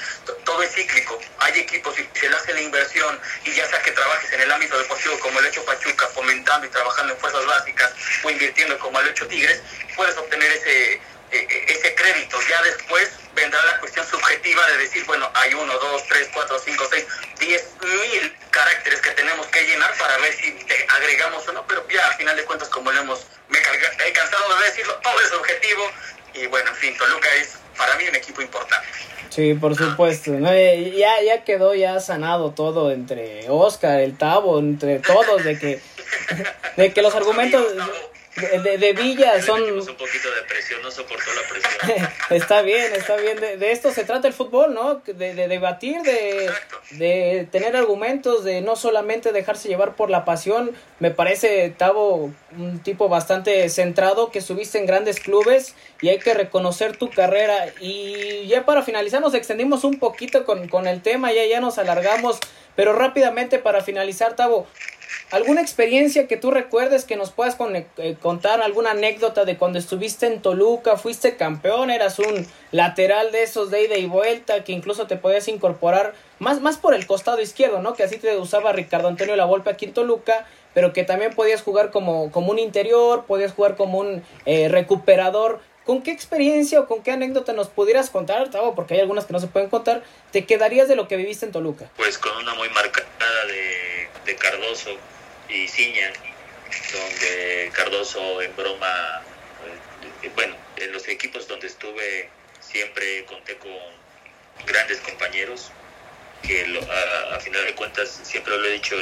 todo 0.45 0.63
es 0.63 0.73
cíclico. 0.73 1.19
Hay 1.39 1.61
equipos, 1.61 1.95
si 1.95 2.09
se 2.19 2.29
le 2.29 2.37
hace 2.37 2.55
la 2.55 2.63
inversión 2.63 3.21
y 3.45 3.53
ya 3.53 3.69
sea 3.69 3.81
que 3.83 3.93
trabajes 3.93 4.33
en 4.33 4.41
el 4.41 4.51
ámbito 4.51 4.77
deportivo 4.79 5.19
como 5.21 5.39
el 5.39 5.47
hecho 5.47 5.65
Pachuca, 5.65 6.07
fomentando 6.09 6.67
y 6.67 6.71
trabajando 6.71 7.13
en 7.13 7.21
fuerzas 7.21 7.47
básicas 7.47 7.93
o 8.23 8.31
invirtiendo 8.31 8.79
como 8.79 8.99
el 9.01 9.09
hecho 9.09 9.27
Tigres, 9.29 9.61
puedes 9.95 10.17
obtener 10.17 10.51
ese, 10.51 10.95
e, 10.95 11.01
e, 11.33 11.73
ese 11.73 11.95
crédito. 11.95 12.39
Ya 12.49 12.63
después 12.63 13.11
vendrá 13.35 13.63
la 13.67 13.79
cuestión 13.81 14.07
subjetiva 14.09 14.67
de 14.69 14.79
decir, 14.79 15.05
bueno, 15.05 15.31
hay 15.35 15.53
uno, 15.55 15.73
dos, 15.79 16.03
tres, 16.09 16.29
cuatro, 16.33 16.59
cinco, 16.59 16.87
seis, 16.91 17.05
diez 17.39 17.65
mil 17.83 18.37
caracteres 18.51 19.01
que 19.03 19.11
tenemos 19.11 19.47
que 19.49 19.61
llenar 19.67 19.95
para 19.99 20.17
ver 20.19 20.33
si 20.35 20.53
te 20.53 20.87
agregamos 20.89 21.47
o 21.47 21.53
no, 21.53 21.67
pero 21.67 21.87
ya 21.89 22.07
al 22.07 22.15
final 22.15 22.35
de 22.37 22.45
cuentas, 22.45 22.69
como 22.71 22.91
lo 22.91 23.01
hemos, 23.01 23.27
me 23.49 23.59
he 23.59 24.13
cansado 24.13 24.59
de 24.59 24.65
decirlo, 24.65 24.95
todo 25.03 25.21
es 25.21 25.33
objetivo 25.33 25.93
y 26.41 26.47
bueno, 26.47 26.71
en 26.71 26.77
fin, 26.77 26.95
Toluca 26.97 27.29
es 27.41 27.59
para 27.77 27.97
mí 27.97 28.05
un 28.09 28.17
equipo 28.17 28.43
importante. 28.43 28.87
Sí, 29.31 29.55
por 29.55 29.77
supuesto. 29.77 30.33
Eh, 30.35 30.95
ya, 30.97 31.23
ya 31.23 31.45
quedó 31.45 31.75
ya 31.75 32.01
sanado 32.01 32.53
todo 32.53 32.91
entre 32.91 33.51
Oscar, 33.51 34.01
el 34.01 34.17
Tavo, 34.17 34.59
entre 34.59 34.99
todos, 35.01 35.45
de 35.45 35.59
que, 35.59 35.81
de 36.77 36.93
que 36.93 37.03
los 37.03 37.15
argumentos 37.15 37.63
de, 38.37 38.79
de, 38.79 38.93
Villa 38.93 39.41
son... 39.41 39.63
Un 39.63 39.79
poquito 39.79 40.31
de 40.31 40.43
presión, 40.47 40.83
no 40.83 40.91
soportó 40.91 41.31
la 41.35 41.49
presión. 41.49 42.09
está 42.31 42.63
bien, 42.63 42.93
está 42.95 43.17
bien. 43.17 43.41
De, 43.41 43.73
esto 43.73 43.91
se 43.91 44.05
trata 44.05 44.29
el 44.29 44.35
fútbol, 44.35 44.75
¿no? 44.75 44.97
De, 45.07 45.35
debatir, 45.35 46.03
de, 46.03 46.51
de 46.91 47.49
tener 47.51 47.77
argumentos, 47.77 48.45
de 48.45 48.61
no 48.61 48.77
solamente 48.77 49.33
dejarse 49.33 49.69
llevar 49.69 49.95
por 49.95 50.11
la 50.11 50.25
pasión. 50.25 50.73
Me 50.99 51.11
parece, 51.11 51.73
Tavo, 51.77 52.31
un 52.59 52.83
tipo 52.83 53.09
bastante 53.09 53.69
centrado, 53.71 54.31
que 54.31 54.43
subiste 54.43 54.79
en 54.79 54.87
grandes 54.87 55.19
clubes 55.19 55.75
y 56.03 56.09
hay 56.09 56.19
que 56.19 56.35
reconocer 56.35 56.97
tu 56.97 57.11
carrera. 57.11 57.73
Y 57.81 58.47
ya 58.49 58.67
para 58.67 58.83
finalizar 58.83 59.23
nos 59.23 59.35
extendimos 59.35 59.85
un 59.85 59.99
poquito 59.99 60.45
con, 60.45 60.69
con 60.69 60.87
el 60.87 61.01
tema, 61.01 61.33
ya, 61.33 61.47
ya 61.47 61.61
nos 61.61 61.79
alargamos, 61.79 62.39
pero 62.75 62.93
rápidamente 62.93 63.59
para 63.59 63.83
finalizar, 63.83 64.37
Tavo, 64.37 64.67
¿Alguna 65.31 65.61
experiencia 65.61 66.29
que 66.29 66.37
tú 66.37 66.51
recuerdes 66.51 67.05
que 67.05 67.17
nos 67.17 67.31
puedas 67.31 67.57
eh, 67.97 68.17
contar? 68.21 68.63
¿Alguna 68.63 68.93
anécdota 68.93 69.45
de 69.45 69.57
cuando 69.57 69.79
estuviste 69.79 70.27
en 70.27 70.41
Toluca? 70.41 70.97
¿Fuiste 70.97 71.37
campeón? 71.37 71.91
¿Eras 71.91 72.19
un 72.19 72.47
lateral 72.71 73.33
de 73.33 73.43
esos 73.43 73.71
de 73.71 73.85
ida 73.85 73.97
y 73.97 74.07
vuelta 74.07 74.63
que 74.63 74.73
incluso 74.73 75.07
te 75.07 75.17
podías 75.17 75.49
incorporar 75.49 76.15
más, 76.39 76.61
más 76.61 76.77
por 76.77 76.95
el 76.95 77.07
costado 77.07 77.41
izquierdo, 77.41 77.83
¿no? 77.83 77.95
Que 77.95 78.05
así 78.05 78.19
te 78.19 78.37
usaba 78.37 78.73
Ricardo 78.73 79.09
Antonio 79.09 79.37
La 79.37 79.47
Volpe 79.47 79.71
aquí 79.71 79.87
en 79.87 79.95
Toluca, 79.95 80.47
pero 80.75 80.93
que 80.93 81.05
también 81.05 81.33
podías 81.35 81.63
jugar 81.63 81.91
como, 81.91 82.31
como 82.31 82.53
un 82.53 82.59
interior, 82.59 83.25
podías 83.27 83.53
jugar 83.53 83.77
como 83.77 83.99
un 83.99 84.23
eh, 84.45 84.69
recuperador. 84.69 85.61
¿Con 85.87 86.03
qué 86.03 86.11
experiencia 86.11 86.81
o 86.81 86.89
con 86.89 87.05
qué 87.05 87.13
anécdota 87.13 87.53
nos 87.53 87.69
pudieras 87.69 88.11
contar, 88.11 88.51
Tavo? 88.51 88.75
Porque 88.75 88.95
hay 88.95 89.01
algunas 89.01 89.25
que 89.25 89.33
no 89.33 89.39
se 89.39 89.47
pueden 89.47 89.71
contar. 89.71 90.03
¿Te 90.33 90.45
quedarías 90.45 90.89
de 90.89 90.97
lo 90.97 91.07
que 91.07 91.17
viviste 91.17 91.47
en 91.47 91.53
Toluca? 91.53 91.89
Pues 91.97 92.19
con 92.19 92.37
una 92.37 92.55
muy 92.55 92.69
marcada 92.71 93.07
de, 93.47 94.09
de 94.25 94.35
Cardoso 94.35 94.91
y 95.49 95.69
Ciña, 95.69 96.13
donde 96.93 97.71
Cardoso 97.73 98.43
en 98.43 98.57
broma, 98.57 99.23
eh, 100.25 100.31
bueno, 100.35 100.57
en 100.77 100.91
los 100.91 101.07
equipos 101.07 101.47
donde 101.47 101.69
estuve 101.69 102.31
siempre 102.59 103.25
conté 103.27 103.57
con 103.57 103.71
grandes 104.67 104.99
compañeros, 104.99 105.71
que 106.43 106.63
a, 107.31 107.39
final 107.39 107.65
de 107.65 107.75
cuentas 107.77 108.21
siempre 108.25 108.57
lo 108.57 108.65
he 108.65 108.73
dicho, 108.73 108.97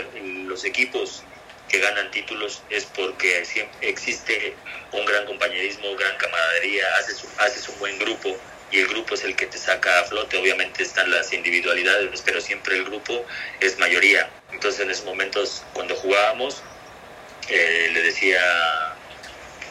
los 0.47 0.67
equipos 0.67 1.23
que 1.69 1.79
ganan 1.79 2.11
títulos 2.11 2.63
es 2.71 2.85
porque 2.85 3.45
siempre 3.45 3.89
existe 3.89 4.55
un 4.93 5.05
gran 5.07 5.27
compañerismo, 5.27 5.95
gran 5.97 6.17
camaradería, 6.17 6.85
haces, 7.39 7.69
un 7.69 7.79
buen 7.79 7.99
grupo 7.99 8.37
y 8.71 8.81
el 8.81 8.89
grupo 8.89 9.15
es 9.15 9.25
el 9.25 9.37
que 9.37 9.47
te 9.47 9.59
saca 9.59 10.01
a 10.01 10.05
flote. 10.05 10.37
Obviamente 10.37 10.83
están 10.83 11.11
las 11.11 11.33
individualidades, 11.33 12.23
pero 12.23 12.41
siempre 12.41 12.77
el 12.77 12.85
grupo 12.85 13.25
es 13.61 13.79
mayoría. 13.79 14.29
Entonces 14.53 14.81
en 14.81 14.91
esos 14.91 15.05
momentos 15.05 15.63
cuando 15.73 15.95
jugábamos, 15.97 16.63
eh, 17.49 17.91
le 17.93 18.03
decía 18.03 18.41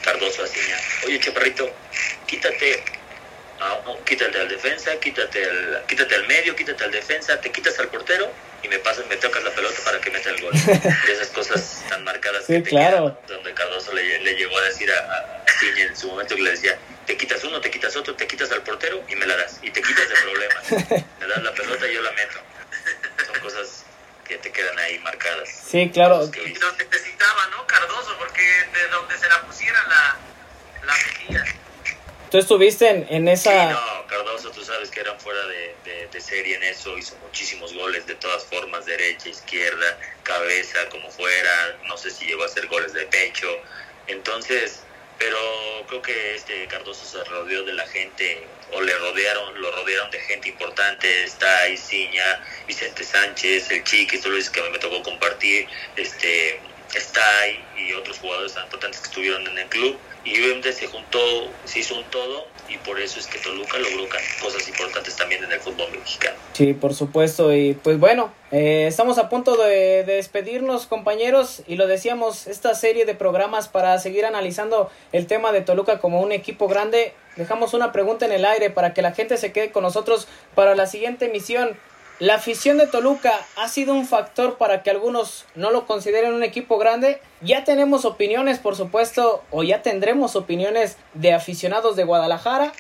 Cardoso 0.04 0.44
a 0.44 0.48
Ciña, 0.48 0.78
oye 1.06 1.20
Chaparrito, 1.20 1.70
quítate, 2.28 2.84
quítate 4.06 4.40
al 4.40 4.50
defensa, 4.50 5.00
quítate 5.00 5.44
al, 5.44 5.84
quítate 5.88 6.16
al 6.16 6.28
medio, 6.28 6.56
quítate 6.56 6.84
al 6.84 6.92
defensa, 6.92 7.40
te 7.40 7.52
quitas 7.52 7.80
al 7.80 7.88
portero 7.90 8.32
y 8.64 8.68
me 8.68 8.80
pasas, 8.80 9.06
me 9.08 9.18
tocas 9.18 9.44
la 9.44 9.52
pelota 9.52 9.76
para 9.84 10.00
que 10.00 10.10
meta 10.10 10.30
el 10.30 10.42
gol. 10.42 10.54
De 11.06 11.14
esas 11.14 11.28
cosas 11.28 11.84
tan 11.90 12.04
marcadas 12.04 12.46
sí, 12.46 12.64
claro. 12.64 13.20
donde 13.28 13.54
Cardoso 13.54 13.94
le, 13.94 14.20
le, 14.20 14.36
llegó 14.36 14.58
a 14.58 14.62
decir 14.64 14.90
a, 14.92 14.98
a 14.98 15.46
Ciña 15.60 15.86
en 15.86 15.96
su 15.96 16.08
momento 16.08 16.36
que 16.36 16.42
le 16.42 16.52
decía, 16.52 16.78
te 17.06 17.18
quitas 17.18 17.44
uno, 17.44 17.60
te 17.60 17.70
quitas 17.70 17.96
otro, 17.96 18.16
te 18.16 18.26
quitas 18.28 18.52
al 18.52 18.62
portero 18.64 19.04
y 19.08 19.16
me 19.16 19.26
la 19.28 19.36
das. 19.36 19.60
Y 19.62 19.70
te 19.72 19.82
quitas 19.82 20.08
de 20.08 20.16
problemas. 20.16 20.72
me 21.20 21.28
das 21.28 21.44
la 21.44 21.54
pelota 21.54 21.88
y 21.88 21.94
yo 21.94 22.02
la 22.02 22.12
meto. 22.14 22.40
Son 23.26 23.40
cosas 23.42 23.86
que 24.26 24.38
te 24.38 24.52
quedan 24.52 24.78
ahí 24.80 25.00
marcadas. 25.00 25.50
Sí, 25.50 25.90
claro. 25.92 26.30
Y 26.46 26.56
lo 26.56 26.72
necesitaba, 26.74 27.48
¿no? 27.52 27.68
Cardoso, 27.68 28.18
porque 28.18 28.42
de 28.42 28.88
donde 28.90 29.18
se 29.18 29.28
la 29.28 29.42
pusiera 29.42 29.80
la, 29.88 30.18
la 30.86 30.94
metía. 30.94 31.63
Tú 32.34 32.40
estuviste 32.40 32.90
en, 32.90 33.28
esa... 33.28 33.52
Sí, 33.52 33.74
no, 33.76 34.08
Cardoso, 34.08 34.50
tú 34.50 34.66
sabes 34.66 34.90
que 34.90 35.02
eran 35.02 35.20
fuera 35.20 35.40
de, 35.46 36.08
de, 36.12 36.20
serie 36.20 36.56
en 36.56 36.64
eso, 36.64 36.98
hizo 36.98 37.16
muchísimos 37.18 37.72
goles 37.76 38.08
de 38.08 38.16
todas 38.16 38.44
formas, 38.46 38.88
derecha, 38.88 39.30
izquierda, 39.30 40.00
cabeza, 40.24 40.90
como 40.90 41.12
fuera, 41.12 41.78
no 41.86 41.96
sé 41.96 42.10
si 42.10 42.26
llegó 42.26 42.42
a 42.42 42.48
hacer 42.48 42.66
goles 42.66 42.92
de 42.92 43.06
pecho. 43.06 43.48
Entonces, 44.08 44.82
pero 45.20 45.38
creo 45.88 46.02
que 46.02 46.34
este 46.34 46.66
Cardoso 46.70 47.06
se 47.06 47.24
rodeó 47.26 47.66
de 47.66 47.74
la 47.74 47.86
gente 47.86 48.48
o 48.72 48.82
le 48.82 48.98
rodearon, 48.98 49.62
lo 49.62 49.72
rodearon 49.72 50.10
de 50.10 50.20
gente 50.22 50.50
importante, 50.50 51.26
está 51.26 51.70
Isiña, 51.70 52.44
Vicente 52.66 53.04
Sánchez, 53.04 53.70
el 53.70 53.84
Chiqui, 53.84 54.16
esto 54.16 54.30
lo 54.30 54.40
que 54.52 54.70
me 54.72 54.80
tocó 54.80 55.04
compartir, 55.04 55.68
este 55.98 56.60
ahí 57.42 57.64
y 57.78 57.94
otros 57.94 58.20
jugadores 58.20 58.54
tan 58.54 58.64
importantes 58.66 59.02
que 59.02 59.08
estuvieron 59.08 59.48
en 59.48 59.58
el 59.58 59.68
club 59.68 59.98
y 60.26 60.40
obviamente 60.40 60.72
se 60.72 60.88
juntó, 60.88 61.20
se 61.66 61.80
hizo 61.80 61.96
un 61.96 62.04
todo 62.06 62.46
y 62.70 62.78
por 62.78 63.00
eso 63.00 63.20
es 63.20 63.28
que 63.28 63.40
Toluca 63.40 63.78
logró 63.78 64.08
cosas 64.42 64.68
importantes 64.68 65.16
también 65.16 65.44
en 65.44 65.52
el 65.52 65.60
fútbol 65.60 65.92
mexicano. 65.92 66.38
Sí, 66.54 66.74
por 66.74 66.94
supuesto 66.94 67.54
y 67.54 67.74
pues 67.74 68.00
bueno, 68.00 68.34
eh, 68.52 68.86
estamos 68.88 69.18
a 69.18 69.28
punto 69.28 69.58
de, 69.58 70.04
de, 70.04 70.16
despedirnos 70.16 70.86
compañeros 70.86 71.64
y 71.68 71.76
lo 71.76 71.88
decíamos, 71.88 72.48
esta 72.48 72.74
serie 72.76 73.06
de 73.06 73.16
programas 73.16 73.68
para 73.68 73.98
seguir 74.00 74.26
analizando 74.26 74.90
el 75.12 75.28
tema 75.28 75.52
de 75.52 75.62
Toluca 75.62 76.00
como 76.00 76.22
un 76.22 76.32
equipo 76.32 76.68
grande, 76.68 77.14
dejamos 77.36 77.74
una 77.74 77.92
pregunta 77.92 78.26
en 78.26 78.32
el 78.32 78.46
aire 78.46 78.70
para 78.70 78.94
que 78.94 79.02
la 79.02 79.12
gente 79.12 79.38
se 79.38 79.52
quede 79.52 79.72
con 79.72 79.84
nosotros 79.84 80.28
para 80.56 80.76
la 80.76 80.88
siguiente 80.88 81.26
emisión. 81.26 81.78
La 82.20 82.36
afición 82.36 82.78
de 82.78 82.86
Toluca 82.86 83.34
ha 83.58 83.68
sido 83.68 83.96
un 83.96 84.06
factor 84.06 84.58
para 84.58 84.84
que 84.84 84.92
algunos 84.92 85.46
no 85.56 85.72
lo 85.72 85.88
consideren 85.88 86.34
un 86.34 86.44
equipo 86.44 86.78
grande. 86.78 87.20
Ya 87.42 87.64
tenemos 87.64 88.06
opiniones, 88.06 88.60
por 88.60 88.76
supuesto, 88.76 89.44
o 89.50 89.64
ya 89.64 89.82
tendremos 89.82 90.36
opiniones 90.36 90.98
de 91.16 91.34
aficionados 91.34 91.96
de 91.96 92.04
Guadalajara, 92.04 92.72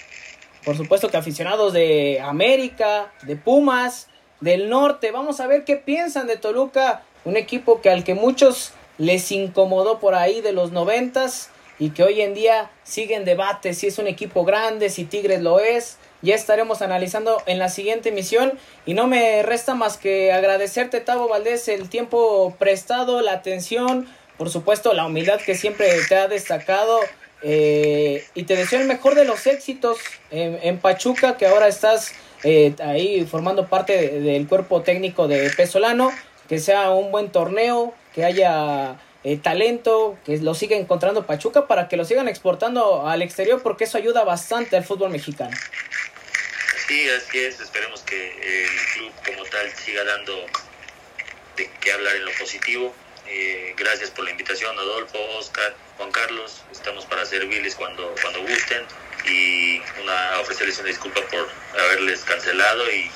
por 0.63 0.77
supuesto 0.77 1.09
que 1.09 1.17
aficionados 1.17 1.73
de 1.73 2.21
América, 2.23 3.11
de 3.23 3.35
Pumas, 3.35 4.07
del 4.39 4.69
norte. 4.69 5.09
Vamos 5.09 5.39
a 5.39 5.47
ver 5.47 5.65
qué 5.65 5.77
piensan 5.77 6.27
de 6.27 6.37
Toluca, 6.37 7.01
un 7.25 7.35
equipo 7.35 7.81
que 7.81 7.89
al 7.89 8.03
que 8.03 8.13
muchos 8.13 8.71
les 8.99 9.31
incomodó 9.31 9.99
por 9.99 10.13
ahí 10.13 10.41
de 10.41 10.53
los 10.53 10.71
noventas 10.71 11.49
y 11.79 11.89
que 11.89 12.03
hoy 12.03 12.21
en 12.21 12.35
día 12.35 12.69
sigue 12.83 13.15
en 13.15 13.25
debate 13.25 13.73
si 13.73 13.87
es 13.87 13.97
un 13.97 14.05
equipo 14.07 14.45
grande, 14.45 14.91
si 14.91 15.05
Tigres 15.05 15.41
lo 15.41 15.59
es 15.59 15.97
ya 16.23 16.35
estaremos 16.35 16.81
analizando 16.81 17.43
en 17.45 17.59
la 17.59 17.69
siguiente 17.69 18.09
emisión 18.09 18.53
y 18.85 18.93
no 18.93 19.07
me 19.07 19.43
resta 19.43 19.75
más 19.75 19.97
que 19.97 20.31
agradecerte 20.31 21.01
Tavo 21.01 21.27
Valdés 21.27 21.67
el 21.67 21.89
tiempo 21.89 22.55
prestado, 22.57 23.21
la 23.21 23.33
atención, 23.33 24.07
por 24.37 24.49
supuesto 24.49 24.93
la 24.93 25.05
humildad 25.05 25.39
que 25.41 25.53
siempre 25.53 25.87
te 26.07 26.15
ha 26.15 26.27
destacado 26.27 26.99
eh, 27.43 28.25
y 28.33 28.43
te 28.43 28.55
deseo 28.55 28.79
el 28.79 28.87
mejor 28.87 29.15
de 29.15 29.25
los 29.25 29.45
éxitos 29.47 29.97
en, 30.31 30.79
Pachuca 30.79 31.35
que 31.35 31.45
ahora 31.45 31.67
estás 31.67 32.13
eh, 32.45 32.73
ahí 32.81 33.25
formando 33.25 33.67
parte 33.67 34.21
del 34.21 34.47
cuerpo 34.47 34.81
técnico 34.81 35.27
de 35.27 35.49
Pesolano, 35.49 36.11
que 36.47 36.59
sea 36.59 36.91
un 36.91 37.11
buen 37.11 37.31
torneo, 37.31 37.93
que 38.15 38.23
haya 38.23 38.97
eh, 39.25 39.37
talento, 39.37 40.17
que 40.25 40.37
lo 40.37 40.53
siga 40.53 40.77
encontrando 40.77 41.25
Pachuca 41.25 41.67
para 41.67 41.89
que 41.89 41.97
lo 41.97 42.05
sigan 42.05 42.29
exportando 42.29 43.07
al 43.07 43.21
exterior 43.21 43.61
porque 43.61 43.85
eso 43.85 43.97
ayuda 43.97 44.23
bastante 44.23 44.77
al 44.77 44.83
fútbol 44.83 45.11
mexicano. 45.11 45.55
Sí, 46.87 47.09
así 47.09 47.39
es. 47.39 47.59
Esperemos 47.59 48.01
que 48.01 48.63
el 48.63 48.69
club 48.93 49.13
como 49.25 49.45
tal 49.45 49.71
siga 49.75 50.03
dando 50.03 50.45
de 51.55 51.69
qué 51.79 51.91
hablar 51.91 52.15
en 52.15 52.25
lo 52.25 52.31
positivo. 52.33 52.93
Eh, 53.27 53.73
gracias 53.77 54.11
por 54.11 54.25
la 54.25 54.31
invitación, 54.31 54.77
Adolfo, 54.77 55.17
Oscar, 55.37 55.75
Juan 55.97 56.11
Carlos. 56.11 56.63
Estamos 56.71 57.05
para 57.05 57.25
servirles 57.25 57.75
cuando, 57.75 58.13
cuando 58.21 58.41
gusten 58.41 58.85
y 59.25 59.81
una, 60.01 60.39
ofrecerles 60.41 60.77
una 60.79 60.89
disculpa 60.89 61.21
por 61.31 61.49
haberles 61.79 62.21
cancelado 62.21 62.91
y 62.91 63.09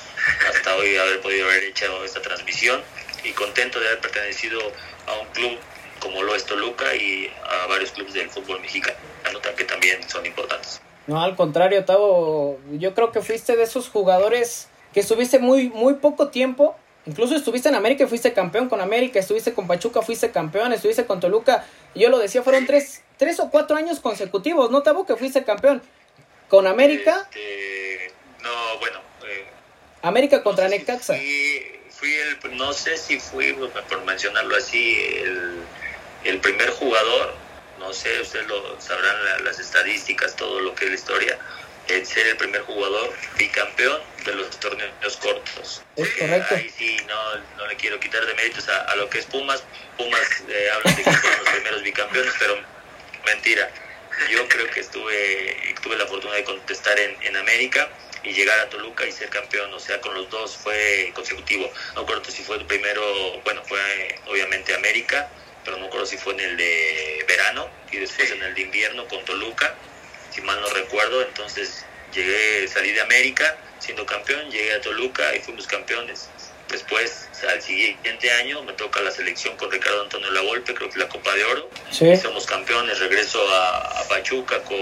hasta 0.48 0.74
hoy 0.76 0.96
haber 0.96 1.20
podido 1.20 1.46
haber 1.46 1.64
hecho 1.64 2.04
esta 2.04 2.22
transmisión 2.22 2.82
y 3.22 3.32
contento 3.32 3.80
de 3.80 3.88
haber 3.88 4.00
pertenecido 4.00 4.72
a 5.06 5.18
un 5.18 5.26
club 5.32 5.58
como 6.00 6.22
lo 6.22 6.34
es 6.34 6.46
Toluca 6.46 6.94
y 6.94 7.30
a 7.44 7.66
varios 7.66 7.90
clubes 7.90 8.14
del 8.14 8.30
fútbol 8.30 8.60
mexicano 8.60 8.96
que 9.56 9.64
también 9.64 10.08
son 10.08 10.24
importantes. 10.24 10.80
No, 11.08 11.22
al 11.22 11.36
contrario, 11.36 11.86
Tavo, 11.86 12.58
yo 12.72 12.94
creo 12.94 13.12
que 13.12 13.22
fuiste 13.22 13.56
de 13.56 13.62
esos 13.62 13.88
jugadores 13.88 14.68
que 14.92 15.00
estuviste 15.00 15.38
muy, 15.38 15.70
muy 15.70 15.94
poco 15.94 16.28
tiempo. 16.28 16.76
Incluso 17.06 17.34
estuviste 17.34 17.70
en 17.70 17.74
América 17.74 18.04
y 18.04 18.06
fuiste 18.06 18.34
campeón 18.34 18.68
con 18.68 18.82
América, 18.82 19.18
estuviste 19.18 19.54
con 19.54 19.66
Pachuca, 19.66 20.02
fuiste 20.02 20.30
campeón, 20.30 20.74
estuviste 20.74 21.06
con 21.06 21.18
Toluca. 21.18 21.64
Yo 21.94 22.10
lo 22.10 22.18
decía, 22.18 22.42
fueron 22.42 22.66
tres, 22.66 23.02
tres 23.16 23.40
o 23.40 23.50
cuatro 23.50 23.78
años 23.78 24.00
consecutivos, 24.00 24.70
¿no, 24.70 24.82
Tavo, 24.82 25.06
que 25.06 25.16
fuiste 25.16 25.44
campeón? 25.44 25.80
Con 26.50 26.66
América. 26.66 27.26
Este, 27.30 28.12
no, 28.42 28.78
bueno. 28.78 28.98
Eh, 29.26 29.46
América 30.02 30.42
contra 30.42 30.68
Necaxa. 30.68 31.14
fui, 31.88 32.12
el, 32.12 32.56
no 32.58 32.74
sé 32.74 32.98
si 32.98 33.18
fui, 33.18 33.54
por 33.54 34.04
mencionarlo 34.04 34.54
así, 34.56 34.94
el, 35.22 35.62
el 36.24 36.38
primer 36.40 36.68
jugador 36.72 37.47
no 37.78 37.92
sé, 37.92 38.20
ustedes 38.20 38.46
lo 38.46 38.80
sabrán 38.80 39.44
las 39.44 39.58
estadísticas, 39.58 40.36
todo 40.36 40.60
lo 40.60 40.74
que 40.74 40.84
es 40.84 40.90
la 40.90 40.96
historia, 40.96 41.38
el 41.88 42.06
ser 42.06 42.26
el 42.26 42.36
primer 42.36 42.62
jugador 42.62 43.12
bicampeón 43.36 44.00
de 44.24 44.34
los 44.34 44.60
torneos 44.60 45.16
cortos. 45.16 45.82
Es 45.96 46.08
correcto. 46.10 46.54
ahí 46.54 46.70
sí, 46.76 46.96
no, 47.06 47.36
no 47.56 47.66
le 47.66 47.76
quiero 47.76 47.98
quitar 47.98 48.24
de 48.26 48.34
méritos 48.34 48.68
a, 48.68 48.94
lo 48.96 49.08
que 49.08 49.18
es 49.18 49.26
Pumas. 49.26 49.62
Pumas 49.96 50.42
eh, 50.48 50.70
hablan 50.74 50.96
de 50.96 51.02
que 51.02 51.12
fueron 51.12 51.44
los 51.44 51.54
primeros 51.54 51.82
bicampeones, 51.82 52.34
pero 52.38 52.58
mentira. 53.24 53.70
Yo 54.30 54.48
creo 54.48 54.68
que 54.70 54.80
estuve, 54.80 55.74
tuve 55.82 55.96
la 55.96 56.06
fortuna 56.06 56.34
de 56.34 56.44
contestar 56.44 56.98
en, 56.98 57.16
en 57.22 57.36
América 57.36 57.88
y 58.24 58.32
llegar 58.32 58.58
a 58.58 58.68
Toluca 58.68 59.06
y 59.06 59.12
ser 59.12 59.28
campeón, 59.28 59.72
o 59.72 59.78
sea, 59.78 60.00
con 60.00 60.12
los 60.12 60.28
dos 60.28 60.56
fue 60.56 61.12
consecutivo. 61.14 61.70
No 61.94 62.00
recuerdo 62.00 62.30
si 62.30 62.42
fue 62.42 62.56
el 62.56 62.66
primero, 62.66 63.40
bueno, 63.44 63.62
fue 63.64 63.80
obviamente 64.26 64.74
América 64.74 65.30
pero 65.68 65.76
no 65.76 65.82
me 65.82 65.88
acuerdo 65.88 66.06
si 66.06 66.16
fue 66.16 66.32
en 66.32 66.40
el 66.40 66.56
de 66.56 67.24
verano 67.28 67.68
y 67.92 67.98
después 67.98 68.30
en 68.30 68.42
el 68.42 68.54
de 68.54 68.62
invierno 68.62 69.06
con 69.06 69.22
Toluca, 69.26 69.74
si 70.30 70.40
mal 70.40 70.58
no 70.62 70.70
recuerdo, 70.70 71.20
entonces 71.20 71.84
llegué, 72.14 72.66
salí 72.68 72.92
de 72.92 73.02
América 73.02 73.54
siendo 73.78 74.06
campeón, 74.06 74.50
llegué 74.50 74.72
a 74.72 74.80
Toluca 74.80 75.36
y 75.36 75.40
fuimos 75.40 75.66
campeones. 75.66 76.30
Después, 76.70 77.28
al 77.46 77.60
siguiente 77.60 78.30
año, 78.32 78.62
me 78.62 78.72
toca 78.72 79.02
la 79.02 79.10
selección 79.10 79.56
con 79.58 79.70
Ricardo 79.70 80.02
Antonio 80.02 80.30
Lavolpe, 80.30 80.74
creo 80.74 80.88
que 80.88 80.98
la 80.98 81.08
Copa 81.08 81.34
de 81.34 81.44
Oro. 81.44 81.70
Sí. 81.90 82.16
Somos 82.16 82.46
campeones, 82.46 82.98
regreso 82.98 83.46
a, 83.54 84.04
Pachuca, 84.08 84.62
con, 84.62 84.76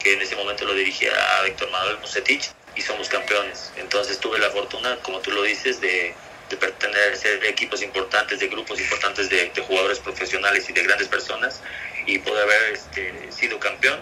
que 0.00 0.12
en 0.12 0.22
ese 0.22 0.34
momento 0.34 0.64
lo 0.64 0.74
dirigía 0.74 1.12
a 1.38 1.42
Víctor 1.42 1.70
Manuel 1.70 1.98
Musetich, 1.98 2.50
y 2.74 2.82
somos 2.82 3.08
campeones. 3.08 3.72
Entonces 3.76 4.18
tuve 4.18 4.38
la 4.38 4.50
fortuna, 4.50 4.98
como 5.02 5.20
tú 5.20 5.30
lo 5.30 5.42
dices, 5.42 5.80
de, 5.80 6.14
de 6.48 6.56
pertenecer 6.56 7.42
a 7.42 7.48
equipos 7.48 7.82
importantes, 7.82 8.38
de 8.38 8.48
grupos 8.48 8.80
importantes 8.80 9.28
de, 9.28 9.50
jugadores 9.66 9.98
profesionales 9.98 10.68
y 10.68 10.72
de 10.72 10.82
grandes 10.82 11.08
personas 11.08 11.60
y 12.06 12.18
poder 12.18 12.44
haber 12.44 12.72
este, 12.72 13.12
sido 13.32 13.58
campeón. 13.58 14.00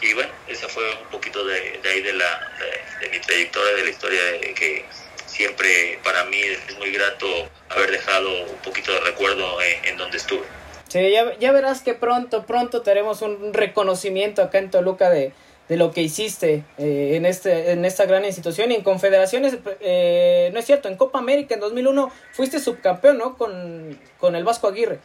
Y 0.00 0.12
bueno, 0.14 0.30
esa 0.46 0.68
fue 0.68 0.84
un 0.96 1.08
poquito 1.08 1.44
de, 1.44 1.80
ahí 1.84 2.02
de, 2.02 2.12
la, 2.12 2.52
de, 3.00 3.08
mi 3.08 3.18
trayectoria, 3.20 3.74
de 3.74 3.84
la 3.84 3.90
historia 3.90 4.22
de 4.24 4.54
que 4.54 4.84
siempre 5.26 5.98
para 6.04 6.24
mí 6.24 6.40
es 6.40 6.78
muy 6.78 6.92
grato 6.92 7.26
haber 7.70 7.90
dejado 7.90 8.44
un 8.44 8.58
poquito 8.58 8.92
de 8.92 9.00
recuerdo 9.00 9.58
en, 9.62 9.96
donde 9.96 10.18
estuve. 10.18 10.44
Sí, 10.88 11.10
ya, 11.10 11.36
ya 11.38 11.52
verás 11.52 11.82
que 11.82 11.94
pronto, 11.94 12.46
pronto 12.46 12.82
tenemos 12.82 13.22
un 13.22 13.52
reconocimiento 13.52 14.42
acá 14.42 14.58
en 14.58 14.70
Toluca 14.70 15.10
de, 15.10 15.32
de 15.68 15.76
lo 15.76 15.92
que 15.92 16.02
hiciste 16.02 16.64
eh, 16.78 17.12
en, 17.14 17.26
este, 17.26 17.72
en 17.72 17.84
esta 17.84 18.06
gran 18.06 18.24
institución 18.24 18.72
y 18.72 18.76
en 18.76 18.82
confederaciones, 18.82 19.58
eh, 19.80 20.50
no 20.52 20.58
es 20.58 20.64
cierto, 20.64 20.88
en 20.88 20.96
Copa 20.96 21.18
América 21.18 21.54
en 21.54 21.60
2001 21.60 22.10
fuiste 22.32 22.58
subcampeón, 22.58 23.18
¿no? 23.18 23.36
Con, 23.36 23.98
con 24.18 24.34
el 24.34 24.44
Vasco 24.44 24.68
Aguirre. 24.68 24.98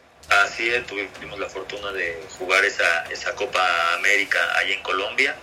Así 0.44 0.68
es, 0.70 0.86
tuvimos 0.86 1.38
la 1.38 1.48
fortuna 1.48 1.92
de 1.92 2.18
jugar 2.38 2.64
esa, 2.64 3.04
esa 3.10 3.34
Copa 3.34 3.60
América 3.94 4.38
allí 4.58 4.72
en 4.72 4.82
Colombia 4.82 5.36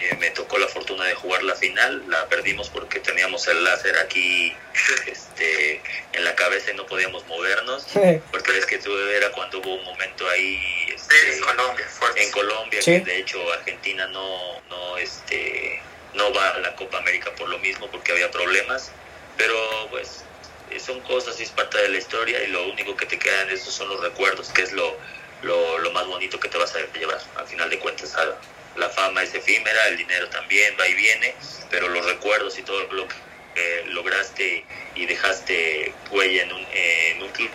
eh, 0.00 0.16
me 0.20 0.30
tocó 0.30 0.58
la 0.58 0.68
fortuna 0.68 1.04
de 1.04 1.14
jugar 1.14 1.42
la 1.42 1.56
final, 1.56 2.04
la 2.08 2.26
perdimos 2.28 2.68
porque 2.68 3.00
teníamos 3.00 3.48
el 3.48 3.64
láser 3.64 3.98
aquí 3.98 4.54
este, 5.06 5.82
en 6.12 6.24
la 6.24 6.34
cabeza 6.36 6.70
y 6.70 6.76
no 6.76 6.86
podíamos 6.86 7.26
movernos, 7.26 7.86
porque 8.30 8.56
es 8.56 8.66
que 8.66 8.78
tuve 8.78 9.16
era 9.16 9.32
cuando 9.32 9.58
hubo 9.58 9.74
un 9.74 9.84
momento 9.84 10.28
ahí 10.30 10.60
este, 10.94 11.34
en 11.34 11.40
Colombia, 11.40 11.86
en 12.16 12.30
Colombia 12.30 12.80
que 12.80 13.00
de 13.00 13.16
hecho 13.18 13.52
Argentina 13.52 14.06
no, 14.06 14.60
no, 14.68 14.98
este, 14.98 15.80
no 16.14 16.32
va 16.32 16.50
a 16.50 16.58
la 16.58 16.76
Copa 16.76 16.98
América 16.98 17.32
por 17.36 17.48
lo 17.48 17.58
mismo, 17.58 17.90
porque 17.90 18.12
había 18.12 18.30
problemas, 18.30 18.92
pero 19.36 19.56
pues 19.90 20.22
eh, 20.70 20.78
son 20.78 21.00
cosas 21.00 21.40
y 21.40 21.42
es 21.42 21.50
parte 21.50 21.78
de 21.78 21.88
la 21.88 21.98
historia 21.98 22.42
y 22.44 22.48
lo 22.48 22.68
único 22.68 22.96
que 22.96 23.06
te 23.06 23.18
quedan 23.18 23.50
esos 23.50 23.74
son 23.74 23.88
los 23.88 24.00
recuerdos, 24.00 24.48
que 24.50 24.62
es 24.62 24.72
lo, 24.72 24.96
lo, 25.42 25.78
lo 25.78 25.90
más 25.90 26.06
bonito 26.06 26.38
que 26.38 26.48
te 26.48 26.56
vas 26.56 26.74
a 26.76 26.80
llevar 26.96 27.18
al 27.36 27.46
final 27.48 27.68
de 27.68 27.78
cuentas 27.80 28.14
a 28.14 28.36
la 28.78 28.88
fama 28.88 29.22
es 29.22 29.34
efímera, 29.34 29.88
el 29.88 29.96
dinero 29.96 30.28
también 30.28 30.74
va 30.80 30.86
y 30.88 30.94
viene, 30.94 31.34
pero 31.70 31.88
los 31.88 32.04
recuerdos 32.06 32.58
y 32.58 32.62
todo 32.62 32.80
lo 32.92 33.06
que 33.08 33.84
lograste 33.88 34.64
y 34.94 35.06
dejaste 35.06 35.92
huella 36.10 36.42
en 36.44 36.52
un, 36.52 36.66
en 36.72 37.22
un 37.22 37.28
club, 37.30 37.50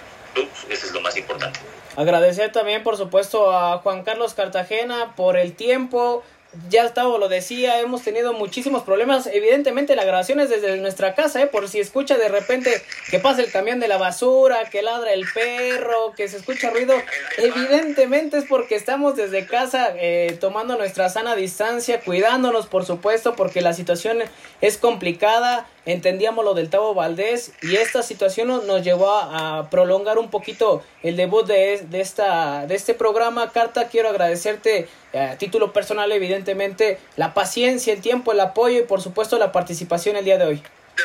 eso 0.70 0.86
es 0.86 0.92
lo 0.92 1.02
más 1.02 1.16
importante. 1.18 1.60
Agradecer 1.96 2.52
también, 2.52 2.84
por 2.84 2.98
supuesto, 2.98 3.56
a 3.56 3.78
Juan 3.78 4.04
Carlos 4.04 4.34
Cartagena 4.34 5.16
por 5.16 5.38
el 5.38 5.54
tiempo, 5.56 6.24
ya 6.70 6.86
estaba, 6.86 7.18
lo 7.18 7.30
decía, 7.30 7.80
hemos 7.80 8.04
tenido 8.04 8.34
muchísimos 8.34 8.84
problemas. 8.84 9.28
Evidentemente 9.28 9.96
la 9.96 10.04
grabación 10.04 10.40
es 10.40 10.50
desde 10.50 10.78
nuestra 10.78 11.16
casa, 11.16 11.42
¿eh? 11.42 11.48
por 11.48 11.68
si 11.68 11.80
escucha 11.80 12.18
de 12.18 12.30
repente 12.30 12.82
que 13.10 13.20
pasa 13.20 13.42
el 13.42 13.52
camión 13.52 13.80
de 13.80 13.88
la 13.88 13.98
basura, 13.98 14.70
que 14.70 14.82
ladra 14.82 15.14
el 15.14 15.26
perro, 15.34 16.14
que 16.16 16.28
se 16.28 16.38
escucha 16.38 16.70
ruido. 16.70 16.94
Evidentemente 17.38 18.38
es 18.38 18.46
porque 18.46 18.76
estamos 18.76 19.16
desde 19.16 19.46
casa 19.48 19.94
eh, 19.96 20.38
tomando 20.40 20.78
nuestra 20.78 21.10
sana 21.10 21.36
distancia, 21.36 22.02
cuidándonos 22.02 22.68
por 22.68 22.86
supuesto, 22.86 23.36
porque 23.36 23.62
la 23.62 23.74
situación 23.74 24.20
es 24.62 24.78
complicada. 24.78 25.68
Entendíamos 25.86 26.46
lo 26.46 26.54
del 26.54 26.70
Tavo 26.70 26.94
Valdés 26.94 27.52
y 27.62 27.76
esta 27.76 28.04
situación 28.04 28.48
nos 28.48 28.84
llevó 28.84 29.12
a, 29.12 29.68
prolongar 29.70 30.18
un 30.18 30.30
poquito 30.30 30.82
el 31.02 31.18
debut 31.18 31.46
de, 31.46 31.86
de, 31.90 32.00
esta, 32.00 32.66
de 32.68 32.76
este 32.76 32.94
programa. 32.94 33.52
Carta, 33.52 33.90
quiero 33.90 34.10
agradecerte 34.10 34.88
a 35.14 35.38
título 35.38 35.74
personal, 35.74 36.12
evidentemente, 36.12 37.00
la 37.16 37.34
paciencia, 37.34 37.94
el 37.94 38.02
tiempo, 38.02 38.32
el 38.32 38.40
apoyo 38.40 38.80
y 38.80 38.84
por 38.84 39.02
supuesto 39.02 39.38
la 39.38 39.52
participación 39.52 40.16
el 40.16 40.26
día 40.26 40.38
de 40.38 40.46
hoy. 40.46 40.64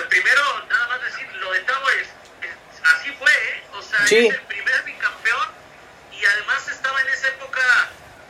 Primero, 0.08 0.42
nada 0.68 0.88
más 0.88 1.02
decir, 1.04 1.26
lo 1.40 1.52
de 1.52 1.60
Tavo 1.60 1.90
es, 1.90 2.08
así 2.94 3.10
fue, 3.12 3.30
¿eh? 3.30 3.62
O 3.74 3.82
sea, 3.82 4.04
es 4.04 4.12
el 4.12 4.40
primer 4.42 4.82
bicampeón 4.84 5.48
y 6.12 6.24
además 6.24 6.68
estaba 6.68 7.00
en 7.02 7.08
esa 7.08 7.28
época, 7.28 7.60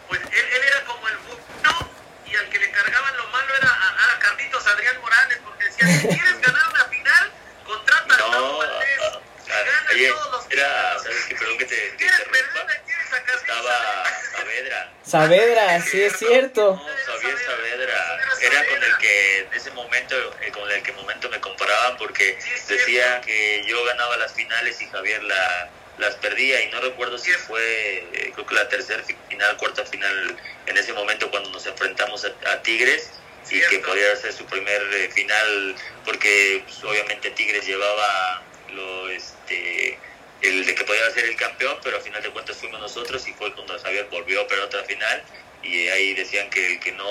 pues 0.09 0.21
él, 0.21 0.29
él 0.33 0.63
era 0.67 0.85
como 0.85 1.09
el 1.09 1.17
bueno 1.19 1.91
y 2.27 2.37
al 2.37 2.49
que 2.49 2.59
le 2.59 2.71
cargaban 2.71 3.17
lo 3.17 3.27
malo 3.29 3.55
era 3.57 3.69
a, 3.69 4.15
a 4.15 4.19
Carlitos 4.19 4.67
Adrián 4.67 5.01
Morales, 5.01 5.39
porque 5.45 5.65
decía, 5.65 5.87
si 5.87 6.09
quieres 6.09 6.41
ganar 6.41 6.63
una 6.75 6.85
final, 6.85 7.31
contrata 7.65 8.15
a 8.15 8.19
Tavo 8.31 8.59
Valdés. 8.59 9.19
Oye, 9.93 10.13
era, 10.51 10.99
¿sabes 10.99 11.25
qué? 11.29 11.35
Perdón 11.35 11.59
que 11.59 11.65
te, 11.65 11.77
te 11.77 12.05
interrumpa. 12.05 12.67
Estaba 13.35 14.05
Saavedra. 14.33 14.93
Saavedra, 15.03 15.81
sí 15.83 16.03
es 16.03 16.17
cierto. 16.19 16.77
No, 16.77 17.13
Javier 17.13 17.39
Saavedra. 17.39 18.19
Era 18.41 18.67
con 18.67 18.83
el 18.83 18.99
que 18.99 19.39
en 19.39 19.55
ese 19.55 19.71
momento, 19.71 20.15
eh, 20.43 20.51
con 20.53 20.71
el 20.71 20.83
que 20.83 20.93
momento 20.93 21.29
me 21.31 21.41
comparaban 21.41 21.97
porque 21.97 22.39
decía 22.69 23.21
que 23.23 23.65
yo 23.67 23.83
ganaba 23.85 24.17
las 24.19 24.33
finales 24.35 24.81
y 24.83 24.87
Javier 24.87 25.23
la, 25.23 25.71
las 25.99 26.15
perdía 26.17 26.63
y 26.63 26.71
no 26.71 26.81
recuerdo 26.81 27.19
si 27.19 27.31
fue, 27.33 27.99
eh, 28.13 28.31
creo 28.35 28.47
que 28.47 28.55
la 28.55 28.69
tercera 28.69 29.03
final, 29.29 29.57
cuarta 29.57 29.85
final 29.85 30.37
en 30.67 30.77
ese 30.77 30.93
momento 30.93 31.31
cuando 31.31 31.51
nos 31.51 31.67
enfrentamos 31.67 32.25
a, 32.25 32.63
Tigres 32.63 33.11
y 33.51 33.61
que 33.61 33.79
podía 33.79 34.15
ser 34.17 34.33
su 34.33 34.45
primer 34.45 34.83
eh, 34.95 35.09
final 35.11 35.75
porque 36.05 36.63
pues, 36.65 36.85
obviamente 36.85 37.31
Tigres 37.31 37.67
llevaba 37.67 38.43
lo 38.73 39.09
este 39.11 39.99
el 40.41 40.65
de 40.65 40.75
que 40.75 40.85
podía 40.85 41.11
ser 41.11 41.25
el 41.25 41.37
campeón, 41.37 41.79
pero 41.83 41.97
al 41.97 42.03
final 42.03 42.23
de 42.23 42.31
cuentas 42.31 42.57
fuimos 42.57 42.81
nosotros 42.81 43.27
y 43.27 43.33
fue 43.33 43.53
cuando 43.55 43.79
Javier 43.81 44.07
volvió 44.11 44.47
para 44.47 44.65
otra 44.65 44.85
final 44.85 45.23
y 45.63 45.89
ahí 45.89 46.15
decían 46.15 46.49
que 46.51 46.75
el 46.75 46.81
que 46.81 46.93
no 46.93 47.09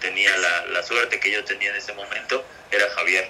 tenía 0.00 0.36
la, 0.36 0.66
la 0.66 0.82
suerte 0.82 1.18
que 1.18 1.30
yo 1.30 1.44
tenía 1.44 1.70
en 1.70 1.76
ese 1.76 1.92
momento 1.94 2.44
era 2.70 2.88
Javier. 2.90 3.28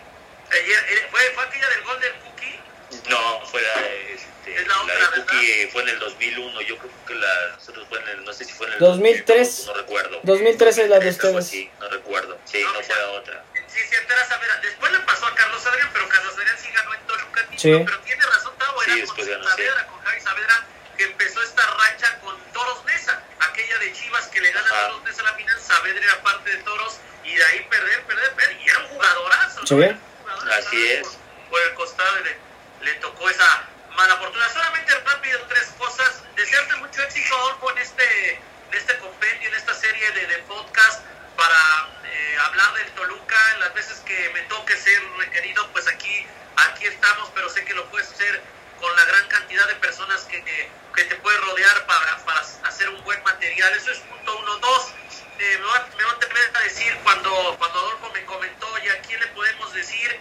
¿Fue, 1.11 1.21
fue 1.35 1.45
aquella 1.45 1.69
del 1.71 1.83
gol 1.83 2.01
del 2.01 2.13
Cookie? 2.15 2.61
No, 3.09 3.47
fue 3.47 3.63
la, 3.63 3.87
este, 4.13 4.67
la, 4.67 4.83
otra, 4.83 4.95
de 4.95 5.23
Cookie 5.23 5.69
fue 5.73 5.83
en 5.83 5.89
el 5.89 5.99
2001, 5.99 6.61
yo 6.63 6.79
creo 6.79 6.91
que 7.07 7.15
la 7.15 7.49
nosotros 7.57 7.87
fue 7.89 8.01
en 8.01 8.09
el, 8.09 8.25
no 8.25 8.33
sé 8.33 8.45
si 8.45 8.53
fue 8.53 8.67
en 8.67 8.75
el 8.75 8.79
2003. 8.79 9.67
no, 9.67 9.75
recuerdo. 9.75 10.21
2003 10.23 10.79
es 10.79 10.89
la 10.89 10.99
de 10.99 11.09
ustedes. 11.09 11.47
Sí, 11.47 11.71
no 11.81 11.89
recuerdo. 11.89 12.39
Sí, 12.45 12.63
no, 12.63 12.83
fue 12.83 12.97
la 12.97 13.11
otra. 13.11 13.45
Sí, 13.75 13.81
sí, 13.91 13.97
era 13.97 14.25
Saavedra. 14.27 14.57
Después 14.63 14.93
le 14.93 15.01
pasó 15.01 15.27
a 15.27 15.35
Carlos 15.35 15.67
Adrián, 15.67 15.91
pero 15.93 16.09
Carlos 16.09 16.35
Adrián 16.35 16.57
sí 16.63 16.71
ganó 16.71 16.95
en 16.95 17.07
Toluca 17.09 17.47
sí. 17.57 17.83
pero 17.85 17.99
tiene 18.01 18.23
razón 18.25 18.57
Tavo, 18.57 18.83
era 18.85 18.95
sí, 18.95 19.03
con 19.03 19.17
Saavedra, 19.17 19.87
con 19.89 20.01
Javi 20.05 20.21
Saavedra, 20.21 20.67
que 20.97 21.05
empezó 21.05 21.43
esta 21.43 21.67
racha 21.67 22.21
con 22.21 22.41
Toros 22.53 22.85
Nesa, 22.85 23.21
aquella 23.41 23.79
de 23.79 23.93
Chivas 23.93 24.29
que 24.29 24.41
le 24.41 24.53
gana 24.53 24.69
a 24.69 24.89
Toros 24.91 25.03
Nesa 25.03 25.23
la 25.25 25.35
final, 25.35 25.61
Saavedra 25.61 26.05
era 26.05 26.23
parte 26.23 26.51
de 26.57 26.63
Toros, 26.63 27.01
y 27.25 27.35
de 27.35 27.45
ahí 27.47 27.67
perder, 27.69 28.05
perder, 28.05 28.33
perder, 28.35 28.61
y 28.63 28.69
era 28.69 28.79
un 28.79 28.89
jugadorazo. 28.91 29.67
Sí. 29.67 29.75
¿no? 29.75 30.53
Así 30.53 30.93
es. 30.93 31.09
Por, 31.51 31.61
el 31.61 31.75
costado 31.75 32.21
le, 32.21 32.37
le 32.85 32.95
tocó 33.01 33.29
esa 33.29 33.65
mala 33.97 34.17
fortuna. 34.19 34.49
Solamente 34.51 34.95
rápido 35.01 35.41
tres 35.49 35.75
cosas. 35.79 36.23
Desearte 36.37 36.77
mucho 36.77 37.03
éxito, 37.03 37.37
Adolfo, 37.37 37.73
en 37.73 37.79
este, 37.79 38.31
en 38.35 38.75
este 38.75 38.99
compendio, 38.99 39.49
en 39.49 39.55
esta 39.55 39.75
serie 39.75 40.11
de, 40.13 40.27
de 40.27 40.39
podcast 40.45 41.03
para 41.37 41.89
eh, 42.05 42.37
hablar 42.47 42.75
del 42.75 42.91
Toluca 42.93 43.57
las 43.61 43.75
veces 43.75 44.01
que 44.01 44.31
me 44.31 44.41
toque 44.43 44.77
ser 44.77 45.01
requerido, 45.19 45.67
pues 45.73 45.87
aquí, 45.89 46.27
aquí 46.57 46.87
estamos, 46.87 47.31
pero 47.35 47.49
sé 47.51 47.65
que 47.65 47.75
lo 47.75 47.85
puedes 47.91 48.11
hacer 48.11 48.43
con 48.81 48.95
la 48.97 49.05
gran 49.05 49.27
cantidad 49.29 49.67
de 49.67 49.75
personas 49.77 50.23
que, 50.23 50.43
que 50.43 51.05
te 51.05 51.17
puede 51.17 51.39
rodear 51.39 51.87
para, 51.87 52.25
para, 52.25 52.41
hacer 52.41 52.89
un 52.91 53.03
buen 53.05 53.23
material. 53.23 53.73
Eso 53.75 53.91
es 53.93 53.99
punto 53.99 54.39
uno. 54.39 54.57
Dos, 54.59 54.93
eh, 55.39 55.59
me, 55.59 55.67
va, 55.67 55.89
me 55.97 56.05
va 56.05 56.13
a 56.13 56.19
tener 56.19 56.51
a 56.55 56.61
decir 56.61 56.97
cuando, 57.03 57.57
cuando 57.59 57.79
Adolfo 57.79 58.11
me 58.13 58.25
comentó, 58.25 58.67
¿y 58.85 58.89
a 58.89 59.01
quién 59.03 59.21
le 59.21 59.27
podemos 59.29 59.73
decir? 59.73 60.21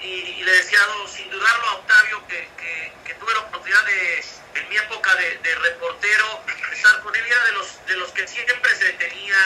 Y, 0.00 0.42
le 0.42 0.52
decía 0.52 0.78
sin 1.12 1.28
dudarlo 1.30 1.66
a 1.66 1.74
Octavio 1.74 2.26
que, 2.28 2.48
que, 2.56 2.92
que 3.04 3.14
tuve 3.14 3.32
la 3.34 3.40
oportunidad 3.40 3.84
de 3.84 4.24
en 4.54 4.68
mi 4.68 4.76
época 4.76 5.14
de, 5.14 5.38
de, 5.38 5.54
reportero, 5.56 6.42
estar 6.72 7.00
con 7.00 7.14
él 7.14 7.24
era 7.26 7.44
de 7.44 7.52
los, 7.52 7.86
de 7.86 7.96
los 7.96 8.10
que 8.12 8.26
siempre 8.26 8.74
se 8.76 8.84
detenía, 8.84 9.36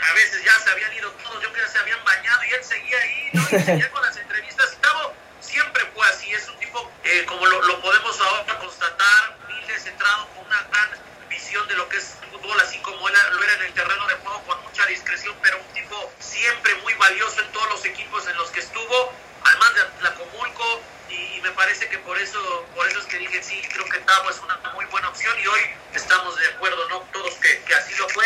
a 0.00 0.12
veces 0.14 0.42
ya 0.44 0.58
se 0.60 0.70
habían 0.70 0.92
ido 0.94 1.10
todos, 1.12 1.42
yo 1.42 1.52
creo 1.52 1.64
que 1.64 1.72
se 1.72 1.78
habían 1.78 2.02
bañado 2.04 2.44
y 2.44 2.52
él 2.54 2.64
seguía 2.64 2.98
ahí, 2.98 3.30
¿no? 3.32 3.42
Y 3.42 3.62
seguía 3.62 3.90
con 3.90 4.02
las 4.02 4.16
entrevistas. 4.16 4.76
Tavo 4.80 5.14
siempre 5.40 5.84
fue 5.94 6.06
así, 6.08 6.32
es 6.32 6.48
un 6.48 6.58
tipo, 6.58 6.90
eh, 7.04 7.24
como 7.26 7.46
lo, 7.46 7.62
lo, 7.62 7.80
podemos 7.80 8.18
ahora 8.20 8.58
constatar, 8.58 9.36
humilde, 9.44 9.78
centrado, 9.78 10.28
con 10.28 10.46
una 10.46 10.62
gran 10.62 10.90
visión 11.28 11.66
de 11.68 11.74
lo 11.74 11.88
que 11.88 11.98
es 11.98 12.16
el 12.22 12.30
fútbol, 12.30 12.58
así 12.60 12.78
como 12.78 13.08
él 13.08 13.14
lo 13.32 13.42
era 13.42 13.54
en 13.54 13.62
el 13.62 13.72
terreno 13.74 14.06
de 14.06 14.14
juego, 14.14 14.42
con 14.44 14.62
mucha 14.62 14.86
discreción, 14.86 15.36
pero 15.42 15.58
un 15.58 15.74
tipo 15.74 16.12
siempre 16.18 16.74
muy 16.76 16.94
valioso 16.94 17.40
en 17.40 17.52
todos 17.52 17.68
los 17.68 17.84
equipos 17.84 18.26
en 18.26 18.36
los 18.36 18.50
que 18.50 18.60
estuvo, 18.60 19.12
además 19.44 19.74
de 19.74 19.82
Tlacomulco, 20.00 20.82
y 21.12 21.40
me 21.42 21.50
parece 21.52 21.88
que 21.88 21.98
por 21.98 22.18
eso 22.18 22.66
por 22.74 22.86
eso 22.88 22.98
es 23.00 23.04
que 23.06 23.18
dije 23.18 23.42
sí 23.42 23.60
creo 23.72 23.84
que 23.86 23.98
Tavo 23.98 24.30
es 24.30 24.38
una 24.40 24.56
muy 24.74 24.84
buena 24.86 25.08
opción 25.08 25.38
y 25.38 25.46
hoy 25.46 25.60
estamos 25.94 26.38
de 26.38 26.46
acuerdo 26.48 26.88
no 26.88 27.00
todos 27.12 27.34
que, 27.34 27.74
así 27.74 27.94
lo 27.96 28.08
fue 28.08 28.24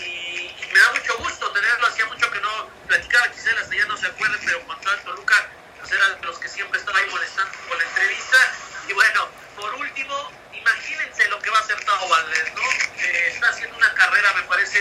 y, 0.00 0.02
y, 0.02 0.70
me 0.72 0.80
da 0.80 0.92
mucho 0.92 1.16
gusto 1.18 1.50
tenerlo 1.52 1.86
hacía 1.86 2.04
mucho 2.06 2.30
que 2.30 2.40
no 2.40 2.68
platicaba 2.86 3.28
Gisela 3.28 3.60
hasta 3.60 3.74
ya 3.74 3.86
no 3.86 3.96
se 3.96 4.06
acuerde 4.06 4.38
pero 4.44 4.66
con 4.66 4.78
todo 4.80 4.94
Toluca 5.04 5.48
pues 5.78 5.92
era 5.92 6.08
de 6.10 6.26
los 6.26 6.38
que 6.38 6.48
siempre 6.48 6.78
estaba 6.78 6.98
ahí 6.98 7.08
molestando 7.10 7.52
con 7.68 7.78
la 7.78 7.84
entrevista 7.84 8.36
y 8.88 8.92
bueno 8.92 9.28
por 9.56 9.74
último 9.74 10.39
imagínense 10.52 11.28
lo 11.28 11.38
que 11.40 11.50
va 11.50 11.58
a 11.58 11.60
hacer 11.60 11.84
Tavo 11.84 12.08
Valdés 12.08 12.54
no 12.54 12.62
eh, 13.02 13.32
está 13.32 13.48
haciendo 13.48 13.76
una 13.76 13.92
carrera 13.94 14.32
me 14.34 14.42
parece 14.42 14.78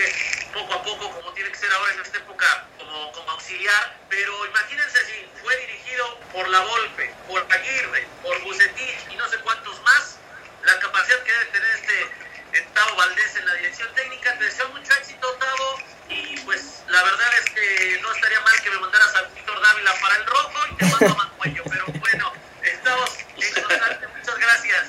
poco 0.53 0.73
a 0.73 0.83
poco 0.83 1.11
como 1.11 1.33
tiene 1.33 1.51
que 1.51 1.57
ser 1.57 1.71
ahora 1.71 1.93
en 1.93 2.01
esta 2.01 2.17
época 2.17 2.67
como, 2.77 3.11
como 3.11 3.31
auxiliar. 3.31 3.97
Pero 4.09 4.45
imagínense 4.47 5.05
si 5.05 5.29
fue 5.41 5.55
dirigido 5.57 6.19
por 6.31 6.47
La 6.49 6.59
Volpe, 6.59 7.13
por 7.27 7.45
Aguirre, 7.51 8.07
por 8.21 8.41
Bucetich 8.43 9.11
y 9.11 9.15
no 9.15 9.27
sé 9.29 9.37
cuántos 9.39 9.81
más, 9.83 10.17
la 10.63 10.79
capacidad 10.79 11.21
que 11.23 11.31
debe 11.31 11.45
tener 11.45 11.71
este 11.75 12.63
Tavo 12.73 12.95
Valdés 12.95 13.35
en 13.35 13.45
la 13.45 13.53
dirección 13.55 13.93
técnica. 13.95 14.37
Te 14.37 14.45
deseo 14.45 14.67
mucho 14.69 14.93
éxito, 14.93 15.31
Tavo, 15.33 15.81
y 16.09 16.37
pues 16.39 16.83
la 16.87 17.03
verdad 17.03 17.27
es 17.43 17.49
que 17.51 17.99
no 18.01 18.11
estaría 18.11 18.39
mal 18.41 18.61
que 18.61 18.69
me 18.71 18.79
mandaras 18.79 19.15
a 19.15 19.21
Víctor 19.23 19.61
Dávila 19.61 19.93
para 20.01 20.15
el 20.15 20.25
rojo 20.25 20.59
y 20.71 20.75
te 20.75 20.85
mando 20.85 21.13
a 21.13 21.15
Mancuello, 21.15 21.63
pero 21.69 21.85
bueno, 21.85 22.33
estamos 22.63 23.09
en 23.37 23.63
constante. 23.63 24.07
Muchas 24.07 24.37
gracias. 24.37 24.87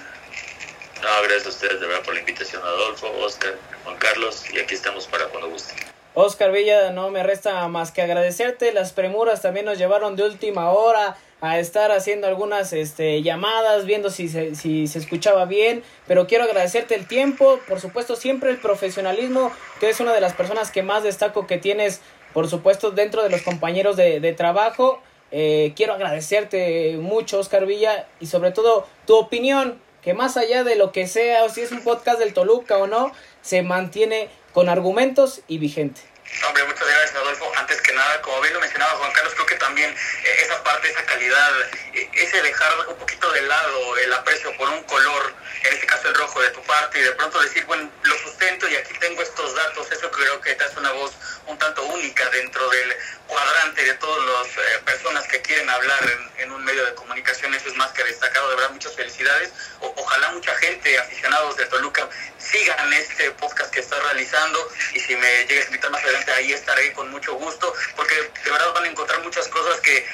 No, 1.02 1.22
gracias 1.22 1.46
a 1.46 1.48
ustedes 1.48 1.80
de 1.80 1.86
verdad 1.86 2.02
por 2.02 2.14
la 2.14 2.20
invitación, 2.20 2.62
Adolfo, 2.62 3.10
Oscar, 3.18 3.56
Juan 3.84 3.96
Carlos, 3.96 4.44
y 4.50 4.58
aquí 4.58 4.74
estamos 4.74 5.06
para 5.06 5.26
cuando 5.26 5.48
gusten. 5.48 5.78
Oscar 6.20 6.52
Villa, 6.52 6.92
no 6.92 7.10
me 7.10 7.22
resta 7.22 7.66
más 7.68 7.92
que 7.92 8.02
agradecerte. 8.02 8.72
Las 8.72 8.92
premuras 8.92 9.40
también 9.40 9.64
nos 9.64 9.78
llevaron 9.78 10.16
de 10.16 10.24
última 10.24 10.70
hora 10.70 11.16
a 11.40 11.58
estar 11.58 11.90
haciendo 11.92 12.26
algunas 12.26 12.74
este, 12.74 13.22
llamadas, 13.22 13.86
viendo 13.86 14.10
si 14.10 14.28
se, 14.28 14.54
si 14.54 14.86
se 14.86 14.98
escuchaba 14.98 15.46
bien, 15.46 15.82
pero 16.06 16.26
quiero 16.26 16.44
agradecerte 16.44 16.94
el 16.94 17.08
tiempo, 17.08 17.58
por 17.66 17.80
supuesto 17.80 18.14
siempre 18.16 18.50
el 18.50 18.58
profesionalismo, 18.58 19.50
que 19.80 19.88
es 19.88 20.00
una 20.00 20.12
de 20.12 20.20
las 20.20 20.34
personas 20.34 20.70
que 20.70 20.82
más 20.82 21.02
destaco 21.02 21.46
que 21.46 21.56
tienes, 21.56 22.02
por 22.34 22.48
supuesto, 22.48 22.90
dentro 22.90 23.22
de 23.22 23.30
los 23.30 23.40
compañeros 23.40 23.96
de, 23.96 24.20
de 24.20 24.32
trabajo. 24.34 25.00
Eh, 25.30 25.72
quiero 25.74 25.94
agradecerte 25.94 26.98
mucho, 26.98 27.38
Oscar 27.38 27.64
Villa, 27.64 28.06
y 28.20 28.26
sobre 28.26 28.50
todo 28.50 28.86
tu 29.06 29.16
opinión, 29.16 29.80
que 30.02 30.12
más 30.12 30.36
allá 30.36 30.64
de 30.64 30.76
lo 30.76 30.92
que 30.92 31.06
sea, 31.06 31.44
o 31.44 31.48
si 31.48 31.62
es 31.62 31.72
un 31.72 31.82
podcast 31.82 32.18
del 32.18 32.34
Toluca 32.34 32.76
o 32.76 32.86
no, 32.86 33.12
se 33.40 33.62
mantiene 33.62 34.28
con 34.52 34.68
argumentos 34.68 35.40
y 35.48 35.56
vigente. 35.56 36.09
Hombre, 36.46 36.64
muchas 36.64 36.86
gracias, 36.86 37.14
Adolfo. 37.16 37.52
Antes 37.56 37.82
que 37.82 37.92
nada, 37.92 38.22
como 38.22 38.40
bien 38.40 38.54
lo 38.54 38.60
mencionaba 38.60 38.92
Juan 38.92 39.12
Carlos, 39.12 39.34
creo 39.34 39.46
que 39.46 39.56
también 39.56 39.90
eh, 39.90 40.36
esa 40.42 40.62
parte, 40.62 40.88
esa 40.88 41.04
calidad, 41.04 41.50
eh, 41.92 42.08
ese 42.14 42.40
dejar 42.42 42.88
un 42.88 42.96
poquito 42.96 43.30
de 43.32 43.42
lado 43.42 43.96
el 43.98 44.12
aprecio 44.12 44.56
por 44.56 44.68
un 44.68 44.82
color, 44.84 45.34
en 45.64 45.74
este 45.74 45.86
caso 45.86 46.08
el 46.08 46.14
rojo 46.14 46.40
de 46.40 46.50
tu 46.50 46.62
parte, 46.62 46.98
y 46.98 47.02
de 47.02 47.12
pronto 47.12 47.40
decir, 47.40 47.64
bueno, 47.66 47.90
lo 48.04 48.18
sustento 48.18 48.68
y 48.68 48.76
aquí 48.76 48.94
tengo 49.00 49.20
estos 49.22 49.54
datos, 49.54 49.90
eso 49.90 50.10
creo 50.10 50.40
que 50.40 50.54
te 50.54 50.64
hace 50.64 50.78
una 50.78 50.92
voz 50.92 51.12
un 51.46 51.58
tanto 51.58 51.82
única 51.84 52.28
dentro 52.30 52.68
del 52.70 52.96
cuadrante 53.30 53.84
de 53.84 53.94
todas 53.94 54.26
las 54.26 54.56
eh, 54.56 54.78
personas 54.84 55.26
que 55.28 55.40
quieren 55.40 55.70
hablar 55.70 56.00
en, 56.38 56.50
un 56.50 56.64
medio 56.64 56.84
de 56.84 56.94
comunicación, 56.94 57.54
eso 57.54 57.68
es 57.68 57.76
más 57.76 57.92
que 57.92 58.02
destacado, 58.02 58.50
de 58.50 58.56
verdad, 58.56 58.70
muchas 58.72 58.94
felicidades. 58.94 59.52
Ojalá 59.80 60.32
mucha 60.32 60.54
gente, 60.56 60.98
aficionados 60.98 61.56
de 61.56 61.64
Toluca, 61.66 62.08
sigan 62.38 62.92
este 62.92 63.30
podcast 63.32 63.72
que 63.72 63.80
está 63.80 63.98
realizando 64.00 64.58
y 64.92 65.00
si 65.00 65.14
me 65.14 65.46
llegues 65.46 65.66
a 65.66 65.68
invitar 65.68 65.90
más 65.90 66.02
adelante 66.02 66.32
ahí 66.32 66.52
estaré 66.52 66.92
con 66.92 67.10
mucho 67.10 67.34
gusto 67.34 67.72
porque 67.94 68.14
de 68.16 68.50
verdad 68.50 68.72
van 68.74 68.84
a 68.84 68.88
encontrar 68.88 69.22
muchas 69.22 69.46
cosas 69.48 69.80
que 69.80 70.04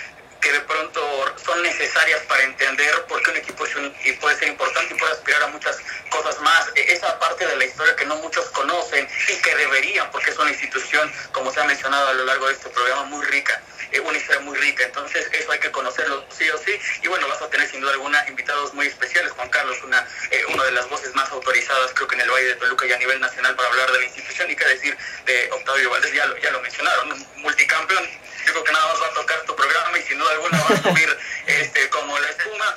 que 0.41 0.53
de 0.53 0.61
pronto 0.61 1.35
son 1.45 1.63
necesarias 1.63 2.21
para 2.29 2.43
entender 2.43 3.05
por 3.09 3.23
qué 3.23 3.31
un 3.31 3.37
equipo 3.37 3.57
y 4.05 4.13
puede 4.13 4.39
ser 4.39 4.49
importante 4.49 4.95
y 4.95 4.99
puede 4.99 5.13
aspirar 5.13 5.43
a 5.45 5.47
muchas 5.49 5.79
cosas 6.11 6.41
más. 6.41 6.71
E, 6.75 6.93
esa 6.93 7.19
parte 7.19 7.47
de 7.47 7.57
la 7.57 7.65
historia 7.65 7.97
que 7.97 8.07
no 8.07 8.17
muchos 8.17 8.47
conocen 8.51 9.09
y 9.29 9.43
que 9.43 9.55
deberían, 9.55 10.11
porque 10.11 10.31
es 10.31 10.39
una 10.39 10.51
institución, 10.51 11.13
como 11.33 11.53
se 11.53 11.61
ha 11.61 11.65
mencionado 11.65 12.09
a 12.09 12.15
lo 12.15 12.25
largo 12.25 12.47
de 12.49 12.55
este 12.55 12.69
programa, 12.71 13.05
muy 13.05 13.25
rica, 13.27 13.61
eh, 13.93 14.01
una 14.01 14.17
historia 14.17 14.41
muy 14.43 14.57
rica. 14.59 14.85
Entonces 14.85 15.29
eso 15.33 15.51
hay 15.53 15.59
que 15.59 15.71
conocerlo 15.71 16.25
sí 16.31 16.49
o 16.51 16.59
sí. 16.59 16.79
Y 17.03 17.09
bueno, 17.09 17.27
vas 17.29 17.43
a 17.43 17.51
tener 17.51 17.69
sin 17.69 17.81
duda 17.81 17.93
alguna 17.93 18.25
invitados 18.29 18.73
muy 18.75 18.87
especiales. 18.87 19.33
Juan 19.33 19.49
Carlos, 19.49 19.79
una, 19.83 20.07
eh, 20.31 20.45
una 20.53 20.65
de 20.65 20.73
las 20.73 20.89
voces 20.89 21.15
más 21.15 21.31
autorizadas 21.31 21.93
creo 21.95 22.09
que 22.09 22.15
en 22.15 22.23
el 22.23 22.31
Valle 22.31 22.49
de 22.49 22.55
Toluca 22.57 22.87
y 22.87 22.93
a 22.93 22.99
nivel 22.99 23.21
nacional 23.21 23.55
para 23.57 23.69
hablar 23.69 23.91
de 23.93 23.99
la 23.99 24.05
institución. 24.05 24.51
Y 24.51 24.57
qué 24.57 24.65
decir 24.67 24.97
de 25.25 25.51
Octavio 25.53 25.91
Valdés, 25.91 26.13
ya 26.13 26.27
lo, 26.27 26.37
ya 26.39 26.51
lo 26.51 26.61
mencionaron, 26.61 27.27
multicampeón 27.37 28.27
yo 28.47 28.53
creo 28.53 28.65
que 28.65 28.73
nada 28.73 28.87
más 28.87 29.03
va 29.03 29.07
a 29.07 29.15
tocar 29.15 29.41
tu 29.45 29.57
programa 29.57 29.99
y 29.99 30.03
sin 30.03 30.19
duda 30.19 30.31
alguna 30.33 30.59
va 30.59 30.75
a 30.75 30.83
subir 30.83 31.09
este, 31.47 31.89
como 31.91 32.19
la 32.19 32.29
espuma. 32.29 32.75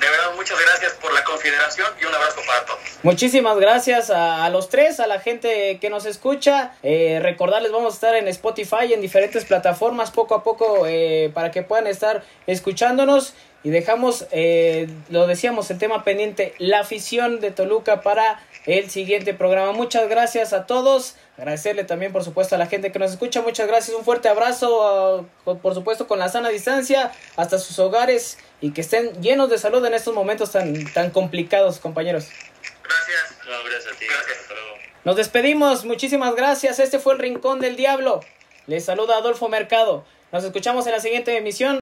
De 0.00 0.08
verdad, 0.08 0.34
muchas 0.36 0.60
gracias 0.60 0.92
por 0.92 1.12
la 1.12 1.24
consideración 1.24 1.88
y 2.00 2.04
un 2.04 2.14
abrazo 2.14 2.40
para 2.46 2.64
todos. 2.66 2.78
Muchísimas 3.02 3.58
gracias 3.58 4.10
a, 4.10 4.44
a 4.44 4.50
los 4.50 4.68
tres, 4.68 5.00
a 5.00 5.08
la 5.08 5.18
gente 5.18 5.78
que 5.80 5.90
nos 5.90 6.04
escucha. 6.04 6.72
Eh, 6.82 7.18
recordarles, 7.20 7.72
vamos 7.72 7.94
a 7.94 7.96
estar 7.96 8.14
en 8.14 8.28
Spotify, 8.28 8.92
en 8.92 9.00
diferentes 9.00 9.44
plataformas, 9.44 10.12
poco 10.12 10.36
a 10.36 10.44
poco, 10.44 10.86
eh, 10.86 11.30
para 11.34 11.50
que 11.50 11.62
puedan 11.62 11.86
estar 11.88 12.22
escuchándonos. 12.46 13.34
Y 13.64 13.70
dejamos, 13.70 14.26
eh, 14.30 14.88
lo 15.08 15.26
decíamos, 15.26 15.68
el 15.72 15.78
tema 15.78 16.04
pendiente, 16.04 16.54
la 16.58 16.80
afición 16.80 17.40
de 17.40 17.50
Toluca 17.50 18.02
para 18.02 18.40
el 18.68 18.90
siguiente 18.90 19.32
programa. 19.32 19.72
Muchas 19.72 20.10
gracias 20.10 20.52
a 20.52 20.66
todos. 20.66 21.14
Agradecerle 21.38 21.84
también, 21.84 22.12
por 22.12 22.22
supuesto, 22.22 22.54
a 22.54 22.58
la 22.58 22.66
gente 22.66 22.92
que 22.92 22.98
nos 22.98 23.12
escucha. 23.12 23.40
Muchas 23.40 23.66
gracias. 23.66 23.96
Un 23.96 24.04
fuerte 24.04 24.28
abrazo, 24.28 25.26
uh, 25.46 25.56
por 25.56 25.72
supuesto, 25.72 26.06
con 26.06 26.18
la 26.18 26.28
sana 26.28 26.50
distancia 26.50 27.10
hasta 27.36 27.58
sus 27.58 27.78
hogares 27.78 28.36
y 28.60 28.72
que 28.72 28.82
estén 28.82 29.22
llenos 29.22 29.48
de 29.48 29.56
salud 29.56 29.84
en 29.86 29.94
estos 29.94 30.14
momentos 30.14 30.52
tan, 30.52 30.84
tan 30.92 31.10
complicados, 31.10 31.78
compañeros. 31.78 32.28
Gracias. 32.84 33.38
No, 33.46 33.70
gracias 33.70 33.94
a 33.94 33.98
ti. 33.98 34.04
Gracias. 34.04 34.38
Hasta 34.42 34.54
luego. 34.54 34.76
Nos 35.04 35.16
despedimos. 35.16 35.86
Muchísimas 35.86 36.34
gracias. 36.34 36.78
Este 36.78 36.98
fue 36.98 37.14
el 37.14 37.20
Rincón 37.20 37.60
del 37.60 37.74
Diablo. 37.74 38.20
Les 38.66 38.84
saluda 38.84 39.16
Adolfo 39.16 39.48
Mercado. 39.48 40.04
Nos 40.30 40.44
escuchamos 40.44 40.86
en 40.86 40.92
la 40.92 41.00
siguiente 41.00 41.34
emisión. 41.38 41.76